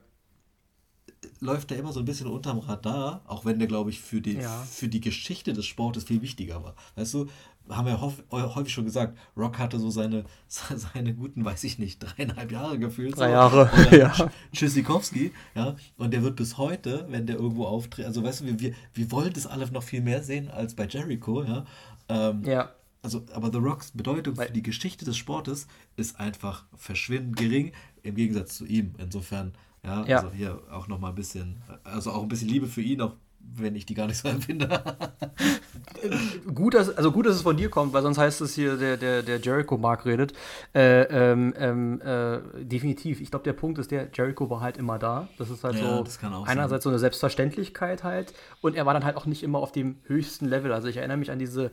Läuft 1.40 1.70
da 1.70 1.74
immer 1.74 1.92
so 1.92 2.00
ein 2.00 2.04
bisschen 2.04 2.26
unterm 2.26 2.58
Radar, 2.58 3.22
auch 3.26 3.44
wenn 3.44 3.58
der, 3.58 3.68
glaube 3.68 3.90
ich, 3.90 4.00
für 4.00 4.20
die, 4.20 4.38
für 4.70 4.88
die 4.88 5.00
Geschichte 5.00 5.52
des 5.52 5.66
Sportes 5.66 6.04
viel 6.04 6.22
wichtiger 6.22 6.62
war. 6.62 6.74
Weißt 6.96 7.14
du, 7.14 7.28
haben 7.68 7.86
wir 7.86 8.00
häufig 8.00 8.72
schon 8.72 8.84
gesagt, 8.84 9.16
Rock 9.36 9.58
hatte 9.58 9.78
so 9.78 9.90
seine, 9.90 10.24
seine 10.48 11.14
guten, 11.14 11.44
weiß 11.44 11.64
ich 11.64 11.78
nicht, 11.78 12.00
dreieinhalb 12.00 12.50
Jahre 12.50 12.78
gefühlt. 12.78 13.16
Drei 13.16 13.28
so. 13.28 13.32
Jahre, 13.32 13.70
ja. 13.96 14.30
Tschüssikowski, 14.52 15.32
ja. 15.54 15.76
Und 15.96 16.12
der 16.12 16.22
wird 16.22 16.36
bis 16.36 16.58
heute, 16.58 17.06
wenn 17.08 17.26
der 17.26 17.36
irgendwo 17.36 17.66
auftritt, 17.66 18.06
also 18.06 18.22
weißt 18.22 18.40
du, 18.40 18.46
wir, 18.46 18.60
wir, 18.60 18.74
wir 18.94 19.10
wollen 19.10 19.32
das 19.32 19.46
alle 19.46 19.70
noch 19.70 19.82
viel 19.82 20.00
mehr 20.00 20.22
sehen 20.22 20.50
als 20.50 20.74
bei 20.74 20.86
Jericho, 20.86 21.44
ja. 21.44 21.64
Ähm, 22.08 22.42
ja. 22.44 22.72
Also, 23.02 23.24
aber 23.32 23.50
The 23.50 23.58
Rocks 23.58 23.90
Bedeutung 23.90 24.36
für 24.36 24.50
die 24.50 24.62
Geschichte 24.62 25.04
des 25.04 25.16
Sportes 25.16 25.66
ist 25.96 26.20
einfach 26.20 26.66
verschwindend 26.76 27.36
gering, 27.36 27.72
im 28.04 28.14
Gegensatz 28.14 28.56
zu 28.56 28.64
ihm. 28.64 28.94
Insofern, 28.98 29.54
ja, 29.84 30.04
ja. 30.04 30.16
also 30.18 30.30
hier 30.30 30.60
auch 30.70 30.88
nochmal 30.88 31.10
ein 31.10 31.16
bisschen, 31.16 31.62
also 31.84 32.12
auch 32.12 32.22
ein 32.22 32.28
bisschen 32.28 32.48
Liebe 32.48 32.66
für 32.66 32.82
ihn, 32.82 33.00
auch 33.00 33.14
wenn 33.54 33.74
ich 33.74 33.86
die 33.86 33.94
gar 33.94 34.06
nicht 34.06 34.18
so 34.18 34.28
empfinde. 34.28 34.68
gut, 36.54 36.74
dass, 36.74 36.96
also 36.96 37.12
gut, 37.12 37.26
dass 37.26 37.36
es 37.36 37.42
von 37.42 37.56
dir 37.56 37.68
kommt, 37.68 37.92
weil 37.92 38.02
sonst 38.02 38.18
heißt 38.18 38.40
es 38.40 38.54
hier, 38.54 38.76
der, 38.76 38.96
der, 38.96 39.22
der 39.22 39.38
Jericho-Mark 39.40 40.06
redet. 40.06 40.32
Äh, 40.74 41.02
ähm, 41.02 41.52
ähm, 41.56 42.00
äh, 42.00 42.38
definitiv. 42.64 43.20
Ich 43.20 43.30
glaube, 43.30 43.44
der 43.44 43.52
Punkt 43.52 43.78
ist, 43.78 43.90
der 43.90 44.08
Jericho 44.12 44.48
war 44.48 44.60
halt 44.60 44.76
immer 44.76 44.98
da. 44.98 45.28
Das 45.38 45.50
ist 45.50 45.64
halt 45.64 45.76
ja, 45.76 46.04
so 46.04 46.04
einerseits 46.44 46.70
sein. 46.70 46.80
so 46.80 46.88
eine 46.90 46.98
Selbstverständlichkeit 46.98 48.04
halt. 48.04 48.32
Und 48.60 48.76
er 48.76 48.86
war 48.86 48.94
dann 48.94 49.04
halt 49.04 49.16
auch 49.16 49.26
nicht 49.26 49.42
immer 49.42 49.58
auf 49.58 49.72
dem 49.72 49.96
höchsten 50.04 50.46
Level. 50.46 50.72
Also 50.72 50.88
ich 50.88 50.96
erinnere 50.96 51.18
mich 51.18 51.30
an 51.30 51.38
diese 51.38 51.72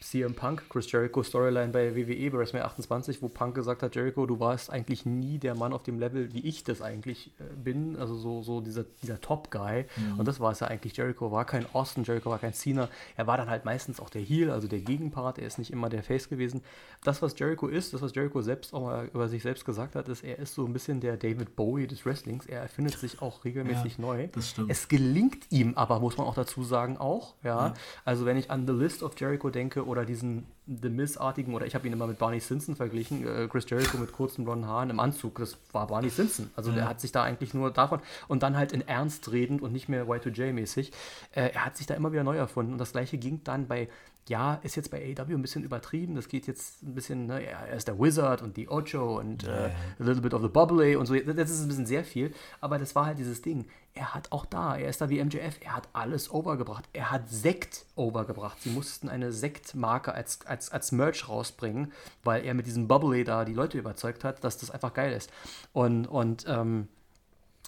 CM 0.00 0.34
Punk, 0.34 0.62
Chris 0.70 0.90
Jericho 0.90 1.22
Storyline 1.22 1.72
bei 1.72 1.94
WWE 1.94 2.30
bei 2.30 2.38
WrestleMania 2.38 2.66
28, 2.70 3.20
wo 3.20 3.28
Punk 3.28 3.54
gesagt 3.54 3.82
hat, 3.82 3.94
Jericho, 3.94 4.24
du 4.24 4.40
warst 4.40 4.70
eigentlich 4.70 5.04
nie 5.04 5.38
der 5.38 5.54
Mann 5.54 5.74
auf 5.74 5.82
dem 5.82 5.98
Level, 5.98 6.32
wie 6.32 6.40
ich 6.40 6.64
das 6.64 6.80
eigentlich 6.80 7.32
äh, 7.38 7.44
bin, 7.54 7.96
also 7.96 8.14
so, 8.14 8.42
so 8.42 8.62
dieser, 8.62 8.84
dieser 9.02 9.20
Top-Guy. 9.20 9.84
Mhm. 9.96 10.18
Und 10.18 10.26
das 10.26 10.40
war 10.40 10.52
es 10.52 10.60
ja 10.60 10.68
eigentlich. 10.68 10.96
Jericho 10.96 11.30
war 11.30 11.44
kein 11.44 11.66
Austin, 11.74 12.04
Jericho 12.04 12.30
war 12.30 12.38
kein 12.38 12.54
Cena. 12.54 12.88
Er 13.16 13.26
war 13.26 13.36
dann 13.36 13.50
halt 13.50 13.66
meistens 13.66 14.00
auch 14.00 14.08
der 14.08 14.22
Heel, 14.22 14.50
also 14.50 14.68
der 14.68 14.80
Gegenpart. 14.80 15.38
Er 15.38 15.46
ist 15.46 15.58
nicht 15.58 15.70
immer 15.70 15.90
der 15.90 16.02
Face 16.02 16.30
gewesen. 16.30 16.62
Das, 17.04 17.20
was 17.20 17.38
Jericho 17.38 17.66
ist, 17.66 17.92
das, 17.92 18.00
was 18.00 18.14
Jericho 18.14 18.40
selbst 18.40 18.72
auch 18.72 18.82
mal 18.82 19.10
über 19.12 19.28
sich 19.28 19.42
selbst 19.42 19.66
gesagt 19.66 19.96
hat, 19.96 20.08
ist, 20.08 20.24
er 20.24 20.38
ist 20.38 20.54
so 20.54 20.64
ein 20.64 20.72
bisschen 20.72 21.00
der 21.00 21.18
David 21.18 21.56
Bowie 21.56 21.86
des 21.86 22.06
Wrestlings. 22.06 22.46
Er 22.46 22.62
erfindet 22.62 22.98
sich 22.98 23.20
auch 23.20 23.44
regelmäßig 23.44 23.98
ja, 23.98 24.02
neu. 24.02 24.28
Es 24.68 24.88
gelingt 24.88 25.44
ihm 25.50 25.74
aber, 25.74 26.00
muss 26.00 26.16
man 26.16 26.26
auch 26.26 26.34
dazu 26.34 26.64
sagen, 26.64 26.96
auch. 26.96 27.34
Ja? 27.42 27.68
ja. 27.68 27.74
Also 28.06 28.24
wenn 28.24 28.38
ich 28.38 28.50
an 28.50 28.66
The 28.66 28.72
List 28.72 29.02
of 29.02 29.12
Jericho 29.18 29.50
denke 29.50 29.89
oder 29.90 30.04
diesen 30.04 30.46
The 30.66 30.88
Miz-artigen, 30.88 31.52
oder 31.52 31.66
ich 31.66 31.74
habe 31.74 31.86
ihn 31.86 31.92
immer 31.92 32.06
mit 32.06 32.18
Barney 32.18 32.38
Simpson 32.38 32.76
verglichen, 32.76 33.26
äh, 33.26 33.48
Chris 33.48 33.68
Jericho 33.68 33.98
mit 33.98 34.12
kurzen 34.12 34.44
blonden 34.44 34.68
Haaren 34.68 34.88
im 34.88 35.00
Anzug, 35.00 35.38
das 35.38 35.58
war 35.72 35.88
Barney 35.88 36.10
Simpson. 36.10 36.48
Also 36.54 36.70
ja. 36.70 36.76
der 36.76 36.88
hat 36.88 37.00
sich 37.00 37.10
da 37.10 37.24
eigentlich 37.24 37.54
nur 37.54 37.72
davon 37.72 38.00
und 38.28 38.44
dann 38.44 38.56
halt 38.56 38.72
in 38.72 38.86
Ernst 38.86 39.32
redend 39.32 39.62
und 39.62 39.72
nicht 39.72 39.88
mehr 39.88 40.06
Y2J-mäßig. 40.06 40.92
Äh, 41.32 41.50
er 41.52 41.64
hat 41.64 41.76
sich 41.76 41.86
da 41.86 41.94
immer 41.94 42.12
wieder 42.12 42.22
neu 42.22 42.36
erfunden 42.36 42.72
und 42.72 42.78
das 42.78 42.92
gleiche 42.92 43.18
ging 43.18 43.42
dann 43.42 43.66
bei 43.66 43.88
ja, 44.28 44.60
ist 44.62 44.76
jetzt 44.76 44.90
bei 44.90 44.98
AEW 44.98 45.34
ein 45.34 45.42
bisschen 45.42 45.64
übertrieben. 45.64 46.14
Das 46.14 46.28
geht 46.28 46.46
jetzt 46.46 46.82
ein 46.82 46.94
bisschen, 46.94 47.26
ne, 47.26 47.44
er 47.44 47.76
ist 47.76 47.88
der 47.88 47.98
Wizard 47.98 48.42
und 48.42 48.56
die 48.56 48.68
Ocho 48.68 49.18
und 49.18 49.44
äh, 49.44 49.70
a 49.70 49.72
little 49.98 50.22
bit 50.22 50.34
of 50.34 50.42
the 50.42 50.48
bubbly 50.48 50.94
und 50.94 51.06
so. 51.06 51.14
Das 51.14 51.50
ist 51.50 51.62
ein 51.62 51.68
bisschen 51.68 51.86
sehr 51.86 52.04
viel, 52.04 52.32
aber 52.60 52.78
das 52.78 52.94
war 52.94 53.06
halt 53.06 53.18
dieses 53.18 53.42
Ding. 53.42 53.66
Er 53.92 54.14
hat 54.14 54.30
auch 54.30 54.46
da, 54.46 54.76
er 54.76 54.88
ist 54.88 55.00
da 55.00 55.08
wie 55.08 55.22
MJF, 55.22 55.58
er 55.62 55.74
hat 55.74 55.88
alles 55.92 56.30
overgebracht. 56.30 56.88
Er 56.92 57.10
hat 57.10 57.28
Sekt 57.28 57.86
overgebracht. 57.96 58.62
Sie 58.62 58.70
mussten 58.70 59.08
eine 59.08 59.32
Sektmarke 59.32 60.14
als, 60.14 60.46
als, 60.46 60.70
als 60.70 60.92
Merch 60.92 61.28
rausbringen, 61.28 61.92
weil 62.22 62.44
er 62.44 62.54
mit 62.54 62.66
diesem 62.66 62.86
Bubbly 62.86 63.24
da 63.24 63.44
die 63.44 63.54
Leute 63.54 63.78
überzeugt 63.78 64.22
hat, 64.22 64.44
dass 64.44 64.58
das 64.58 64.70
einfach 64.70 64.94
geil 64.94 65.12
ist. 65.12 65.30
Und, 65.72 66.06
und, 66.06 66.44
ähm, 66.46 66.86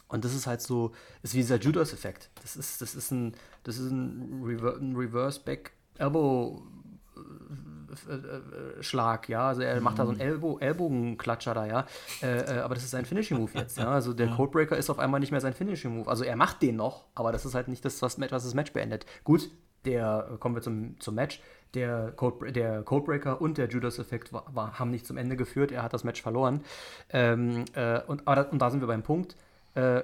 und 0.07 0.25
das 0.25 0.33
ist 0.33 0.47
halt 0.47 0.63
so, 0.63 0.93
ist 1.23 1.35
wie 1.35 1.39
dieser 1.39 1.59
Judas-Effekt. 1.59 2.31
Das 2.41 2.55
ist, 2.55 2.81
das 2.83 2.95
ist 2.95 3.11
ein, 3.11 3.35
das 3.65 3.79
ist 3.79 3.91
ein, 3.91 4.43
Rever 4.45 4.77
ein 4.77 4.95
Reverse-Back 4.95 5.73
Elbow 5.99 6.63
äh, 8.09 8.15
äh, 8.15 8.83
Schlag, 8.83 9.29
ja, 9.29 9.49
also 9.49 9.63
er 9.63 9.81
macht 9.81 9.99
da 9.99 10.05
so 10.05 10.13
einen. 10.13 10.21
Ellbo 10.21 10.59
Ellbogenklatscher 10.59 11.55
da, 11.55 11.67
ja, 11.67 11.87
äh, 12.23 12.57
äh, 12.57 12.61
aber 12.61 12.75
das 12.75 12.85
ist 12.85 12.91
sein 12.91 13.05
Finishing 13.05 13.39
Move 13.39 13.51
jetzt, 13.55 13.77
ja, 13.77 13.89
also 13.89 14.13
der 14.15 14.29
ja. 14.29 14.37
Codebreaker 14.37 14.77
ist 14.77 14.89
auf 14.89 14.99
einmal 14.99 15.21
nicht 15.21 15.31
mehr 15.31 15.41
sein 15.41 15.53
Finishing 15.53 15.97
Move, 15.97 16.09
also 16.09 16.25
er 16.25 16.37
macht 16.37 16.63
den 16.63 16.77
noch, 16.77 17.05
aber 17.15 17.33
das 17.33 17.45
ist 17.45 17.55
halt 17.55 17.69
nicht 17.69 17.85
das, 17.85 18.01
was, 18.01 18.19
was 18.19 18.31
das 18.31 18.55
Match 18.55 18.73
beendet. 18.73 19.05
Gut, 19.25 19.51
der, 19.85 20.37
kommen 20.41 20.55
wir 20.55 20.63
zum, 20.63 20.99
zum 21.01 21.15
Match, 21.15 21.43
der, 21.75 22.13
Code, 22.13 22.53
der 22.53 22.83
Codebreaker 22.83 23.41
und 23.41 23.59
der 23.59 23.69
Judas-Effekt 23.69 24.33
haben 24.33 24.91
nicht 24.91 25.07
zum 25.07 25.17
Ende 25.19 25.37
geführt, 25.37 25.71
er 25.71 25.83
hat 25.83 25.93
das 25.93 26.05
Match 26.05 26.23
verloren, 26.23 26.65
ähm, 27.11 27.67
äh, 27.75 28.01
und, 28.07 28.27
aber 28.27 28.37
da, 28.37 28.51
und 28.51 28.59
da 28.59 28.71
sind 28.71 28.81
wir 28.81 28.89
beim 28.89 29.03
Punkt, 29.03 29.37
äh, 29.75 30.03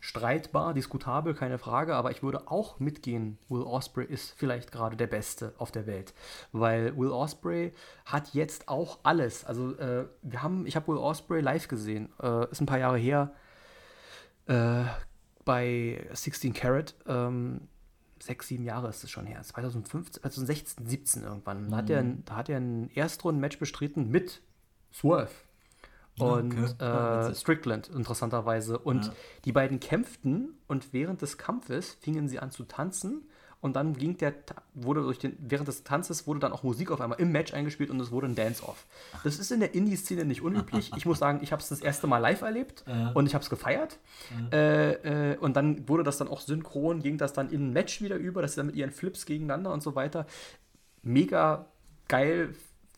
streitbar, 0.00 0.72
diskutabel, 0.72 1.34
keine 1.34 1.58
Frage, 1.58 1.96
aber 1.96 2.12
ich 2.12 2.22
würde 2.22 2.48
auch 2.48 2.78
mitgehen, 2.78 3.38
Will 3.48 3.62
Osprey 3.62 4.06
ist 4.06 4.32
vielleicht 4.36 4.70
gerade 4.70 4.96
der 4.96 5.08
Beste 5.08 5.52
auf 5.58 5.72
der 5.72 5.86
Welt, 5.86 6.14
weil 6.52 6.96
Will 6.96 7.10
Osprey 7.10 7.74
hat 8.04 8.34
jetzt 8.34 8.68
auch 8.68 9.00
alles. 9.02 9.44
Also 9.44 9.76
äh, 9.76 10.06
wir 10.22 10.42
haben, 10.42 10.66
ich 10.66 10.76
habe 10.76 10.88
Will 10.88 10.98
Osprey 10.98 11.40
live 11.40 11.66
gesehen, 11.66 12.12
äh, 12.22 12.50
ist 12.50 12.60
ein 12.60 12.66
paar 12.66 12.78
Jahre 12.78 12.98
her 12.98 13.34
äh, 14.46 14.84
bei 15.44 16.06
16 16.12 16.52
Carat. 16.52 16.94
Ähm, 17.06 17.68
sechs, 18.20 18.48
sieben 18.48 18.64
Jahre 18.64 18.88
ist 18.88 19.04
es 19.04 19.10
schon 19.10 19.26
her, 19.26 19.42
2015, 19.42 20.22
2016, 20.22 20.86
17 20.86 21.22
irgendwann. 21.24 21.66
Mhm. 21.66 21.70
Da 21.70 21.76
hat 21.76 21.90
er, 21.90 22.02
da 22.02 22.36
hat 22.36 22.48
er 22.48 22.58
ein 22.58 22.90
Erstrunden-Match 22.94 23.58
bestritten 23.58 24.08
mit 24.08 24.40
Swerve 24.92 25.32
und 26.18 26.56
okay. 26.80 27.30
äh, 27.30 27.34
Strickland, 27.34 27.88
interessanterweise. 27.88 28.78
Und 28.78 29.06
ja. 29.06 29.12
die 29.44 29.52
beiden 29.52 29.80
kämpften 29.80 30.54
und 30.68 30.92
während 30.92 31.22
des 31.22 31.38
Kampfes 31.38 31.92
fingen 32.00 32.28
sie 32.28 32.38
an 32.38 32.50
zu 32.50 32.64
tanzen. 32.64 33.22
Und 33.60 33.76
dann 33.76 33.94
ging 33.94 34.18
der, 34.18 34.34
wurde 34.74 35.00
durch 35.00 35.18
den, 35.18 35.38
während 35.40 35.66
des 35.66 35.84
Tanzes 35.84 36.26
wurde 36.26 36.38
dann 36.38 36.52
auch 36.52 36.64
Musik 36.64 36.90
auf 36.90 37.00
einmal 37.00 37.18
im 37.18 37.32
Match 37.32 37.54
eingespielt 37.54 37.88
und 37.88 37.98
es 37.98 38.10
wurde 38.10 38.26
ein 38.26 38.34
Dance-Off. 38.34 38.84
Das 39.24 39.38
ist 39.38 39.50
in 39.50 39.60
der 39.60 39.74
Indie-Szene 39.74 40.26
nicht 40.26 40.42
unüblich. 40.42 40.92
Ich 40.96 41.06
muss 41.06 41.18
sagen, 41.18 41.40
ich 41.42 41.50
habe 41.50 41.62
es 41.62 41.70
das 41.70 41.80
erste 41.80 42.06
Mal 42.06 42.18
live 42.18 42.42
erlebt 42.42 42.84
ja. 42.86 43.12
und 43.12 43.24
ich 43.26 43.32
habe 43.32 43.42
es 43.42 43.48
gefeiert. 43.48 43.98
Ja. 44.52 44.58
Äh, 44.58 45.32
äh, 45.32 45.38
und 45.38 45.56
dann 45.56 45.88
wurde 45.88 46.02
das 46.02 46.18
dann 46.18 46.28
auch 46.28 46.42
synchron, 46.42 47.00
ging 47.00 47.16
das 47.16 47.32
dann 47.32 47.48
in 47.48 47.68
ein 47.68 47.72
Match 47.72 48.02
wieder 48.02 48.16
über, 48.16 48.42
dass 48.42 48.52
sie 48.52 48.58
dann 48.58 48.66
mit 48.66 48.76
ihren 48.76 48.90
Flips 48.90 49.24
gegeneinander 49.24 49.72
und 49.72 49.82
so 49.82 49.94
weiter. 49.94 50.26
Mega 51.02 51.64
geil 52.06 52.54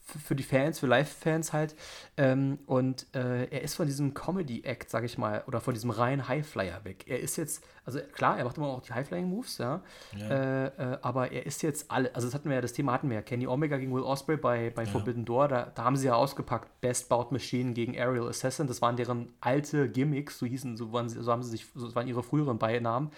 für 0.07 0.37
die 0.37 0.45
Fans, 0.45 0.79
für 0.79 0.87
Live-Fans 0.87 1.53
halt. 1.53 1.75
Ähm, 2.17 2.61
und 2.67 3.07
äh, 3.15 3.47
er 3.47 3.63
ist 3.63 3.75
von 3.75 3.87
diesem 3.87 4.15
Comedy-Act, 4.15 4.89
sag 4.89 5.05
ich 5.05 5.19
mal, 5.19 5.43
oder 5.49 5.61
von 5.61 5.75
diesem 5.75 5.91
reinen 5.91 6.29
Highflyer 6.29 6.85
weg. 6.85 7.05
Er 7.09 7.19
ist 7.19 7.37
jetzt, 7.37 7.65
also 7.85 7.99
klar, 8.13 8.39
er 8.39 8.45
macht 8.45 8.57
immer 8.57 8.69
auch 8.69 8.83
die 8.83 8.93
Highflying-Moves, 8.93 9.59
ja. 9.59 9.83
ja. 10.17 10.29
Äh, 10.29 10.67
äh, 10.67 10.99
aber 11.03 11.33
er 11.33 11.45
ist 11.45 11.63
jetzt 11.63 11.91
alle, 11.91 12.15
also 12.15 12.29
das 12.29 12.35
hatten 12.35 12.49
wir 12.49 12.55
ja, 12.55 12.63
das 12.63 12.73
Thema 12.73 12.93
hatten 12.93 13.09
wir 13.09 13.17
ja. 13.17 13.23
Kenny 13.23 13.49
Omega 13.49 13.79
gegen 13.79 13.93
Will 13.93 14.05
Osprey 14.05 14.37
bei, 14.37 14.71
bei 14.71 14.85
ja. 14.85 14.91
Forbidden 14.91 15.25
Door, 15.25 15.49
da, 15.49 15.73
da, 15.75 15.85
haben 15.85 15.97
sie 15.97 16.07
ja 16.07 16.15
ausgepackt, 16.15 16.81
Best 16.81 17.09
Bout 17.09 17.29
Machine 17.31 17.73
gegen 17.73 17.97
Aerial 17.97 18.29
Assassin. 18.29 18.69
Das 18.69 18.81
waren 18.81 18.97
deren 18.97 19.33
alte 19.41 19.89
Gimmicks, 19.91 20.39
so 20.39 20.47
hießen, 20.47 20.77
so, 20.77 20.93
waren, 20.93 21.09
so 21.09 21.31
haben 21.31 21.43
sie 21.43 21.51
sich, 21.51 21.67
so 21.75 21.93
waren 21.97 22.07
ihre 22.07 22.23
früheren 22.23 22.59
Beinamen. 22.59 23.11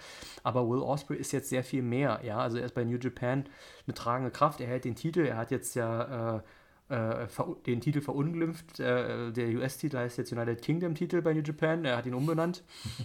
Aber 0.43 0.67
Will 0.67 0.81
Osprey 0.81 1.17
ist 1.17 1.31
jetzt 1.33 1.49
sehr 1.49 1.63
viel 1.63 1.83
mehr, 1.83 2.21
ja. 2.23 2.39
Also 2.39 2.57
er 2.57 2.65
ist 2.65 2.73
bei 2.73 2.83
New 2.83 2.97
Japan 2.97 3.45
eine 3.85 3.93
tragende 3.93 4.31
Kraft, 4.31 4.59
er 4.59 4.67
hält 4.67 4.85
den 4.85 4.95
Titel, 4.95 5.21
er 5.21 5.37
hat 5.37 5.51
jetzt 5.51 5.75
ja 5.75 6.41
äh, 6.89 7.27
den 7.65 7.81
Titel 7.81 8.01
verunglimpft. 8.01 8.79
Äh, 8.79 9.31
der 9.31 9.49
US-Titel 9.49 9.97
heißt 9.97 10.17
jetzt 10.17 10.31
United 10.31 10.61
Kingdom-Titel 10.61 11.21
bei 11.21 11.33
New 11.33 11.41
Japan. 11.41 11.85
Er 11.85 11.97
hat 11.97 12.05
ihn 12.05 12.13
umbenannt. 12.13 12.63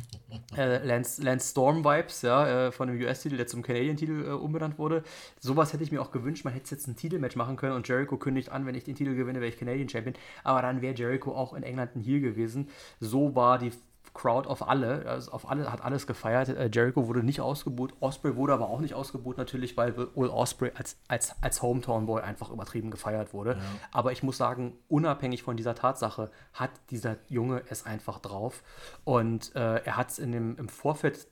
äh, 0.56 0.84
Lance, 0.84 1.22
Lance 1.22 1.50
Storm-Vibes, 1.50 2.22
ja, 2.22 2.66
äh, 2.66 2.72
von 2.72 2.88
dem 2.88 3.00
US-Titel, 3.00 3.36
der 3.36 3.46
zum 3.46 3.62
Canadian-Titel 3.62 4.24
äh, 4.26 4.30
umbenannt 4.30 4.78
wurde. 4.78 5.02
Sowas 5.38 5.72
hätte 5.72 5.84
ich 5.84 5.92
mir 5.92 6.00
auch 6.00 6.10
gewünscht. 6.10 6.44
Man 6.44 6.54
hätte 6.54 6.74
jetzt 6.74 6.86
ein 6.88 6.96
Titelmatch 6.96 7.36
machen 7.36 7.56
können 7.56 7.74
und 7.74 7.86
Jericho 7.86 8.16
kündigt 8.16 8.50
an, 8.50 8.66
wenn 8.66 8.74
ich 8.74 8.84
den 8.84 8.94
Titel 8.94 9.14
gewinne, 9.14 9.40
wäre 9.40 9.48
ich 9.48 9.58
Canadian 9.58 9.88
Champion. 9.88 10.14
Aber 10.42 10.62
dann 10.62 10.80
wäre 10.82 10.94
Jericho 10.94 11.34
auch 11.34 11.52
in 11.54 11.62
England 11.62 11.96
ein 11.96 12.00
Heel 12.00 12.20
gewesen. 12.20 12.68
So 13.00 13.34
war 13.34 13.58
die 13.58 13.72
Crowd 14.14 14.48
auf 14.48 14.66
alle, 14.66 15.06
also 15.06 15.32
auf 15.32 15.50
alle, 15.50 15.70
hat 15.70 15.84
alles 15.84 16.06
gefeiert. 16.06 16.48
Äh, 16.48 16.70
Jericho 16.72 17.08
wurde 17.08 17.22
nicht 17.22 17.40
ausgebucht, 17.40 17.94
Osprey 18.00 18.36
wurde 18.36 18.52
aber 18.52 18.68
auch 18.68 18.80
nicht 18.80 18.94
ausgebucht, 18.94 19.36
natürlich, 19.36 19.76
weil 19.76 19.96
Will 19.96 20.28
Osprey 20.28 20.70
als, 20.74 20.96
als, 21.08 21.34
als 21.42 21.60
Hometown 21.60 22.06
Boy 22.06 22.22
einfach 22.22 22.50
übertrieben 22.50 22.90
gefeiert 22.90 23.34
wurde. 23.34 23.52
Ja. 23.52 23.60
Aber 23.90 24.12
ich 24.12 24.22
muss 24.22 24.36
sagen, 24.36 24.74
unabhängig 24.88 25.42
von 25.42 25.56
dieser 25.56 25.74
Tatsache 25.74 26.30
hat 26.52 26.70
dieser 26.90 27.16
Junge 27.28 27.62
es 27.68 27.84
einfach 27.84 28.20
drauf. 28.20 28.62
Und 29.02 29.54
äh, 29.56 29.84
er 29.84 29.96
hat 29.96 30.10
es 30.10 30.18
im 30.18 30.68
Vorfeld 30.68 31.26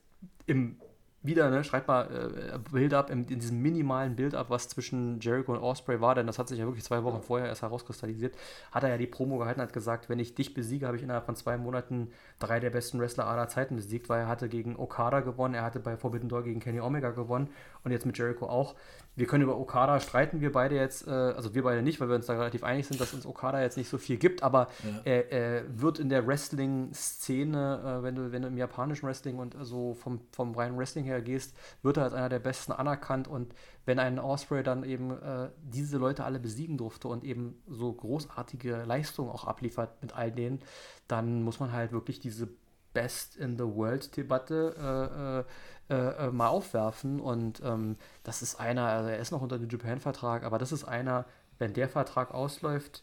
im 0.46 0.80
wieder, 1.22 1.50
ne, 1.50 1.62
schreibt 1.62 1.88
mal 1.88 2.04
äh, 2.04 2.58
Build-up, 2.70 3.10
in, 3.10 3.24
in, 3.26 3.38
diesem 3.38 3.62
minimalen 3.62 4.16
Build-up, 4.16 4.50
was 4.50 4.68
zwischen 4.68 5.20
Jericho 5.20 5.52
und 5.52 5.58
Osprey 5.58 6.00
war, 6.00 6.14
denn 6.14 6.26
das 6.26 6.38
hat 6.38 6.48
sich 6.48 6.58
ja 6.58 6.64
wirklich 6.66 6.84
zwei 6.84 7.04
Wochen 7.04 7.22
vorher 7.22 7.48
erst 7.48 7.62
herauskristallisiert, 7.62 8.34
hat 8.72 8.82
er 8.82 8.90
ja 8.90 8.98
die 8.98 9.06
Promo 9.06 9.38
gehalten 9.38 9.60
und 9.60 9.66
hat 9.66 9.72
gesagt, 9.72 10.08
wenn 10.08 10.18
ich 10.18 10.34
dich 10.34 10.52
besiege, 10.54 10.86
habe 10.86 10.96
ich 10.96 11.02
innerhalb 11.02 11.24
von 11.24 11.36
zwei 11.36 11.56
Monaten 11.56 12.10
drei 12.38 12.58
der 12.58 12.70
besten 12.70 12.98
Wrestler 12.98 13.26
aller 13.26 13.48
Zeiten 13.48 13.76
besiegt, 13.76 14.08
weil 14.08 14.20
er 14.20 14.28
hatte 14.28 14.48
gegen 14.48 14.76
Okada 14.76 15.20
gewonnen, 15.20 15.54
er 15.54 15.62
hatte 15.62 15.80
bei 15.80 15.96
Forbidden 15.96 16.28
Door 16.28 16.42
gegen 16.42 16.60
Kenny 16.60 16.80
Omega 16.80 17.10
gewonnen 17.10 17.48
und 17.84 17.92
jetzt 17.92 18.06
mit 18.06 18.18
Jericho 18.18 18.46
auch. 18.46 18.74
Wir 19.14 19.26
können 19.26 19.44
über 19.44 19.58
Okada 19.58 20.00
streiten, 20.00 20.40
wir 20.40 20.52
beide 20.52 20.74
jetzt, 20.74 21.06
äh, 21.06 21.10
also 21.10 21.54
wir 21.54 21.62
beide 21.62 21.82
nicht, 21.82 22.00
weil 22.00 22.08
wir 22.08 22.16
uns 22.16 22.26
da 22.26 22.32
relativ 22.32 22.64
einig 22.64 22.86
sind, 22.86 22.98
dass 23.00 23.12
uns 23.12 23.26
Okada 23.26 23.60
jetzt 23.60 23.76
nicht 23.76 23.90
so 23.90 23.98
viel 23.98 24.16
gibt, 24.16 24.42
aber 24.42 24.68
ja. 24.82 25.00
er, 25.04 25.32
er, 25.32 25.80
wird 25.80 25.98
in 25.98 26.08
der 26.08 26.26
Wrestling-Szene, 26.26 27.98
äh, 28.00 28.02
wenn, 28.02 28.14
du, 28.14 28.32
wenn 28.32 28.42
du 28.42 28.48
im 28.48 28.56
japanischen 28.56 29.06
Wrestling 29.06 29.38
und 29.38 29.54
so 29.60 29.92
vom, 29.94 30.20
vom 30.32 30.54
reinen 30.54 30.78
Wrestling 30.78 31.04
her 31.04 31.20
gehst, 31.20 31.54
wird 31.82 31.98
er 31.98 32.04
als 32.04 32.14
einer 32.14 32.30
der 32.30 32.38
Besten 32.38 32.72
anerkannt 32.72 33.28
und 33.28 33.54
wenn 33.84 33.98
ein 33.98 34.18
Osprey 34.18 34.62
dann 34.62 34.84
eben 34.84 35.10
äh, 35.10 35.50
diese 35.62 35.98
Leute 35.98 36.24
alle 36.24 36.40
besiegen 36.40 36.78
durfte 36.78 37.08
und 37.08 37.24
eben 37.24 37.60
so 37.66 37.92
großartige 37.92 38.84
Leistungen 38.84 39.30
auch 39.30 39.44
abliefert 39.44 40.00
mit 40.00 40.14
all 40.16 40.32
denen, 40.32 40.60
dann 41.08 41.42
muss 41.42 41.60
man 41.60 41.72
halt 41.72 41.92
wirklich 41.92 42.20
diese 42.20 42.48
Best 42.92 43.36
in 43.36 43.56
the 43.56 43.64
World-Debatte 43.64 45.46
äh, 45.88 45.92
äh, 45.92 46.26
äh, 46.26 46.30
mal 46.30 46.48
aufwerfen. 46.48 47.20
Und 47.20 47.60
ähm, 47.64 47.96
das 48.22 48.42
ist 48.42 48.58
einer, 48.60 48.86
also 48.86 49.08
er 49.08 49.18
ist 49.18 49.30
noch 49.30 49.42
unter 49.42 49.58
dem 49.58 49.68
Japan-Vertrag, 49.68 50.44
aber 50.44 50.58
das 50.58 50.72
ist 50.72 50.84
einer, 50.84 51.24
wenn 51.58 51.74
der 51.74 51.88
Vertrag 51.88 52.32
ausläuft, 52.32 53.02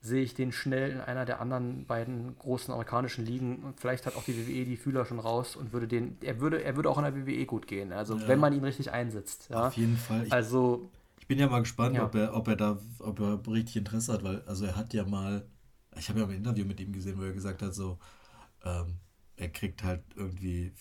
sehe 0.00 0.22
ich 0.22 0.34
den 0.34 0.52
schnell 0.52 0.90
in 0.90 1.00
einer 1.00 1.24
der 1.24 1.40
anderen 1.40 1.86
beiden 1.86 2.38
großen 2.38 2.72
amerikanischen 2.72 3.24
Ligen. 3.24 3.62
Und 3.64 3.80
vielleicht 3.80 4.06
hat 4.06 4.16
auch 4.16 4.24
die 4.24 4.36
WWE 4.36 4.64
die 4.64 4.76
Fühler 4.76 5.04
schon 5.04 5.18
raus 5.18 5.56
und 5.56 5.72
würde 5.72 5.88
den, 5.88 6.16
er 6.20 6.40
würde, 6.40 6.62
er 6.62 6.76
würde 6.76 6.90
auch 6.90 6.98
in 6.98 7.04
der 7.04 7.16
WWE 7.16 7.46
gut 7.46 7.66
gehen. 7.66 7.92
Also 7.92 8.16
ja. 8.16 8.28
wenn 8.28 8.38
man 8.38 8.52
ihn 8.52 8.64
richtig 8.64 8.92
einsetzt. 8.92 9.48
Ja? 9.50 9.68
Auf 9.68 9.76
jeden 9.76 9.96
Fall. 9.96 10.26
Ich, 10.26 10.32
also 10.32 10.88
ich 11.18 11.26
bin 11.26 11.38
ja 11.38 11.48
mal 11.48 11.60
gespannt, 11.60 11.96
ja. 11.96 12.04
ob 12.04 12.14
er, 12.14 12.34
ob 12.36 12.46
er 12.46 12.56
da, 12.56 12.78
ob 13.00 13.20
er 13.20 13.40
richtig 13.48 13.76
Interesse 13.76 14.12
hat, 14.12 14.22
weil 14.22 14.42
also 14.46 14.64
er 14.64 14.76
hat 14.76 14.94
ja 14.94 15.04
mal, 15.04 15.44
ich 15.96 16.08
habe 16.08 16.20
ja 16.20 16.26
mal 16.26 16.32
ein 16.32 16.38
Interview 16.38 16.64
mit 16.64 16.78
ihm 16.78 16.92
gesehen, 16.92 17.18
wo 17.18 17.24
er 17.24 17.32
gesagt 17.32 17.62
hat 17.62 17.74
so, 17.74 17.98
ähm, 18.64 18.94
er 19.36 19.48
kriegt 19.48 19.82
halt 19.82 20.02
irgendwie 20.14 20.72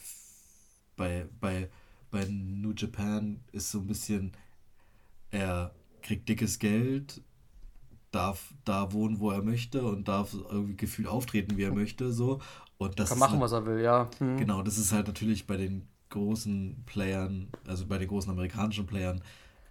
bei, 0.96 1.28
bei, 1.40 1.70
bei 2.12 2.26
New 2.26 2.74
Japan 2.76 3.40
ist 3.52 3.72
so 3.72 3.80
ein 3.80 3.88
bisschen, 3.88 4.32
er 5.32 5.74
kriegt 6.02 6.30
dickes 6.30 6.60
Geld, 6.60 7.22
darf 8.12 8.54
da 8.64 8.94
wohnen, 8.94 9.20
wo 9.20 9.32
er 9.32 9.42
möchte 9.42 9.84
und 9.84 10.08
darf 10.08 10.34
irgendwie 10.34 10.78
gefühlt 10.78 11.08
auftreten, 11.08 11.58
wie 11.58 11.64
er 11.64 11.74
möchte, 11.74 12.14
so. 12.14 12.40
Und 12.78 13.00
das 13.00 13.10
Kann 13.10 13.20
machen, 13.20 13.34
halt, 13.34 13.42
was 13.42 13.52
er 13.52 13.66
will, 13.66 13.82
ja. 13.82 14.10
Hm. 14.20 14.38
Genau, 14.38 14.62
das 14.62 14.78
ist 14.78 14.92
halt 14.92 15.08
natürlich 15.08 15.48
bei 15.48 15.58
den 15.58 15.88
großen 16.10 16.84
Playern, 16.86 17.50
also 17.68 17.86
bei 17.86 17.98
den 17.98 18.08
großen 18.08 18.32
amerikanischen 18.32 18.86
Playern, 18.86 19.22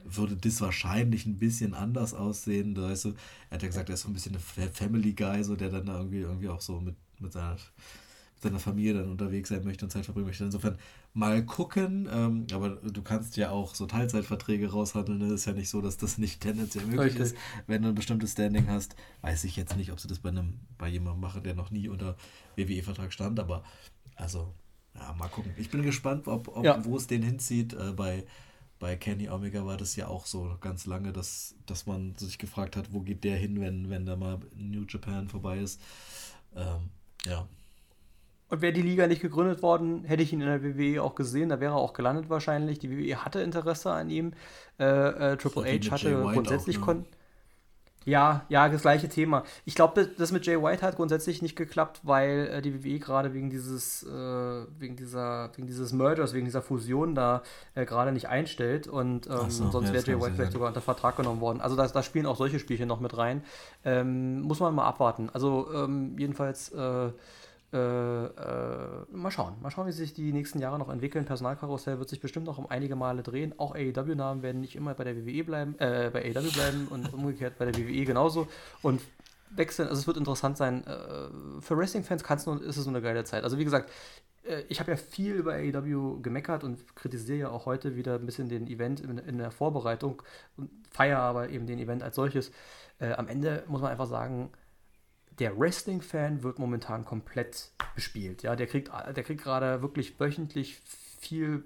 würde 0.04 0.36
das 0.36 0.60
wahrscheinlich 0.60 1.24
ein 1.24 1.38
bisschen 1.38 1.72
anders 1.72 2.12
aussehen. 2.12 2.74
Da 2.74 2.82
weißt 2.82 3.06
du, 3.06 3.08
er 3.48 3.54
hat 3.54 3.62
ja 3.62 3.68
gesagt, 3.68 3.88
er 3.88 3.94
ist 3.94 4.02
so 4.02 4.08
ein 4.08 4.12
bisschen 4.12 4.36
ein 4.36 4.70
Family 4.72 5.14
Guy, 5.14 5.42
so 5.42 5.56
der 5.56 5.70
dann 5.70 5.86
da 5.86 5.96
irgendwie, 5.96 6.20
irgendwie 6.20 6.50
auch 6.50 6.60
so 6.60 6.80
mit, 6.80 6.96
mit 7.20 7.32
seiner 7.32 7.56
seiner 8.44 8.60
Familie 8.60 8.94
dann 8.94 9.10
unterwegs 9.10 9.48
sein 9.48 9.64
möchte 9.64 9.84
und 9.84 9.90
Zeit 9.90 10.04
verbringen 10.04 10.28
möchte. 10.28 10.44
Insofern 10.44 10.78
mal 11.12 11.44
gucken, 11.44 12.08
ähm, 12.10 12.46
aber 12.52 12.70
du 12.70 13.02
kannst 13.02 13.36
ja 13.36 13.50
auch 13.50 13.74
so 13.74 13.86
Teilzeitverträge 13.86 14.70
raushandeln. 14.70 15.20
Es 15.22 15.32
ist 15.32 15.44
ja 15.46 15.52
nicht 15.52 15.68
so, 15.68 15.80
dass 15.80 15.96
das 15.96 16.18
nicht 16.18 16.40
tendenziell 16.40 16.86
möglich 16.86 17.18
Richtig. 17.18 17.22
ist. 17.22 17.36
Wenn 17.66 17.82
du 17.82 17.88
ein 17.88 17.94
bestimmtes 17.94 18.32
Standing 18.32 18.68
hast, 18.68 18.94
weiß 19.22 19.44
ich 19.44 19.56
jetzt 19.56 19.76
nicht, 19.76 19.90
ob 19.90 20.00
sie 20.00 20.08
das 20.08 20.20
bei 20.20 20.28
einem, 20.28 20.60
bei 20.78 20.88
jemandem 20.88 21.20
machen, 21.20 21.42
der 21.42 21.54
noch 21.54 21.70
nie 21.70 21.88
unter 21.88 22.16
WWE-Vertrag 22.56 23.12
stand, 23.12 23.40
aber 23.40 23.64
also, 24.16 24.54
ja, 24.94 25.12
mal 25.14 25.28
gucken. 25.28 25.52
Ich 25.56 25.70
bin 25.70 25.82
gespannt, 25.82 26.28
ob, 26.28 26.48
ob 26.48 26.64
ja. 26.64 26.84
wo 26.84 26.96
es 26.96 27.06
den 27.06 27.22
hinzieht. 27.22 27.72
Äh, 27.72 27.92
bei, 27.92 28.24
bei 28.78 28.96
Kenny 28.96 29.28
Omega 29.28 29.66
war 29.66 29.76
das 29.76 29.96
ja 29.96 30.08
auch 30.08 30.26
so 30.26 30.56
ganz 30.60 30.86
lange, 30.86 31.12
dass, 31.12 31.56
dass 31.66 31.86
man 31.86 32.14
sich 32.16 32.38
gefragt 32.38 32.76
hat, 32.76 32.92
wo 32.92 33.00
geht 33.00 33.24
der 33.24 33.36
hin, 33.36 33.60
wenn, 33.60 33.90
wenn 33.90 34.06
da 34.06 34.16
mal 34.16 34.38
New 34.54 34.84
Japan 34.88 35.28
vorbei 35.28 35.58
ist. 35.58 35.80
Ähm, 36.54 36.90
ja. 37.26 37.48
Und 38.50 38.62
wäre 38.62 38.72
die 38.72 38.82
Liga 38.82 39.06
nicht 39.06 39.22
gegründet 39.22 39.62
worden, 39.62 40.04
hätte 40.04 40.22
ich 40.22 40.32
ihn 40.32 40.40
in 40.40 40.46
der 40.46 40.62
WWE 40.62 41.02
auch 41.02 41.14
gesehen. 41.14 41.48
Da 41.48 41.60
wäre 41.60 41.74
er 41.74 41.78
auch 41.78 41.94
gelandet 41.94 42.28
wahrscheinlich. 42.28 42.78
Die 42.78 42.90
WWE 42.90 43.24
hatte 43.24 43.40
Interesse 43.40 43.90
an 43.90 44.10
ihm. 44.10 44.32
Äh, 44.78 45.32
äh, 45.32 45.36
Triple 45.36 45.64
H 45.64 45.90
hatte 45.90 46.12
grundsätzlich. 46.34 46.80
Auch, 46.82 46.88
ne? 46.88 47.04
Ja, 48.04 48.44
ja, 48.50 48.68
das 48.68 48.82
gleiche 48.82 49.08
Thema. 49.08 49.44
Ich 49.64 49.74
glaube, 49.74 50.06
das 50.06 50.30
mit 50.30 50.44
Jay 50.46 50.62
White 50.62 50.82
hat 50.82 50.96
grundsätzlich 50.96 51.40
nicht 51.40 51.56
geklappt, 51.56 52.00
weil 52.02 52.48
äh, 52.52 52.62
die 52.62 52.84
WWE 52.84 52.98
gerade 52.98 53.32
wegen 53.32 53.48
dieses, 53.48 54.02
äh, 54.02 54.08
wegen 54.78 54.96
dieser, 54.96 55.50
wegen 55.56 55.66
dieses 55.66 55.92
Mergers, 55.92 56.34
wegen 56.34 56.44
dieser 56.44 56.60
Fusion 56.60 57.14
da 57.14 57.42
äh, 57.74 57.86
gerade 57.86 58.12
nicht 58.12 58.28
einstellt 58.28 58.88
und 58.88 59.26
ähm, 59.26 59.50
so, 59.50 59.70
sonst 59.70 59.88
ja, 59.88 59.94
wäre 59.94 60.06
Jay 60.06 60.20
White 60.20 60.34
vielleicht 60.34 60.52
sogar 60.52 60.68
unter 60.68 60.82
Vertrag 60.82 61.16
genommen 61.16 61.40
worden. 61.40 61.62
Also 61.62 61.76
da, 61.76 61.86
da, 61.86 62.02
spielen 62.02 62.26
auch 62.26 62.36
solche 62.36 62.58
Spielchen 62.58 62.88
noch 62.88 63.00
mit 63.00 63.16
rein. 63.16 63.42
Ähm, 63.84 64.42
muss 64.42 64.60
man 64.60 64.74
mal 64.74 64.84
abwarten. 64.84 65.30
Also 65.32 65.68
ähm, 65.74 66.16
jedenfalls 66.18 66.72
äh, 67.74 68.26
äh, 68.26 69.04
mal 69.10 69.32
schauen. 69.32 69.54
Mal 69.60 69.70
schauen, 69.70 69.88
wie 69.88 69.92
sich 69.92 70.14
die 70.14 70.32
nächsten 70.32 70.60
Jahre 70.60 70.78
noch 70.78 70.88
entwickeln. 70.88 71.24
Personalkarussell 71.24 71.98
wird 71.98 72.08
sich 72.08 72.20
bestimmt 72.20 72.46
noch 72.46 72.56
um 72.56 72.68
einige 72.68 72.94
Male 72.94 73.24
drehen. 73.24 73.58
Auch 73.58 73.74
AEW-Namen 73.74 74.42
werden 74.42 74.60
nicht 74.60 74.76
immer 74.76 74.94
bei 74.94 75.02
der 75.02 75.16
WWE 75.16 75.42
bleiben, 75.42 75.74
äh, 75.80 76.10
bei 76.12 76.24
AEW 76.24 76.52
bleiben 76.52 76.86
und 76.88 77.12
umgekehrt 77.12 77.58
bei 77.58 77.64
der 77.64 77.76
WWE 77.76 78.04
genauso. 78.04 78.46
Und 78.80 79.00
wechseln, 79.50 79.88
also 79.88 80.00
es 80.00 80.06
wird 80.06 80.16
interessant 80.16 80.56
sein. 80.56 80.86
Äh, 80.86 81.60
für 81.60 81.76
Wrestling-Fans 81.76 82.22
ist 82.62 82.76
es 82.76 82.84
so 82.84 82.90
eine 82.90 83.02
geile 83.02 83.24
Zeit. 83.24 83.42
Also 83.42 83.58
wie 83.58 83.64
gesagt, 83.64 83.90
äh, 84.44 84.62
ich 84.68 84.78
habe 84.78 84.92
ja 84.92 84.96
viel 84.96 85.34
über 85.34 85.54
AEW 85.54 86.20
gemeckert 86.22 86.62
und 86.62 86.94
kritisiere 86.94 87.38
ja 87.38 87.48
auch 87.50 87.66
heute 87.66 87.96
wieder 87.96 88.14
ein 88.14 88.26
bisschen 88.26 88.48
den 88.48 88.68
Event 88.68 89.00
in, 89.00 89.18
in 89.18 89.38
der 89.38 89.50
Vorbereitung 89.50 90.22
und 90.56 90.70
feiere 90.92 91.18
aber 91.18 91.48
eben 91.48 91.66
den 91.66 91.80
Event 91.80 92.04
als 92.04 92.14
solches. 92.14 92.52
Am 93.00 93.26
Ende 93.26 93.64
muss 93.66 93.82
man 93.82 93.90
einfach 93.90 94.06
sagen, 94.06 94.50
der 95.38 95.58
Wrestling-Fan 95.58 96.42
wird 96.42 96.58
momentan 96.58 97.04
komplett 97.04 97.70
bespielt. 97.94 98.42
Ja, 98.42 98.56
der 98.56 98.66
kriegt, 98.66 98.88
der 98.88 99.24
kriegt 99.24 99.42
gerade 99.42 99.82
wirklich 99.82 100.18
wöchentlich 100.18 100.80
viel 101.18 101.64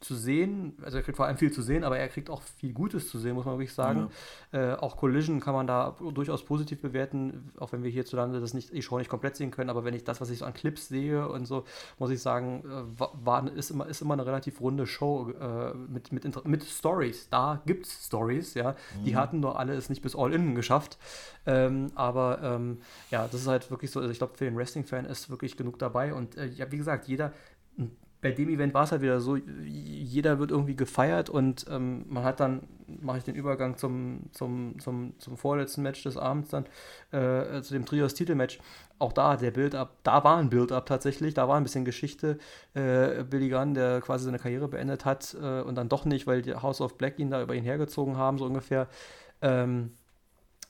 zu 0.00 0.14
sehen. 0.14 0.74
Also 0.82 0.98
er 0.98 1.02
kriegt 1.02 1.16
vor 1.16 1.26
allem 1.26 1.36
viel 1.36 1.52
zu 1.52 1.62
sehen, 1.62 1.84
aber 1.84 1.98
er 1.98 2.08
kriegt 2.08 2.30
auch 2.30 2.42
viel 2.42 2.72
Gutes 2.72 3.08
zu 3.08 3.18
sehen, 3.18 3.34
muss 3.34 3.44
man 3.44 3.54
wirklich 3.54 3.72
sagen. 3.72 4.10
Ja. 4.52 4.74
Äh, 4.74 4.76
auch 4.76 4.96
Collision 4.96 5.40
kann 5.40 5.54
man 5.54 5.66
da 5.66 5.96
durchaus 6.14 6.44
positiv 6.44 6.80
bewerten, 6.80 7.50
auch 7.58 7.72
wenn 7.72 7.82
wir 7.82 7.90
hierzulande 7.90 8.40
das 8.40 8.54
nicht, 8.54 8.72
die 8.72 8.82
Show 8.82 8.98
nicht 8.98 9.10
komplett 9.10 9.36
sehen 9.36 9.50
können. 9.50 9.70
Aber 9.70 9.84
wenn 9.84 9.94
ich 9.94 10.04
das, 10.04 10.20
was 10.20 10.30
ich 10.30 10.38
so 10.38 10.44
an 10.44 10.54
Clips 10.54 10.88
sehe 10.88 11.28
und 11.28 11.46
so, 11.46 11.64
muss 11.98 12.10
ich 12.10 12.20
sagen, 12.20 12.64
äh, 12.64 13.00
war, 13.24 13.50
ist, 13.52 13.70
immer, 13.70 13.86
ist 13.86 14.02
immer 14.02 14.14
eine 14.14 14.26
relativ 14.26 14.60
runde 14.60 14.86
Show 14.86 15.30
äh, 15.40 15.74
mit, 15.74 16.12
mit, 16.12 16.46
mit 16.46 16.64
Stories. 16.64 17.28
Da 17.28 17.60
gibt 17.66 17.86
es 17.86 18.06
Stories, 18.06 18.54
ja. 18.54 18.72
Mhm. 18.72 19.04
Die 19.04 19.16
hatten 19.16 19.40
nur 19.40 19.58
alle 19.58 19.74
es 19.74 19.88
nicht 19.88 20.02
bis 20.02 20.16
All-In 20.16 20.54
geschafft. 20.54 20.98
Ähm, 21.46 21.90
aber 21.94 22.40
ähm, 22.42 22.78
ja, 23.10 23.26
das 23.26 23.40
ist 23.40 23.46
halt 23.46 23.70
wirklich 23.70 23.90
so, 23.90 24.00
also 24.00 24.12
ich 24.12 24.18
glaube, 24.18 24.34
für 24.36 24.44
den 24.44 24.56
Wrestling-Fan 24.56 25.06
ist 25.06 25.30
wirklich 25.30 25.56
genug 25.56 25.78
dabei. 25.78 26.12
Und 26.12 26.36
äh, 26.36 26.46
ja, 26.46 26.70
wie 26.70 26.76
gesagt, 26.76 27.08
jeder 27.08 27.32
bei 28.20 28.32
dem 28.32 28.48
Event 28.48 28.74
war 28.74 28.84
es 28.84 28.92
halt 28.92 29.02
wieder 29.02 29.20
so, 29.20 29.36
jeder 29.36 30.38
wird 30.38 30.50
irgendwie 30.50 30.74
gefeiert 30.74 31.30
und 31.30 31.66
ähm, 31.70 32.04
man 32.08 32.24
hat 32.24 32.40
dann, 32.40 32.62
mache 33.00 33.18
ich 33.18 33.24
den 33.24 33.36
Übergang 33.36 33.76
zum, 33.76 34.22
zum, 34.32 34.78
zum, 34.80 35.14
zum 35.18 35.36
vorletzten 35.36 35.82
Match 35.82 36.02
des 36.02 36.16
Abends 36.16 36.50
dann, 36.50 36.66
äh, 37.12 37.62
zu 37.62 37.74
dem 37.74 37.86
Trios-Titelmatch. 37.86 38.58
Auch 38.98 39.12
da 39.12 39.36
der 39.36 39.52
Build-Up, 39.52 39.98
da 40.02 40.24
war 40.24 40.38
ein 40.38 40.50
Build-Up 40.50 40.86
tatsächlich, 40.86 41.34
da 41.34 41.46
war 41.46 41.56
ein 41.56 41.62
bisschen 41.62 41.84
Geschichte. 41.84 42.38
Äh, 42.74 43.22
Billy 43.22 43.50
Gunn, 43.50 43.74
der 43.74 44.00
quasi 44.00 44.24
seine 44.24 44.40
Karriere 44.40 44.66
beendet 44.66 45.04
hat 45.04 45.36
äh, 45.40 45.60
und 45.60 45.76
dann 45.76 45.88
doch 45.88 46.04
nicht, 46.04 46.26
weil 46.26 46.42
die 46.42 46.54
House 46.54 46.80
of 46.80 46.98
Black 46.98 47.20
ihn 47.20 47.30
da 47.30 47.40
über 47.40 47.54
ihn 47.54 47.62
hergezogen 47.62 48.16
haben, 48.16 48.38
so 48.38 48.46
ungefähr. 48.46 48.88
Ähm, 49.42 49.92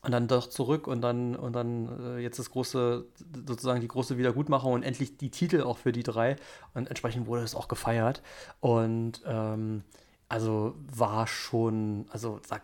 und 0.02 0.12
dann 0.12 0.28
doch 0.28 0.46
zurück 0.46 0.86
und 0.86 1.00
dann 1.00 1.34
und 1.34 1.52
dann 1.54 2.16
äh, 2.16 2.18
jetzt 2.18 2.38
das 2.38 2.50
große 2.50 3.04
sozusagen 3.46 3.80
die 3.80 3.88
große 3.88 4.16
Wiedergutmachung 4.16 4.72
und 4.72 4.82
endlich 4.82 5.16
die 5.16 5.30
Titel 5.30 5.62
auch 5.62 5.78
für 5.78 5.92
die 5.92 6.04
drei. 6.04 6.36
Und 6.74 6.88
entsprechend 6.88 7.26
wurde 7.26 7.42
es 7.42 7.54
auch 7.54 7.68
gefeiert. 7.68 8.22
Und 8.60 9.22
ähm, 9.26 9.82
also 10.28 10.76
war 10.94 11.26
schon 11.26 12.06
also 12.10 12.40
da, 12.48 12.60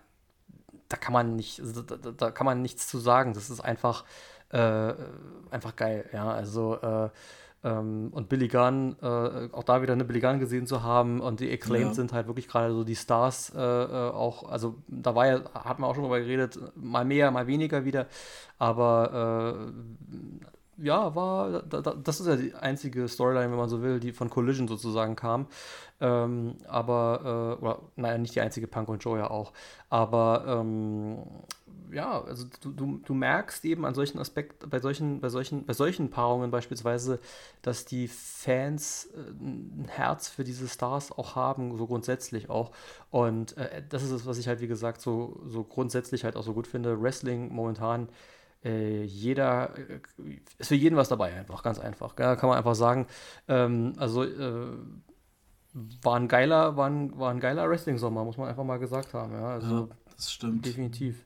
da 0.89 0.97
kann 0.97 1.13
man 1.13 1.35
nicht 1.35 1.61
also 1.61 1.83
da, 1.83 1.97
da, 1.97 2.31
kann 2.31 2.45
man 2.45 2.63
nichts 2.63 2.87
zu 2.87 2.99
sagen. 2.99 3.35
Das 3.35 3.51
ist 3.51 3.61
einfach 3.61 4.05
äh, 4.51 4.95
einfach 5.51 5.75
geil 5.75 6.09
ja. 6.13 6.31
Also 6.31 6.77
äh, 6.81 7.11
ähm, 7.65 8.11
und 8.13 8.29
Billy 8.29 8.49
Gunn, 8.49 8.97
äh, 9.03 9.49
auch 9.53 9.65
da 9.65 9.83
wieder 9.83 9.95
eine 9.95 10.05
Billy 10.05 10.21
Gunn 10.21 10.39
gesehen 10.39 10.67
zu 10.67 10.83
haben 10.83 11.21
und 11.21 11.41
die 11.41 11.51
Acclaimed 11.51 11.89
ja. 11.89 11.95
sind 11.95 12.13
halt 12.13 12.27
wirklich 12.27 12.47
gerade 12.47 12.73
so 12.73 12.85
die 12.85 12.95
Stars 12.95 13.53
äh, 13.57 13.61
äh, 13.61 14.11
auch, 14.11 14.49
also 14.49 14.77
da 14.87 15.15
war 15.15 15.27
ja, 15.27 15.41
hat 15.55 15.79
man 15.79 15.91
auch 15.91 15.95
schon 15.95 16.05
drüber 16.05 16.21
geredet, 16.21 16.59
mal 16.77 17.05
mehr, 17.05 17.31
mal 17.31 17.47
weniger 17.47 17.85
wieder, 17.85 18.07
aber 18.59 19.73
äh, 20.79 20.85
ja, 20.85 21.15
war, 21.15 21.63
da, 21.63 21.81
da, 21.81 21.95
das 21.95 22.21
ist 22.21 22.27
ja 22.27 22.37
die 22.37 22.55
einzige 22.55 23.09
Storyline, 23.09 23.51
wenn 23.51 23.59
man 23.59 23.69
so 23.69 23.83
will, 23.83 24.01
die 24.01 24.13
von 24.13 24.29
Collision 24.29 24.69
sozusagen 24.69 25.17
kam. 25.17 25.47
Ähm, 26.01 26.57
aber, 26.67 27.57
äh, 27.61 27.63
oder, 27.63 27.79
naja, 27.97 28.19
nicht 28.19 28.35
die 28.35 28.41
einzige, 28.41 28.67
Punk 28.67 28.89
und 28.89 29.05
Joe 29.05 29.19
ja 29.19 29.31
auch. 29.31 29.53
Aber 29.89 30.45
ähm, 30.47 31.19
ja, 31.95 32.21
also 32.23 32.47
du, 32.61 32.73
du, 32.73 32.99
du 32.99 33.15
merkst 33.15 33.65
eben 33.65 33.87
an 33.87 33.95
solchen 33.95 34.19
Aspekten, 34.19 34.69
bei 34.69 34.81
solchen, 34.81 35.21
bei 35.21 35.29
solchen, 35.29 35.65
bei 35.65 35.73
solchen 35.73 36.11
Paarungen 36.11 36.51
beispielsweise, 36.51 37.21
dass 37.63 37.85
die 37.85 38.09
Fans 38.09 39.09
äh, 39.15 39.31
ein 39.31 39.87
Herz 39.89 40.29
für 40.29 40.45
diese 40.45 40.69
Stars 40.69 41.13
auch 41.13 41.37
haben, 41.37 41.77
so 41.79 41.87
grundsätzlich 41.87 42.51
auch. 42.51 42.73
Und 43.11 43.57
äh, 43.57 43.83
das 43.89 44.03
ist 44.03 44.11
es, 44.11 44.27
was 44.27 44.39
ich 44.39 44.49
halt, 44.49 44.61
wie 44.61 44.67
gesagt, 44.67 45.01
so, 45.01 45.41
so 45.47 45.65
grundsätzlich 45.65 46.25
halt 46.25 46.37
auch 46.37 46.43
so 46.43 46.53
gut 46.53 46.67
finde. 46.67 47.01
Wrestling 47.01 47.53
momentan 47.55 48.09
äh, 48.65 49.05
jeder, 49.05 49.71
äh, 49.79 50.01
ist 50.59 50.69
für 50.69 50.75
jeden 50.75 50.97
was 50.97 51.09
dabei, 51.09 51.35
einfach, 51.35 51.63
ganz 51.63 51.79
einfach. 51.79 52.19
Ja, 52.19 52.35
kann 52.37 52.49
man 52.49 52.59
einfach 52.59 52.75
sagen. 52.75 53.07
Ähm, 53.47 53.93
also 53.99 54.25
äh, 54.25 54.77
war 56.03 56.17
ein 56.17 56.29
geiler, 56.29 56.77
war 56.77 56.89
ein, 56.89 57.19
war 57.19 57.31
ein 57.31 57.41
geiler 57.41 57.69
Wrestling-Sommer, 57.69 58.25
muss 58.25 58.39
man 58.39 58.49
einfach 58.49 58.65
mal 58.65 58.79
gesagt 58.79 59.13
haben. 59.13 59.33
Ja, 59.33 59.49
also 59.49 59.89
ja, 59.89 59.89
das 60.17 60.33
stimmt. 60.33 60.65
Definitiv. 60.65 61.25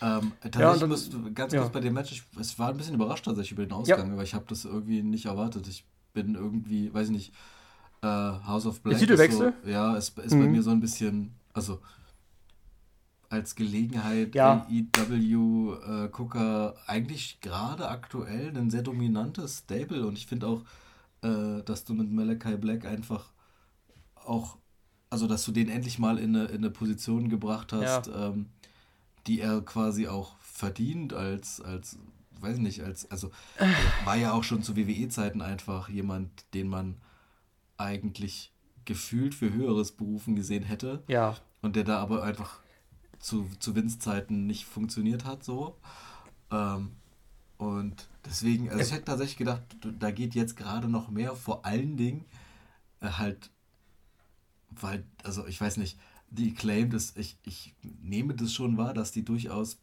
Ähm, 0.00 0.32
tatsächlich 0.40 0.80
ja, 0.80 0.86
muss 0.86 1.10
ganz 1.34 1.52
kurz 1.54 1.72
bei 1.72 1.80
dem 1.80 1.94
Match, 1.94 2.12
ich, 2.12 2.22
es 2.38 2.58
war 2.58 2.70
ein 2.70 2.76
bisschen 2.76 2.94
überrascht 2.94 3.24
tatsächlich 3.24 3.52
über 3.52 3.66
den 3.66 3.72
Ausgang, 3.72 4.12
aber 4.12 4.22
ich 4.22 4.34
habe 4.34 4.44
das 4.48 4.64
irgendwie 4.64 5.02
nicht 5.02 5.26
erwartet. 5.26 5.66
Ich 5.66 5.84
bin 6.12 6.34
irgendwie, 6.34 6.92
weiß 6.92 7.08
ich 7.08 7.12
nicht, 7.12 7.32
äh, 8.02 8.06
House 8.06 8.66
of 8.66 8.80
Black. 8.80 8.98
Titelwechsel? 8.98 9.54
So, 9.64 9.70
ja, 9.70 9.96
es 9.96 10.10
ist, 10.10 10.18
ist 10.18 10.34
mhm. 10.34 10.40
bei 10.40 10.46
mir 10.48 10.62
so 10.62 10.70
ein 10.70 10.80
bisschen, 10.80 11.34
also 11.52 11.80
als 13.30 13.54
Gelegenheit 13.54 14.34
ja. 14.34 14.66
AEW-Gucker 14.96 16.74
äh, 16.74 16.90
eigentlich 16.90 17.40
gerade 17.40 17.88
aktuell 17.88 18.56
ein 18.56 18.70
sehr 18.70 18.82
dominantes 18.82 19.58
Stable 19.58 20.06
und 20.06 20.16
ich 20.16 20.26
finde 20.26 20.46
auch, 20.46 20.64
äh, 21.22 21.62
dass 21.64 21.84
du 21.84 21.94
mit 21.94 22.10
Malachi 22.10 22.56
Black 22.56 22.86
einfach 22.86 23.30
auch, 24.14 24.56
also 25.10 25.26
dass 25.26 25.44
du 25.44 25.52
den 25.52 25.68
endlich 25.68 25.98
mal 25.98 26.18
in 26.18 26.34
eine, 26.36 26.46
in 26.46 26.58
eine 26.58 26.70
Position 26.70 27.28
gebracht 27.28 27.72
hast, 27.72 28.06
ja. 28.06 28.28
ähm, 28.28 28.46
die 29.28 29.40
er 29.40 29.60
quasi 29.60 30.08
auch 30.08 30.36
verdient 30.38 31.12
als, 31.12 31.60
als, 31.60 31.98
weiß 32.40 32.56
ich 32.56 32.62
nicht, 32.62 32.82
als, 32.82 33.10
also 33.10 33.30
war 34.04 34.16
ja 34.16 34.32
auch 34.32 34.42
schon 34.42 34.62
zu 34.62 34.76
WWE-Zeiten 34.76 35.42
einfach 35.42 35.88
jemand, 35.88 36.30
den 36.54 36.68
man 36.68 36.96
eigentlich 37.76 38.52
gefühlt 38.86 39.34
für 39.34 39.52
höheres 39.52 39.92
Berufen 39.92 40.34
gesehen 40.34 40.64
hätte. 40.64 41.04
Ja. 41.08 41.36
Und 41.60 41.76
der 41.76 41.84
da 41.84 41.98
aber 41.98 42.22
einfach 42.22 42.60
zu, 43.18 43.48
zu 43.58 43.76
Vince-Zeiten 43.76 44.46
nicht 44.46 44.64
funktioniert 44.64 45.24
hat, 45.24 45.44
so. 45.44 45.76
Ähm, 46.50 46.92
und 47.58 48.08
deswegen, 48.24 48.70
also 48.70 48.80
ich 48.80 48.92
hätte 48.92 49.04
tatsächlich 49.04 49.36
gedacht, 49.36 49.62
da 49.98 50.10
geht 50.10 50.34
jetzt 50.34 50.56
gerade 50.56 50.88
noch 50.88 51.10
mehr, 51.10 51.34
vor 51.34 51.66
allen 51.66 51.96
Dingen 51.96 52.24
äh, 53.00 53.08
halt, 53.08 53.50
weil, 54.70 55.04
also 55.22 55.46
ich 55.46 55.60
weiß 55.60 55.76
nicht, 55.76 55.98
die 56.30 56.54
Claim, 56.54 56.90
dass 56.90 57.16
ich, 57.16 57.38
ich 57.44 57.74
nehme 57.82 58.34
das 58.34 58.52
schon 58.52 58.76
wahr, 58.76 58.94
dass 58.94 59.12
die 59.12 59.24
durchaus 59.24 59.78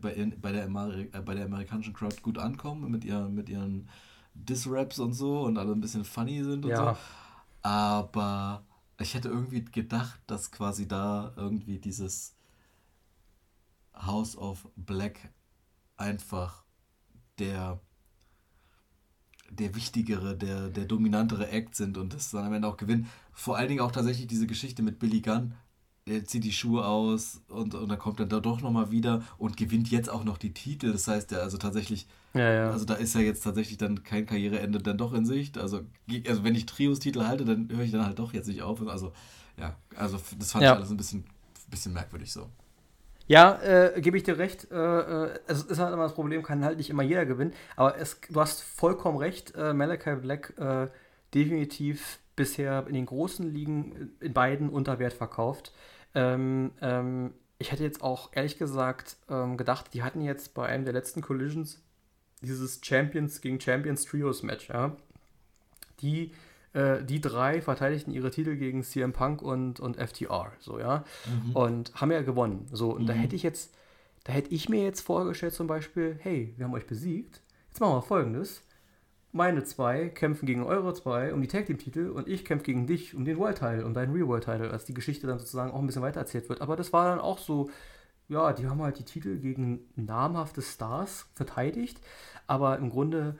bei, 0.00 0.32
bei, 0.40 0.52
der, 0.52 0.64
Ameri 0.64 1.10
äh, 1.12 1.20
bei 1.20 1.34
der 1.34 1.46
amerikanischen 1.46 1.94
Crowd 1.94 2.16
gut 2.22 2.38
ankommen 2.38 2.90
mit, 2.90 3.04
ihr, 3.04 3.20
mit 3.28 3.48
ihren 3.48 3.88
Diss-Raps 4.34 4.98
und 4.98 5.12
so 5.12 5.42
und 5.42 5.58
alle 5.58 5.72
ein 5.72 5.80
bisschen 5.80 6.04
funny 6.04 6.42
sind 6.42 6.64
und 6.64 6.70
ja. 6.70 6.94
so. 6.94 7.00
Aber 7.62 8.64
ich 8.98 9.14
hätte 9.14 9.28
irgendwie 9.28 9.64
gedacht, 9.64 10.20
dass 10.26 10.50
quasi 10.50 10.86
da 10.86 11.32
irgendwie 11.36 11.78
dieses 11.78 12.34
House 13.94 14.36
of 14.36 14.68
Black 14.76 15.30
einfach 15.96 16.64
der, 17.38 17.80
der 19.50 19.74
wichtigere, 19.74 20.36
der, 20.36 20.68
der 20.70 20.84
dominantere 20.84 21.48
Act 21.48 21.74
sind 21.74 21.98
und 21.98 22.14
das 22.14 22.30
dann 22.30 22.46
am 22.46 22.52
Ende 22.54 22.68
auch 22.68 22.76
gewinnen. 22.76 23.08
Vor 23.32 23.56
allen 23.56 23.68
Dingen 23.68 23.80
auch 23.80 23.92
tatsächlich 23.92 24.26
diese 24.26 24.46
Geschichte 24.46 24.82
mit 24.82 24.98
Billy 24.98 25.20
Gunn. 25.20 25.54
Er 26.06 26.24
zieht 26.24 26.44
die 26.44 26.52
Schuhe 26.52 26.86
aus 26.86 27.42
und, 27.48 27.74
und 27.74 27.88
dann 27.88 27.98
kommt 27.98 28.20
er 28.20 28.26
da 28.26 28.40
doch 28.40 28.62
nochmal 28.62 28.90
wieder 28.90 29.22
und 29.38 29.56
gewinnt 29.56 29.90
jetzt 29.90 30.08
auch 30.08 30.24
noch 30.24 30.38
die 30.38 30.52
Titel. 30.52 30.92
Das 30.92 31.06
heißt, 31.06 31.32
er 31.32 31.42
also 31.42 31.58
tatsächlich, 31.58 32.08
ja, 32.34 32.52
ja. 32.52 32.70
also 32.70 32.84
da 32.84 32.94
ist 32.94 33.14
ja 33.14 33.20
jetzt 33.20 33.44
tatsächlich 33.44 33.78
dann 33.78 34.02
kein 34.02 34.26
Karriereende 34.26 34.78
dann 34.78 34.98
doch 34.98 35.12
in 35.12 35.26
Sicht. 35.26 35.58
Also, 35.58 35.82
also 36.26 36.42
wenn 36.42 36.54
ich 36.54 36.66
Trios-Titel 36.66 37.24
halte, 37.24 37.44
dann 37.44 37.68
höre 37.70 37.84
ich 37.84 37.92
dann 37.92 38.06
halt 38.06 38.18
doch 38.18 38.32
jetzt 38.32 38.48
nicht 38.48 38.62
auf. 38.62 38.86
Also, 38.88 39.12
ja, 39.58 39.76
also 39.94 40.18
das 40.38 40.52
fand 40.52 40.64
ja. 40.64 40.72
ich 40.72 40.78
alles 40.78 40.90
ein 40.90 40.96
bisschen, 40.96 41.24
bisschen 41.70 41.92
merkwürdig 41.92 42.32
so. 42.32 42.48
Ja, 43.30 43.60
äh, 43.62 44.00
gebe 44.00 44.16
ich 44.16 44.24
dir 44.24 44.38
recht. 44.38 44.68
Äh, 44.72 44.74
äh, 44.74 45.38
es 45.46 45.62
ist 45.62 45.78
halt 45.78 45.92
immer 45.92 46.02
das 46.02 46.14
Problem, 46.14 46.42
kann 46.42 46.64
halt 46.64 46.78
nicht 46.78 46.90
immer 46.90 47.04
jeder 47.04 47.26
gewinnen. 47.26 47.52
Aber 47.76 47.96
es, 47.96 48.20
du 48.28 48.40
hast 48.40 48.60
vollkommen 48.62 49.18
recht. 49.18 49.54
Äh, 49.54 49.72
Malachi 49.72 50.16
Black 50.16 50.54
äh, 50.58 50.88
definitiv 51.32 52.18
bisher 52.40 52.86
in 52.86 52.94
den 52.94 53.04
großen 53.04 53.52
Ligen 53.52 54.12
in 54.18 54.32
beiden 54.32 54.70
unter 54.70 54.98
Wert 54.98 55.12
verkauft. 55.12 55.74
Ähm, 56.14 56.70
ähm, 56.80 57.34
ich 57.58 57.70
hätte 57.70 57.82
jetzt 57.82 58.02
auch 58.02 58.30
ehrlich 58.32 58.56
gesagt 58.56 59.18
ähm, 59.28 59.58
gedacht, 59.58 59.92
die 59.92 60.02
hatten 60.02 60.22
jetzt 60.22 60.54
bei 60.54 60.64
einem 60.64 60.84
der 60.84 60.94
letzten 60.94 61.20
Collisions 61.20 61.82
dieses 62.40 62.80
Champions 62.82 63.42
gegen 63.42 63.60
Champions 63.60 64.06
Trios 64.06 64.42
Match, 64.42 64.70
ja. 64.70 64.96
Die 66.00 66.32
äh, 66.72 67.04
die 67.04 67.20
drei 67.20 67.60
verteidigten 67.60 68.10
ihre 68.10 68.30
Titel 68.30 68.56
gegen 68.56 68.82
CM 68.82 69.12
Punk 69.12 69.42
und, 69.42 69.78
und 69.78 69.96
FTR, 69.96 70.50
so, 70.60 70.78
ja. 70.78 71.04
Mhm. 71.26 71.56
Und 71.56 71.94
haben 72.00 72.10
ja 72.10 72.22
gewonnen. 72.22 72.68
So, 72.72 72.92
und 72.92 73.02
mhm. 73.02 73.06
da 73.08 73.12
hätte 73.12 73.36
ich 73.36 73.42
jetzt, 73.42 73.74
da 74.24 74.32
hätte 74.32 74.54
ich 74.54 74.70
mir 74.70 74.82
jetzt 74.82 75.02
vorgestellt, 75.02 75.52
zum 75.52 75.66
Beispiel, 75.66 76.16
hey, 76.20 76.54
wir 76.56 76.64
haben 76.64 76.72
euch 76.72 76.86
besiegt. 76.86 77.42
Jetzt 77.68 77.80
machen 77.80 77.96
wir 77.96 78.02
folgendes. 78.02 78.62
Meine 79.32 79.62
zwei 79.62 80.08
kämpfen 80.08 80.46
gegen 80.46 80.64
eure 80.64 80.92
zwei 80.92 81.32
um 81.32 81.40
die 81.40 81.46
Tag 81.46 81.66
Team 81.66 81.78
Titel 81.78 82.10
und 82.10 82.26
ich 82.26 82.44
kämpfe 82.44 82.64
gegen 82.64 82.88
dich 82.88 83.14
um 83.14 83.24
den 83.24 83.38
World 83.38 83.58
Title, 83.58 83.86
um 83.86 83.94
deinen 83.94 84.12
Real 84.12 84.26
World 84.26 84.44
Title, 84.44 84.70
als 84.70 84.84
die 84.84 84.94
Geschichte 84.94 85.28
dann 85.28 85.38
sozusagen 85.38 85.70
auch 85.70 85.78
ein 85.78 85.86
bisschen 85.86 86.02
weiter 86.02 86.18
erzählt 86.20 86.48
wird. 86.48 86.60
Aber 86.60 86.74
das 86.74 86.92
war 86.92 87.08
dann 87.10 87.20
auch 87.20 87.38
so, 87.38 87.70
ja, 88.28 88.52
die 88.52 88.66
haben 88.66 88.82
halt 88.82 88.98
die 88.98 89.04
Titel 89.04 89.38
gegen 89.38 89.88
namhafte 89.94 90.62
Stars 90.62 91.28
verteidigt, 91.34 92.00
aber 92.48 92.78
im 92.78 92.90
Grunde 92.90 93.36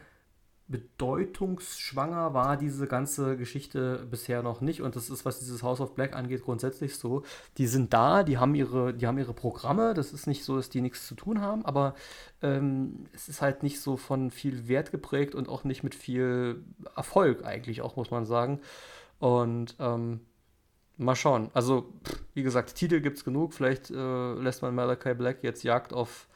bedeutungsschwanger 0.70 2.32
war 2.32 2.56
diese 2.56 2.86
ganze 2.86 3.36
Geschichte 3.36 4.06
bisher 4.08 4.42
noch 4.42 4.60
nicht. 4.60 4.82
Und 4.82 4.94
das 4.94 5.10
ist, 5.10 5.24
was 5.24 5.40
dieses 5.40 5.62
House 5.62 5.80
of 5.80 5.94
Black 5.94 6.14
angeht, 6.14 6.42
grundsätzlich 6.42 6.96
so. 6.96 7.24
Die 7.58 7.66
sind 7.66 7.92
da, 7.92 8.22
die 8.22 8.38
haben 8.38 8.54
ihre, 8.54 8.94
die 8.94 9.06
haben 9.06 9.18
ihre 9.18 9.34
Programme. 9.34 9.94
Das 9.94 10.12
ist 10.12 10.26
nicht 10.26 10.44
so, 10.44 10.56
dass 10.56 10.68
die 10.68 10.80
nichts 10.80 11.06
zu 11.06 11.14
tun 11.14 11.40
haben, 11.40 11.64
aber 11.64 11.94
ähm, 12.40 13.06
es 13.12 13.28
ist 13.28 13.42
halt 13.42 13.62
nicht 13.62 13.80
so 13.80 13.96
von 13.96 14.30
viel 14.30 14.68
Wert 14.68 14.92
geprägt 14.92 15.34
und 15.34 15.48
auch 15.48 15.64
nicht 15.64 15.82
mit 15.82 15.94
viel 15.94 16.64
Erfolg 16.96 17.44
eigentlich 17.44 17.82
auch, 17.82 17.96
muss 17.96 18.12
man 18.12 18.24
sagen. 18.24 18.60
Und 19.18 19.74
ähm, 19.80 20.20
mal 20.96 21.16
schauen. 21.16 21.50
Also, 21.52 21.92
wie 22.34 22.42
gesagt, 22.42 22.76
Titel 22.76 23.00
gibt 23.00 23.18
es 23.18 23.24
genug. 23.24 23.54
Vielleicht 23.54 23.90
äh, 23.90 24.34
lässt 24.34 24.62
man 24.62 24.74
Malachi 24.74 25.14
Black 25.14 25.42
jetzt 25.42 25.64
Jagd 25.64 25.92
auf 25.92 26.28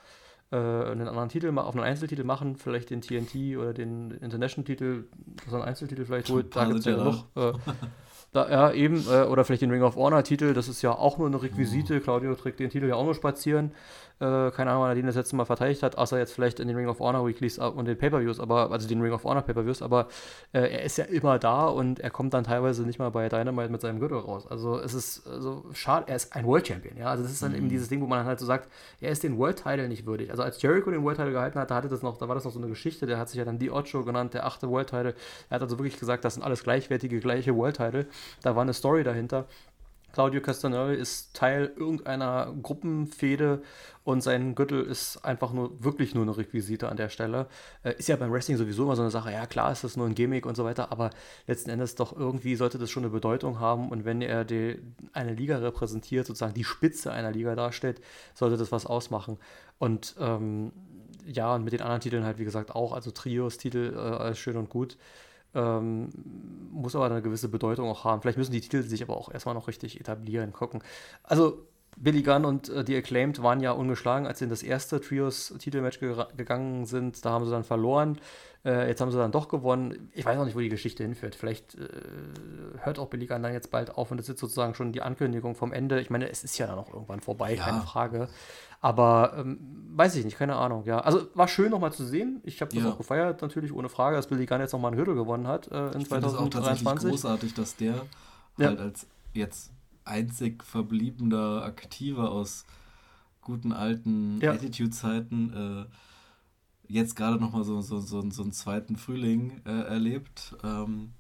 äh, 0.51 0.57
einen 0.57 1.09
anderen 1.09 1.29
Titel, 1.29 1.57
auf 1.59 1.75
einen 1.75 1.85
Einzeltitel 1.85 2.25
machen, 2.25 2.57
vielleicht 2.57 2.91
den 2.91 3.01
TNT 3.01 3.57
oder 3.57 3.73
den 3.73 4.11
International-Titel, 4.13 5.05
so 5.49 5.57
einen 5.57 5.65
Einzeltitel 5.65 6.05
vielleicht 6.05 6.29
holt. 6.31 6.55
Da 6.55 6.65
gibt 6.67 6.81
es 6.81 6.85
ja 6.85 6.97
noch. 6.97 7.27
Äh, 7.35 7.53
da, 8.33 8.51
ja, 8.51 8.73
eben, 8.73 9.05
äh, 9.09 9.23
oder 9.23 9.45
vielleicht 9.45 9.63
den 9.63 9.71
Ring 9.71 9.83
of 9.83 9.97
Honor-Titel, 9.97 10.55
das 10.55 10.69
ist 10.69 10.83
ja 10.83 10.93
auch 10.93 11.19
nur 11.19 11.29
eine 11.29 11.41
Requisite. 11.41 11.99
Oh. 11.99 12.01
Claudio 12.01 12.35
trägt 12.35 12.59
den 12.61 12.69
Titel 12.69 12.89
ja 12.89 12.97
auch 12.97 13.05
nur 13.05 13.15
spazieren. 13.15 13.73
Äh, 14.21 14.53
keine 14.53 14.71
Ahnung, 14.71 14.85
er 14.85 14.95
den 14.95 15.07
das 15.07 15.17
letzte 15.17 15.35
Mal 15.35 15.45
verteidigt 15.45 15.83
hat, 15.83 15.99
außer 15.99 16.19
jetzt 16.19 16.33
vielleicht 16.33 16.61
in 16.61 16.69
den 16.69 16.77
Ring 16.77 16.89
of 16.89 17.01
Honor 17.01 17.27
Weeklies 17.27 17.59
und 17.59 17.87
den 17.87 17.99
Pay-Per-Views, 17.99 18.39
aber, 18.39 18.71
also 18.71 18.87
den 18.87 19.01
Ring 19.03 19.13
of 19.13 19.25
Honor 19.25 19.43
Pay-Per-Views, 19.43 19.83
aber 19.83 20.07
äh, 20.53 20.61
er 20.61 20.83
ist 20.83 20.97
ja 20.99 21.05
immer 21.05 21.41
da 21.41 21.67
und 21.67 21.99
er 21.99 22.11
kommt 22.11 22.33
dann 22.33 22.45
teilweise 22.45 22.85
nicht 22.85 23.01
mal 23.01 23.11
bei 23.11 23.29
Dynamite 23.29 23.71
mit 23.71 23.81
seinem 23.81 23.99
Gürtel 23.99 24.19
raus. 24.19 24.47
Also 24.49 24.79
es 24.79 24.95
ist 24.95 25.27
also 25.27 25.65
schade, 25.73 26.07
er 26.09 26.17
ist 26.17 26.35
ein 26.35 26.47
World 26.47 26.69
Champion, 26.69 26.97
ja. 26.97 27.07
Also 27.07 27.25
das 27.25 27.33
ist 27.33 27.43
dann 27.43 27.53
mhm. 27.53 27.59
eben 27.59 27.69
dieses 27.69 27.89
Ding, 27.89 28.01
wo 28.01 28.07
man 28.07 28.25
halt 28.25 28.39
so 28.39 28.47
sagt, 28.47 28.69
er 29.01 29.11
ist 29.11 29.25
den 29.25 29.37
World 29.37 29.57
Title 29.57 29.89
nicht 29.89 30.07
würdig. 30.07 30.31
Also 30.31 30.45
als 30.45 30.63
Jericho 30.63 30.93
den 30.93 31.03
World 31.03 31.17
Title 31.17 31.33
gehalten 31.33 31.59
hat, 31.59 31.73
da 31.73 31.75
hatte 31.75 31.89
das 31.89 32.03
noch, 32.03 32.17
da 32.17 32.29
war 32.29 32.37
das 32.37 32.45
noch 32.45 32.53
so 32.53 32.61
eine 32.61 32.69
Geschichte, 32.69 33.07
der 33.07 33.19
hat 33.19 33.29
sich 33.29 33.39
ja 33.39 33.45
dann 33.45 33.59
die 33.59 33.73
Ocho 33.73 34.05
genannt, 34.05 34.35
der 34.35 34.47
achte 34.47 34.69
World 34.69 34.91
Title. 34.91 35.15
Er 35.51 35.57
hat 35.57 35.63
also 35.63 35.79
wirklich 35.79 35.99
gesagt, 35.99 36.25
das 36.25 36.35
sind 36.35 36.45
alles 36.45 36.63
gleichwertige, 36.63 37.19
gleiche 37.19 37.57
World 37.57 37.77
Title. 37.77 38.07
Da 38.43 38.55
war 38.55 38.63
eine 38.63 38.75
Story 38.75 39.03
dahinter. 39.03 39.47
Claudio 40.15 40.41
Castagnoli 40.41 40.95
ist 40.95 41.35
Teil 41.35 41.73
irgendeiner 41.77 42.55
Gruppenfehde 42.63 43.63
und 44.05 44.23
sein 44.23 44.55
Gürtel 44.55 44.85
ist 44.85 45.25
einfach 45.25 45.53
nur, 45.53 45.83
wirklich 45.83 46.15
nur 46.15 46.23
eine 46.23 46.37
Requisite 46.37 46.89
an 46.89 46.97
der 46.97 47.09
Stelle. 47.09 47.49
Äh, 47.83 47.97
ist 47.99 48.09
ja 48.09 48.15
beim 48.15 48.31
Wrestling 48.31 48.57
sowieso 48.57 48.85
immer 48.85 48.95
so 48.95 49.03
eine 49.03 49.11
Sache, 49.11 49.33
ja 49.33 49.45
klar 49.47 49.73
ist 49.73 49.83
das 49.83 49.97
nur 49.97 50.07
ein 50.07 50.15
Gimmick 50.15 50.47
und 50.47 50.57
so 50.57 50.65
weiter, 50.65 50.93
aber 50.93 51.11
letzten 51.49 51.71
Endes 51.71 51.97
doch 51.97 52.17
irgendwie 52.17 52.55
sollte 52.55 52.79
das 52.79 52.93
schon 52.93 53.03
eine 53.03 53.11
Bedeutung 53.11 53.59
haben 53.59 53.89
und 53.89 54.05
wenn 54.05 54.23
er 54.23 54.45
die, 54.45 54.81
eine 55.13 55.35
Liga 55.35 55.59
repräsentiert, 55.59 56.29
sozusagen 56.29 56.55
die 56.55 56.63
Spitze 56.63 57.11
einer 57.11 57.33
Liga 57.33 57.57
darstellt, 57.57 58.01
sollte 58.35 58.57
das 58.57 58.71
was 58.71 58.87
ausmachen. 58.87 59.39
Und 59.81 60.15
ähm, 60.21 60.71
ja, 61.27 61.57
und 61.57 61.65
mit 61.65 61.73
den 61.73 61.81
anderen 61.81 62.01
Titeln 62.01 62.25
halt, 62.25 62.39
wie 62.39 62.45
gesagt, 62.45 62.71
auch, 62.73 62.93
also 62.93 63.11
Trios-Titel, 63.11 63.95
äh, 63.97 63.99
alles 63.99 64.39
schön 64.39 64.57
und 64.57 64.71
gut. 64.71 64.97
Ähm, 65.55 66.09
muss 66.73 66.97
aber 66.97 67.07
eine 67.07 67.23
gewisse 67.23 67.49
Bedeutung 67.49 67.89
auch 67.89 68.05
haben. 68.05 68.23
Vielleicht 68.23 68.39
müssen 68.39 68.53
die 68.53 68.61
Titel 68.61 68.83
sich 68.83 69.03
aber 69.03 69.17
auch 69.17 69.31
erstmal 69.31 69.55
noch 69.55 69.69
richtig 69.69 70.01
etablieren, 70.01 70.53
gucken. 70.53 70.83
Also 71.23 71.67
Billy 71.97 72.23
Gunn 72.23 72.45
und 72.45 72.69
äh, 72.69 72.85
die 72.85 72.97
Acclaimed 72.97 73.43
waren 73.43 73.61
ja 73.61 73.73
ungeschlagen, 73.73 74.27
als 74.27 74.41
sie 74.41 74.45
in 74.45 74.51
das 74.51 74.63
erste 74.63 75.01
Trios-Titelmatch 75.01 76.01
ge 76.01 76.15
gegangen 76.37 76.87
sind. 76.87 77.25
Da 77.25 77.31
haben 77.31 77.45
sie 77.45 77.51
dann 77.51 77.65
verloren. 77.65 78.19
Äh, 78.65 78.89
jetzt 78.89 79.01
haben 79.01 79.11
sie 79.11 79.19
dann 79.19 79.33
doch 79.33 79.49
gewonnen. 79.49 80.11
Ich 80.13 80.25
weiß 80.25 80.39
auch 80.39 80.45
nicht, 80.45 80.57
wo 80.57 80.61
die 80.61 80.69
Geschichte 80.69 81.03
hinführt. 81.03 81.35
Vielleicht 81.35 81.75
äh, 81.75 81.89
hört 82.81 82.99
auch 82.99 83.09
Billy 83.09 83.27
Gunn 83.27 83.43
dann 83.43 83.53
jetzt 83.53 83.71
bald 83.71 83.91
auf 83.97 84.11
und 84.11 84.17
das 84.17 84.29
ist 84.29 84.39
sozusagen 84.39 84.75
schon 84.75 84.93
die 84.93 85.03
Ankündigung 85.03 85.55
vom 85.55 85.73
Ende. 85.73 86.01
Ich 86.01 86.11
meine, 86.11 86.29
es 86.29 86.45
ist 86.45 86.59
ja 86.59 86.67
dann 86.67 86.79
auch 86.79 86.93
irgendwann 86.93 87.21
vorbei, 87.21 87.55
ja. 87.55 87.65
keine 87.65 87.83
Frage. 87.83 88.29
Aber 88.85 89.33
ähm, 89.39 89.59
weiß 89.95 90.15
ich 90.17 90.27
nicht, 90.27 90.37
keine 90.37 90.57
Ahnung. 90.57 90.85
Ja, 90.85 90.99
also 90.99 91.27
war 91.33 91.49
schön 91.49 91.71
nochmal 91.71 91.95
zu 91.95 92.05
sehen. 92.05 92.43
Ich 92.45 92.61
habe 92.61 92.71
das 92.75 92.85
ja. 92.85 92.91
auch 92.91 92.99
gefeiert, 92.99 93.41
natürlich 93.41 93.73
ohne 93.73 93.89
Frage, 93.89 94.15
dass 94.15 94.27
Billy 94.27 94.45
Gunn 94.45 94.61
jetzt 94.61 94.75
nochmal 94.75 94.91
einen 94.91 94.99
Hürde 94.99 95.15
gewonnen 95.15 95.47
hat 95.47 95.69
äh, 95.69 95.93
in 95.93 96.03
ich 96.03 96.09
2023. 96.09 96.27
Es 96.27 96.35
auch 96.35 96.51
tatsächlich 96.51 97.11
großartig, 97.11 97.55
dass 97.55 97.77
der 97.77 97.95
ja. 98.59 98.67
halt 98.67 98.81
als 98.81 99.07
jetzt 99.33 99.73
einzig 100.05 100.63
verbliebener 100.63 101.63
Aktiver 101.63 102.31
aus 102.31 102.67
guten 103.41 103.73
alten 103.73 104.39
ja. 104.43 104.53
Attitude-Zeiten 104.53 105.87
äh, 105.89 106.93
jetzt 106.93 107.17
gerade 107.17 107.41
nochmal 107.41 107.65
so, 107.65 107.81
so, 107.81 108.01
so, 108.01 108.31
so 108.31 108.43
einen 108.43 108.53
zweiten 108.53 108.97
Frühling 108.97 109.63
äh, 109.65 109.71
erlebt. 109.71 110.57
Ähm, 110.63 111.15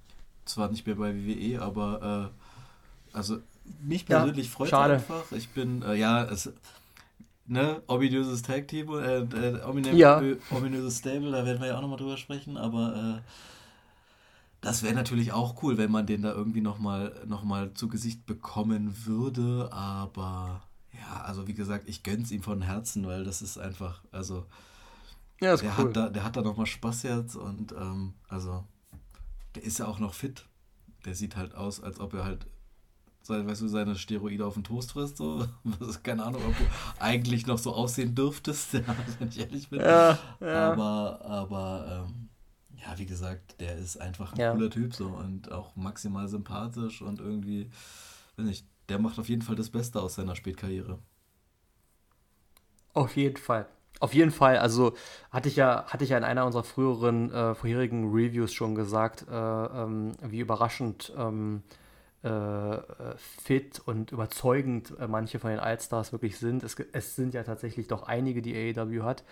zwar 0.45 0.71
nicht 0.71 0.87
mehr 0.87 0.97
bei 0.97 1.15
WWE, 1.15 1.63
aber 1.63 2.31
äh, 2.31 3.17
also 3.17 3.39
mich 3.81 4.05
persönlich 4.05 4.49
ja, 4.49 4.53
freut 4.53 4.69
es 4.69 4.75
einfach. 4.75 5.33
Ich 5.33 5.49
bin, 5.49 5.81
äh, 5.81 5.95
ja, 5.95 6.25
es, 6.25 6.53
ne, 7.47 7.83
ominöses 7.87 8.43
Tag 8.43 8.69
Team, 8.69 8.89
äh, 8.91 9.19
äh, 9.19 9.63
ominöses, 9.63 9.99
ja. 9.99 10.23
ominöses 10.51 10.99
Stable, 10.99 11.31
da 11.31 11.45
werden 11.45 11.61
wir 11.61 11.69
ja 11.69 11.77
auch 11.77 11.83
nochmal 11.83 11.99
drüber 11.99 12.17
sprechen, 12.17 12.57
aber 12.57 13.19
äh, 13.19 13.21
das 14.65 14.83
wäre 14.83 14.95
natürlich 14.95 15.33
auch 15.33 15.63
cool, 15.63 15.77
wenn 15.77 15.91
man 15.91 16.07
den 16.07 16.23
da 16.23 16.33
irgendwie 16.33 16.63
nochmal 16.63 17.13
noch 17.27 17.45
mal 17.45 17.75
zu 17.75 17.89
Gesicht 17.89 18.25
bekommen 18.25 18.95
würde. 19.05 19.69
Aber 19.73 20.63
ja, 20.93 21.23
also 21.23 21.47
wie 21.47 21.53
gesagt, 21.53 21.87
ich 21.87 22.03
gönn's 22.03 22.31
ihm 22.31 22.43
von 22.43 22.63
Herzen, 22.63 23.07
weil 23.07 23.25
das 23.25 23.43
ist 23.43 23.59
einfach, 23.59 24.03
also 24.11 24.47
ja, 25.41 25.53
ist 25.53 25.63
der, 25.63 25.79
cool. 25.79 25.89
hat 25.89 25.97
da, 25.97 26.09
der 26.09 26.25
hat 26.25 26.37
da 26.37 26.41
nochmal 26.41 26.67
Spaß 26.67 27.03
jetzt 27.03 27.37
und 27.37 27.73
ähm, 27.73 28.15
also 28.29 28.65
der 29.55 29.65
ist 29.65 29.79
ja 29.79 29.87
auch 29.87 29.99
noch 29.99 30.15
fit. 30.15 30.47
Der 31.05 31.15
sieht 31.15 31.37
halt 31.37 31.55
aus, 31.55 31.83
als 31.83 32.01
ob 32.01 32.15
er 32.15 32.25
halt, 32.25 32.47
weißt 33.29 33.63
du, 33.63 33.69
seine 33.69 33.97
Steroide 33.97 34.45
auf 34.45 34.55
den 34.55 34.65
Toast 34.65 34.93
frisst. 34.93 35.17
So. 35.17 35.47
Keine 36.03 36.25
Ahnung, 36.25 36.43
ob 36.47 36.57
du 36.57 36.65
eigentlich 36.99 37.47
noch 37.47 37.59
so 37.59 37.73
aussehen 37.73 38.15
dürftest, 38.15 38.75
wenn 39.19 39.29
ich 39.29 39.41
ehrlich 39.41 39.69
bin. 39.69 39.81
Ja, 39.81 40.19
ja. 40.41 40.73
Aber, 40.73 41.21
aber 41.25 42.07
ähm, 42.09 42.29
ja, 42.77 42.99
wie 42.99 43.07
gesagt, 43.07 43.61
der 43.61 43.77
ist 43.77 43.97
einfach 43.97 44.33
ein 44.33 44.41
ja. 44.41 44.53
cooler 44.53 44.71
Typ 44.71 44.95
so 44.95 45.07
und 45.07 45.51
auch 45.53 45.75
maximal 45.77 46.29
sympathisch 46.29 47.03
und 47.03 47.21
irgendwie, 47.21 47.71
weiß 48.37 48.47
nicht, 48.47 48.67
der 48.89 48.99
macht 48.99 49.19
auf 49.19 49.29
jeden 49.29 49.43
Fall 49.43 49.57
das 49.57 49.71
Beste 49.71 50.01
aus 50.01 50.15
seiner 50.15 50.37
Spätkarriere. 50.37 50.99
Auf 52.93 53.17
jeden 53.17 53.39
Fall. 53.39 53.67
Auf 54.01 54.13
jeden 54.13 54.33
Fall, 54.33 54.59
also 54.59 54.93
hatte 55.31 55.49
ich 55.49 55.57
ja, 55.57 55.85
hatte 55.87 56.05
ich 56.05 56.11
ja 56.11 56.19
in 56.19 56.25
einer 56.25 56.45
unserer 56.45 56.65
früheren, 56.65 57.31
äh, 57.33 57.55
vorherigen 57.55 58.13
Reviews 58.13 58.53
schon 58.53 58.75
gesagt, 58.75 59.25
äh, 59.31 59.35
ähm, 59.35 60.13
wie 60.21 60.41
überraschend 60.41 61.13
ähm, 61.17 61.63
äh, 61.69 61.84
fit 63.19 63.83
und 63.85 64.13
überzeugend 64.13 64.95
äh, 64.99 65.07
manche 65.07 65.39
von 65.39 65.51
den 65.51 65.61
Allstars 65.61 66.13
wirklich 66.13 66.39
sind. 66.39 66.63
Es, 66.63 66.77
es, 66.93 67.17
sind 67.17 67.35
ja 67.35 67.43
tatsächlich 67.43 67.87
doch 67.87 68.05
einige, 68.05 68.41
die 68.41 68.55
AEW 68.55 69.03
hat. 69.03 69.25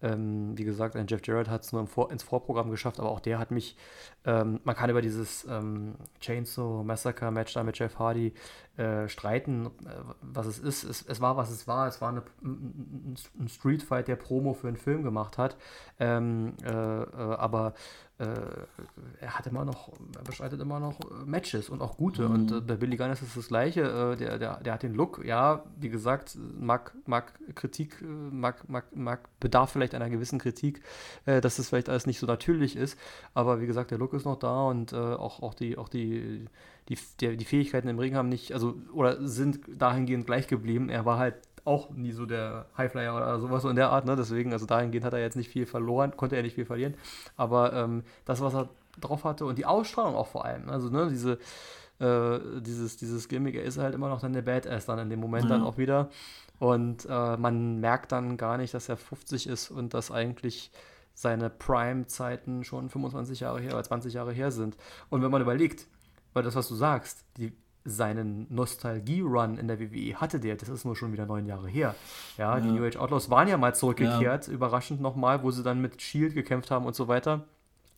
Ähm, 0.00 0.56
wie 0.56 0.64
gesagt, 0.64 0.96
ein 0.96 1.06
Jeff 1.08 1.26
Jarrett 1.26 1.48
hat 1.48 1.64
es 1.64 1.72
nur 1.72 1.86
Vor 1.86 2.10
ins 2.10 2.22
Vorprogramm 2.22 2.70
geschafft, 2.70 3.00
aber 3.00 3.10
auch 3.10 3.20
der 3.20 3.38
hat 3.38 3.50
mich, 3.50 3.76
ähm, 4.24 4.60
man 4.64 4.76
kann 4.76 4.88
über 4.88 5.02
dieses 5.02 5.44
ähm, 5.50 5.96
Chainsaw 6.20 6.84
Massacre 6.84 7.30
Match 7.32 7.52
da 7.52 7.62
mit 7.64 7.78
Jeff 7.78 7.98
Hardy 7.98 8.32
äh, 8.78 9.08
streiten, 9.08 9.66
äh, 9.66 9.90
was 10.22 10.46
es 10.46 10.58
ist. 10.58 10.84
Es, 10.84 11.04
es, 11.06 11.20
war, 11.20 11.36
was 11.36 11.50
es 11.50 11.66
war. 11.66 11.88
Es 11.88 12.00
war 12.00 12.10
eine, 12.10 12.22
ein 12.42 13.48
Streetfight, 13.48 14.08
der 14.08 14.16
Promo 14.16 14.54
für 14.54 14.68
einen 14.68 14.76
Film 14.76 15.02
gemacht 15.02 15.36
hat. 15.36 15.56
Ähm, 15.98 16.54
äh, 16.64 16.68
äh, 18.18 18.24
er 19.20 19.38
hat 19.38 19.46
immer 19.46 19.64
noch, 19.64 19.92
er 20.16 20.22
bestreitet 20.22 20.60
immer 20.60 20.80
noch 20.80 20.98
Matches 21.24 21.68
und 21.68 21.80
auch 21.80 21.96
gute. 21.96 22.28
Mhm. 22.28 22.34
Und 22.34 22.66
bei 22.66 22.76
Billy 22.76 22.96
Gunn 22.96 23.10
ist 23.10 23.22
es 23.22 23.34
das 23.34 23.48
Gleiche. 23.48 24.16
der, 24.18 24.38
der, 24.38 24.60
der 24.60 24.72
hat 24.72 24.82
den 24.82 24.94
Look, 24.94 25.24
ja, 25.24 25.64
wie 25.78 25.88
gesagt, 25.88 26.36
mag, 26.58 26.94
mag 27.06 27.32
Kritik, 27.54 28.02
mag, 28.02 28.68
mag, 28.68 28.94
mag 28.94 29.28
bedarf 29.40 29.70
vielleicht 29.70 29.94
einer 29.94 30.10
gewissen 30.10 30.38
Kritik, 30.38 30.82
dass 31.24 31.56
das 31.56 31.68
vielleicht 31.68 31.88
alles 31.88 32.06
nicht 32.06 32.18
so 32.18 32.26
natürlich 32.26 32.76
ist. 32.76 32.98
Aber 33.34 33.60
wie 33.60 33.66
gesagt, 33.66 33.90
der 33.90 33.98
Look 33.98 34.14
ist 34.14 34.24
noch 34.24 34.38
da 34.38 34.62
und 34.62 34.94
auch, 34.94 35.42
auch 35.42 35.54
die, 35.54 35.78
auch 35.78 35.88
die 35.88 36.48
die, 36.88 37.36
die 37.36 37.44
Fähigkeiten 37.44 37.88
im 37.88 37.98
Ring 37.98 38.14
haben 38.14 38.28
nicht, 38.28 38.52
also, 38.52 38.76
oder 38.92 39.26
sind 39.26 39.60
dahingehend 39.68 40.26
gleich 40.26 40.48
geblieben. 40.48 40.88
Er 40.88 41.04
war 41.04 41.18
halt 41.18 41.34
auch 41.68 41.90
nie 41.90 42.12
so 42.12 42.26
der 42.26 42.66
Highflyer 42.76 43.14
oder 43.14 43.38
sowas 43.38 43.62
so 43.62 43.68
in 43.68 43.76
der 43.76 43.90
Art, 43.90 44.06
ne? 44.06 44.16
Deswegen, 44.16 44.52
also 44.52 44.66
dahingehend 44.66 45.04
hat 45.04 45.12
er 45.12 45.20
jetzt 45.20 45.36
nicht 45.36 45.50
viel 45.50 45.66
verloren, 45.66 46.16
konnte 46.16 46.36
er 46.36 46.42
nicht 46.42 46.54
viel 46.54 46.64
verlieren. 46.64 46.94
Aber 47.36 47.72
ähm, 47.74 48.02
das, 48.24 48.40
was 48.40 48.54
er 48.54 48.70
drauf 48.98 49.24
hatte 49.24 49.44
und 49.44 49.58
die 49.58 49.66
Ausstrahlung 49.66 50.16
auch 50.16 50.26
vor 50.26 50.44
allem, 50.44 50.68
also 50.70 50.88
ne, 50.88 51.08
diese, 51.10 51.38
äh, 52.00 52.60
dieses, 52.60 52.96
dieses 52.96 53.28
Gimmick, 53.28 53.54
er 53.54 53.62
ist 53.62 53.78
halt 53.78 53.94
immer 53.94 54.08
noch 54.08 54.20
dann 54.20 54.32
der 54.32 54.42
Badass 54.42 54.86
dann 54.86 54.98
in 54.98 55.10
dem 55.10 55.20
Moment 55.20 55.44
ja. 55.44 55.50
dann 55.50 55.62
auch 55.62 55.78
wieder. 55.78 56.08
Und 56.58 57.06
äh, 57.08 57.36
man 57.36 57.78
merkt 57.78 58.10
dann 58.12 58.36
gar 58.36 58.56
nicht, 58.56 58.74
dass 58.74 58.88
er 58.88 58.96
50 58.96 59.46
ist 59.46 59.70
und 59.70 59.94
dass 59.94 60.10
eigentlich 60.10 60.72
seine 61.14 61.50
Prime-Zeiten 61.50 62.64
schon 62.64 62.88
25 62.88 63.40
Jahre 63.40 63.60
her 63.60 63.74
oder 63.74 63.82
20 63.82 64.14
Jahre 64.14 64.32
her 64.32 64.50
sind. 64.50 64.76
Und 65.10 65.22
wenn 65.22 65.30
man 65.30 65.42
überlegt, 65.42 65.86
weil 66.32 66.42
das, 66.42 66.54
was 66.54 66.68
du 66.68 66.74
sagst, 66.74 67.24
die, 67.36 67.52
seinen 67.88 68.46
Nostalgie-Run 68.50 69.58
in 69.58 69.68
der 69.68 69.80
WWE 69.80 70.14
hatte 70.16 70.40
der, 70.40 70.56
das 70.56 70.68
ist 70.68 70.84
nur 70.84 70.96
schon 70.96 71.12
wieder 71.12 71.26
neun 71.26 71.46
Jahre 71.46 71.68
her. 71.68 71.94
Ja, 72.36 72.56
ja. 72.56 72.60
die 72.60 72.70
New 72.70 72.84
Age 72.84 72.96
Outlaws 72.96 73.30
waren 73.30 73.48
ja 73.48 73.56
mal 73.56 73.74
zurückgekehrt, 73.74 74.46
ja. 74.46 74.52
überraschend 74.52 75.00
nochmal, 75.00 75.42
wo 75.42 75.50
sie 75.50 75.62
dann 75.62 75.80
mit 75.80 76.00
Shield 76.00 76.34
gekämpft 76.34 76.70
haben 76.70 76.86
und 76.86 76.94
so 76.94 77.08
weiter. 77.08 77.44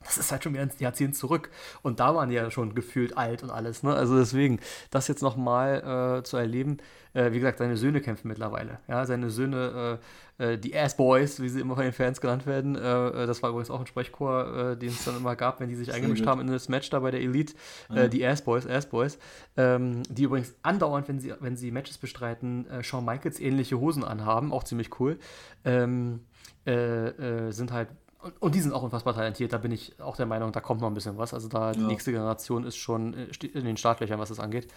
Das 0.02 0.16
ist 0.16 0.32
halt 0.32 0.42
schon 0.42 0.54
wieder 0.54 0.62
ein 0.62 0.72
Jahrzehnt 0.78 1.14
zurück. 1.14 1.50
Und 1.82 2.00
da 2.00 2.14
waren 2.14 2.30
die 2.30 2.34
ja 2.34 2.50
schon 2.50 2.74
gefühlt 2.74 3.16
alt 3.18 3.42
und 3.42 3.50
alles. 3.50 3.82
Ne? 3.82 3.94
Also 3.94 4.18
deswegen, 4.18 4.60
das 4.90 5.08
jetzt 5.08 5.22
nochmal 5.22 6.20
äh, 6.20 6.22
zu 6.22 6.36
erleben. 6.36 6.78
Äh, 7.12 7.32
wie 7.32 7.40
gesagt, 7.40 7.58
seine 7.58 7.76
Söhne 7.76 8.00
kämpfen 8.00 8.28
mittlerweile. 8.28 8.78
Ja, 8.86 9.04
seine 9.04 9.30
Söhne, 9.30 9.98
äh, 10.38 10.52
äh 10.52 10.58
die 10.58 10.76
Ass 10.76 10.96
Boys, 10.96 11.40
wie 11.40 11.48
sie 11.48 11.60
immer 11.60 11.74
von 11.74 11.82
den 11.82 11.92
Fans 11.92 12.20
genannt 12.20 12.46
werden. 12.46 12.76
Äh, 12.76 13.08
äh, 13.08 13.26
das 13.26 13.42
war 13.42 13.50
übrigens 13.50 13.70
auch 13.70 13.80
ein 13.80 13.86
Sprechchor, 13.86 14.76
den 14.76 14.90
es 14.90 15.04
dann 15.04 15.16
immer 15.16 15.34
gab, 15.34 15.60
wenn 15.60 15.68
die 15.68 15.74
sich 15.74 15.92
eingemischt 15.92 16.26
haben 16.26 16.40
in 16.40 16.46
das 16.46 16.68
Match 16.68 16.88
da 16.90 17.00
bei 17.00 17.10
der 17.10 17.20
Elite. 17.20 17.54
Ja. 17.88 18.06
die 18.06 18.24
Ass 18.24 18.42
Boys, 18.42 18.66
Ass 18.66 18.86
Boys. 18.86 19.18
Ähm, 19.56 20.02
die 20.08 20.24
übrigens 20.24 20.54
andauernd, 20.62 21.08
wenn 21.08 21.18
sie, 21.18 21.34
wenn 21.40 21.56
sie 21.56 21.70
Matches 21.70 21.98
bestreiten, 21.98 22.66
Shawn 22.82 23.04
Michaels 23.04 23.40
ähnliche 23.40 23.80
Hosen 23.80 24.04
anhaben. 24.04 24.52
Auch 24.52 24.64
ziemlich 24.64 25.00
cool. 25.00 25.18
Ähm, 25.64 26.20
sind 26.64 27.72
halt 27.72 27.88
und, 28.22 28.42
und, 28.42 28.54
die 28.54 28.60
sind 28.60 28.72
auch 28.72 28.82
unfassbar 28.82 29.14
talentiert. 29.14 29.52
Da 29.52 29.58
bin 29.58 29.72
ich 29.72 30.00
auch 30.00 30.16
der 30.16 30.26
Meinung, 30.26 30.52
da 30.52 30.60
kommt 30.60 30.80
noch 30.80 30.88
ein 30.88 30.94
bisschen 30.94 31.16
was. 31.16 31.32
Also 31.32 31.48
da 31.48 31.68
ja. 31.68 31.72
die 31.72 31.80
nächste 31.80 32.12
Generation 32.12 32.64
ist 32.64 32.76
schon 32.76 33.14
äh, 33.14 33.46
in 33.46 33.64
den 33.64 33.76
Startlöchern, 33.76 34.18
was 34.18 34.28
das 34.28 34.40
angeht. 34.40 34.68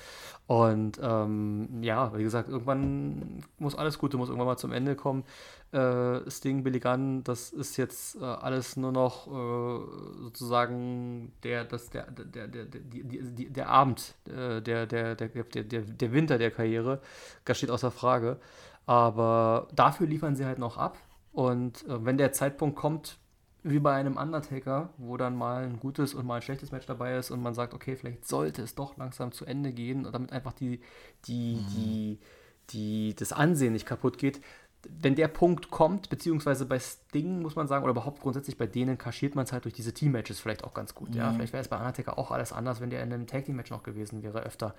Und 0.48 1.00
ähm, 1.02 1.82
ja, 1.82 2.18
wie 2.18 2.24
gesagt, 2.24 2.50
irgendwann 2.50 3.44
muss 3.58 3.76
alles 3.76 4.00
Gute, 4.00 4.18
muss 4.18 4.30
irgendwann 4.30 4.48
mal 4.48 4.58
zum 4.58 4.72
Ende 4.72 4.96
kommen. 4.96 5.24
Äh, 5.72 6.30
Sting, 6.30 6.64
Billy 6.64 6.80
Gunn, 6.80 7.24
das 7.24 7.52
ist 7.52 7.78
jetzt 7.78 8.16
äh, 8.16 8.24
alles 8.24 8.78
nur 8.78 8.92
noch 8.92 9.28
äh, 9.28 10.22
sozusagen 10.22 11.34
der, 11.44 11.66
das, 11.66 11.90
der, 11.90 12.12
der, 12.12 12.48
der, 12.48 12.66
der, 12.66 12.82
die, 12.82 13.50
der 13.50 13.70
Abend, 13.70 14.14
äh, 14.28 14.62
der, 14.62 14.86
der, 14.86 15.16
der, 15.16 15.28
der, 15.28 15.64
der, 15.64 15.82
der 15.82 16.12
Winter 16.14 16.38
der 16.38 16.52
Karriere. 16.52 17.02
Das 17.46 17.58
steht 17.58 17.72
außer 17.72 17.92
Frage. 17.92 18.38
Aber 18.86 19.68
dafür 19.74 20.08
liefern 20.08 20.36
sie 20.36 20.46
halt 20.46 20.60
noch 20.60 20.78
ab. 20.78 20.98
Und 21.32 21.84
äh, 21.88 22.06
wenn 22.06 22.18
der 22.18 22.32
Zeitpunkt 22.32 22.76
kommt, 22.76 23.18
wie 23.64 23.80
bei 23.80 23.94
einem 23.94 24.18
Undertaker, 24.18 24.90
wo 24.98 25.18
dann 25.18 25.36
mal 25.36 25.64
ein 25.64 25.80
gutes 25.80 26.14
und 26.14 26.26
mal 26.26 26.36
ein 26.36 26.42
schlechtes 26.42 26.72
Match 26.72 26.86
dabei 26.86 27.18
ist 27.18 27.32
und 27.32 27.42
man 27.42 27.54
sagt, 27.54 27.74
okay, 27.74 27.96
vielleicht 27.96 28.28
sollte 28.28 28.62
es 28.62 28.76
doch 28.76 28.98
langsam 28.98 29.32
zu 29.32 29.46
Ende 29.46 29.72
gehen, 29.72 30.08
damit 30.12 30.32
einfach 30.32 30.54
die, 30.54 30.82
die, 31.26 31.56
mhm. 31.56 31.68
die, 31.76 32.20
die, 32.70 33.16
das 33.16 33.32
Ansehen 33.32 33.74
nicht 33.74 33.86
kaputt 33.86 34.18
geht. 34.18 34.42
Wenn 34.90 35.16
der 35.16 35.28
Punkt 35.28 35.72
kommt, 35.72 36.10
beziehungsweise 36.10 36.66
bei 36.66 36.80
Sting 36.80 37.42
muss 37.42 37.56
man 37.56 37.68
sagen, 37.68 37.84
oder 37.84 37.92
überhaupt 37.92 38.22
grundsätzlich 38.22 38.58
bei 38.58 38.68
denen 38.68 38.98
kaschiert 38.98 39.36
man 39.36 39.46
es 39.46 39.54
halt 39.54 39.66
durch 39.66 39.74
diese 39.74 39.94
Team-Matches 39.94 40.40
vielleicht 40.40 40.64
auch 40.64 40.74
ganz 40.74 40.94
gut. 40.94 41.12
Mhm. 41.12 41.16
Ja, 41.16 41.32
vielleicht 41.32 41.54
wäre 41.54 41.62
es 41.62 41.68
bei 41.68 41.78
Undertaker 41.78 42.18
auch 42.18 42.32
alles 42.32 42.52
anders, 42.52 42.82
wenn 42.82 42.90
der 42.90 43.04
in 43.04 43.14
einem 43.14 43.28
Tag-Team-Match 43.28 43.72
noch 43.72 43.84
gewesen 43.84 44.24
wäre 44.24 44.44
öfter. 44.44 44.76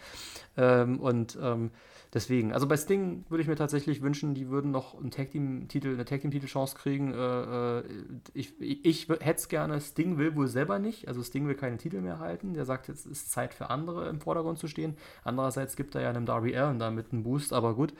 Ähm, 0.56 1.01
und 1.01 1.39
ähm, 1.40 1.70
Deswegen, 2.14 2.52
also 2.52 2.68
bei 2.68 2.76
Sting 2.76 3.24
würde 3.28 3.43
ich 3.43 3.48
mir 3.48 3.56
tatsächlich 3.56 4.01
wünschen, 4.01 4.35
die 4.35 4.48
würden 4.48 4.70
noch 4.70 4.97
einen 4.97 5.10
Tag 5.10 5.32
Titel, 5.32 5.94
eine 5.94 6.05
Tag 6.05 6.20
Team 6.20 6.31
Titelchance 6.31 6.76
kriegen. 6.76 7.12
Äh, 7.12 7.78
äh 7.78 7.82
ich 8.35 8.60
ich, 8.60 8.85
ich 8.85 9.09
hätte 9.09 9.40
es 9.40 9.48
gerne. 9.48 9.81
Sting 9.81 10.16
will 10.16 10.36
wohl 10.36 10.47
selber 10.47 10.78
nicht. 10.78 11.09
Also 11.09 11.24
Sting 11.24 11.48
will 11.48 11.56
keinen 11.56 11.76
Titel 11.76 12.01
mehr 12.01 12.20
halten. 12.20 12.55
Der 12.55 12.66
sagt, 12.66 12.86
jetzt 12.86 13.05
ist 13.05 13.32
Zeit 13.32 13.52
für 13.52 13.68
andere 13.68 14.09
im 14.09 14.20
Vordergrund 14.20 14.60
zu 14.60 14.68
stehen. 14.68 14.97
Andererseits 15.24 15.74
gibt 15.74 15.97
er 15.97 16.02
ja 16.02 16.10
einem 16.10 16.24
Darby 16.24 16.56
Allen 16.56 16.78
damit 16.78 17.12
einen 17.12 17.24
Boost, 17.24 17.52
aber 17.52 17.74
gut. 17.74 17.93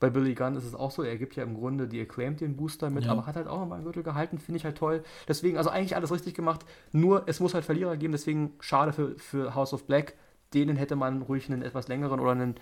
Bei 0.00 0.08
Billy 0.08 0.34
Gunn 0.34 0.56
ist 0.56 0.64
es 0.64 0.74
auch 0.74 0.90
so. 0.90 1.02
Er 1.02 1.18
gibt 1.18 1.36
ja 1.36 1.44
im 1.48 1.54
Grunde 1.54 1.88
die 1.88 2.00
Acclaimed 2.00 2.40
den 2.40 2.56
Booster 2.56 2.90
mit, 2.90 3.04
ja. 3.04 3.12
aber 3.12 3.26
hat 3.26 3.36
halt 3.36 3.48
auch 3.48 3.60
nochmal 3.60 3.76
einen 3.76 3.84
Gürtel 3.84 4.02
gehalten. 4.02 4.38
Finde 4.38 4.58
ich 4.58 4.64
halt 4.64 4.78
toll. 4.78 5.02
Deswegen, 5.26 5.56
also 5.56 5.70
eigentlich 5.70 5.96
alles 5.96 6.12
richtig 6.12 6.34
gemacht. 6.34 6.64
Nur 6.92 7.24
es 7.26 7.40
muss 7.40 7.54
halt 7.54 7.64
Verlierer 7.64 7.96
geben. 7.96 8.12
Deswegen 8.12 8.54
schade 8.60 8.92
für, 8.92 9.18
für 9.18 9.54
House 9.54 9.72
of 9.72 9.86
Black. 9.86 10.14
Denen 10.54 10.76
hätte 10.76 10.96
man 10.96 11.22
ruhig 11.22 11.50
einen 11.50 11.62
etwas 11.62 11.88
längeren 11.88 12.20
oder 12.20 12.32
einen 12.32 12.54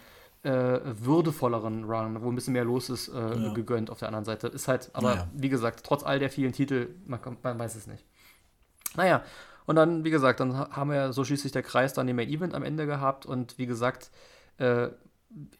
äh, 0.42 0.80
würdevolleren 0.82 1.84
Run, 1.84 2.22
wo 2.22 2.28
ein 2.28 2.34
bisschen 2.34 2.52
mehr 2.52 2.64
los 2.64 2.90
ist, 2.90 3.08
äh, 3.08 3.12
ja. 3.14 3.52
gegönnt 3.52 3.90
auf 3.90 3.98
der 3.98 4.08
anderen 4.08 4.24
Seite. 4.24 4.48
Ist 4.48 4.68
halt, 4.68 4.90
aber 4.92 5.10
naja. 5.10 5.28
wie 5.34 5.48
gesagt, 5.48 5.84
trotz 5.84 6.04
all 6.04 6.18
der 6.18 6.30
vielen 6.30 6.52
Titel, 6.52 6.94
man, 7.06 7.20
man 7.42 7.58
weiß 7.58 7.74
es 7.74 7.86
nicht. 7.86 8.04
Naja, 8.96 9.22
und 9.66 9.76
dann, 9.76 10.04
wie 10.04 10.10
gesagt, 10.10 10.40
dann 10.40 10.56
haben 10.56 10.90
wir 10.90 11.12
so 11.12 11.24
schließlich 11.24 11.52
der 11.52 11.62
Kreis 11.62 11.92
dann 11.92 12.06
den 12.06 12.16
Main 12.16 12.28
Event 12.28 12.54
am 12.54 12.62
Ende 12.62 12.86
gehabt 12.86 13.26
und 13.26 13.58
wie 13.58 13.66
gesagt, 13.66 14.10
äh, 14.58 14.88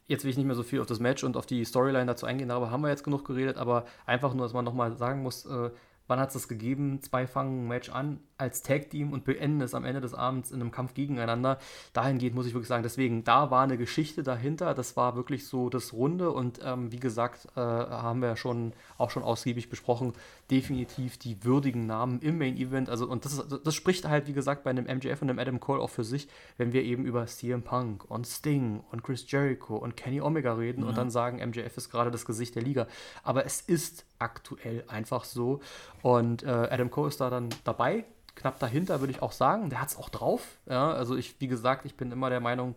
jetzt 0.07 0.23
will 0.23 0.31
ich 0.31 0.37
nicht 0.37 0.45
mehr 0.45 0.55
so 0.55 0.63
viel 0.63 0.81
auf 0.81 0.87
das 0.87 0.99
Match 0.99 1.23
und 1.23 1.37
auf 1.37 1.45
die 1.45 1.63
Storyline 1.65 2.05
dazu 2.05 2.25
eingehen, 2.25 2.49
darüber 2.49 2.71
haben 2.71 2.81
wir 2.81 2.89
jetzt 2.89 3.03
genug 3.03 3.25
geredet, 3.25 3.57
aber 3.57 3.85
einfach 4.05 4.33
nur, 4.33 4.45
dass 4.45 4.53
man 4.53 4.65
nochmal 4.65 4.95
sagen 4.95 5.23
muss, 5.23 5.45
äh, 5.45 5.71
wann 6.07 6.19
hat 6.19 6.29
es 6.29 6.33
das 6.33 6.47
gegeben? 6.47 7.01
Zwei 7.01 7.27
fangen 7.27 7.65
ein 7.65 7.67
Match 7.67 7.89
an 7.89 8.19
als 8.37 8.61
Tag-Team 8.61 9.11
und 9.13 9.25
beenden 9.25 9.61
es 9.61 9.73
am 9.73 9.85
Ende 9.85 10.01
des 10.01 10.13
Abends 10.13 10.51
in 10.51 10.61
einem 10.61 10.71
Kampf 10.71 10.93
gegeneinander. 10.93 11.57
Dahingehend 11.93 12.35
muss 12.35 12.45
ich 12.45 12.53
wirklich 12.53 12.67
sagen, 12.67 12.83
deswegen, 12.83 13.23
da 13.23 13.49
war 13.49 13.63
eine 13.63 13.77
Geschichte 13.77 14.23
dahinter. 14.23 14.73
Das 14.73 14.95
war 14.95 15.15
wirklich 15.15 15.47
so 15.47 15.69
das 15.69 15.93
Runde 15.93 16.31
und 16.31 16.59
ähm, 16.63 16.91
wie 16.91 16.99
gesagt, 16.99 17.47
äh, 17.55 17.59
haben 17.59 18.21
wir 18.21 18.35
schon 18.37 18.73
auch 18.97 19.09
schon 19.09 19.23
ausgiebig 19.23 19.69
besprochen, 19.69 20.13
definitiv 20.51 21.17
die 21.17 21.43
würdigen 21.43 21.87
Namen 21.87 22.19
im 22.21 22.37
Main 22.37 22.57
Event. 22.57 22.89
Also, 22.89 23.07
und 23.07 23.25
das, 23.25 23.33
ist, 23.33 23.59
das 23.63 23.75
spricht 23.75 24.07
halt, 24.07 24.27
wie 24.27 24.33
gesagt, 24.33 24.63
bei 24.63 24.69
einem 24.69 24.85
MJF 24.85 25.21
und 25.21 25.29
einem 25.29 25.39
Adam 25.39 25.59
Cole 25.59 25.81
auch 25.81 25.89
für 25.89 26.03
sich, 26.03 26.27
wenn 26.57 26.73
wir 26.73 26.83
eben 26.83 27.05
über 27.05 27.25
CM 27.25 27.63
Punk 27.63 28.05
und 28.09 28.27
Sting 28.27 28.83
und 28.91 29.03
Chris 29.03 29.29
Jericho 29.29 29.75
und 29.77 29.97
Kenny 29.97 30.21
Omega 30.21 30.53
reden 30.53 30.83
ja. 30.83 30.89
und 30.89 30.97
dann 30.97 31.09
sagen, 31.09 31.37
MJF 31.37 31.75
ist 31.77 31.89
gerade 31.89 32.11
das 32.11 32.25
Gesicht 32.25 32.55
der 32.55 32.61
Liga. 32.61 32.87
Aber 33.23 33.45
es 33.45 33.61
ist 33.61 34.05
aktuell 34.19 34.83
einfach 34.87 35.23
so. 35.23 35.59
Und 36.01 36.43
äh, 36.43 36.47
Adam 36.47 36.91
Cole 36.91 37.09
ist 37.09 37.19
da 37.19 37.29
dann 37.29 37.49
dabei 37.63 38.05
knapp 38.37 38.59
dahinter, 38.59 38.99
würde 39.01 39.11
ich 39.11 39.21
auch 39.21 39.31
sagen. 39.31 39.69
Der 39.69 39.81
hat 39.81 39.89
es 39.89 39.97
auch 39.97 40.09
drauf. 40.09 40.41
Ja, 40.69 40.91
also 40.91 41.15
ich, 41.15 41.39
wie 41.41 41.47
gesagt, 41.47 41.85
ich 41.85 41.97
bin 41.97 42.11
immer 42.11 42.29
der 42.29 42.39
Meinung, 42.39 42.75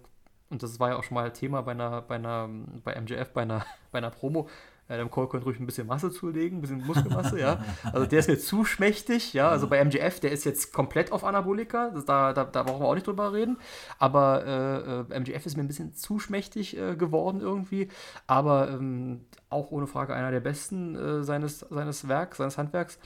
und 0.48 0.62
das 0.62 0.80
war 0.80 0.90
ja 0.90 0.96
auch 0.96 1.04
schon 1.04 1.14
mal 1.14 1.32
Thema 1.32 1.62
bei 1.62 1.72
einer, 1.72 2.02
bei 2.02 2.16
einer, 2.16 2.48
bei 2.82 3.00
MJF, 3.00 3.30
bei 3.32 3.42
einer, 3.42 3.64
bei 3.92 3.98
einer 3.98 4.10
Promo. 4.10 4.48
Adam 4.88 5.08
Cole 5.08 5.28
könnte 5.28 5.46
ruhig 5.46 5.60
ein 5.60 5.66
bisschen 5.66 5.86
Masse 5.86 6.10
zulegen, 6.10 6.58
ein 6.58 6.60
bisschen 6.60 6.84
Muskelmasse, 6.84 7.38
ja. 7.38 7.64
Also 7.92 8.06
der 8.06 8.18
ist 8.18 8.28
mir 8.28 8.38
zu 8.38 8.64
schmächtig, 8.64 9.32
ja. 9.32 9.48
Also 9.48 9.68
bei 9.68 9.82
MJF, 9.84 10.18
der 10.18 10.32
ist 10.32 10.44
jetzt 10.44 10.72
komplett 10.72 11.12
auf 11.12 11.22
Anabolika, 11.22 11.90
das, 11.90 12.04
da, 12.04 12.32
da, 12.32 12.44
da 12.44 12.64
brauchen 12.64 12.82
wir 12.82 12.88
auch 12.88 12.94
nicht 12.94 13.06
drüber 13.06 13.32
reden. 13.32 13.58
Aber 14.00 14.44
äh, 14.44 15.14
äh 15.14 15.20
MJF 15.20 15.46
ist 15.46 15.56
mir 15.56 15.62
ein 15.62 15.68
bisschen 15.68 15.94
zu 15.94 16.18
schmächtig 16.18 16.76
äh, 16.76 16.96
geworden 16.96 17.40
irgendwie. 17.40 17.88
Aber 18.26 18.68
ähm, 18.70 19.26
auch 19.48 19.70
ohne 19.70 19.86
Frage 19.86 20.14
einer 20.14 20.32
der 20.32 20.40
besten 20.40 20.96
äh, 20.96 21.22
seines, 21.22 21.60
seines 21.60 22.08
Werks, 22.08 22.38
seines 22.38 22.58
Handwerks. 22.58 22.98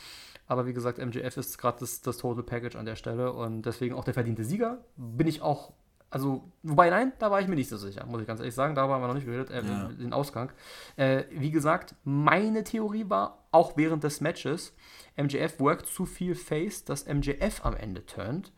Aber 0.46 0.66
wie 0.66 0.72
gesagt, 0.72 0.98
MJF 0.98 1.36
ist 1.36 1.58
gerade 1.58 1.78
das, 1.80 2.02
das 2.02 2.18
Total 2.18 2.42
Package 2.42 2.76
an 2.76 2.84
der 2.84 2.96
Stelle 2.96 3.32
und 3.32 3.62
deswegen 3.62 3.94
auch 3.94 4.04
der 4.04 4.14
verdiente 4.14 4.44
Sieger. 4.44 4.78
Bin 4.96 5.26
ich 5.26 5.40
auch, 5.40 5.72
also, 6.10 6.52
wobei 6.62 6.90
nein, 6.90 7.12
da 7.18 7.30
war 7.30 7.40
ich 7.40 7.48
mir 7.48 7.54
nicht 7.54 7.70
so 7.70 7.76
sicher, 7.76 8.04
muss 8.06 8.20
ich 8.20 8.26
ganz 8.26 8.40
ehrlich 8.40 8.54
sagen. 8.54 8.74
Darüber 8.74 8.94
haben 8.94 9.02
wir 9.02 9.08
noch 9.08 9.14
nicht 9.14 9.26
geredet, 9.26 9.50
äh, 9.50 9.62
ja. 9.62 9.88
den 9.88 10.12
Ausgang. 10.12 10.52
Äh, 10.96 11.24
wie 11.30 11.50
gesagt, 11.50 11.94
meine 12.04 12.62
Theorie 12.62 13.08
war, 13.08 13.44
auch 13.50 13.76
während 13.76 14.04
des 14.04 14.20
Matches, 14.20 14.74
MJF 15.16 15.60
workt 15.60 15.86
zu 15.86 16.04
viel 16.06 16.34
Face, 16.34 16.84
dass 16.84 17.06
MJF 17.06 17.64
am 17.64 17.74
Ende 17.74 18.04
turnt 18.04 18.52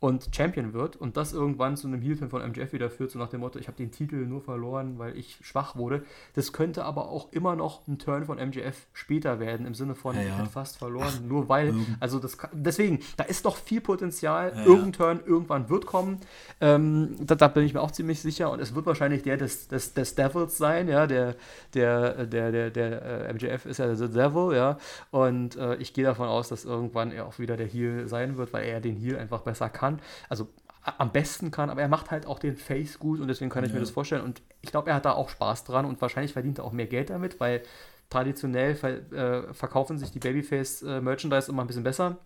und 0.00 0.28
Champion 0.34 0.72
wird 0.72 0.96
und 0.96 1.16
das 1.16 1.32
irgendwann 1.32 1.76
zu 1.76 1.86
einem 1.86 2.00
Heel-Turn 2.00 2.30
von 2.30 2.46
MJF 2.48 2.72
wieder 2.72 2.90
führt, 2.90 3.10
so 3.10 3.18
nach 3.18 3.28
dem 3.28 3.40
Motto, 3.40 3.58
ich 3.58 3.66
habe 3.66 3.76
den 3.76 3.90
Titel 3.90 4.26
nur 4.26 4.40
verloren, 4.40 4.98
weil 4.98 5.16
ich 5.16 5.38
schwach 5.42 5.76
wurde. 5.76 6.04
Das 6.34 6.52
könnte 6.52 6.84
aber 6.84 7.08
auch 7.08 7.32
immer 7.32 7.56
noch 7.56 7.86
ein 7.88 7.98
Turn 7.98 8.24
von 8.24 8.38
MJF 8.38 8.86
später 8.92 9.40
werden, 9.40 9.66
im 9.66 9.74
Sinne 9.74 9.94
von, 9.94 10.14
ja, 10.14 10.22
ja. 10.22 10.28
ich 10.28 10.34
habe 10.34 10.48
fast 10.48 10.78
verloren, 10.78 11.08
Ach, 11.08 11.20
nur 11.20 11.48
weil, 11.48 11.74
also 12.00 12.18
das 12.18 12.36
deswegen, 12.52 13.00
da 13.16 13.24
ist 13.24 13.44
doch 13.44 13.56
viel 13.56 13.80
Potenzial, 13.80 14.52
ja, 14.54 14.64
irgendein 14.64 14.92
Turn 14.92 15.20
irgendwann 15.26 15.68
wird 15.68 15.86
kommen, 15.86 16.20
ähm, 16.60 17.16
da, 17.20 17.34
da, 17.34 17.48
bin 17.48 17.64
ich 17.64 17.74
mir 17.74 17.80
auch 17.80 17.90
ziemlich 17.90 18.20
sicher 18.20 18.50
und 18.50 18.60
es 18.60 18.74
wird 18.74 18.86
wahrscheinlich 18.86 19.22
der 19.22 19.36
des, 19.36 19.68
des, 19.68 19.94
des 19.94 20.14
Devils 20.14 20.58
sein, 20.58 20.88
ja, 20.88 21.06
der, 21.06 21.34
der, 21.74 22.26
der, 22.26 22.52
der, 22.52 22.70
der 22.70 23.28
äh, 23.28 23.32
MJF 23.32 23.66
ist 23.66 23.78
ja 23.78 23.92
der 23.92 24.08
Devil, 24.08 24.54
ja, 24.56 24.78
und 25.10 25.56
äh, 25.56 25.76
ich 25.76 25.92
gehe 25.92 26.04
davon 26.04 26.28
aus, 26.28 26.48
dass 26.48 26.64
irgendwann 26.64 27.10
er 27.10 27.26
auch 27.26 27.38
wieder 27.38 27.56
der 27.56 27.66
Heel 27.66 28.06
sein 28.06 28.36
wird, 28.36 28.52
weil 28.52 28.64
er 28.64 28.80
den 28.80 28.96
Heel 28.96 29.16
einfach 29.16 29.40
besser 29.40 29.68
kann 29.68 29.87
kann. 29.88 30.00
Also 30.28 30.48
am 30.96 31.12
besten 31.12 31.50
kann, 31.50 31.70
aber 31.70 31.82
er 31.82 31.88
macht 31.88 32.10
halt 32.10 32.26
auch 32.26 32.38
den 32.38 32.56
Face 32.56 32.98
gut 32.98 33.20
und 33.20 33.28
deswegen 33.28 33.50
kann 33.50 33.64
ich 33.64 33.70
ja. 33.70 33.74
mir 33.74 33.80
das 33.80 33.90
vorstellen. 33.90 34.22
Und 34.22 34.42
ich 34.62 34.70
glaube, 34.70 34.90
er 34.90 34.96
hat 34.96 35.04
da 35.04 35.12
auch 35.12 35.28
Spaß 35.28 35.64
dran 35.64 35.84
und 35.84 36.00
wahrscheinlich 36.00 36.32
verdient 36.32 36.58
er 36.58 36.64
auch 36.64 36.72
mehr 36.72 36.86
Geld 36.86 37.10
damit, 37.10 37.40
weil 37.40 37.62
traditionell 38.10 38.74
ver 38.74 39.12
äh, 39.12 39.54
verkaufen 39.54 39.98
sich 39.98 40.10
die 40.10 40.18
Babyface-Merchandise 40.18 41.48
äh, 41.48 41.52
immer 41.52 41.62
ein 41.62 41.66
bisschen 41.66 41.82
besser. 41.82 42.16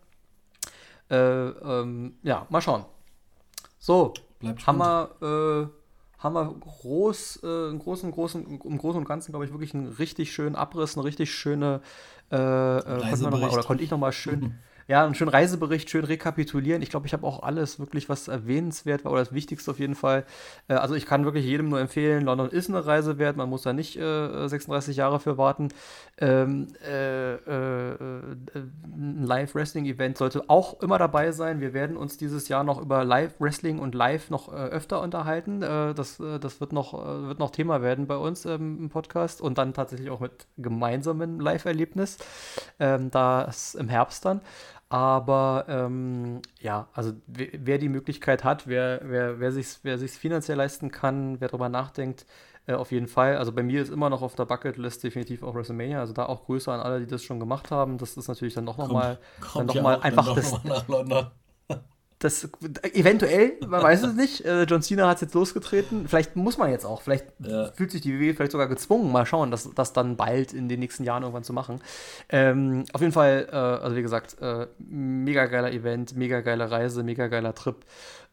Äh, 1.11 1.17
ähm, 1.17 2.15
ja, 2.23 2.47
mal 2.51 2.61
schauen. 2.61 2.85
So, 3.79 4.15
haben 4.67 4.79
wir, 4.79 5.11
äh, 5.21 6.23
haben 6.23 6.35
wir 6.35 6.55
groß, 6.61 7.41
äh, 7.43 7.71
im, 7.71 7.81
großen, 7.81 8.13
großen, 8.13 8.61
im 8.65 8.79
Großen 8.79 8.99
und 8.99 9.09
Ganzen, 9.09 9.33
glaube 9.33 9.45
ich, 9.45 9.51
wirklich 9.51 9.75
einen 9.75 9.89
richtig 9.89 10.33
schönen 10.33 10.55
Abriss, 10.55 10.97
eine 10.97 11.05
richtig 11.05 11.33
schöne, 11.33 11.81
äh, 12.31 12.37
äh, 12.37 13.17
noch 13.17 13.31
mal, 13.31 13.51
oder 13.51 13.65
konnte 13.65 13.83
ich 13.83 13.91
nochmal 13.91 14.13
schön. 14.13 14.59
ja, 14.89 15.05
einen 15.05 15.15
schönen 15.15 15.31
Reisebericht, 15.31 15.91
schön 15.91 16.05
rekapitulieren. 16.05 16.83
Ich 16.83 16.91
glaube, 16.91 17.07
ich 17.07 17.13
habe 17.13 17.27
auch 17.27 17.43
alles 17.43 17.79
wirklich, 17.79 18.09
was 18.09 18.29
erwähnenswert 18.29 19.05
war, 19.05 19.13
oder 19.13 19.25
das 19.25 19.33
Wichtigste 19.33 19.71
auf 19.71 19.79
jeden 19.79 19.95
Fall. 19.95 20.25
Äh, 20.69 20.75
also 20.75 20.95
ich 20.95 21.07
kann 21.07 21.25
wirklich 21.25 21.45
jedem 21.45 21.69
nur 21.69 21.81
empfehlen, 21.81 22.25
London 22.25 22.51
ist 22.51 22.69
eine 22.69 22.85
Reise 22.85 23.19
wert, 23.19 23.37
man 23.37 23.49
muss 23.49 23.63
da 23.63 23.73
nicht 23.73 23.97
äh, 23.97 24.49
36 24.49 24.97
Jahre 24.97 25.21
für 25.21 25.39
warten. 25.39 25.69
Ähm, 26.19 26.69
äh, 26.87 27.35
äh, 27.35 27.97
ein 28.95 29.25
Live-Wrestling-Event 29.25 30.19
sollte 30.19 30.49
auch 30.49 30.81
immer 30.81 30.99
dabei 30.99 31.33
sein. 31.33 31.61
Wir 31.61 31.73
werden 31.73 31.97
uns 31.97 32.17
dieses 32.17 32.49
Jahr 32.49 32.65
noch 32.65 32.81
über 32.81 33.05
Live-Wrestling 33.05 33.79
und 33.79 33.95
Live 33.95 34.31
noch 34.31 34.53
äh, 34.53 34.57
öfter 34.57 35.01
unterhalten. 35.01 35.63
Äh, 35.63 35.95
das 35.95 36.21
das 36.41 36.61
wird, 36.61 36.73
noch, 36.73 36.93
wird 36.93 37.39
noch 37.39 37.51
Thema 37.51 37.83
werden 37.83 38.07
bei 38.07 38.17
uns 38.17 38.45
ähm, 38.45 38.79
im 38.79 38.89
Podcast 38.91 39.41
und 39.41 39.59
dann 39.59 39.75
tatsächlich 39.75 40.11
auch 40.11 40.21
mit 40.21 40.47
gemeinsamen 40.57 41.41
Live-Erlebnis. 41.41 42.19
Ähm, 42.79 43.11
das 43.11 43.75
im 43.75 43.89
Herbst 43.89 44.25
dann. 44.25 44.41
Aber 44.93 45.65
ähm, 45.69 46.43
ja, 46.61 46.87
also 46.93 47.15
wer, 47.27 47.49
wer, 47.55 47.79
die 47.79 47.89
Möglichkeit 47.89 48.45
hat, 48.45 48.67
wer, 48.67 49.01
wer, 49.03 49.41
wer 49.41 49.51
sich 49.51 49.79
wer 49.83 49.97
sich's 49.97 50.19
finanziell 50.19 50.59
leisten 50.59 50.91
kann, 50.91 51.41
wer 51.41 51.49
darüber 51.49 51.71
nachdenkt, 51.71 52.27
äh, 52.67 52.75
auf 52.75 52.93
jeden 52.93 53.07
Fall. 53.07 53.39
Also 53.39 53.53
bei 53.53 53.63
mir 53.63 53.81
ist 53.81 53.89
immer 53.89 54.11
noch 54.11 54.21
auf 54.21 54.35
der 54.35 54.45
Bucketlist 54.45 55.03
definitiv 55.03 55.45
auch 55.45 55.55
WrestleMania. 55.55 55.99
Also 55.99 56.13
da 56.13 56.27
auch 56.27 56.45
Grüße 56.45 56.71
an 56.71 56.81
alle, 56.81 57.01
die 57.01 57.07
das 57.07 57.25
schon 57.25 57.41
gemacht 57.41 57.71
haben. 57.71 57.97
Das 57.97 58.19
ist 58.19 58.29
natürlich 58.29 58.53
dann 58.53 58.69
auch 58.69 58.77
nochmal 58.77 59.19
noch 59.55 59.65
noch 59.65 59.81
mal 59.81 60.01
einfach 60.03 60.35
das, 60.35 60.61
das 62.25 62.49
eventuell, 62.93 63.55
man 63.67 63.83
weiß 63.83 64.05
es 64.05 64.15
nicht. 64.15 64.45
Äh, 64.45 64.63
John 64.65 64.83
Cena 64.83 65.09
hat 65.09 65.17
es 65.17 65.23
jetzt 65.23 65.35
losgetreten. 65.35 66.07
Vielleicht 66.07 66.37
muss 66.37 66.57
man 66.57 66.71
jetzt 66.71 66.85
auch. 66.85 67.03
Vielleicht 67.03 67.27
ja. 67.41 67.73
fühlt 67.73 67.91
sich 67.91 68.01
die 68.01 68.19
WWE 68.19 68.35
vielleicht 68.35 68.53
sogar 68.53 68.69
gezwungen. 68.69 69.11
Mal 69.11 69.27
schauen, 69.27 69.51
das, 69.51 69.71
das 69.75 69.93
dann 69.93 70.17
bald 70.17 70.53
in 70.53 70.69
den 70.69 70.81
nächsten 70.81 71.05
Jahren 71.05 71.23
irgendwann 71.23 71.43
zu 71.43 71.53
machen. 71.53 71.81
Ähm, 72.29 72.85
auf 72.93 73.01
jeden 73.01 73.13
Fall, 73.13 73.49
äh, 73.51 73.57
also 73.57 73.97
wie 73.97 74.03
gesagt, 74.03 74.37
äh, 74.41 74.67
mega 74.79 75.47
geiler 75.47 75.73
Event, 75.73 76.17
mega 76.17 76.41
geile 76.41 76.71
Reise, 76.71 77.03
mega 77.03 77.27
geiler 77.27 77.55
Trip. 77.55 77.77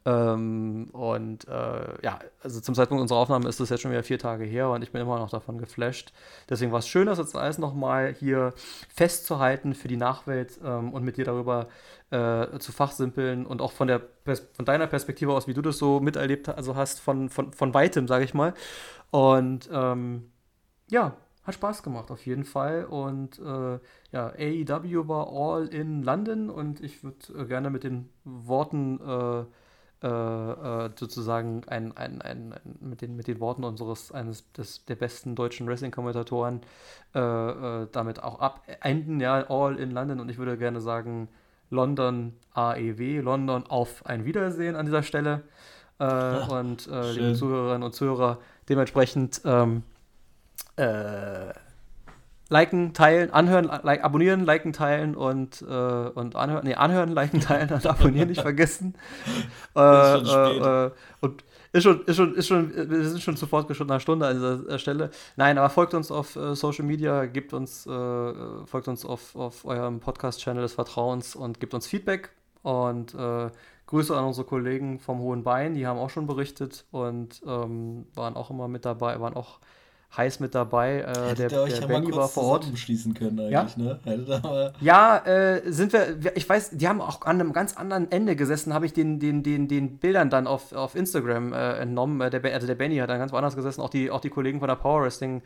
Ähm, 0.10 0.90
und 0.91 1.48
äh, 1.48 2.03
ja, 2.03 2.19
also 2.41 2.60
zum 2.61 2.73
Zeitpunkt 2.73 3.02
unserer 3.02 3.19
Aufnahme 3.19 3.48
ist 3.48 3.60
das 3.60 3.69
jetzt 3.69 3.81
schon 3.81 3.91
wieder 3.91 4.03
vier 4.03 4.18
Tage 4.18 4.44
her 4.44 4.69
und 4.69 4.81
ich 4.81 4.91
bin 4.91 5.02
immer 5.02 5.19
noch 5.19 5.30
davon 5.30 5.60
geflasht. 5.60 6.14
Deswegen 6.49 6.72
war 6.72 6.80
es 6.80 6.88
schön, 6.88 7.06
das 7.06 7.19
jetzt 7.19 7.36
alles 7.36 7.60
nochmal 7.60 8.14
hier 8.14 8.53
festzuhalten 8.94 9.76
für 9.76 9.88
die 9.88 9.98
Nachwelt 9.98 10.60
ähm, 10.64 10.94
und 10.94 11.03
mit 11.03 11.18
dir 11.18 11.26
darüber 11.26 11.68
äh, 12.10 12.57
zu 12.57 12.72
fachsimpeln 12.72 13.45
und 13.45 13.61
auch 13.61 13.72
von, 13.72 13.88
der 13.88 14.02
von 14.53 14.65
deiner 14.65 14.88
Perspektive 14.88 15.34
aus, 15.34 15.48
wie 15.48 15.53
du 15.53 15.61
das 15.61 15.77
so 15.77 15.99
miterlebt 15.99 16.49
also 16.49 16.76
hast, 16.76 16.99
von, 16.99 17.30
von, 17.30 17.53
von 17.53 17.73
weitem, 17.73 18.07
sage 18.07 18.26
ich 18.26 18.34
mal. 18.34 18.53
Und 19.11 19.69
ähm, 19.72 20.31
ja, 20.90 21.18
hat 21.44 21.56
Spaß 21.56 21.84
gemacht 21.84 22.10
auf 22.10 22.26
jeden 22.26 22.45
Fall. 22.45 22.86
Und 22.86 23.38
äh, 23.40 23.80
ja, 24.11 24.34
AEW 24.38 25.07
war 25.07 25.27
all 25.31 25.68
in 25.68 26.02
London 26.02 26.49
und 26.49 26.81
ich 26.81 27.03
würde 27.03 27.18
äh, 27.38 27.45
gerne 27.45 27.69
mit 27.69 27.84
den 27.84 28.10
Worten 28.23 28.99
äh, 30.02 30.08
äh, 30.08 30.86
äh, 30.86 30.90
sozusagen 30.96 31.64
ein, 31.68 31.96
ein, 31.98 32.22
ein, 32.22 32.54
ein, 32.54 32.78
mit, 32.80 33.02
den, 33.02 33.18
mit 33.18 33.28
den 33.28 33.42
Worten 33.42 33.66
unseres 33.66 34.14
eines 34.14 34.50
des, 34.54 34.86
der 34.86 34.96
besten 34.96 35.36
deutschen 35.36 35.68
Wrestling-Kommentatoren 35.68 36.62
äh, 37.14 37.20
äh, 37.20 37.88
damit 37.92 38.24
auch 38.24 38.40
abenden, 38.40 39.20
ja, 39.20 39.46
all 39.50 39.78
in 39.78 39.92
London 39.92 40.22
und 40.22 40.30
ich 40.30 40.38
würde 40.38 40.58
gerne 40.58 40.80
sagen, 40.80 41.28
London 41.70 42.34
AEW, 42.54 43.20
London 43.22 43.66
auf 43.68 44.06
ein 44.06 44.24
Wiedersehen 44.24 44.78
an 44.78 44.86
dieser 44.86 45.04
Stelle. 45.04 45.42
Äh, 46.00 46.06
Ach, 46.06 46.50
und 46.60 46.88
liebe 46.88 47.34
Zuhörerinnen 47.34 47.84
und 47.84 47.94
Zuhörer, 47.94 48.40
dementsprechend 48.70 49.42
ähm, 49.44 49.84
liken, 52.50 52.94
teilen, 52.94 53.32
anhören, 53.32 53.70
like, 53.84 54.04
abonnieren, 54.04 54.44
liken, 54.44 54.74
teilen 54.74 55.16
und, 55.16 55.62
äh, 55.62 55.66
und 55.66 56.36
anhören, 56.36 56.66
nee, 56.66 56.76
anhören, 56.76 57.10
liken, 57.10 57.40
teilen 57.40 57.72
und 57.72 57.86
abonnieren 57.86 58.30
nicht 58.30 58.42
vergessen. 58.42 58.96
äh, 59.76 59.80
äh, 59.80 60.86
äh, 60.86 60.92
und 61.22 61.44
ist 61.72 61.84
schon, 61.84 62.04
ist 62.06 62.16
schon, 62.16 62.34
ist 62.34 62.48
schon, 62.48 62.90
wir 62.90 63.08
sind 63.08 63.22
schon 63.22 63.38
zu 63.38 63.46
fortgeschrittener 63.46 64.00
Stunde 64.00 64.26
an 64.26 64.36
dieser 64.36 64.80
Stelle. 64.80 65.12
Nein, 65.36 65.60
aber 65.60 65.70
folgt 65.70 65.94
uns 65.94 66.12
auf 66.12 66.38
Social 66.54 66.84
Media, 66.86 67.26
gebt 67.26 67.54
uns, 67.54 67.86
äh, 67.86 67.90
folgt 68.66 68.88
uns 68.88 69.06
auf, 69.06 69.36
auf 69.36 69.66
eurem 69.66 70.00
Podcast-Channel 70.00 70.64
des 70.64 70.74
Vertrauens 70.74 71.36
und 71.36 71.60
gebt 71.60 71.76
uns 71.76 71.86
Feedback 71.86 72.32
und 72.64 73.16
Grüße 73.90 74.16
an 74.16 74.26
unsere 74.26 74.46
Kollegen 74.46 75.00
vom 75.00 75.18
Hohen 75.18 75.44
Bein, 75.44 75.74
die 75.74 75.88
haben 75.88 75.98
auch 75.98 76.12
schon 76.12 76.28
berichtet 76.28 76.86
und 76.92 77.42
ähm, 77.48 78.06
waren 78.14 78.36
auch 78.36 78.52
immer 78.52 78.68
mit 78.68 78.86
dabei, 78.86 79.20
waren 79.20 79.34
auch 79.34 79.58
heiß 80.15 80.40
mit 80.40 80.56
dabei. 80.56 81.02
Äh, 81.02 81.36
der 81.36 81.49
der 81.49 81.68
ja 81.68 81.86
Benny 81.86 82.11
war 82.15 82.27
vor 82.27 82.44
Ort. 82.44 82.68
schließen 82.76 83.14
können 83.14 83.40
eigentlich, 83.40 83.52
ja? 83.52 83.84
ne? 83.84 83.99
Hätte 84.03 84.73
ja, 84.81 85.18
äh, 85.18 85.72
sind 85.72 85.94
wir, 85.94 86.36
ich 86.36 86.48
weiß, 86.48 86.72
die 86.72 86.88
haben 86.88 87.02
auch 87.02 87.22
an 87.22 87.40
einem 87.40 87.53
ganz 87.53 87.77
anderen 87.77 88.11
Ende 88.11 88.36
gesessen, 88.36 88.73
habe 88.73 88.86
ich 88.86 88.94
den, 88.94 89.19
den, 89.19 89.44
den, 89.44 89.68
den 89.68 89.98
Bildern 89.98 90.30
dann 90.30 90.48
auf, 90.48 90.73
auf 90.73 90.95
Instagram 90.95 91.53
äh, 91.53 91.73
entnommen. 91.77 92.22
Äh, 92.22 92.30
der, 92.30 92.53
also 92.53 92.68
der 92.68 92.76
Benny 92.76 92.98
hat 92.98 93.10
dann 93.10 93.19
ganz 93.19 93.31
woanders 93.31 93.56
gesessen, 93.56 93.81
auch 93.81 93.90
die, 93.90 94.10
auch 94.11 94.22
die 94.22 94.30
Kollegen 94.30 94.60
von 94.60 94.68
der 94.68 94.76
Power 94.76 95.03
Wrestling. 95.03 95.41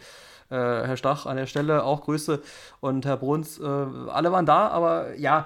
Äh, 0.50 0.56
Herr 0.56 0.98
Stach 0.98 1.26
an 1.26 1.38
der 1.38 1.46
Stelle 1.46 1.84
auch 1.84 2.02
Grüße 2.02 2.42
und 2.80 3.06
Herr 3.06 3.18
Bruns, 3.18 3.60
äh, 3.60 3.64
alle 3.64 4.32
waren 4.32 4.46
da, 4.46 4.68
aber 4.68 5.16
ja, 5.16 5.46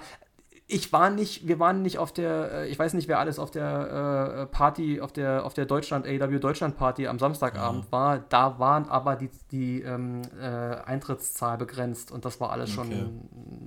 ich 0.70 0.92
war 0.92 1.10
nicht, 1.10 1.48
wir 1.48 1.60
waren 1.60 1.82
nicht 1.82 1.98
auf 1.98 2.12
der, 2.12 2.52
äh, 2.52 2.68
ich 2.68 2.78
weiß 2.78 2.94
nicht, 2.94 3.08
wer 3.08 3.20
alles 3.20 3.40
auf 3.40 3.52
der 3.52 4.42
äh, 4.42 4.46
Party, 4.48 5.00
auf 5.00 5.14
der, 5.14 5.46
auf 5.46 5.54
der 5.54 5.66
Deutschland, 5.66 6.06
AW 6.06 6.40
Deutschland 6.40 6.76
Party 6.76 7.08
am 7.08 7.20
Samstagabend 7.20 7.86
ja. 7.86 7.92
war. 7.92 8.20
Da 8.20 8.60
waren 8.60 8.90
aber 8.90 9.16
die, 9.16 9.30
die 9.52 9.82
ähm, 9.82 10.24
äh, 10.42 10.46
Eintrittszahl 10.46 11.58
begrenzt 11.58 12.12
und 12.12 12.26
das 12.26 12.42
war 12.42 12.52
alles 12.52 12.70
schon, 12.70 12.88
okay. 12.88 13.06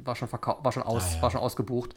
war 0.05 0.15
schon 0.15 0.29
war 0.31 0.73
schon 0.73 0.83
aus, 0.83 1.05
ah, 1.13 1.17
ja. 1.17 1.23
war 1.23 1.31
schon 1.31 1.41
ausgebucht. 1.41 1.95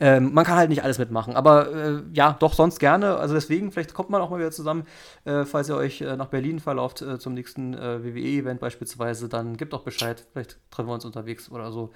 Ähm, 0.00 0.32
man 0.32 0.46
kann 0.46 0.56
halt 0.56 0.70
nicht 0.70 0.82
alles 0.82 0.98
mitmachen, 0.98 1.36
aber 1.36 1.74
äh, 1.74 2.02
ja, 2.14 2.34
doch 2.38 2.54
sonst 2.54 2.78
gerne. 2.80 3.16
Also 3.16 3.34
deswegen, 3.34 3.70
vielleicht 3.72 3.92
kommt 3.92 4.08
man 4.08 4.22
auch 4.22 4.30
mal 4.30 4.38
wieder 4.38 4.52
zusammen, 4.52 4.84
äh, 5.26 5.44
falls 5.44 5.68
ihr 5.68 5.76
euch 5.76 6.00
äh, 6.00 6.16
nach 6.16 6.28
Berlin 6.28 6.60
verlauft 6.60 7.04
zum 7.18 7.34
nächsten 7.34 7.74
WWE-Event 7.74 8.60
beispielsweise, 8.60 9.28
dann 9.28 9.56
gebt 9.56 9.72
doch 9.72 9.82
Bescheid. 9.82 10.24
Vielleicht 10.32 10.58
treffen 10.70 10.88
wir 10.88 10.94
uns 10.94 11.04
unterwegs 11.04 11.50
oder 11.50 11.70
so. 11.70 11.90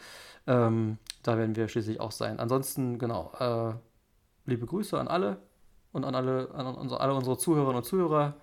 Ähm, 0.46 0.98
da 1.22 1.36
werden 1.36 1.54
wir 1.54 1.68
schließlich 1.68 2.00
auch 2.00 2.12
sein. 2.12 2.38
Ansonsten, 2.50 2.98
genau, 2.98 3.30
äh, 3.38 3.74
liebe 4.44 4.66
Grüße 4.66 4.98
an 4.98 5.06
alle 5.06 5.40
und 5.92 6.04
an 6.04 6.16
alle, 6.16 6.50
an 6.52 6.66
unsere, 6.74 7.00
alle 7.00 7.14
unsere 7.14 7.38
Zuhörerinnen 7.38 7.76
und 7.76 7.84
Zuhörer. 7.84 8.34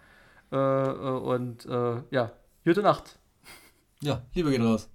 Äh, 0.49 0.55
äh 0.55 1.19
und 1.19 1.65
äh, 1.65 2.03
ja, 2.11 2.31
gute 2.63 2.81
Nacht. 2.83 3.19
Ja, 4.01 4.21
Liebe 4.33 4.49
geht 4.49 4.61
raus. 4.61 4.89